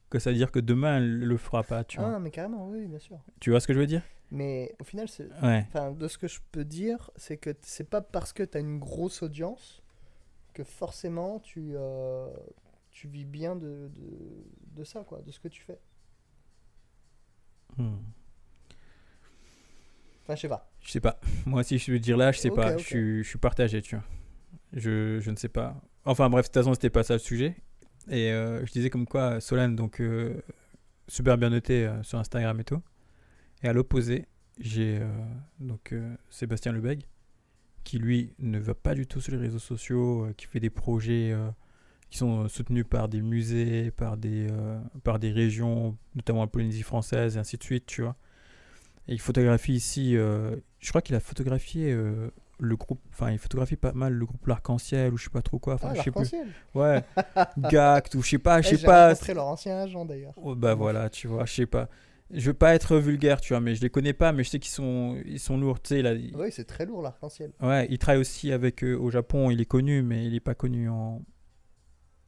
que 0.09 0.17
ça 0.19 0.31
veut 0.31 0.37
dire 0.37 0.51
que 0.51 0.59
demain, 0.59 0.97
elle 0.97 1.19
le 1.19 1.37
fera 1.37 1.63
pas. 1.63 1.83
Tu 1.83 1.99
vois, 1.99 2.15
Ah, 2.15 2.19
mais 2.19 2.31
carrément, 2.31 2.67
oui, 2.69 2.87
bien 2.87 2.99
sûr. 2.99 3.19
tu 3.39 3.51
vois 3.51 3.59
ce 3.59 3.67
que 3.67 3.73
je 3.73 3.79
veux 3.79 3.85
dire? 3.87 4.01
Mais 4.31 4.75
au 4.79 4.83
final, 4.83 5.07
Ouais. 5.43 5.65
Enfin, 5.67 5.91
de 5.91 6.07
ce 6.07 6.17
que 6.17 6.27
je 6.27 6.39
peux 6.51 6.65
dire, 6.65 7.11
c'est 7.15 7.37
que 7.37 7.55
c'est 7.61 7.89
pas 7.89 8.01
parce 8.01 8.33
que 8.33 8.43
tu 8.43 8.57
as 8.57 8.59
une 8.59 8.79
grosse 8.79 9.21
audience 9.21 9.81
que 10.53 10.63
forcément 10.63 11.39
tu, 11.39 11.73
euh, 11.75 12.29
tu 12.89 13.07
vis 13.07 13.25
bien 13.25 13.55
de, 13.55 13.89
de, 13.93 14.45
de 14.75 14.83
ça, 14.83 15.03
quoi, 15.03 15.21
de 15.21 15.31
ce 15.31 15.39
que 15.39 15.47
tu 15.47 15.61
fais. 15.61 15.79
Hmm. 17.77 17.97
Enfin, 20.23 20.35
je 20.35 20.41
sais 20.41 20.49
pas. 20.49 20.71
Je 20.81 20.91
sais 20.91 21.01
pas. 21.01 21.19
Moi, 21.45 21.63
si 21.63 21.77
je 21.77 21.91
veux 21.91 21.99
dire 21.99 22.17
là, 22.17 22.31
je 22.31 22.39
sais 22.39 22.49
pas. 22.49 22.77
Je, 22.77 22.83
suis, 22.83 23.23
je 23.23 23.29
suis 23.29 23.37
partagé, 23.37 23.81
tu 23.81 23.95
vois. 23.95 24.05
Je, 24.73 25.19
je 25.19 25.29
ne 25.29 25.35
sais 25.35 25.49
pas. 25.49 25.79
Enfin, 26.05 26.29
bref, 26.29 26.45
de 26.45 26.47
toute 26.47 26.55
façon, 26.55 26.73
c'était 26.73 26.89
pas 26.89 27.03
ça 27.03 27.13
le 27.13 27.19
sujet. 27.19 27.55
Et 28.09 28.31
euh, 28.31 28.65
je 28.65 28.71
disais 28.71 28.89
comme 28.89 29.05
quoi 29.05 29.39
Solène, 29.39 29.75
donc, 29.75 29.99
euh, 29.99 30.41
super 31.07 31.37
bien 31.37 31.49
noté 31.49 31.91
sur 32.01 32.17
Instagram 32.17 32.59
et 32.59 32.63
tout. 32.63 32.81
Et 33.63 33.67
à 33.67 33.73
l'opposé, 33.73 34.25
j'ai 34.59 34.99
euh, 35.01 35.07
donc 35.59 35.91
euh, 35.93 36.15
Sébastien 36.29 36.71
Lebeg, 36.71 37.03
qui 37.83 37.97
lui 37.99 38.33
ne 38.39 38.59
va 38.59 38.73
pas 38.73 38.93
du 38.95 39.07
tout 39.07 39.21
sur 39.21 39.33
les 39.33 39.39
réseaux 39.39 39.59
sociaux, 39.59 40.25
euh, 40.25 40.33
qui 40.33 40.45
fait 40.45 40.59
des 40.59 40.69
projets 40.69 41.35
qui 42.09 42.17
sont 42.19 42.47
soutenus 42.47 42.85
par 42.89 43.09
des 43.09 43.21
musées, 43.21 43.91
par 43.91 44.15
des, 44.17 44.47
par 45.03 45.19
des 45.19 45.31
régions, 45.31 45.97
notamment 46.15 46.41
la 46.41 46.47
Polynésie 46.47 46.83
française 46.83 47.35
et 47.35 47.39
ainsi 47.39 47.57
de 47.57 47.63
suite, 47.63 47.85
tu 47.87 48.03
vois. 48.03 48.15
Et 49.07 49.13
il 49.13 49.19
photographie 49.19 49.73
ici, 49.73 50.13
je 50.13 50.89
crois 50.89 51.01
qu'il 51.01 51.15
a 51.15 51.19
photographié 51.19 51.93
le 52.59 52.75
groupe, 52.77 53.01
enfin 53.11 53.31
il 53.31 53.39
photographie 53.39 53.75
pas 53.75 53.91
mal 53.91 54.13
le 54.13 54.25
groupe 54.25 54.45
L'Arc-en-Ciel 54.47 55.11
ou 55.13 55.17
je 55.17 55.25
sais 55.25 55.29
pas 55.29 55.41
trop 55.41 55.59
quoi, 55.59 55.73
enfin 55.73 55.89
Ah, 55.91 55.95
je 55.95 56.03
sais 56.03 56.11
plus. 56.11 56.31
Ouais, 56.73 57.03
Gact 57.57 58.15
ou 58.15 58.21
je 58.21 58.29
sais 58.29 58.37
pas, 58.37 58.61
je 58.61 58.67
Eh, 58.67 58.71
sais 58.71 58.77
j'ai 58.77 58.85
pas. 58.85 59.07
rencontré 59.09 59.33
leur 59.33 59.47
ancien 59.47 59.77
agent 59.79 60.05
d'ailleurs. 60.05 60.33
Oh, 60.37 60.55
bah 60.55 60.73
voilà, 60.75 61.09
tu 61.09 61.27
vois, 61.27 61.45
je 61.45 61.53
sais 61.53 61.65
pas. 61.65 61.89
Je 62.35 62.47
veux 62.47 62.53
pas 62.53 62.75
être 62.75 62.97
vulgaire, 62.97 63.39
tu 63.41 63.53
vois, 63.53 63.61
mais 63.61 63.75
je 63.75 63.81
les 63.81 63.89
connais 63.89 64.13
pas, 64.13 64.31
mais 64.33 64.43
je 64.43 64.49
sais 64.49 64.59
qu'ils 64.59 64.71
sont, 64.73 65.17
ils 65.25 65.39
sont 65.39 65.57
lourds, 65.57 65.81
tu 65.81 65.89
sais, 65.89 66.01
là. 66.01 66.13
il- 66.13 66.35
Oui, 66.35 66.47
c'est 66.51 66.65
très 66.65 66.85
lourd 66.85 67.01
l'arc-en-ciel. 67.01 67.51
Ouais, 67.61 67.87
il 67.89 67.97
travaille 67.97 68.19
aussi 68.21 68.51
avec 68.51 68.83
eux 68.83 68.95
au 68.97 69.09
Japon, 69.09 69.49
il 69.51 69.61
est 69.61 69.65
connu, 69.65 70.01
mais 70.03 70.25
il 70.25 70.35
est 70.35 70.39
pas 70.41 70.55
connu 70.55 70.89
en, 70.89 71.21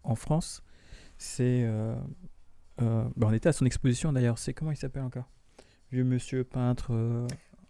en 0.03 0.15
France. 0.15 0.63
C'est. 1.17 1.63
euh, 1.65 1.95
euh, 2.81 3.03
bah, 3.15 3.27
on 3.29 3.33
était 3.33 3.49
à 3.49 3.53
son 3.53 3.65
exposition 3.65 4.13
d'ailleurs, 4.13 4.37
c'est 4.37 4.53
comment 4.53 4.71
il 4.71 4.77
s'appelle 4.77 5.03
encore? 5.03 5.29
Vieux 5.91 6.03
monsieur 6.03 6.43
peintre. 6.43 6.91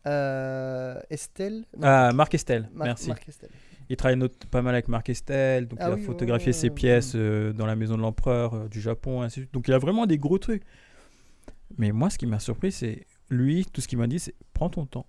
euh, 0.06 1.00
Estelle? 1.10 1.66
Non, 1.78 1.88
Ah, 1.88 2.12
Marc 2.14 2.34
Estelle, 2.36 2.70
Mar- 2.74 2.88
merci. 2.88 3.10
Marc 3.10 3.28
Estelle. 3.28 3.50
Il 3.90 3.96
travaille 3.96 4.20
pas 4.52 4.62
mal 4.62 4.76
avec 4.76 4.90
Marc 4.90 5.10
Estelle, 5.10 5.68
donc 5.68 5.80
Ah 5.82 5.88
il 5.88 5.92
a 5.94 5.96
oui, 5.96 6.02
photographié 6.04 6.52
ses 6.52 6.70
pièces 6.70 7.16
dans 7.16 7.66
la 7.66 7.76
maison 7.78 7.96
de 7.96 8.02
l'empereur 8.02 8.68
du 8.70 8.82
Japon, 8.82 9.22
ainsi 9.22 9.40
de 9.40 9.46
suite. 9.46 9.54
Donc 9.54 9.68
il 9.70 9.74
a 9.74 9.78
vraiment 9.78 10.06
des 10.06 10.18
gros 10.18 10.38
trucs. 10.40 10.64
Mais 11.78 11.92
moi, 11.92 12.10
ce 12.10 12.18
qui 12.18 12.26
m'a 12.26 12.40
surpris, 12.40 12.72
c'est 12.72 13.06
lui, 13.30 13.66
tout 13.66 13.82
ce 13.82 13.88
qu'il 13.88 13.98
m'a 13.98 14.08
dit, 14.08 14.20
c'est 14.20 14.36
prends 14.54 14.70
ton 14.70 14.86
temps. 14.86 15.08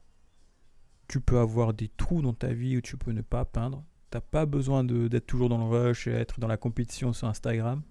Tu 1.06 1.20
peux 1.20 1.38
avoir 1.38 1.72
des 1.72 1.88
trous 1.88 2.20
dans 2.20 2.34
ta 2.34 2.52
vie 2.52 2.76
où 2.76 2.80
tu 2.80 2.96
peux 2.96 3.12
ne 3.12 3.22
pas 3.22 3.44
peindre. 3.44 3.84
T'as 4.10 4.20
pas 4.20 4.46
besoin 4.46 4.84
d'être 4.84 5.26
toujours 5.26 5.48
dans 5.48 5.58
le 5.58 5.64
rush 5.64 6.06
et 6.06 6.12
être 6.12 6.40
dans 6.40 6.48
la 6.48 6.56
compétition 6.56 7.12
sur 7.12 7.28
Instagram. 7.28 7.82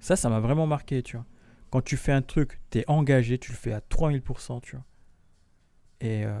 Ça, 0.00 0.16
ça 0.16 0.28
m'a 0.28 0.40
vraiment 0.40 0.66
marqué, 0.66 1.02
tu 1.02 1.16
vois. 1.16 1.26
Quand 1.70 1.82
tu 1.82 1.96
fais 1.96 2.12
un 2.12 2.22
truc, 2.22 2.60
t'es 2.70 2.84
engagé, 2.88 3.38
tu 3.38 3.52
le 3.52 3.56
fais 3.56 3.72
à 3.72 3.80
3000%, 3.80 4.60
tu 4.60 4.76
vois. 4.76 4.84
Et, 6.00 6.24
euh, 6.24 6.40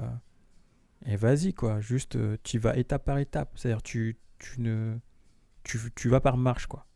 et 1.04 1.16
vas-y, 1.16 1.52
quoi. 1.52 1.80
Juste, 1.80 2.16
euh, 2.16 2.36
tu 2.42 2.58
vas 2.58 2.76
étape 2.76 3.04
par 3.04 3.18
étape. 3.18 3.52
C'est-à-dire, 3.56 3.82
tu, 3.82 4.18
tu 4.38 4.60
ne. 4.60 4.98
Tu, 5.62 5.78
tu 5.94 6.08
vas 6.08 6.20
par 6.20 6.36
marche, 6.36 6.66
quoi. 6.66 6.86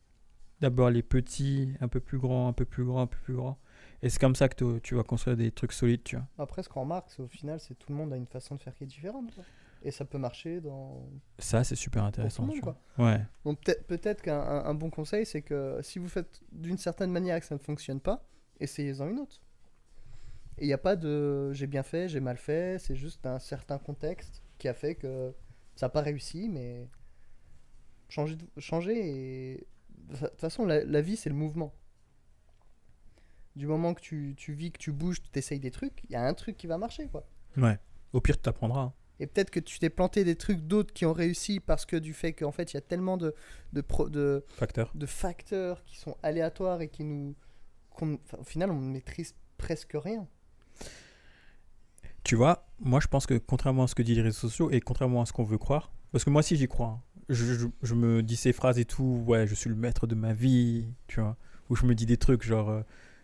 D'abord 0.60 0.90
les 0.90 1.02
petits, 1.02 1.74
un 1.80 1.88
peu 1.88 2.00
plus 2.00 2.18
grands, 2.18 2.48
un 2.48 2.52
peu 2.52 2.64
plus 2.64 2.84
grands, 2.84 3.02
un 3.02 3.06
peu 3.06 3.18
plus 3.18 3.34
grands. 3.34 3.58
Et 4.02 4.08
c'est 4.08 4.18
comme 4.18 4.34
ça 4.34 4.48
que 4.48 4.78
tu 4.78 4.94
vas 4.94 5.02
construire 5.02 5.36
des 5.36 5.50
trucs 5.50 5.72
solides, 5.72 6.02
tu 6.04 6.16
vois. 6.16 6.26
Après, 6.38 6.62
ce 6.62 6.68
qu'on 6.68 6.80
remarque, 6.80 7.10
c'est 7.10 7.20
au 7.22 7.28
final, 7.28 7.60
c'est 7.60 7.74
tout 7.74 7.90
le 7.92 7.96
monde 7.96 8.12
a 8.12 8.16
une 8.16 8.26
façon 8.26 8.54
de 8.54 8.60
faire 8.60 8.74
qui 8.74 8.84
est 8.84 8.86
différente. 8.86 9.34
quoi. 9.34 9.44
Et 9.82 9.90
ça 9.90 10.04
peut 10.04 10.18
marcher 10.18 10.60
dans. 10.60 11.06
Ça, 11.38 11.64
c'est 11.64 11.74
super 11.74 12.04
intéressant, 12.04 12.44
monde, 12.44 12.54
tu 12.54 12.60
quoi. 12.60 12.76
vois. 12.96 13.06
Ouais. 13.12 13.20
Donc 13.44 13.60
peut-être 13.86 14.22
qu'un 14.22 14.38
un- 14.40 14.64
un 14.66 14.74
bon 14.74 14.90
conseil, 14.90 15.24
c'est 15.26 15.42
que 15.42 15.78
si 15.82 15.98
vous 15.98 16.08
faites 16.08 16.40
d'une 16.52 16.76
certaine 16.78 17.10
manière 17.10 17.36
et 17.36 17.40
que 17.40 17.46
ça 17.46 17.54
ne 17.54 17.60
fonctionne 17.60 18.00
pas, 18.00 18.26
essayez-en 18.58 19.08
une 19.08 19.18
autre. 19.20 19.40
Et 20.58 20.64
il 20.64 20.66
n'y 20.66 20.74
a 20.74 20.78
pas 20.78 20.96
de 20.96 21.52
j'ai 21.52 21.66
bien 21.66 21.82
fait, 21.82 22.08
j'ai 22.08 22.20
mal 22.20 22.36
fait, 22.36 22.78
c'est 22.78 22.96
juste 22.96 23.24
un 23.26 23.38
certain 23.38 23.78
contexte 23.78 24.42
qui 24.58 24.68
a 24.68 24.74
fait 24.74 24.94
que 24.96 25.32
ça 25.76 25.86
n'a 25.86 25.90
pas 25.90 26.02
réussi, 26.02 26.50
mais 26.50 26.86
changez 28.58 28.98
et 29.08 29.66
de 30.10 30.16
toute 30.16 30.40
façon, 30.40 30.66
la, 30.66 30.84
la 30.84 31.00
vie, 31.00 31.16
c'est 31.16 31.30
le 31.30 31.36
mouvement. 31.36 31.72
Du 33.56 33.66
moment 33.66 33.94
que 33.94 34.00
tu, 34.00 34.34
tu 34.36 34.52
vis, 34.52 34.70
que 34.70 34.78
tu 34.78 34.92
bouges, 34.92 35.20
tu 35.22 35.38
essayes 35.38 35.58
des 35.60 35.70
trucs, 35.70 36.02
il 36.08 36.12
y 36.12 36.16
a 36.16 36.24
un 36.26 36.34
truc 36.34 36.56
qui 36.56 36.66
va 36.66 36.78
marcher, 36.78 37.08
quoi. 37.08 37.26
Ouais. 37.56 37.78
Au 38.12 38.20
pire, 38.20 38.36
tu 38.36 38.42
t'apprendras. 38.42 38.80
hein. 38.82 38.92
Et 39.18 39.26
peut-être 39.26 39.50
que 39.50 39.60
tu 39.60 39.78
t'es 39.78 39.90
planté 39.90 40.24
des 40.24 40.34
trucs 40.36 40.60
d'autres 40.60 40.94
qui 40.94 41.04
ont 41.04 41.12
réussi 41.12 41.60
parce 41.60 41.84
que 41.84 41.96
du 41.96 42.14
fait 42.14 42.32
qu'en 42.32 42.52
fait, 42.52 42.72
il 42.72 42.76
y 42.76 42.78
a 42.78 42.80
tellement 42.80 43.16
de, 43.18 43.34
de, 43.74 43.80
pro- 43.82 44.08
de, 44.08 44.44
Facteur. 44.48 44.90
de 44.94 45.04
facteurs 45.04 45.84
qui 45.84 45.98
sont 45.98 46.16
aléatoires 46.22 46.80
et 46.80 46.88
qui 46.88 47.04
nous. 47.04 47.34
enfin, 47.92 48.16
au 48.38 48.44
final, 48.44 48.70
on 48.70 48.80
ne 48.80 48.90
maîtrise 48.90 49.34
presque 49.58 49.92
rien. 49.94 50.26
Tu 52.24 52.34
vois, 52.34 52.66
moi, 52.78 53.00
je 53.00 53.08
pense 53.08 53.26
que 53.26 53.34
contrairement 53.36 53.84
à 53.84 53.88
ce 53.88 53.94
que 53.94 54.02
disent 54.02 54.16
les 54.16 54.22
réseaux 54.22 54.38
sociaux 54.48 54.70
et 54.70 54.80
contrairement 54.80 55.22
à 55.22 55.26
ce 55.26 55.32
qu'on 55.32 55.44
veut 55.44 55.58
croire, 55.58 55.92
parce 56.12 56.24
que 56.24 56.30
moi 56.30 56.40
aussi, 56.40 56.56
j'y 56.56 56.68
crois. 56.68 56.86
hein. 56.88 57.02
Je, 57.28 57.54
je- 57.54 57.66
je 57.82 57.94
me 57.94 58.22
dis 58.22 58.36
ces 58.36 58.52
phrases 58.52 58.78
et 58.78 58.84
tout, 58.84 59.22
ouais, 59.26 59.46
je 59.46 59.54
suis 59.54 59.70
le 59.70 59.76
maître 59.76 60.06
de 60.06 60.14
ma 60.14 60.32
vie, 60.32 60.86
tu 61.06 61.20
vois. 61.20 61.36
Ou 61.68 61.76
je 61.76 61.84
me 61.86 61.94
dis 61.94 62.06
des 62.06 62.16
trucs 62.16 62.42
genre, 62.42 62.68
euh, 62.70 62.82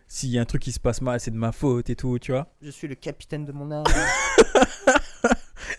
s'il 0.08 0.30
y 0.30 0.38
a 0.38 0.42
un 0.42 0.44
truc 0.44 0.62
qui 0.62 0.72
se 0.72 0.80
passe 0.80 1.00
mal, 1.02 1.18
c'est 1.20 1.30
de 1.30 1.36
ma 1.36 1.52
faute 1.52 1.90
et 1.90 1.96
tout, 1.96 2.18
tu 2.18 2.32
vois. 2.32 2.48
Je 2.62 2.70
suis 2.70 2.88
le 2.88 2.94
capitaine 2.94 3.44
de 3.44 3.52
mon 3.52 3.70
âme. 3.70 3.84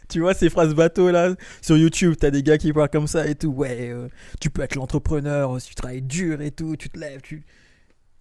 Tu 0.09 0.21
vois 0.21 0.33
ces 0.33 0.49
phrases 0.49 0.73
bateau 0.73 1.11
là 1.11 1.33
sur 1.61 1.77
YouTube, 1.77 2.15
t'as 2.17 2.31
des 2.31 2.41
gars 2.41 2.57
qui 2.57 2.71
parlent 2.71 2.89
comme 2.89 3.07
ça 3.07 3.27
et 3.27 3.35
tout. 3.35 3.49
Ouais, 3.49 3.89
euh, 3.89 4.07
tu 4.39 4.49
peux 4.49 4.61
être 4.61 4.75
l'entrepreneur 4.75 5.59
si 5.61 5.69
tu 5.69 5.75
travailles 5.75 6.01
dur 6.01 6.41
et 6.41 6.51
tout, 6.51 6.75
tu 6.77 6.89
te 6.89 6.97
lèves, 6.97 7.21
tu. 7.21 7.45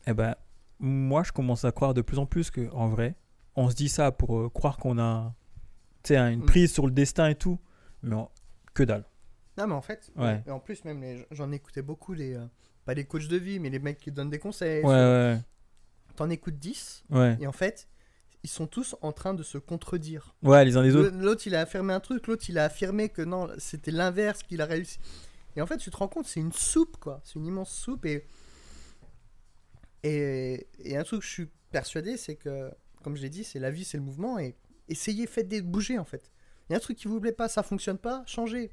Eh 0.06 0.12
ben, 0.12 0.34
moi 0.80 1.22
je 1.22 1.30
commence 1.32 1.64
à 1.64 1.70
croire 1.72 1.94
de 1.94 2.02
plus 2.02 2.18
en 2.18 2.26
plus 2.26 2.50
que 2.50 2.68
en 2.72 2.88
vrai, 2.88 3.14
on 3.54 3.70
se 3.70 3.74
dit 3.76 3.88
ça 3.88 4.10
pour 4.12 4.36
euh, 4.38 4.48
croire 4.48 4.78
qu'on 4.78 4.98
a, 4.98 5.32
tu 6.02 6.08
sais, 6.14 6.18
une 6.18 6.40
Mm. 6.42 6.46
prise 6.46 6.72
sur 6.72 6.86
le 6.86 6.92
destin 6.92 7.28
et 7.28 7.34
tout, 7.36 7.58
mais 8.02 8.16
que 8.74 8.82
dalle. 8.82 9.04
non, 9.56 9.68
mais 9.68 9.74
en 9.74 9.80
fait, 9.82 10.10
Ouais. 10.16 10.42
et 10.46 10.50
en 10.50 10.58
plus, 10.60 10.84
même, 10.84 11.00
les- 11.00 11.24
j'en 11.30 11.50
écoutais 11.52 11.82
beaucoup, 11.82 12.12
les, 12.14 12.34
euh, 12.34 12.44
pas 12.84 12.94
les 12.94 13.04
coachs 13.04 13.28
de 13.28 13.36
vie, 13.36 13.58
mais 13.60 13.70
les 13.70 13.78
mecs 13.78 13.98
qui 13.98 14.10
donnent 14.10 14.30
des 14.30 14.38
conseils. 14.40 14.82
Ouais, 14.84 14.90
ouais, 14.92 15.38
T'en 16.16 16.30
écoutes 16.30 16.58
10, 16.58 17.04
ouais. 17.10 17.36
et 17.40 17.46
en 17.46 17.52
fait, 17.52 17.88
ils 18.42 18.50
sont 18.50 18.66
tous 18.66 18.96
en 19.02 19.12
train 19.12 19.34
de 19.34 19.42
se 19.42 19.58
contredire. 19.58 20.34
Ouais, 20.42 20.64
les 20.64 20.76
uns 20.76 20.82
les 20.82 20.96
autres. 20.96 21.14
L'autre, 21.16 21.46
il 21.46 21.54
a 21.54 21.60
affirmé 21.60 21.92
un 21.92 22.00
truc, 22.00 22.26
l'autre, 22.26 22.44
il 22.48 22.58
a 22.58 22.64
affirmé 22.64 23.08
que 23.08 23.22
non, 23.22 23.48
c'était 23.58 23.90
l'inverse, 23.90 24.42
qu'il 24.42 24.60
a 24.60 24.66
réussi. 24.66 24.98
Et 25.56 25.62
en 25.62 25.66
fait, 25.66 25.78
tu 25.78 25.90
te 25.90 25.96
rends 25.96 26.08
compte, 26.08 26.26
c'est 26.26 26.40
une 26.40 26.52
soupe, 26.52 26.96
quoi. 26.98 27.20
C'est 27.24 27.38
une 27.38 27.46
immense 27.46 27.70
soupe. 27.70 28.04
Et, 28.06 28.26
et, 30.02 30.68
et 30.78 30.96
un 30.96 31.02
truc 31.02 31.20
que 31.20 31.26
je 31.26 31.32
suis 31.32 31.50
persuadé, 31.70 32.16
c'est 32.16 32.36
que, 32.36 32.70
comme 33.02 33.16
je 33.16 33.22
l'ai 33.22 33.30
dit, 33.30 33.44
c'est 33.44 33.58
la 33.58 33.70
vie, 33.70 33.84
c'est 33.84 33.96
le 33.96 34.02
mouvement. 34.02 34.38
Et 34.38 34.56
essayez, 34.88 35.26
faites 35.26 35.48
des 35.48 35.62
bouger, 35.62 35.98
en 35.98 36.04
fait. 36.04 36.30
Il 36.68 36.72
y 36.72 36.74
a 36.74 36.78
un 36.78 36.80
truc 36.80 36.96
qui 36.96 37.08
vous 37.08 37.20
plaît 37.20 37.32
pas, 37.32 37.48
ça 37.48 37.62
fonctionne 37.62 37.98
pas, 37.98 38.22
changez. 38.26 38.70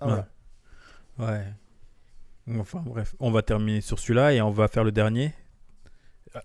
Ah, 0.00 0.26
voilà. 1.16 1.40
Ouais. 2.46 2.58
Enfin 2.58 2.82
bref, 2.84 3.14
on 3.20 3.30
va 3.30 3.42
terminer 3.42 3.80
sur 3.80 3.98
celui-là 3.98 4.34
et 4.34 4.42
on 4.42 4.50
va 4.50 4.68
faire 4.68 4.84
le 4.84 4.92
dernier. 4.92 5.32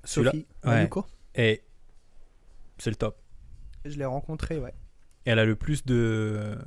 Celui-là, 0.03 0.31
Sophie, 0.31 0.47
ouais. 0.65 0.89
Et 1.35 1.63
c'est 2.77 2.89
le 2.89 2.95
top. 2.95 3.17
je 3.85 3.97
l'ai 3.97 4.05
rencontré, 4.05 4.59
ouais. 4.59 4.73
Elle 5.25 5.39
a 5.39 5.45
le 5.45 5.55
plus 5.55 5.85
de, 5.85 6.57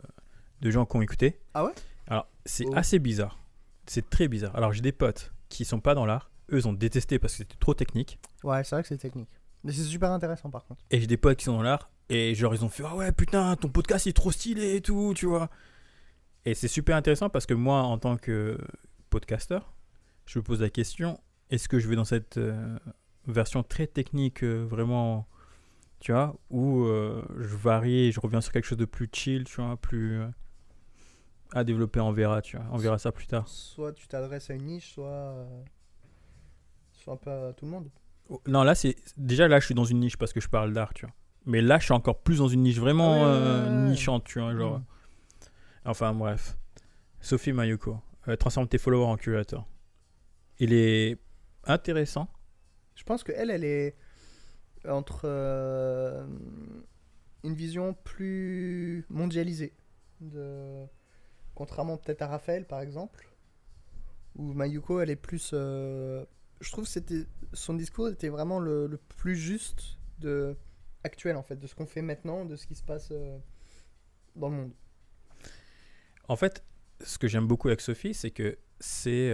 de 0.60 0.70
gens 0.70 0.86
qui 0.86 0.96
ont 0.96 1.02
écouté. 1.02 1.40
Ah 1.54 1.64
ouais? 1.64 1.72
Alors, 2.06 2.28
c'est 2.44 2.64
Oh. 2.68 2.72
assez 2.76 2.98
bizarre. 2.98 3.38
C'est 3.86 4.08
très 4.10 4.28
bizarre. 4.28 4.54
Alors, 4.56 4.72
j'ai 4.72 4.82
des 4.82 4.92
potes 4.92 5.32
qui 5.48 5.64
sont 5.64 5.80
pas 5.80 5.94
dans 5.94 6.06
l'art. 6.06 6.30
Eux, 6.52 6.58
ils 6.58 6.68
ont 6.68 6.72
détesté 6.72 7.18
parce 7.18 7.32
que 7.34 7.38
c'était 7.38 7.56
trop 7.58 7.74
technique. 7.74 8.18
Ouais, 8.44 8.62
c'est 8.64 8.74
vrai 8.76 8.82
que 8.82 8.88
c'est 8.88 8.98
technique. 8.98 9.28
Mais 9.64 9.72
c'est 9.72 9.82
super 9.84 10.10
intéressant, 10.10 10.50
par 10.50 10.64
contre. 10.66 10.82
Et 10.90 11.00
j'ai 11.00 11.06
des 11.06 11.16
potes 11.16 11.38
qui 11.38 11.44
sont 11.44 11.52
dans 11.56 11.62
l'art. 11.62 11.90
Et 12.08 12.34
genre, 12.34 12.54
ils 12.54 12.64
ont 12.64 12.68
fait 12.68 12.82
Ah 12.86 12.94
ouais, 12.96 13.12
putain, 13.12 13.54
ton 13.56 13.68
podcast 13.68 14.06
il 14.06 14.10
est 14.10 14.12
trop 14.12 14.30
stylé 14.32 14.76
et 14.76 14.80
tout, 14.82 15.14
tu 15.16 15.26
vois. 15.26 15.48
Et 16.44 16.54
c'est 16.54 16.68
super 16.68 16.96
intéressant 16.96 17.30
parce 17.30 17.46
que 17.46 17.54
moi, 17.54 17.82
en 17.82 17.96
tant 17.98 18.16
que 18.16 18.58
podcasteur, 19.10 19.72
je 20.26 20.38
me 20.38 20.42
pose 20.42 20.60
la 20.60 20.70
question 20.70 21.20
est-ce 21.50 21.68
que 21.68 21.78
je 21.78 21.88
vais 21.88 21.96
dans 21.96 22.04
cette 22.04 22.38
euh, 22.38 22.78
version 23.26 23.62
très 23.62 23.86
technique, 23.86 24.42
euh, 24.44 24.64
vraiment, 24.64 25.26
tu 26.00 26.12
vois, 26.12 26.34
ou 26.50 26.84
euh, 26.84 27.22
je 27.38 27.56
varie 27.56 28.06
et 28.08 28.12
je 28.12 28.20
reviens 28.20 28.40
sur 28.40 28.52
quelque 28.52 28.64
chose 28.66 28.78
de 28.78 28.84
plus 28.84 29.08
chill, 29.12 29.44
tu 29.44 29.60
vois, 29.60 29.76
plus. 29.76 30.20
euh, 30.20 30.28
à 31.54 31.64
développer, 31.64 32.00
on 32.00 32.12
verra, 32.12 32.40
tu 32.40 32.56
vois. 32.56 32.64
On 32.72 32.78
verra 32.78 32.98
ça 32.98 33.12
plus 33.12 33.26
tard. 33.26 33.46
Soit 33.46 33.92
tu 33.92 34.08
t'adresses 34.08 34.48
à 34.50 34.54
une 34.54 34.64
niche, 34.64 34.92
soit. 34.94 35.34
soit 36.92 37.12
un 37.12 37.16
peu 37.16 37.30
à 37.30 37.52
tout 37.52 37.66
le 37.66 37.70
monde. 37.72 37.90
Oh, 38.30 38.40
Non, 38.46 38.62
là, 38.62 38.74
c'est. 38.74 38.96
Déjà, 39.18 39.48
là, 39.48 39.60
je 39.60 39.66
suis 39.66 39.74
dans 39.74 39.84
une 39.84 40.00
niche 40.00 40.16
parce 40.16 40.32
que 40.32 40.40
je 40.40 40.48
parle 40.48 40.72
d'art, 40.72 40.94
tu 40.94 41.04
vois. 41.04 41.14
Mais 41.44 41.60
là, 41.60 41.78
je 41.78 41.84
suis 41.84 41.92
encore 41.92 42.20
plus 42.22 42.38
dans 42.38 42.48
une 42.48 42.62
niche 42.62 42.78
vraiment 42.78 43.12
Ah 43.14 43.16
ouais, 43.16 43.22
ouais, 43.24 43.28
euh, 43.28 43.68
ouais, 43.68 43.84
ouais. 43.84 43.90
nichante, 43.90 44.24
tu 44.24 44.40
vois. 44.40 44.56
Genre. 44.56 44.78
Mm. 44.78 44.84
Enfin, 45.84 46.14
bref. 46.14 46.56
Sophie 47.20 47.52
Mayuko, 47.52 47.98
euh, 48.28 48.36
transforme 48.36 48.66
tes 48.68 48.78
followers 48.78 49.04
en 49.06 49.16
curateurs. 49.16 49.66
Il 50.58 50.72
est 50.72 51.18
intéressant. 51.64 52.28
Je 52.94 53.04
pense 53.04 53.24
qu'elle, 53.24 53.50
elle 53.50 53.64
est 53.64 53.96
entre 54.88 55.22
euh, 55.24 56.26
une 57.44 57.54
vision 57.54 57.94
plus 57.94 59.04
mondialisée. 59.08 59.72
Contrairement 61.54 61.96
peut-être 61.96 62.22
à 62.22 62.26
Raphaël, 62.28 62.66
par 62.66 62.80
exemple. 62.80 63.28
Ou 64.36 64.52
Mayuko, 64.54 65.00
elle 65.00 65.10
est 65.10 65.16
plus. 65.16 65.50
euh, 65.52 66.24
Je 66.60 66.70
trouve 66.72 66.88
que 66.90 67.26
son 67.52 67.74
discours 67.74 68.08
était 68.08 68.28
vraiment 68.30 68.58
le, 68.58 68.86
le 68.86 68.96
plus 68.96 69.36
juste 69.36 69.98
de 70.18 70.56
actuel 71.04 71.36
en 71.36 71.42
fait, 71.42 71.56
de 71.56 71.66
ce 71.66 71.74
qu'on 71.74 71.86
fait 71.86 72.02
maintenant, 72.02 72.44
de 72.44 72.56
ce 72.56 72.66
qui 72.66 72.74
se 72.74 72.82
passe 72.82 73.08
euh, 73.10 73.38
dans 74.36 74.48
le 74.48 74.56
monde. 74.56 74.72
En 76.28 76.36
fait, 76.36 76.64
ce 77.02 77.18
que 77.18 77.26
j'aime 77.28 77.46
beaucoup 77.46 77.68
avec 77.68 77.80
Sophie, 77.80 78.14
c'est 78.14 78.30
que 78.30 78.56
c'est. 78.80 79.32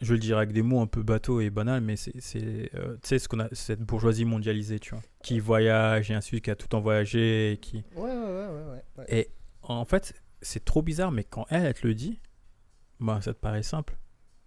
Je 0.00 0.12
le 0.12 0.18
dirais 0.18 0.38
avec 0.42 0.52
des 0.52 0.62
mots 0.62 0.80
un 0.80 0.86
peu 0.86 1.02
bateaux 1.02 1.40
et 1.40 1.50
banals, 1.50 1.80
mais 1.80 1.96
c'est, 1.96 2.12
euh, 2.74 2.96
tu 3.02 3.08
sais, 3.08 3.18
ce 3.18 3.28
qu'on 3.28 3.40
a, 3.40 3.48
cette 3.52 3.80
bourgeoisie 3.80 4.24
mondialisée, 4.24 4.78
tu 4.78 4.90
vois, 4.94 5.02
qui 5.22 5.40
voyage 5.40 6.10
et 6.10 6.14
ainsi 6.14 6.26
de 6.26 6.28
suite, 6.28 6.44
qui 6.44 6.50
a 6.50 6.56
tout 6.56 6.68
temps 6.68 6.80
voyagé, 6.80 7.52
et 7.52 7.56
qui... 7.58 7.84
Ouais, 7.94 8.02
ouais, 8.02 8.10
ouais, 8.10 8.46
ouais. 8.46 8.48
ouais, 8.48 8.82
ouais. 8.98 9.04
Et 9.08 9.30
en 9.62 9.84
fait, 9.84 10.14
c'est 10.42 10.64
trop 10.64 10.82
bizarre, 10.82 11.12
mais 11.12 11.24
quand 11.24 11.46
elle, 11.50 11.64
elle 11.64 11.74
te 11.74 11.86
le 11.86 11.94
dit, 11.94 12.20
bah, 13.00 13.20
ça 13.22 13.32
te 13.34 13.38
paraît 13.38 13.62
simple. 13.62 13.96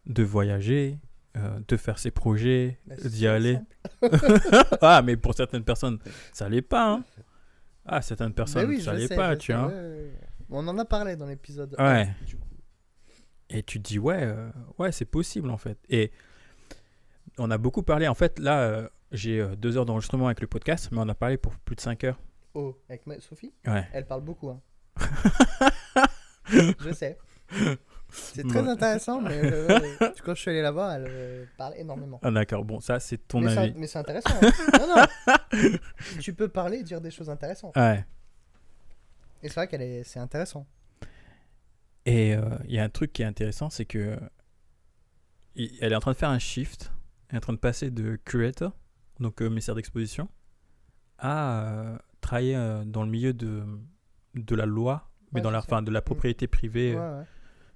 De 0.06 0.24
voyager, 0.24 0.98
euh, 1.38 1.60
de 1.68 1.78
faire 1.78 2.00
ses 2.00 2.12
projets, 2.12 2.80
Bah, 2.86 2.96
d'y 2.96 3.28
aller. 3.28 3.60
ah, 4.82 5.02
mais 5.04 5.18
pour 5.18 5.34
certaines 5.34 5.64
personnes, 5.64 6.00
ça 6.34 6.50
l'est 6.50 6.62
pas. 6.62 6.94
Hein. 6.94 7.04
Ah, 7.86 8.02
certaines 8.02 8.34
personnes, 8.34 8.64
Bah 8.64 8.70
oui, 8.70 8.82
ça 8.82 8.94
l'est 8.94 9.14
pas, 9.14 9.36
tu 9.36 9.54
vois. 9.54 9.72
On 10.50 10.68
en 10.68 10.78
a 10.78 10.86
parlé 10.86 11.16
dans 11.16 11.28
l'épisode. 11.28 11.76
Ouais. 11.78 12.08
un, 12.10 12.26
du 12.26 12.36
coup. 12.36 12.49
Et 13.50 13.64
tu 13.64 13.82
te 13.82 13.88
dis, 13.88 14.00
ouais, 14.00 14.20
euh, 14.22 14.50
ouais, 14.78 14.92
c'est 14.92 15.06
possible 15.06 15.50
en 15.50 15.58
fait. 15.58 15.78
Et 15.90 16.12
on 17.38 17.50
a 17.52 17.58
beaucoup 17.58 17.84
parlé. 17.84 18.08
En 18.08 18.14
fait, 18.14 18.38
là, 18.40 18.60
euh, 18.62 18.88
j'ai 19.12 19.40
euh, 19.40 19.56
deux 19.56 19.78
heures 19.78 19.86
d'enregistrement 19.86 20.28
avec 20.28 20.42
le 20.42 20.48
podcast, 20.48 20.90
mais 20.92 21.00
on 21.00 21.10
a 21.10 21.16
parlé 21.16 21.38
pour 21.38 21.56
plus 21.60 21.76
de 21.76 21.82
cinq 21.82 22.04
heures. 22.04 22.20
Oh, 22.54 22.78
avec 22.90 23.08
ma- 23.08 23.20
Sophie? 23.20 23.54
Ouais. 23.66 23.88
Elle 23.94 24.06
parle 24.06 24.22
beaucoup. 24.22 24.50
Hein. 24.50 24.62
je 26.48 26.94
sais. 26.94 27.18
C'est 28.12 28.48
très 28.48 28.62
Ouais. 28.62 28.70
intéressant, 28.70 29.22
mais 29.22 29.40
euh, 29.44 29.80
quand 30.26 30.34
je 30.34 30.42
suis 30.42 30.50
allé 30.52 30.62
la 30.64 30.72
voir, 30.72 30.92
elle 30.94 31.06
euh, 31.08 31.46
parle 31.58 31.74
énormément. 31.78 32.20
Ah, 32.24 32.32
d'accord. 32.32 32.66
Bon, 32.66 32.80
ça, 32.80 33.00
c'est 33.00 33.18
ton 33.28 33.40
mais, 33.42 33.56
avis. 33.58 33.74
mais 33.76 33.86
c'est 33.88 34.00
intéressant. 34.00 34.34
hein. 34.42 34.50
non, 34.80 34.96
non. 34.96 35.78
Tu 36.22 36.34
peux 36.34 36.48
parler 36.48 36.80
et 36.80 36.84
dire 36.84 37.02
des 37.02 37.12
choses 37.12 37.30
intéressantes. 37.30 37.76
Ouais. 37.78 38.04
Et 39.44 39.48
c'est 39.48 39.56
vrai 39.56 39.68
qu'elle 39.68 39.84
est, 39.84 40.04
c'est 40.04 40.20
intéressant. 40.20 40.66
Et 42.06 42.34
euh, 42.36 42.42
il 42.66 42.72
y 42.74 42.80
a 42.80 42.84
un 42.84 42.90
truc 42.90 43.14
qui 43.14 43.22
est 43.22 43.26
intéressant, 43.26 43.70
c'est 43.70 43.86
que 43.86 44.18
il- 45.56 45.78
elle 45.82 45.94
est 45.94 45.96
en 45.96 46.00
train 46.00 46.12
de 46.12 46.18
faire 46.18 46.30
un 46.30 46.40
shift. 46.40 46.92
Elle 47.30 47.36
est 47.36 47.38
en 47.38 47.42
train 47.42 47.54
de 47.54 47.60
passer 47.60 47.92
de 47.92 48.16
curator, 48.26 48.76
donc 49.20 49.36
commissaire 49.36 49.76
d'exposition, 49.76 50.30
à 51.18 51.62
euh, 51.64 51.98
travailler 52.22 52.56
euh, 52.56 52.84
dans 52.86 53.04
le 53.04 53.10
milieu 53.12 53.34
de, 53.34 53.64
de 54.36 54.56
la 54.56 54.66
loi, 54.66 55.12
mais 55.32 55.40
Ouais, 55.40 55.42
dans 55.44 55.52
la, 55.52 55.60
ça. 55.62 55.66
enfin, 55.68 55.82
de 55.84 55.92
la 55.92 56.02
propriété 56.02 56.48
privée, 56.48 56.96
Ouais, 56.96 57.00
euh, 57.02 57.20
ouais. 57.22 57.26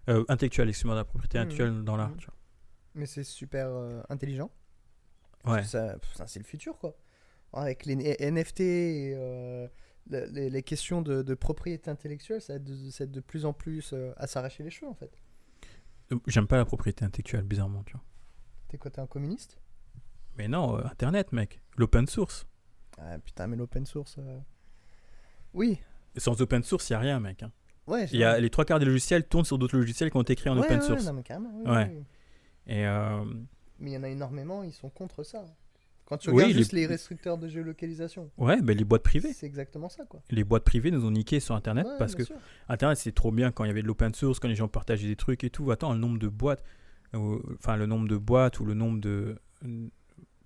euh, 0.09 0.25
intellectuelle, 0.29 0.69
excuse-moi, 0.69 0.95
de 0.95 0.99
la 1.01 1.05
propriété 1.05 1.37
intellectuelle 1.37 1.83
dans 1.83 1.95
l'art. 1.97 2.11
Tu 2.17 2.27
Mais 2.95 3.05
c'est 3.05 3.23
super 3.23 3.67
euh, 3.69 4.01
intelligent. 4.09 4.49
Ouais. 5.45 5.63
Ça, 5.63 5.95
ça, 6.13 6.25
c'est 6.25 6.39
le 6.39 6.45
futur, 6.45 6.77
quoi. 6.79 6.95
Avec 7.51 7.85
les 7.85 7.95
NFT 8.19 8.61
et 8.61 9.13
le- 10.09 10.25
les, 10.27 10.49
les 10.49 10.63
questions 10.63 11.01
de, 11.01 11.21
de 11.21 11.33
propriété 11.33 11.89
intellectuelle, 11.89 12.41
ça 12.41 12.55
aide 12.55 12.63
de, 12.63 12.89
ça 12.89 13.03
aide 13.05 13.11
de 13.11 13.19
plus 13.21 13.45
en 13.45 13.53
plus 13.53 13.93
euh, 13.93 14.11
à 14.17 14.27
s'arracher 14.27 14.63
les 14.63 14.69
cheveux, 14.69 14.89
en 14.89 14.93
fait. 14.95 15.11
Euh, 16.11 16.19
J'aime 16.27 16.47
pas 16.47 16.57
la 16.57 16.65
propriété 16.65 17.05
intellectuelle, 17.05 17.43
bizarrement, 17.43 17.83
tu 17.83 17.93
vois. 17.93 18.03
T'es 18.67 18.77
quoi, 18.77 18.91
t'es 18.91 18.99
un 19.01 19.07
communiste? 19.07 19.59
Mais 20.37 20.47
non, 20.47 20.77
euh, 20.77 20.83
Internet, 20.85 21.31
mec. 21.31 21.61
L'open 21.77 22.07
source. 22.07 22.45
Ah 22.99 23.17
putain, 23.19 23.47
mais 23.47 23.55
l'open 23.55 23.85
source. 23.85 24.15
euh, 24.19 24.39
Oui, 25.53 25.79
sans 26.17 26.39
open 26.41 26.63
source, 26.63 26.89
il 26.89 26.93
a 26.93 26.99
rien, 26.99 27.19
mec. 27.19 27.41
hein. 27.43 27.51
ouais. 27.87 28.05
Y 28.07 28.23
a 28.23 28.39
les 28.39 28.49
trois 28.49 28.65
quarts 28.65 28.79
des 28.79 28.85
logiciels 28.85 29.27
tournent 29.27 29.45
sur 29.45 29.57
d'autres 29.57 29.77
logiciels 29.77 30.11
qui 30.11 30.17
ont 30.17 30.21
été 30.21 30.35
créés 30.35 30.51
en 30.51 30.57
Ouais, 30.57 30.65
open 30.65 30.79
ouais, 30.79 30.85
source. 30.85 31.05
non, 31.05 31.13
mais 31.13 31.23
carrément, 31.23 31.51
oui, 31.55 31.69
Ouais. 31.71 31.89
oui. 31.91 32.03
Et 32.67 32.85
euh, 32.85 33.23
Mais 33.79 33.91
il 33.91 33.93
y 33.93 33.97
en 33.97 34.03
a 34.03 34.09
énormément, 34.09 34.63
ils 34.63 34.73
sont 34.73 34.89
contre 34.89 35.23
ça. 35.23 35.45
Quand 36.05 36.17
tu 36.17 36.29
Oui, 36.29 36.35
regardes 36.35 36.51
les- 36.53 36.57
juste 36.59 36.73
les 36.73 36.85
restricteurs 36.85 37.37
de 37.37 37.47
géolocalisation, 37.47 38.29
ouais, 38.37 38.61
ben, 38.61 38.77
les 38.77 38.83
boîtes 38.83 39.03
privées. 39.03 39.31
c'est 39.33 39.45
exactement 39.45 39.87
ça, 39.89 40.03
quoi. 40.05 40.21
Les 40.29 40.43
boîtes 40.43 40.63
privées 40.65 40.91
nous 40.91 41.05
ont 41.05 41.11
niqué 41.11 41.39
sur 41.39 41.55
Internet 41.55 41.85
Ouais, 41.87 41.97
parce 41.97 42.13
que 42.15 42.23
sûr. 42.25 42.35
Internet 42.69 42.97
c'est 42.97 43.13
trop 43.13 43.31
bien 43.31 43.51
quand 43.51 43.63
il 43.63 43.67
y 43.67 43.71
avait 43.71 43.81
de 43.81 43.87
l'open 43.87 44.13
source, 44.13 44.39
quand 44.39 44.47
les 44.49 44.55
gens 44.55 44.67
partageaient 44.67 45.07
des 45.07 45.15
trucs 45.15 45.43
et 45.43 45.49
tout. 45.49 45.71
Attends, 45.71 45.93
le 45.93 45.99
nombre 45.99 46.19
de 46.19 46.27
boîtes, 46.27 46.63
euh, 47.15 47.39
enfin 47.55 47.77
le 47.77 47.85
nombre 47.85 48.07
de 48.07 48.17
boîtes 48.17 48.59
ou 48.59 48.65
le 48.65 48.73
nombre 48.73 48.99
de, 48.99 49.37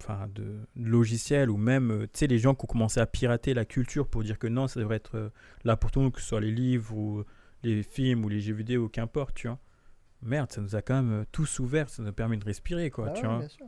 enfin 0.01 0.27
de 0.35 0.59
logiciels 0.75 1.49
ou 1.49 1.57
même, 1.57 1.91
euh, 1.91 2.03
tu 2.03 2.19
sais, 2.19 2.27
les 2.27 2.37
gens 2.39 2.53
qui 2.53 2.65
ont 2.65 2.67
commencé 2.67 2.99
à 2.99 3.07
pirater 3.07 3.53
la 3.53 3.65
culture 3.65 4.07
pour 4.07 4.23
dire 4.23 4.37
que 4.37 4.47
non, 4.47 4.67
ça 4.67 4.79
devrait 4.79 4.97
être 4.97 5.15
euh, 5.17 5.29
là 5.63 5.75
pour 5.75 5.89
tout 5.91 5.99
le 5.99 6.05
monde, 6.05 6.13
que 6.13 6.21
ce 6.21 6.27
soit 6.27 6.39
les 6.41 6.51
livres 6.51 6.95
ou 6.95 7.23
les 7.63 7.81
films 7.81 8.23
ou 8.23 8.29
les 8.29 8.39
jeux 8.39 8.53
vidéo, 8.53 8.89
qu'importe, 8.89 9.33
tu 9.35 9.47
vois. 9.47 9.59
Merde, 10.21 10.51
ça 10.51 10.61
nous 10.61 10.75
a 10.75 10.81
quand 10.81 11.01
même 11.01 11.21
euh, 11.21 11.25
tous 11.31 11.59
ouverts, 11.59 11.89
ça 11.89 12.01
nous 12.03 12.09
a 12.09 12.11
permis 12.11 12.37
de 12.37 12.45
respirer, 12.45 12.89
quoi, 12.91 13.07
Bah 13.07 13.13
tu 13.13 13.21
ouais, 13.23 13.27
vois. 13.27 13.39
bien 13.39 13.47
sûr. 13.47 13.65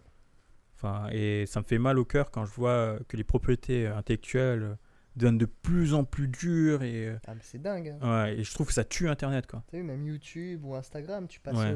Enfin, 0.82 1.10
et 1.12 1.46
ça 1.46 1.60
me 1.60 1.66
fait 1.66 1.78
mal 1.78 2.00
au 2.00 2.06
cœur 2.06 2.32
quand 2.32 2.46
je 2.46 2.54
vois 2.54 2.70
euh, 2.72 3.00
que 3.10 3.18
les 3.18 3.26
propriétés 3.26 3.86
euh, 3.88 3.98
intellectuelles 3.98 4.64
euh, 4.64 4.76
deviennent 5.18 5.38
de 5.38 5.46
plus 5.46 5.94
en 5.94 6.06
plus 6.06 6.30
dures 6.30 6.84
et, 6.84 7.10
Ah, 7.28 7.34
mais 7.36 7.42
c'est 7.44 7.62
dingue. 7.62 7.96
hein. 8.02 8.24
ouais, 8.24 8.38
et 8.40 8.44
je 8.46 8.54
trouve 8.54 8.68
que 8.68 8.74
ça 8.74 8.86
tue 8.86 9.10
Internet, 9.10 9.46
quoi. 9.46 9.62
T'as 9.70 9.78
vu, 9.78 9.84
même 9.84 10.06
YouTube 10.08 10.64
ou 10.64 10.76
Instagram, 10.76 11.28
tu 11.28 11.42
passes 11.42 11.58
Ouais. 11.58 11.76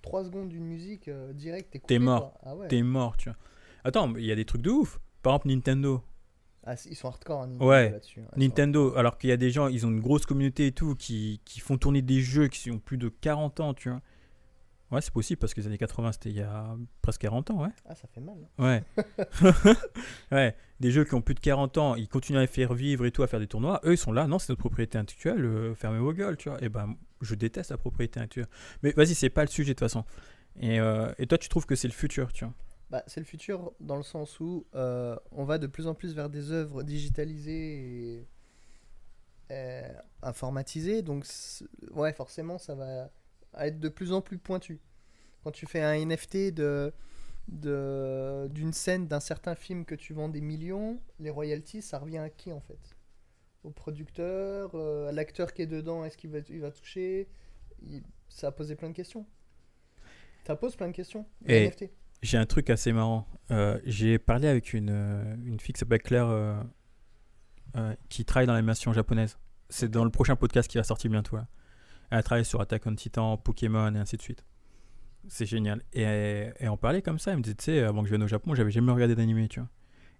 3 0.00 0.24
secondes 0.24 0.48
d'une 0.48 0.64
musique 0.64 1.08
euh, 1.08 1.34
direct, 1.34 1.70
t'es 1.70 1.80
T'es 1.80 1.98
mort. 1.98 2.38
Ah 2.42 2.56
ouais. 2.56 2.68
T'es 2.68 2.82
mort, 2.82 3.18
tu 3.18 3.28
vois. 3.28 3.36
Attends, 3.84 4.14
il 4.16 4.24
y 4.24 4.32
a 4.32 4.36
des 4.36 4.46
trucs 4.46 4.62
de 4.62 4.70
ouf. 4.70 4.98
Par 5.22 5.34
exemple, 5.34 5.48
Nintendo. 5.48 6.02
Ah, 6.64 6.74
ils 6.88 6.96
sont 6.96 7.08
hardcore, 7.08 7.42
hein, 7.42 7.46
Nintendo, 7.48 7.68
Ouais. 7.68 7.90
là-dessus. 7.90 8.20
hein. 8.20 8.28
Sont 8.32 8.40
Nintendo, 8.40 8.94
alors 8.96 9.18
qu'il 9.18 9.28
y 9.28 9.32
a 9.34 9.36
des 9.36 9.50
gens, 9.50 9.68
ils 9.68 9.86
ont 9.86 9.90
une 9.90 10.00
grosse 10.00 10.24
communauté 10.24 10.68
et 10.68 10.72
tout, 10.72 10.94
qui, 10.94 11.40
qui 11.44 11.60
font 11.60 11.76
tourner 11.76 12.00
des 12.00 12.20
jeux 12.20 12.48
qui 12.48 12.70
ont 12.70 12.78
plus 12.78 12.96
de 12.96 13.08
40 13.10 13.60
ans, 13.60 13.74
tu 13.74 13.90
vois. 13.90 14.00
Ouais, 14.90 15.00
c'est 15.00 15.12
possible 15.12 15.38
parce 15.38 15.54
que 15.54 15.60
les 15.60 15.66
années 15.68 15.78
80, 15.78 16.12
c'était 16.12 16.30
il 16.30 16.36
y 16.36 16.40
a 16.42 16.76
presque 17.00 17.20
40 17.20 17.50
ans, 17.52 17.62
ouais. 17.62 17.68
Ah, 17.86 17.94
ça 17.94 18.08
fait 18.08 18.20
mal. 18.20 18.36
hein. 18.58 18.64
Ouais. 18.64 19.04
ouais, 20.32 20.56
des 20.80 20.90
jeux 20.90 21.04
qui 21.04 21.14
ont 21.14 21.22
plus 21.22 21.34
de 21.34 21.40
40 21.40 21.78
ans, 21.78 21.94
ils 21.94 22.08
continuent 22.08 22.38
à 22.38 22.40
les 22.40 22.46
faire 22.48 22.74
vivre 22.74 23.06
et 23.06 23.12
tout, 23.12 23.22
à 23.22 23.28
faire 23.28 23.38
des 23.40 23.46
tournois. 23.46 23.80
Eux, 23.84 23.92
ils 23.92 23.98
sont 23.98 24.12
là, 24.12 24.26
non, 24.26 24.38
c'est 24.40 24.48
notre 24.50 24.60
propriété 24.60 24.98
intellectuelle, 24.98 25.44
euh, 25.44 25.74
fermez 25.74 25.98
vos 26.00 26.12
gueules, 26.12 26.36
tu 26.36 26.48
vois. 26.48 26.60
Et 26.62 26.68
ben, 26.68 26.96
je 27.20 27.34
déteste 27.36 27.70
la 27.70 27.76
propriété 27.76 28.18
intellectuelle. 28.18 28.48
Mais 28.82 28.90
vas-y, 28.92 29.14
c'est 29.14 29.30
pas 29.30 29.42
le 29.42 29.48
sujet 29.48 29.74
de 29.74 29.78
toute 29.78 29.80
façon. 29.88 30.04
Et, 30.58 30.80
euh, 30.80 31.12
et 31.18 31.26
toi, 31.26 31.38
tu 31.38 31.48
trouves 31.48 31.66
que 31.66 31.76
c'est 31.76 31.88
le 31.88 31.94
futur, 31.94 32.32
tu 32.32 32.44
vois? 32.44 32.54
Bah, 32.90 33.04
c'est 33.06 33.20
le 33.20 33.26
futur 33.26 33.72
dans 33.78 33.96
le 33.96 34.02
sens 34.02 34.40
où 34.40 34.66
euh, 34.74 35.14
on 35.30 35.44
va 35.44 35.58
de 35.58 35.68
plus 35.68 35.86
en 35.86 35.94
plus 35.94 36.12
vers 36.16 36.28
des 36.28 36.50
œuvres 36.50 36.82
digitalisées 36.82 38.26
et 39.50 39.82
informatisées. 40.22 41.02
Donc, 41.02 41.24
ouais, 41.92 42.12
forcément, 42.12 42.58
ça 42.58 42.74
va 42.74 43.08
être 43.58 43.78
de 43.80 43.88
plus 43.88 44.12
en 44.12 44.20
plus 44.20 44.38
pointu. 44.38 44.80
Quand 45.44 45.50
tu 45.50 45.66
fais 45.66 45.82
un 45.82 45.94
NFT 45.94 46.52
de 46.52 46.92
de- 47.48 48.46
d'une 48.52 48.72
scène 48.72 49.08
d'un 49.08 49.18
certain 49.18 49.56
film 49.56 49.84
que 49.84 49.96
tu 49.96 50.12
vends 50.14 50.28
des 50.28 50.40
millions, 50.40 51.00
les 51.18 51.30
royalties, 51.30 51.82
ça 51.82 51.98
revient 51.98 52.18
à 52.18 52.30
qui 52.30 52.52
en 52.52 52.60
fait? 52.60 52.78
Au 53.64 53.70
producteur, 53.70 54.70
euh, 54.74 55.08
à 55.08 55.12
l'acteur 55.12 55.52
qui 55.52 55.62
est 55.62 55.66
dedans, 55.66 56.04
est-ce 56.04 56.16
qu'il 56.16 56.30
va, 56.30 56.38
il 56.48 56.60
va 56.60 56.70
toucher? 56.70 57.28
Il- 57.82 58.02
Ça 58.28 58.48
a 58.48 58.52
posé 58.52 58.76
plein 58.76 58.88
de 58.90 58.94
questions. 58.94 59.26
Ça 60.46 60.54
pose 60.54 60.76
plein 60.76 60.86
de 60.88 60.92
questions. 60.92 61.26
les 61.42 61.54
Et- 61.56 61.64
NFT. 61.66 61.90
J'ai 62.22 62.38
un 62.38 62.46
truc 62.46 62.70
assez 62.70 62.92
marrant. 62.92 63.26
Euh, 63.50 63.80
j'ai 63.84 64.18
parlé 64.20 64.46
avec 64.46 64.72
une, 64.72 64.90
euh, 64.90 65.34
une 65.44 65.58
fille 65.58 65.72
qui 65.72 65.80
s'appelle 65.80 66.02
Claire 66.02 66.28
euh, 66.28 66.62
qui 68.08 68.24
travaille 68.24 68.46
dans 68.46 68.52
l'animation 68.54 68.92
japonaise. 68.92 69.38
C'est 69.68 69.88
dans 69.90 70.04
le 70.04 70.10
prochain 70.10 70.36
podcast 70.36 70.68
qui 70.70 70.76
va 70.78 70.84
sortir 70.84 71.10
bientôt. 71.10 71.36
Là. 71.36 71.48
Elle 72.10 72.18
a 72.18 72.22
travaillé 72.22 72.44
sur 72.44 72.60
Attack 72.60 72.86
on 72.86 72.94
Titan, 72.94 73.36
Pokémon 73.36 73.94
et 73.94 73.98
ainsi 73.98 74.16
de 74.16 74.22
suite. 74.22 74.44
C'est 75.28 75.46
génial. 75.46 75.82
Et, 75.92 76.50
et 76.58 76.68
on 76.68 76.76
parlait 76.76 77.02
comme 77.02 77.18
ça. 77.18 77.32
Elle 77.32 77.38
me 77.38 77.42
disait, 77.42 77.54
tu 77.54 77.64
sais, 77.64 77.80
avant 77.80 78.02
que 78.02 78.08
je 78.08 78.12
vienne 78.12 78.22
au 78.22 78.28
Japon, 78.28 78.54
j'avais 78.54 78.70
jamais 78.70 78.90
regardé 78.92 79.14
d'animé, 79.14 79.48
tu 79.48 79.60
vois. 79.60 79.68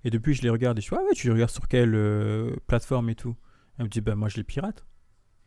Et 0.04 0.10
depuis, 0.10 0.34
je 0.34 0.42
les 0.42 0.50
regarde 0.50 0.78
et 0.78 0.80
je 0.80 0.86
suis, 0.86 0.96
ah 0.96 1.02
ouais, 1.02 1.14
tu 1.14 1.26
les 1.26 1.32
regardes 1.32 1.50
sur 1.50 1.68
quelle 1.68 1.94
euh, 1.94 2.56
plateforme 2.66 3.10
et 3.10 3.14
tout? 3.14 3.36
Elle 3.78 3.84
me 3.84 3.90
dit, 3.90 4.00
bah 4.00 4.14
moi 4.14 4.28
je 4.28 4.36
les 4.36 4.44
pirate. 4.44 4.86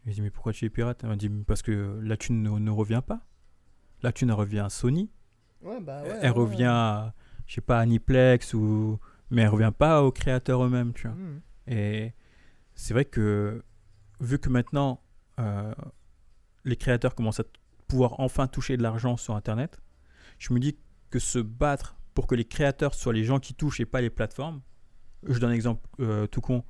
Je 0.01 0.09
lui 0.09 0.15
dis, 0.15 0.21
mais 0.21 0.29
pourquoi 0.31 0.53
tu 0.53 0.65
les 0.65 0.69
pirates? 0.69 1.03
Elle 1.03 1.09
me 1.09 1.15
dit, 1.15 1.29
parce 1.29 1.61
que 1.61 1.99
la 2.03 2.17
thune 2.17 2.41
ne, 2.43 2.49
ne 2.59 2.71
revient 2.71 3.01
pas. 3.05 3.21
La 4.01 4.11
thune 4.11 4.29
elle 4.29 4.35
revient 4.35 4.59
à 4.59 4.69
Sony. 4.69 5.11
Ouais, 5.61 5.79
bah 5.79 6.01
ouais, 6.03 6.09
elle 6.21 6.23
ouais, 6.23 6.29
revient, 6.29 6.65
à, 6.65 7.13
je 7.47 7.55
sais 7.55 7.61
pas, 7.61 7.77
à 7.77 7.81
Aniplex 7.81 8.53
ou. 8.53 8.99
Mais 9.29 9.43
elle 9.43 9.49
revient 9.49 9.71
pas 9.75 10.03
aux 10.03 10.11
créateurs 10.11 10.63
eux-mêmes, 10.63 10.93
tu 10.93 11.07
vois. 11.07 11.15
Mhm. 11.15 11.41
Et 11.67 12.13
c'est 12.75 12.93
vrai 12.93 13.05
que, 13.05 13.63
vu 14.19 14.37
que 14.37 14.49
maintenant, 14.49 15.01
euh, 15.39 15.73
les 16.65 16.75
créateurs 16.75 17.15
commencent 17.15 17.39
à 17.39 17.45
pouvoir 17.87 18.19
enfin 18.19 18.47
toucher 18.47 18.77
de 18.77 18.83
l'argent 18.83 19.17
sur 19.17 19.35
Internet, 19.35 19.81
je 20.39 20.53
me 20.53 20.59
dis 20.59 20.77
que 21.09 21.19
se 21.19 21.39
battre 21.39 21.95
pour 22.13 22.27
que 22.27 22.35
les 22.35 22.45
créateurs 22.45 22.93
soient 22.93 23.13
les 23.13 23.23
gens 23.23 23.39
qui 23.39 23.53
touchent 23.53 23.79
et 23.79 23.85
pas 23.85 24.01
les 24.01 24.09
plateformes. 24.09 24.61
Je 25.23 25.39
donne 25.39 25.51
un 25.51 25.53
exemple 25.53 25.87
euh, 25.99 26.27
tout 26.27 26.41
con. 26.41 26.63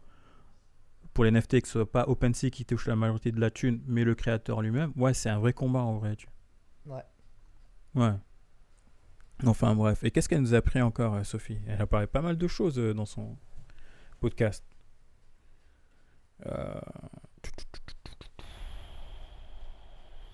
Pour 1.14 1.26
les 1.26 1.32
NFT, 1.32 1.62
que 1.62 1.68
ce 1.68 1.74
soit 1.74 1.92
pas 1.92 2.06
OpenSea 2.08 2.50
qui 2.50 2.66
touche 2.66 2.88
la 2.88 2.96
majorité 2.96 3.32
de 3.32 3.40
la 3.40 3.52
thune, 3.52 3.82
mais 3.86 4.04
le 4.04 4.16
créateur 4.16 4.62
lui-même, 4.62 4.92
ouais, 4.96 5.14
c'est 5.14 5.30
un 5.30 5.40
vrai 5.40 5.54
combat 5.54 5.82
en 5.82 5.98
vrai. 5.98 6.16
tu 6.16 6.28
Ouais. 6.86 7.04
Ouais. 7.96 8.14
Enfin 9.46 9.76
bref. 9.76 10.04
Et 10.04 10.12
qu'est-ce 10.12 10.30
qu'elle 10.30 10.42
nous 10.42 10.54
a 10.54 10.58
appris 10.58 10.82
encore, 10.82 11.16
euh, 11.16 11.24
Sophie? 11.24 11.60
Elle 11.68 11.82
a 11.82 11.88
parlé 11.88 12.08
pas 12.08 12.22
mal 12.22 12.38
de 12.38 12.48
choses 12.48 12.80
euh, 12.80 12.94
dans 12.94 13.06
son 13.06 13.38
podcast. 14.20 14.64
Euh, 16.46 16.80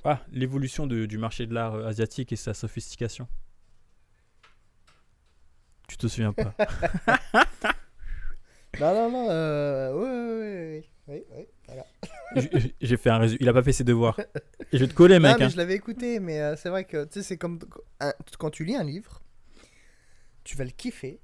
Ah, 0.05 0.21
l'évolution 0.31 0.87
du 0.87 1.17
marché 1.17 1.45
de 1.45 1.53
l'art 1.53 1.75
euh, 1.75 1.85
asiatique 1.87 2.31
et 2.31 2.35
sa 2.37 2.53
sophistication. 2.53 3.27
Tu 5.87 5.97
te 5.97 6.07
souviens 6.07 6.33
pas? 6.33 6.53
Non, 8.79 8.93
non, 8.93 9.11
non, 9.11 9.27
euh, 9.29 9.93
ouais, 9.93 10.85
ouais, 11.07 11.49
voilà. 11.67 11.85
J- 12.35 12.75
J'ai 12.79 12.97
fait 12.97 13.09
un 13.09 13.17
résumé. 13.17 13.39
Il 13.41 13.49
a 13.49 13.53
pas 13.53 13.63
fait 13.63 13.73
ses 13.73 13.83
devoirs. 13.83 14.17
Et 14.19 14.23
je 14.73 14.77
vais 14.77 14.87
te 14.87 14.93
coller, 14.93 15.19
mec. 15.19 15.37
mais 15.37 15.45
hein. 15.45 15.49
je 15.49 15.57
l'avais 15.57 15.73
écouté, 15.75 16.19
mais 16.21 16.39
euh, 16.39 16.55
c'est 16.55 16.69
vrai 16.69 16.85
que 16.85 17.03
tu 17.05 17.13
sais, 17.15 17.23
c'est 17.23 17.37
comme 17.37 17.59
un- 17.99 18.13
quand 18.37 18.51
tu 18.51 18.63
lis 18.63 18.75
un 18.75 18.83
livre, 18.85 19.21
tu 20.45 20.55
vas 20.55 20.63
le 20.63 20.69
kiffer, 20.69 21.19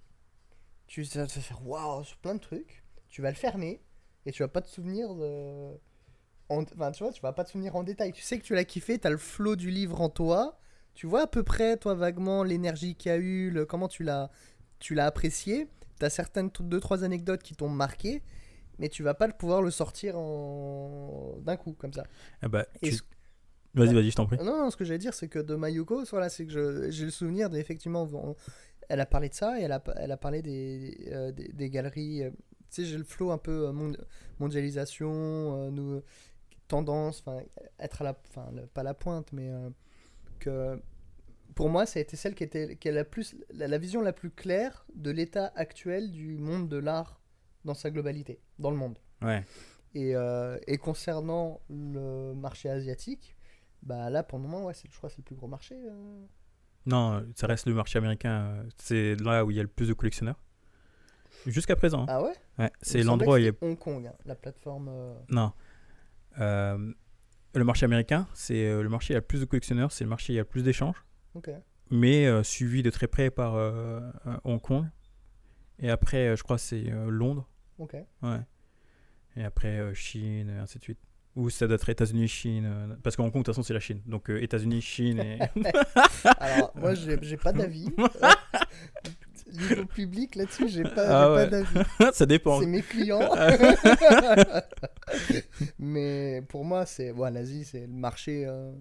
tu 0.88 1.04
vas 1.04 1.28
te 1.28 1.40
faire 1.40 1.66
waouh 1.66 2.04
sur 2.04 2.18
plein 2.18 2.36
de 2.36 2.40
trucs, 2.42 2.84
tu 3.08 3.22
vas 3.22 3.30
le 3.30 3.36
fermer 3.38 3.80
et 4.26 4.32
tu 4.34 4.42
vas 4.44 4.50
pas 4.50 4.62
te 4.62 4.68
souvenir 4.68 5.14
de. 5.16 5.70
En- 6.50 6.64
Enfin, 6.64 6.92
tu 6.92 7.04
vois, 7.04 7.12
tu 7.12 7.22
vas 7.22 7.34
pas 7.34 7.44
te 7.44 7.52
souvenir 7.52 7.76
en 7.76 7.84
détail. 7.84 8.12
Tu 8.14 8.22
sais 8.22 8.38
que 8.40 8.44
tu 8.44 8.54
l'as 8.56 8.66
kiffé, 8.66 9.00
tu 9.00 9.08
as 9.08 9.10
le 9.12 9.18
flow 9.18 9.56
du 9.56 9.70
livre 9.72 10.02
en 10.02 10.10
toi, 10.10 10.58
tu 10.94 11.08
vois 11.08 11.24
à 11.24 11.28
peu 11.28 11.44
près, 11.44 11.78
toi, 11.78 11.96
vaguement, 11.96 12.44
l'énergie 12.44 12.96
qu'il 12.96 13.10
y 13.12 13.16
a 13.16 13.18
eu, 13.18 13.50
le... 13.52 13.66
comment 13.66 13.88
tu 13.88 14.04
l'as 14.04 14.30
tu 14.80 14.94
l'as 14.94 15.06
apprécié, 15.08 15.68
tu 16.00 16.06
as 16.06 16.10
certaines, 16.10 16.50
deux, 16.60 16.80
trois 16.80 17.04
anecdotes 17.04 17.42
qui 17.44 17.56
t'ont 17.56 17.70
marqué. 17.70 18.22
Mais 18.80 18.90
tu 18.90 19.04
vas 19.04 19.14
pas 19.14 19.28
pouvoir 19.30 19.62
le 19.62 19.72
sortir 19.72 20.18
en... 20.18 21.36
d'un 21.42 21.56
coup, 21.58 21.74
comme 21.74 21.94
ça. 21.94 22.04
Ah 22.42 22.48
bah, 22.50 22.66
Et 22.82 22.90
tu- 22.90 22.96
ce- 22.96 23.04
Vas-y, 23.74 23.94
vas-y, 23.94 24.12
je 24.12 24.16
t'en 24.16 24.26
prie. 24.26 24.38
non, 24.38 24.58
non, 24.58 24.70
ce 24.72 24.78
que 24.78 24.86
j'allais 24.86 25.00
dire, 25.00 25.14
c'est 25.14 25.28
que 25.28 25.40
de 25.40 25.56
Mayuko, 25.56 26.04
voilà, 26.12 26.30
c'est 26.30 26.46
que 26.46 26.90
j'ai 26.92 27.06
le 27.06 27.12
souvenir 27.12 27.50
d'effectivement, 27.50 28.36
elle 28.90 29.00
a 29.02 29.06
parlé 29.06 29.30
de 29.30 29.34
ça 29.34 29.60
et 29.60 29.64
elle 29.64 29.72
a, 29.72 29.84
elle 29.98 30.12
a 30.12 30.18
parlé 30.18 30.42
des, 30.42 31.10
euh, 31.12 31.32
des, 31.32 31.50
des 31.50 31.70
galeries. 31.70 32.24
euh, 32.24 32.30
tu 32.70 32.84
sais, 32.84 32.86
j'ai 32.86 32.98
le 32.98 33.04
flow 33.04 33.32
un 33.32 33.38
peu 33.38 33.68
euh, 33.68 33.72
mond- 33.72 33.98
mondialisation, 34.40 35.10
euh, 35.12 35.72
nous, 35.72 36.02
tendance, 36.68 37.22
enfin, 37.26 37.40
être 37.80 38.02
à 38.02 38.06
la, 38.06 38.18
enfin, 38.30 38.52
pas 38.74 38.84
la 38.84 38.94
pointe, 38.94 39.32
mais 39.34 39.50
euh, 39.50 39.70
que 40.40 40.82
pour 41.54 41.70
moi, 41.70 41.86
ça 41.86 42.00
a 42.00 42.02
été 42.02 42.18
celle 42.18 42.36
qui 42.36 42.44
était, 42.44 42.76
qui 42.76 42.90
a 42.90 42.92
la 42.92 43.06
plus, 43.06 43.36
la, 43.52 43.68
la 43.68 43.78
vision 43.78 44.02
la 44.02 44.14
plus 44.14 44.30
claire 44.32 44.86
de 44.96 45.12
l'état 45.12 45.52
actuel 45.56 46.12
du 46.12 46.38
monde 46.38 46.68
de 46.70 46.78
l'art 46.78 47.20
dans 47.64 47.74
sa 47.74 47.90
globalité, 47.92 48.40
dans 48.60 48.72
le 48.72 48.78
monde. 48.78 48.98
Ouais. 49.22 49.44
Et, 49.94 50.16
euh, 50.16 50.58
et 50.68 50.78
concernant 50.78 51.62
le 51.70 52.34
marché 52.34 52.70
asiatique, 52.70 53.36
bah 53.82 54.10
là 54.10 54.24
pour 54.24 54.38
le 54.40 54.44
moment, 54.44 54.66
ouais, 54.66 54.74
c'est, 54.74 54.90
je 54.92 54.98
crois 54.98 55.10
que 55.10 55.16
c'est 55.16 55.22
le 55.22 55.26
plus 55.26 55.36
gros 55.36 55.48
marché. 55.48 55.76
euh. 55.76 56.26
Non, 56.88 57.26
ça 57.36 57.48
reste 57.48 57.66
le 57.68 57.74
marché 57.74 57.98
américain. 57.98 58.64
C'est 58.78 59.16
là 59.16 59.44
où 59.46 59.52
il 59.52 59.58
y 59.58 59.60
a 59.60 59.64
le 59.64 59.70
plus 59.70 59.88
de 59.88 59.94
collectionneurs. 59.94 60.40
Jusqu'à 61.48 61.76
présent. 61.76 62.02
hein. 62.04 62.06
Ah 62.08 62.24
ouais? 62.24 62.34
Ouais, 62.60 62.72
c'est 62.82 63.02
l'endroit 63.04 63.36
où 63.36 63.38
il 63.38 63.46
y 63.46 63.50
a. 63.50 63.54
Hong 63.62 63.78
Kong, 63.78 64.06
hein, 64.06 64.14
la 64.26 64.36
plateforme. 64.36 64.90
euh, 64.90 65.14
Non. 65.30 65.52
Euh, 66.40 66.94
le 67.56 67.64
marché 67.64 67.86
américain, 67.86 68.28
c'est 68.34 68.68
euh, 68.68 68.82
le 68.82 68.90
marché 68.90 69.12
où 69.12 69.14
il 69.14 69.16
y 69.16 69.18
a 69.18 69.20
le 69.20 69.26
plus 69.26 69.40
de 69.40 69.46
collectionneurs, 69.46 69.92
c'est 69.92 70.04
le 70.04 70.10
marché 70.10 70.32
où 70.32 70.34
il 70.34 70.36
y 70.38 70.40
a 70.40 70.44
le 70.44 70.48
plus 70.48 70.64
d'échanges, 70.64 71.04
mais 71.90 72.26
euh, 72.26 72.44
suivi 72.44 72.84
de 72.84 72.90
très 72.90 73.08
près 73.08 73.30
par 73.30 73.56
euh, 73.56 74.02
Hong 74.44 74.62
Kong. 74.62 74.86
Et 75.80 75.90
après, 75.90 76.36
je 76.36 76.44
crois, 76.44 76.58
c'est 76.58 76.86
Londres. 77.08 77.48
Ouais. 78.22 78.40
Et 79.36 79.44
après, 79.44 79.94
Chine, 79.94 80.50
et 80.50 80.58
ainsi 80.58 80.78
de 80.80 80.84
suite. 80.84 81.00
Ou 81.36 81.50
ça 81.50 81.68
doit 81.68 81.76
être 81.76 81.90
États-Unis, 81.90 82.30
Chine. 82.30 82.98
parce 83.04 83.18
qu'Hong 83.18 83.30
Kong, 83.30 83.42
de 83.42 83.46
toute 83.46 83.48
façon, 83.48 83.62
c'est 83.62 83.74
la 83.74 83.82
Chine. 83.82 84.02
Donc, 84.06 84.30
États-unis, 84.30 84.82
Chine 84.82 85.20
et. 85.20 85.40
Alors 86.40 86.72
moi, 86.76 86.94
j'ai 86.94 87.36
pas 87.36 87.52
d'avis. 87.52 87.90
Niveau 89.58 89.86
public 89.86 90.36
là-dessus, 90.36 90.68
j'ai 90.70 90.84
pas, 90.84 91.08
Ah 91.08 91.32
ouais. 91.34 91.46
pas 91.46 91.50
d'avis. 91.64 91.80
ça 92.14 92.26
dépend. 92.26 92.60
C'est 92.60 92.66
mes 92.66 92.82
clients. 92.82 93.30
Mais 95.80 96.42
pour 96.50 96.66
moi, 96.66 96.86
c'est 96.86 97.12
ouais, 97.12 97.32
l'Asie, 97.32 97.66
c'est 97.66 97.82
le 97.82 97.88
marché. 97.88 98.46
euh, 98.46 98.72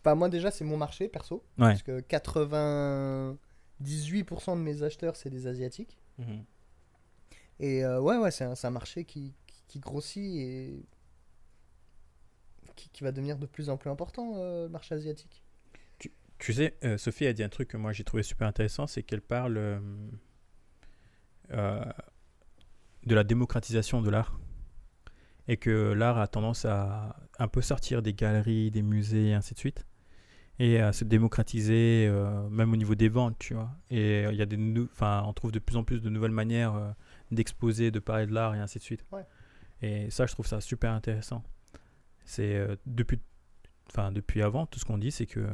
Enfin, 0.00 0.14
moi 0.16 0.28
déjà, 0.28 0.50
c'est 0.50 0.64
mon 0.64 0.76
marché 0.76 1.08
perso. 1.08 1.36
Ouais. 1.58 1.68
Parce 1.68 1.82
que 1.82 2.00
98% 2.00 3.36
de 4.56 4.60
mes 4.60 4.82
acheteurs, 4.82 5.16
c'est 5.16 5.30
des 5.30 5.46
Asiatiques. 5.46 5.98
Mhm. 6.18 6.44
Et 7.60 7.84
euh, 7.84 8.00
ouais, 8.00 8.16
ouais, 8.18 8.30
c'est 8.30 8.44
un, 8.44 8.54
c'est 8.54 8.66
un 8.66 8.70
marché 8.70 9.04
qui, 9.04 9.32
qui, 9.46 9.62
qui 9.68 9.78
grossit 9.80 10.36
et 10.36 10.84
qui, 12.76 12.88
qui 12.90 13.04
va 13.04 13.12
devenir 13.12 13.38
de 13.38 13.46
plus 13.46 13.70
en 13.70 13.76
plus 13.76 13.88
important, 13.90 14.34
euh, 14.36 14.64
le 14.64 14.68
marché 14.68 14.94
asiatique. 14.94 15.42
Tu 16.38 16.52
sais, 16.52 16.76
euh, 16.84 16.98
Sophie 16.98 17.26
a 17.26 17.32
dit 17.32 17.42
un 17.42 17.48
truc 17.48 17.68
que 17.68 17.76
moi 17.76 17.92
j'ai 17.92 18.04
trouvé 18.04 18.22
super 18.22 18.48
intéressant, 18.48 18.86
c'est 18.86 19.02
qu'elle 19.02 19.22
parle 19.22 19.56
euh, 19.56 19.78
euh, 21.52 21.84
de 23.06 23.14
la 23.14 23.24
démocratisation 23.24 24.02
de 24.02 24.10
l'art. 24.10 24.38
Et 25.46 25.58
que 25.58 25.92
l'art 25.92 26.18
a 26.18 26.26
tendance 26.26 26.64
à 26.64 27.16
un 27.38 27.48
peu 27.48 27.60
sortir 27.60 28.00
des 28.00 28.14
galeries, 28.14 28.70
des 28.70 28.82
musées, 28.82 29.28
et 29.28 29.34
ainsi 29.34 29.52
de 29.52 29.58
suite. 29.58 29.86
Et 30.58 30.80
à 30.80 30.92
se 30.94 31.04
démocratiser, 31.04 32.10
même 32.50 32.72
au 32.72 32.76
niveau 32.76 32.94
des 32.94 33.10
ventes, 33.10 33.36
tu 33.38 33.52
vois. 33.52 33.70
Et 33.90 34.22
il 34.22 34.36
y 34.36 34.40
a 34.40 34.46
des 34.46 34.56
enfin, 34.84 35.22
on 35.26 35.34
trouve 35.34 35.52
de 35.52 35.58
plus 35.58 35.76
en 35.76 35.84
plus 35.84 36.00
de 36.00 36.08
nouvelles 36.08 36.30
manières 36.30 36.94
d'exposer, 37.30 37.90
de 37.90 37.98
parler 37.98 38.26
de 38.26 38.32
l'art, 38.32 38.54
et 38.54 38.58
ainsi 38.58 38.78
de 38.78 38.84
suite. 38.84 39.04
Ouais. 39.12 39.26
Et 39.82 40.08
ça, 40.08 40.24
je 40.24 40.32
trouve 40.32 40.46
ça 40.46 40.62
super 40.62 40.92
intéressant. 40.92 41.42
C'est 42.24 42.66
depuis, 42.86 43.20
enfin, 43.90 44.12
depuis 44.12 44.40
avant, 44.40 44.64
tout 44.64 44.78
ce 44.78 44.86
qu'on 44.86 44.96
dit, 44.96 45.10
c'est 45.10 45.26
que 45.26 45.46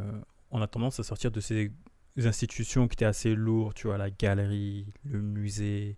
on 0.51 0.61
a 0.63 0.67
tendance 0.67 0.99
à 1.01 1.03
sortir 1.03 1.31
de 1.31 1.41
ces 1.41 1.73
institutions 2.19 2.89
qui 2.89 2.95
étaient 2.95 3.05
assez 3.05 3.35
lourdes, 3.35 3.75
tu 3.75 3.87
vois, 3.87 3.99
la 3.99 4.11
galerie, 4.11 4.93
le 5.05 5.21
musée, 5.23 5.97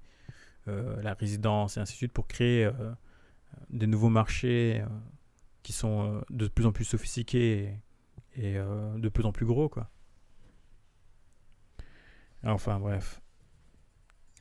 euh, 0.68 1.00
la 1.02 1.14
résidence, 1.14 1.76
et 1.76 1.80
ainsi 1.80 1.92
de 1.94 1.96
suite, 1.96 2.12
pour 2.12 2.26
créer 2.28 2.64
euh, 2.66 2.92
des 3.70 3.86
nouveaux 3.86 4.08
marchés 4.10 4.82
euh, 4.82 4.86
qui 5.62 5.72
sont 5.72 6.16
euh, 6.16 6.20
de 6.30 6.48
plus 6.48 6.66
en 6.66 6.72
plus 6.72 6.84
sophistiqués 6.84 7.78
et, 8.36 8.50
et, 8.52 8.56
euh, 8.58 8.98
de 8.98 9.08
plus 9.08 9.24
en 9.24 9.32
plus 9.32 9.46
gros, 9.46 9.68
quoi. 9.68 9.90
Enfin, 12.44 12.78
bref. 12.80 13.20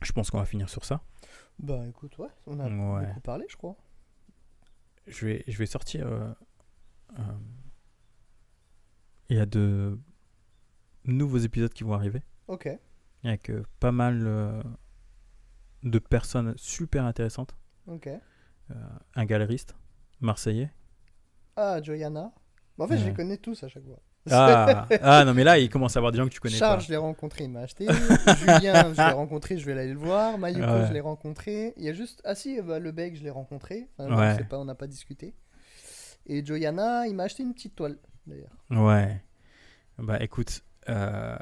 Je 0.02 0.10
pense 0.12 0.30
qu'on 0.30 0.38
va 0.38 0.44
finir 0.46 0.68
sur 0.68 0.84
ça. 0.84 1.02
Bah 1.60 1.86
écoute, 1.88 2.18
ouais, 2.18 2.28
on 2.46 2.58
a 2.58 2.68
Ouais. 2.68 3.06
beaucoup 3.06 3.20
parlé, 3.20 3.44
je 3.48 3.56
crois. 3.56 3.76
Je 5.06 5.26
vais, 5.26 5.44
je 5.46 5.56
vais 5.58 5.66
sortir. 5.66 6.06
Euh, 9.32 9.36
euh, 9.36 9.36
il 9.36 9.36
y 9.36 9.40
a 9.40 9.46
de 9.46 9.98
nouveaux 11.04 11.38
épisodes 11.38 11.72
qui 11.72 11.84
vont 11.84 11.94
arriver. 11.94 12.22
Ok. 12.48 12.68
avec 13.24 13.50
euh, 13.50 13.62
pas 13.80 13.92
mal 13.92 14.22
euh, 14.26 14.62
de 15.82 15.98
personnes 15.98 16.54
super 16.56 17.04
intéressantes. 17.04 17.54
Ok. 17.86 18.06
Euh, 18.08 18.74
un 19.14 19.24
galeriste 19.24 19.74
marseillais. 20.20 20.70
Ah, 21.56 21.80
Joyana. 21.82 22.32
Bah, 22.78 22.84
en 22.84 22.88
fait, 22.88 22.98
je 22.98 23.04
les 23.06 23.12
connais 23.14 23.36
tous 23.36 23.62
à 23.64 23.68
chaque 23.68 23.84
fois. 23.84 24.00
Ah, 24.30 24.86
ah 25.02 25.24
non, 25.24 25.34
mais 25.34 25.44
là, 25.44 25.58
il 25.58 25.68
commence 25.68 25.96
à 25.96 25.98
avoir 25.98 26.12
des 26.12 26.18
gens 26.18 26.24
que 26.26 26.32
tu 26.32 26.38
connais 26.40 26.54
Charles, 26.56 26.78
pas. 26.78 26.84
je 26.84 26.90
l'ai 26.90 26.96
rencontré, 26.96 27.44
il 27.44 27.50
m'a 27.50 27.60
acheté. 27.60 27.86
Julien, 27.86 28.92
je 28.94 28.96
l'ai 29.06 29.12
rencontré, 29.12 29.58
je 29.58 29.66
vais 29.66 29.72
aller 29.72 29.92
le 29.92 29.98
voir. 29.98 30.38
Mayuko, 30.38 30.64
Ouais. 30.64 30.86
je 30.88 30.92
l'ai 30.92 31.00
rencontré. 31.00 31.74
Il 31.76 31.84
y 31.84 31.88
a 31.88 31.92
juste. 31.92 32.20
Ah 32.24 32.34
si, 32.34 32.60
bah, 32.62 32.78
le 32.78 32.92
bec, 32.92 33.16
je 33.16 33.22
l'ai 33.24 33.30
rencontré. 33.30 33.88
Enfin, 33.98 34.16
Ouais. 34.16 34.32
je 34.32 34.36
sais 34.38 34.44
pas, 34.44 34.58
on 34.58 34.64
n'a 34.64 34.74
pas 34.76 34.86
discuté. 34.86 35.34
Et 36.26 36.44
Joyana, 36.44 37.06
il 37.08 37.14
m'a 37.16 37.24
acheté 37.24 37.42
une 37.42 37.52
petite 37.52 37.74
toile, 37.74 37.98
d'ailleurs. 38.26 38.50
Ouais. 38.70 39.22
Bah 39.98 40.22
écoute, 40.22 40.62
euh, 40.88 41.36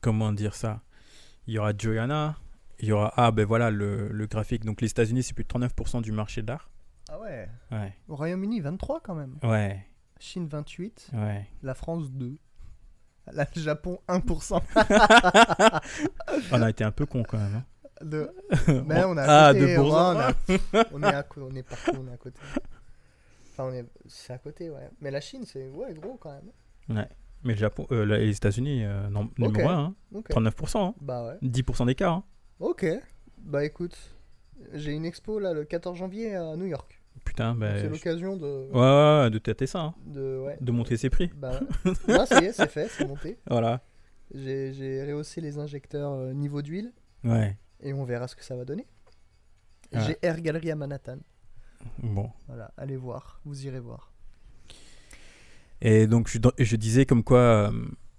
comment 0.00 0.32
dire 0.32 0.54
ça? 0.54 0.80
Il 1.46 1.54
y 1.54 1.58
aura 1.58 1.72
Joanna, 1.76 2.36
il 2.80 2.88
y 2.88 2.92
aura. 2.92 3.12
Ah 3.16 3.30
ben 3.30 3.44
voilà, 3.46 3.70
le, 3.70 4.08
le 4.08 4.26
graphique. 4.26 4.64
Donc 4.64 4.80
les 4.80 4.88
États-Unis, 4.90 5.22
c'est 5.22 5.34
plus 5.34 5.44
de 5.44 5.48
39% 5.48 6.02
du 6.02 6.12
marché 6.12 6.42
de 6.42 6.48
l'art. 6.48 6.70
Ah 7.10 7.18
ouais 7.20 7.48
Ouais, 7.70 7.94
Au 8.08 8.16
Royaume-Uni, 8.16 8.60
23 8.60 9.00
quand 9.00 9.14
même. 9.14 9.36
ouais, 9.42 9.84
Chine, 10.20 10.46
28. 10.48 11.10
ouais. 11.14 11.46
La 11.62 11.74
France, 11.74 12.10
2. 12.12 12.36
La- 13.32 13.46
Le 13.54 13.62
Japon, 13.62 13.98
1%. 14.08 14.60
On 16.52 16.62
a 16.62 16.70
été 16.70 16.84
un 16.84 16.90
peu 16.90 17.06
con 17.06 17.22
quand 17.22 17.38
même. 17.38 17.56
hein. 17.56 17.64
De... 18.04 18.30
Mais 18.86 19.02
on 19.04 19.16
est 19.18 19.24
ah, 19.26 19.50
côté. 19.52 19.60
de 19.60 19.66
ouais, 19.66 19.76
Bourgogne. 19.76 20.16
on, 20.16 20.78
a- 20.78 20.84
on 20.92 21.02
est 21.02 21.14
à 21.14 21.22
co- 21.24 21.48
on 21.50 21.54
est 21.56 21.62
partout, 21.64 21.92
on 21.98 22.06
est 22.08 22.12
à 22.12 22.16
côté. 22.16 22.38
Enfin, 23.58 23.70
on 23.70 23.72
est... 23.74 23.84
c'est 24.06 24.32
à 24.32 24.38
côté, 24.38 24.70
ouais. 24.70 24.88
Mais 25.00 25.10
la 25.10 25.20
Chine, 25.20 25.42
c'est 25.44 25.68
ouais, 25.68 25.92
gros 25.94 26.16
quand 26.16 26.30
même. 26.32 26.52
Mais 27.44 27.52
le 27.52 27.58
Japon, 27.58 27.86
euh, 27.92 28.04
les 28.04 28.36
États-Unis, 28.36 28.84
euh, 28.84 29.08
non, 29.10 29.30
numéro 29.36 29.52
Ok. 29.68 29.68
1, 29.68 29.94
Ok. 30.14 30.30
39%. 30.30 30.78
hein. 30.90 30.94
Bah 31.00 31.26
ouais. 31.42 31.48
10% 31.48 31.86
d'écart. 31.86 32.12
hein. 32.14 32.24
Ok. 32.60 32.86
Bah 33.38 33.64
écoute, 33.64 33.96
j'ai 34.74 34.92
une 34.92 35.04
expo 35.04 35.38
là 35.38 35.52
le 35.52 35.64
14 35.64 35.96
janvier 35.98 36.34
à 36.36 36.56
New 36.56 36.66
York. 36.66 37.00
Putain, 37.24 37.54
ben. 37.56 37.76
c'est 37.78 37.84
je- 37.86 37.90
l'occasion 37.90 38.36
de... 38.36 38.68
Ouais, 38.72 38.78
ouais, 38.80 39.22
ouais, 39.24 39.30
de 39.30 39.38
tâter 39.38 39.66
ça, 39.66 39.80
hein. 39.80 39.94
de 40.06 40.38
ouais. 40.38 40.56
de 40.60 40.70
montrer 40.72 40.96
ses 40.96 41.10
prix. 41.10 41.30
Bah, 41.36 41.60
non, 42.08 42.26
ça 42.26 42.40
y 42.40 42.46
est, 42.46 42.52
c'est 42.52 42.68
fait, 42.70 42.88
c'est 42.88 43.06
monté. 43.06 43.38
Voilà. 43.50 43.82
J'ai 44.32 45.04
rehaussé 45.06 45.40
les 45.40 45.58
injecteurs 45.58 46.12
euh, 46.12 46.32
niveau 46.32 46.60
d'huile 46.62 46.92
Ouais. 47.24 47.56
et 47.80 47.92
on 47.92 48.04
verra 48.04 48.28
ce 48.28 48.36
que 48.36 48.44
ça 48.44 48.54
va 48.56 48.64
donner. 48.64 48.86
Ouais. 49.92 50.00
J'ai 50.06 50.18
Air 50.22 50.40
Gallery 50.40 50.70
à 50.70 50.76
Manhattan. 50.76 51.18
Bon. 52.02 52.30
Voilà, 52.46 52.72
allez 52.76 52.96
voir, 52.96 53.40
vous 53.44 53.66
irez 53.66 53.80
voir. 53.80 54.12
Et 55.80 56.06
donc, 56.06 56.28
je, 56.28 56.38
je 56.58 56.76
disais 56.76 57.06
comme 57.06 57.22
quoi 57.22 57.38
euh, 57.38 57.72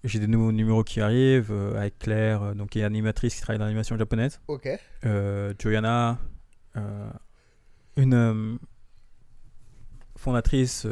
j'ai 0.03 0.19
des 0.19 0.27
nouveaux 0.27 0.51
numéros 0.51 0.83
qui 0.83 1.01
arrivent 1.01 1.51
euh, 1.51 1.77
avec 1.77 1.99
Claire, 1.99 2.41
euh, 2.43 2.53
donc 2.53 2.69
qui 2.69 2.79
est 2.79 2.83
animatrice 2.83 3.35
qui 3.35 3.41
travaille 3.41 3.59
dans 3.59 3.65
l'animation 3.65 3.97
japonaise. 3.97 4.39
Ok. 4.47 4.69
Joyana, 5.59 6.19
une 7.97 8.59
fondatrice 10.15 10.87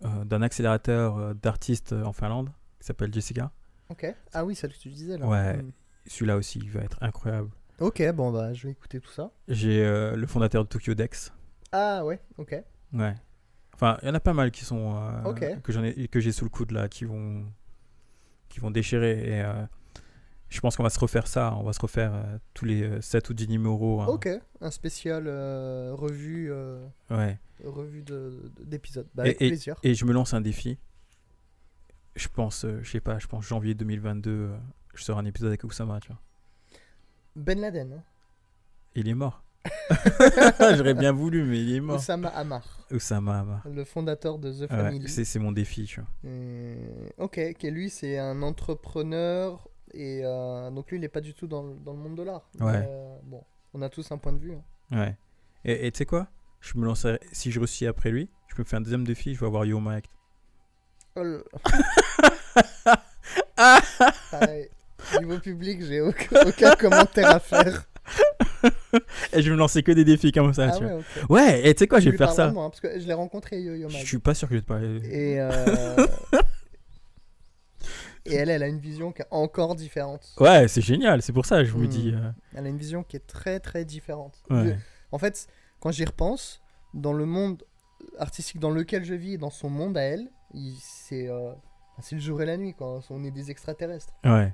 d'un 0.00 0.42
accélérateur 0.42 1.34
d'artistes 1.34 1.92
en 1.92 2.12
Finlande 2.12 2.50
qui 2.80 2.86
s'appelle 2.86 3.12
Jessica. 3.12 3.50
Ok. 3.90 4.06
Ah 4.32 4.44
oui, 4.44 4.54
celle 4.54 4.72
que 4.72 4.78
tu 4.78 4.88
disais 4.88 5.18
là. 5.18 5.26
Ouais. 5.26 5.56
Hmm. 5.58 5.72
Celui-là 6.06 6.36
aussi, 6.36 6.60
il 6.60 6.70
va 6.70 6.80
être 6.80 7.02
incroyable. 7.02 7.50
Ok, 7.80 8.02
bon 8.12 8.32
bah 8.32 8.54
je 8.54 8.66
vais 8.66 8.72
écouter 8.72 9.00
tout 9.00 9.10
ça. 9.10 9.30
J'ai 9.48 9.84
le 9.84 10.26
fondateur 10.26 10.64
de 10.64 10.68
Tokyo 10.68 10.94
Dex. 10.94 11.32
Ah 11.72 12.04
ouais, 12.04 12.20
ok. 12.38 12.56
Ouais. 12.94 13.14
Enfin, 13.74 13.98
il 14.02 14.08
y 14.08 14.10
en 14.10 14.14
a 14.14 14.20
pas 14.20 14.32
mal 14.34 14.50
qui 14.50 14.64
sont 14.64 14.96
euh, 14.96 15.22
Ok. 15.24 15.62
que 15.62 15.72
j'en 15.72 15.84
ai 15.84 16.08
que 16.08 16.20
j'ai 16.20 16.32
sous 16.32 16.44
le 16.44 16.50
coude 16.50 16.70
là, 16.72 16.88
qui 16.88 17.04
vont 17.04 17.44
qui 18.48 18.60
vont 18.60 18.70
déchirer. 18.70 19.20
Et 19.28 19.42
euh, 19.42 19.64
je 20.48 20.60
pense 20.60 20.76
qu'on 20.76 20.82
va 20.82 20.90
se 20.90 20.98
refaire 20.98 21.26
ça. 21.26 21.54
On 21.56 21.62
va 21.62 21.72
se 21.72 21.80
refaire 21.80 22.12
euh, 22.14 22.38
tous 22.54 22.64
les 22.64 22.82
euh, 22.82 23.00
7 23.00 23.28
ou 23.30 23.34
10 23.34 23.48
numéros. 23.48 24.00
hein. 24.00 24.06
Ok, 24.06 24.28
un 24.60 24.70
spécial 24.70 25.24
euh, 25.26 25.92
revue, 25.94 26.50
euh, 26.50 26.84
Ouais. 27.10 27.38
revue 27.64 28.02
de- 28.02 28.50
de- 28.56 28.64
d'épisodes. 28.64 29.06
Bah, 29.14 29.24
Et- 29.24 29.30
avec 29.30 29.38
plaisir. 29.38 29.76
Et 29.82 29.94
je 29.94 30.04
me 30.06 30.12
lance 30.12 30.34
un 30.34 30.40
défi. 30.40 30.78
Je 32.16 32.26
pense, 32.28 32.64
euh, 32.64 32.80
je 32.82 32.90
sais 32.90 33.00
pas, 33.00 33.18
je 33.20 33.28
pense 33.28 33.44
janvier 33.46 33.74
2022, 33.74 34.30
euh, 34.30 34.56
je 34.94 35.04
sors 35.04 35.18
un 35.18 35.24
épisode 35.24 35.48
avec 35.48 35.62
Oussama, 35.62 36.00
tu 36.00 36.08
vois. 36.08 36.18
Ben 37.36 37.60
Laden, 37.60 37.92
hein. 37.92 38.02
Il 38.96 39.08
est 39.08 39.14
mort. 39.14 39.44
J'aurais 40.76 40.94
bien 40.94 41.12
voulu, 41.12 41.44
mais 41.44 41.58
il 41.60 41.76
est 41.76 41.80
mort. 41.80 41.96
Osama 41.96 42.28
Hamar, 42.28 42.62
Oussama, 42.92 43.40
Hamar. 43.40 43.62
le 43.68 43.84
fondateur 43.84 44.38
de 44.38 44.52
The 44.52 44.60
Ouais, 44.62 44.66
Family. 44.68 45.08
c'est 45.24 45.38
mon 45.38 45.52
défi, 45.52 45.84
tu 45.84 46.00
vois. 46.00 46.08
Euh, 46.26 47.08
ok, 47.18 47.54
qui 47.58 47.70
lui 47.70 47.90
c'est 47.90 48.18
un 48.18 48.42
entrepreneur 48.42 49.68
et 49.94 50.20
euh, 50.24 50.70
donc 50.70 50.90
lui 50.90 50.98
il 50.98 51.04
est 51.04 51.08
pas 51.08 51.20
du 51.20 51.34
tout 51.34 51.46
dans, 51.46 51.62
le- 51.62 51.74
dans 51.76 51.92
le 51.92 51.98
monde 51.98 52.16
de 52.16 52.22
l'art. 52.22 52.48
Ouais. 52.60 52.84
Euh, 52.88 53.16
bon, 53.24 53.42
on 53.74 53.82
a 53.82 53.88
tous 53.88 54.10
un 54.12 54.18
point 54.18 54.32
de 54.32 54.38
vue. 54.38 54.52
hein. 54.52 54.62
Ouais. 55.00 55.16
Et 55.64 55.90
tu 55.92 55.98
sais 55.98 56.06
quoi? 56.06 56.28
Je 56.60 56.76
me 56.78 56.84
lancerai, 56.84 57.20
si 57.32 57.50
je 57.50 57.58
réussis 57.60 57.86
après 57.86 58.10
lui, 58.10 58.28
je 58.48 58.54
me 58.60 58.64
fais 58.64 58.76
un 58.76 58.80
deuxième 58.80 59.04
défi, 59.04 59.34
je 59.34 59.40
vais 59.40 59.46
avoir 59.46 59.64
Yo 59.64 59.80
Mike. 59.80 60.06
Oh 61.16 61.22
Pareil, 64.30 64.68
niveau 65.20 65.38
public 65.38 65.82
j'ai 65.84 66.00
aucun, 66.00 66.46
aucun 66.46 66.74
commentaire 66.76 67.28
à 67.30 67.40
faire. 67.40 67.84
Et 69.32 69.42
je 69.42 69.48
vais 69.48 69.50
me 69.50 69.56
lancer 69.56 69.82
que 69.82 69.92
des 69.92 70.04
défis 70.04 70.32
comme 70.32 70.52
ça, 70.54 70.68
ah 70.72 70.76
tu 70.78 70.84
ouais, 70.84 70.90
vois. 70.90 70.98
ok. 71.24 71.30
Ouais, 71.30 71.68
et 71.68 71.74
tu 71.74 71.80
sais 71.80 71.86
quoi, 71.88 72.00
je 72.00 72.10
vais 72.10 72.16
faire 72.16 72.32
ça. 72.32 72.44
vraiment, 72.46 72.66
hein, 72.66 72.70
parce 72.70 72.80
que 72.80 72.98
je 72.98 73.06
l'ai 73.06 73.12
rencontré 73.14 73.60
Yo 73.60 73.74
Yo 73.74 73.88
Je 73.88 73.96
suis 74.04 74.18
pas 74.18 74.34
sûr 74.34 74.48
que 74.48 74.54
je 74.54 74.58
vais 74.58 74.62
te 74.62 74.66
parler. 74.68 74.98
Et, 75.10 75.40
euh, 75.40 76.06
et 78.26 78.34
elle, 78.34 78.50
elle 78.50 78.62
a 78.62 78.66
une 78.68 78.78
vision 78.80 79.12
qui 79.12 79.22
est 79.22 79.26
encore 79.30 79.74
différente. 79.74 80.34
Ouais, 80.38 80.68
c'est 80.68 80.80
génial, 80.82 81.22
c'est 81.22 81.32
pour 81.32 81.46
ça, 81.46 81.64
je 81.64 81.74
me 81.76 81.84
Hmm. 81.84 81.88
dis. 81.88 82.12
euh, 82.14 82.30
Elle 82.54 82.66
a 82.66 82.68
une 82.68 82.78
vision 82.78 83.02
qui 83.02 83.16
est 83.16 83.26
très 83.26 83.60
très 83.60 83.84
différente. 83.84 84.42
Ouais. 84.50 84.76
En 85.12 85.18
fait, 85.18 85.46
quand 85.80 85.90
j'y 85.90 86.04
repense, 86.04 86.60
dans 86.94 87.12
le 87.12 87.24
monde 87.24 87.62
artistique 88.18 88.58
dans 88.60 88.70
lequel 88.70 89.04
je 89.04 89.14
vis, 89.14 89.38
dans 89.38 89.50
son 89.50 89.70
monde 89.70 89.96
à 89.96 90.02
elle, 90.02 90.28
c'est 90.80 91.28
euh, 91.28 91.52
c'est 92.00 92.14
le 92.16 92.20
jour 92.20 92.40
et 92.42 92.46
la 92.46 92.56
nuit. 92.56 92.74
Quoi. 92.74 93.00
On 93.10 93.24
est 93.24 93.30
des 93.30 93.50
extraterrestres. 93.50 94.14
Ouais. 94.24 94.52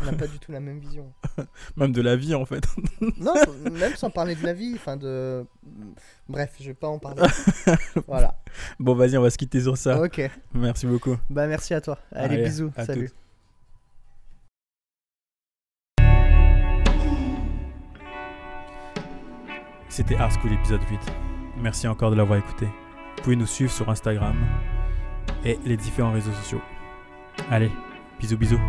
On 0.00 0.04
n'a 0.06 0.12
pas 0.14 0.26
du 0.26 0.38
tout 0.38 0.50
la 0.50 0.60
même 0.60 0.80
vision. 0.80 1.12
Même 1.76 1.92
de 1.92 2.02
la 2.02 2.16
vie, 2.16 2.34
en 2.34 2.44
fait. 2.44 2.64
Non, 3.18 3.34
même 3.70 3.94
sans 3.94 4.10
parler 4.10 4.34
de 4.34 4.44
la 4.44 4.52
vie, 4.52 4.72
enfin 4.74 4.96
de. 4.96 5.44
Bref, 6.28 6.54
je 6.60 6.66
vais 6.66 6.74
pas 6.74 6.88
en 6.88 6.98
parler. 6.98 7.22
voilà. 8.08 8.36
Bon, 8.80 8.94
vas-y, 8.94 9.16
on 9.16 9.22
va 9.22 9.30
se 9.30 9.38
quitter 9.38 9.60
sur 9.60 9.76
ça. 9.76 10.00
Ok. 10.00 10.28
Merci 10.54 10.86
beaucoup. 10.86 11.16
Bah 11.30 11.46
merci 11.46 11.74
à 11.74 11.80
toi. 11.80 11.98
Allez, 12.12 12.34
Allez, 12.34 12.44
bisous. 12.44 12.72
Salut. 12.76 13.08
toutes. 13.08 13.16
C'était 19.88 20.16
Art 20.16 20.32
School 20.32 20.52
épisode 20.54 20.80
8. 20.90 21.00
Merci 21.58 21.86
encore 21.86 22.10
de 22.10 22.16
l'avoir 22.16 22.38
écouté. 22.38 22.66
Vous 22.66 23.22
pouvez 23.22 23.36
nous 23.36 23.46
suivre 23.46 23.70
sur 23.70 23.90
Instagram 23.90 24.36
et 25.44 25.58
les 25.66 25.76
différents 25.76 26.12
réseaux 26.12 26.32
sociaux. 26.32 26.62
Allez, 27.50 27.70
bisous 28.18 28.38
bisous. 28.38 28.60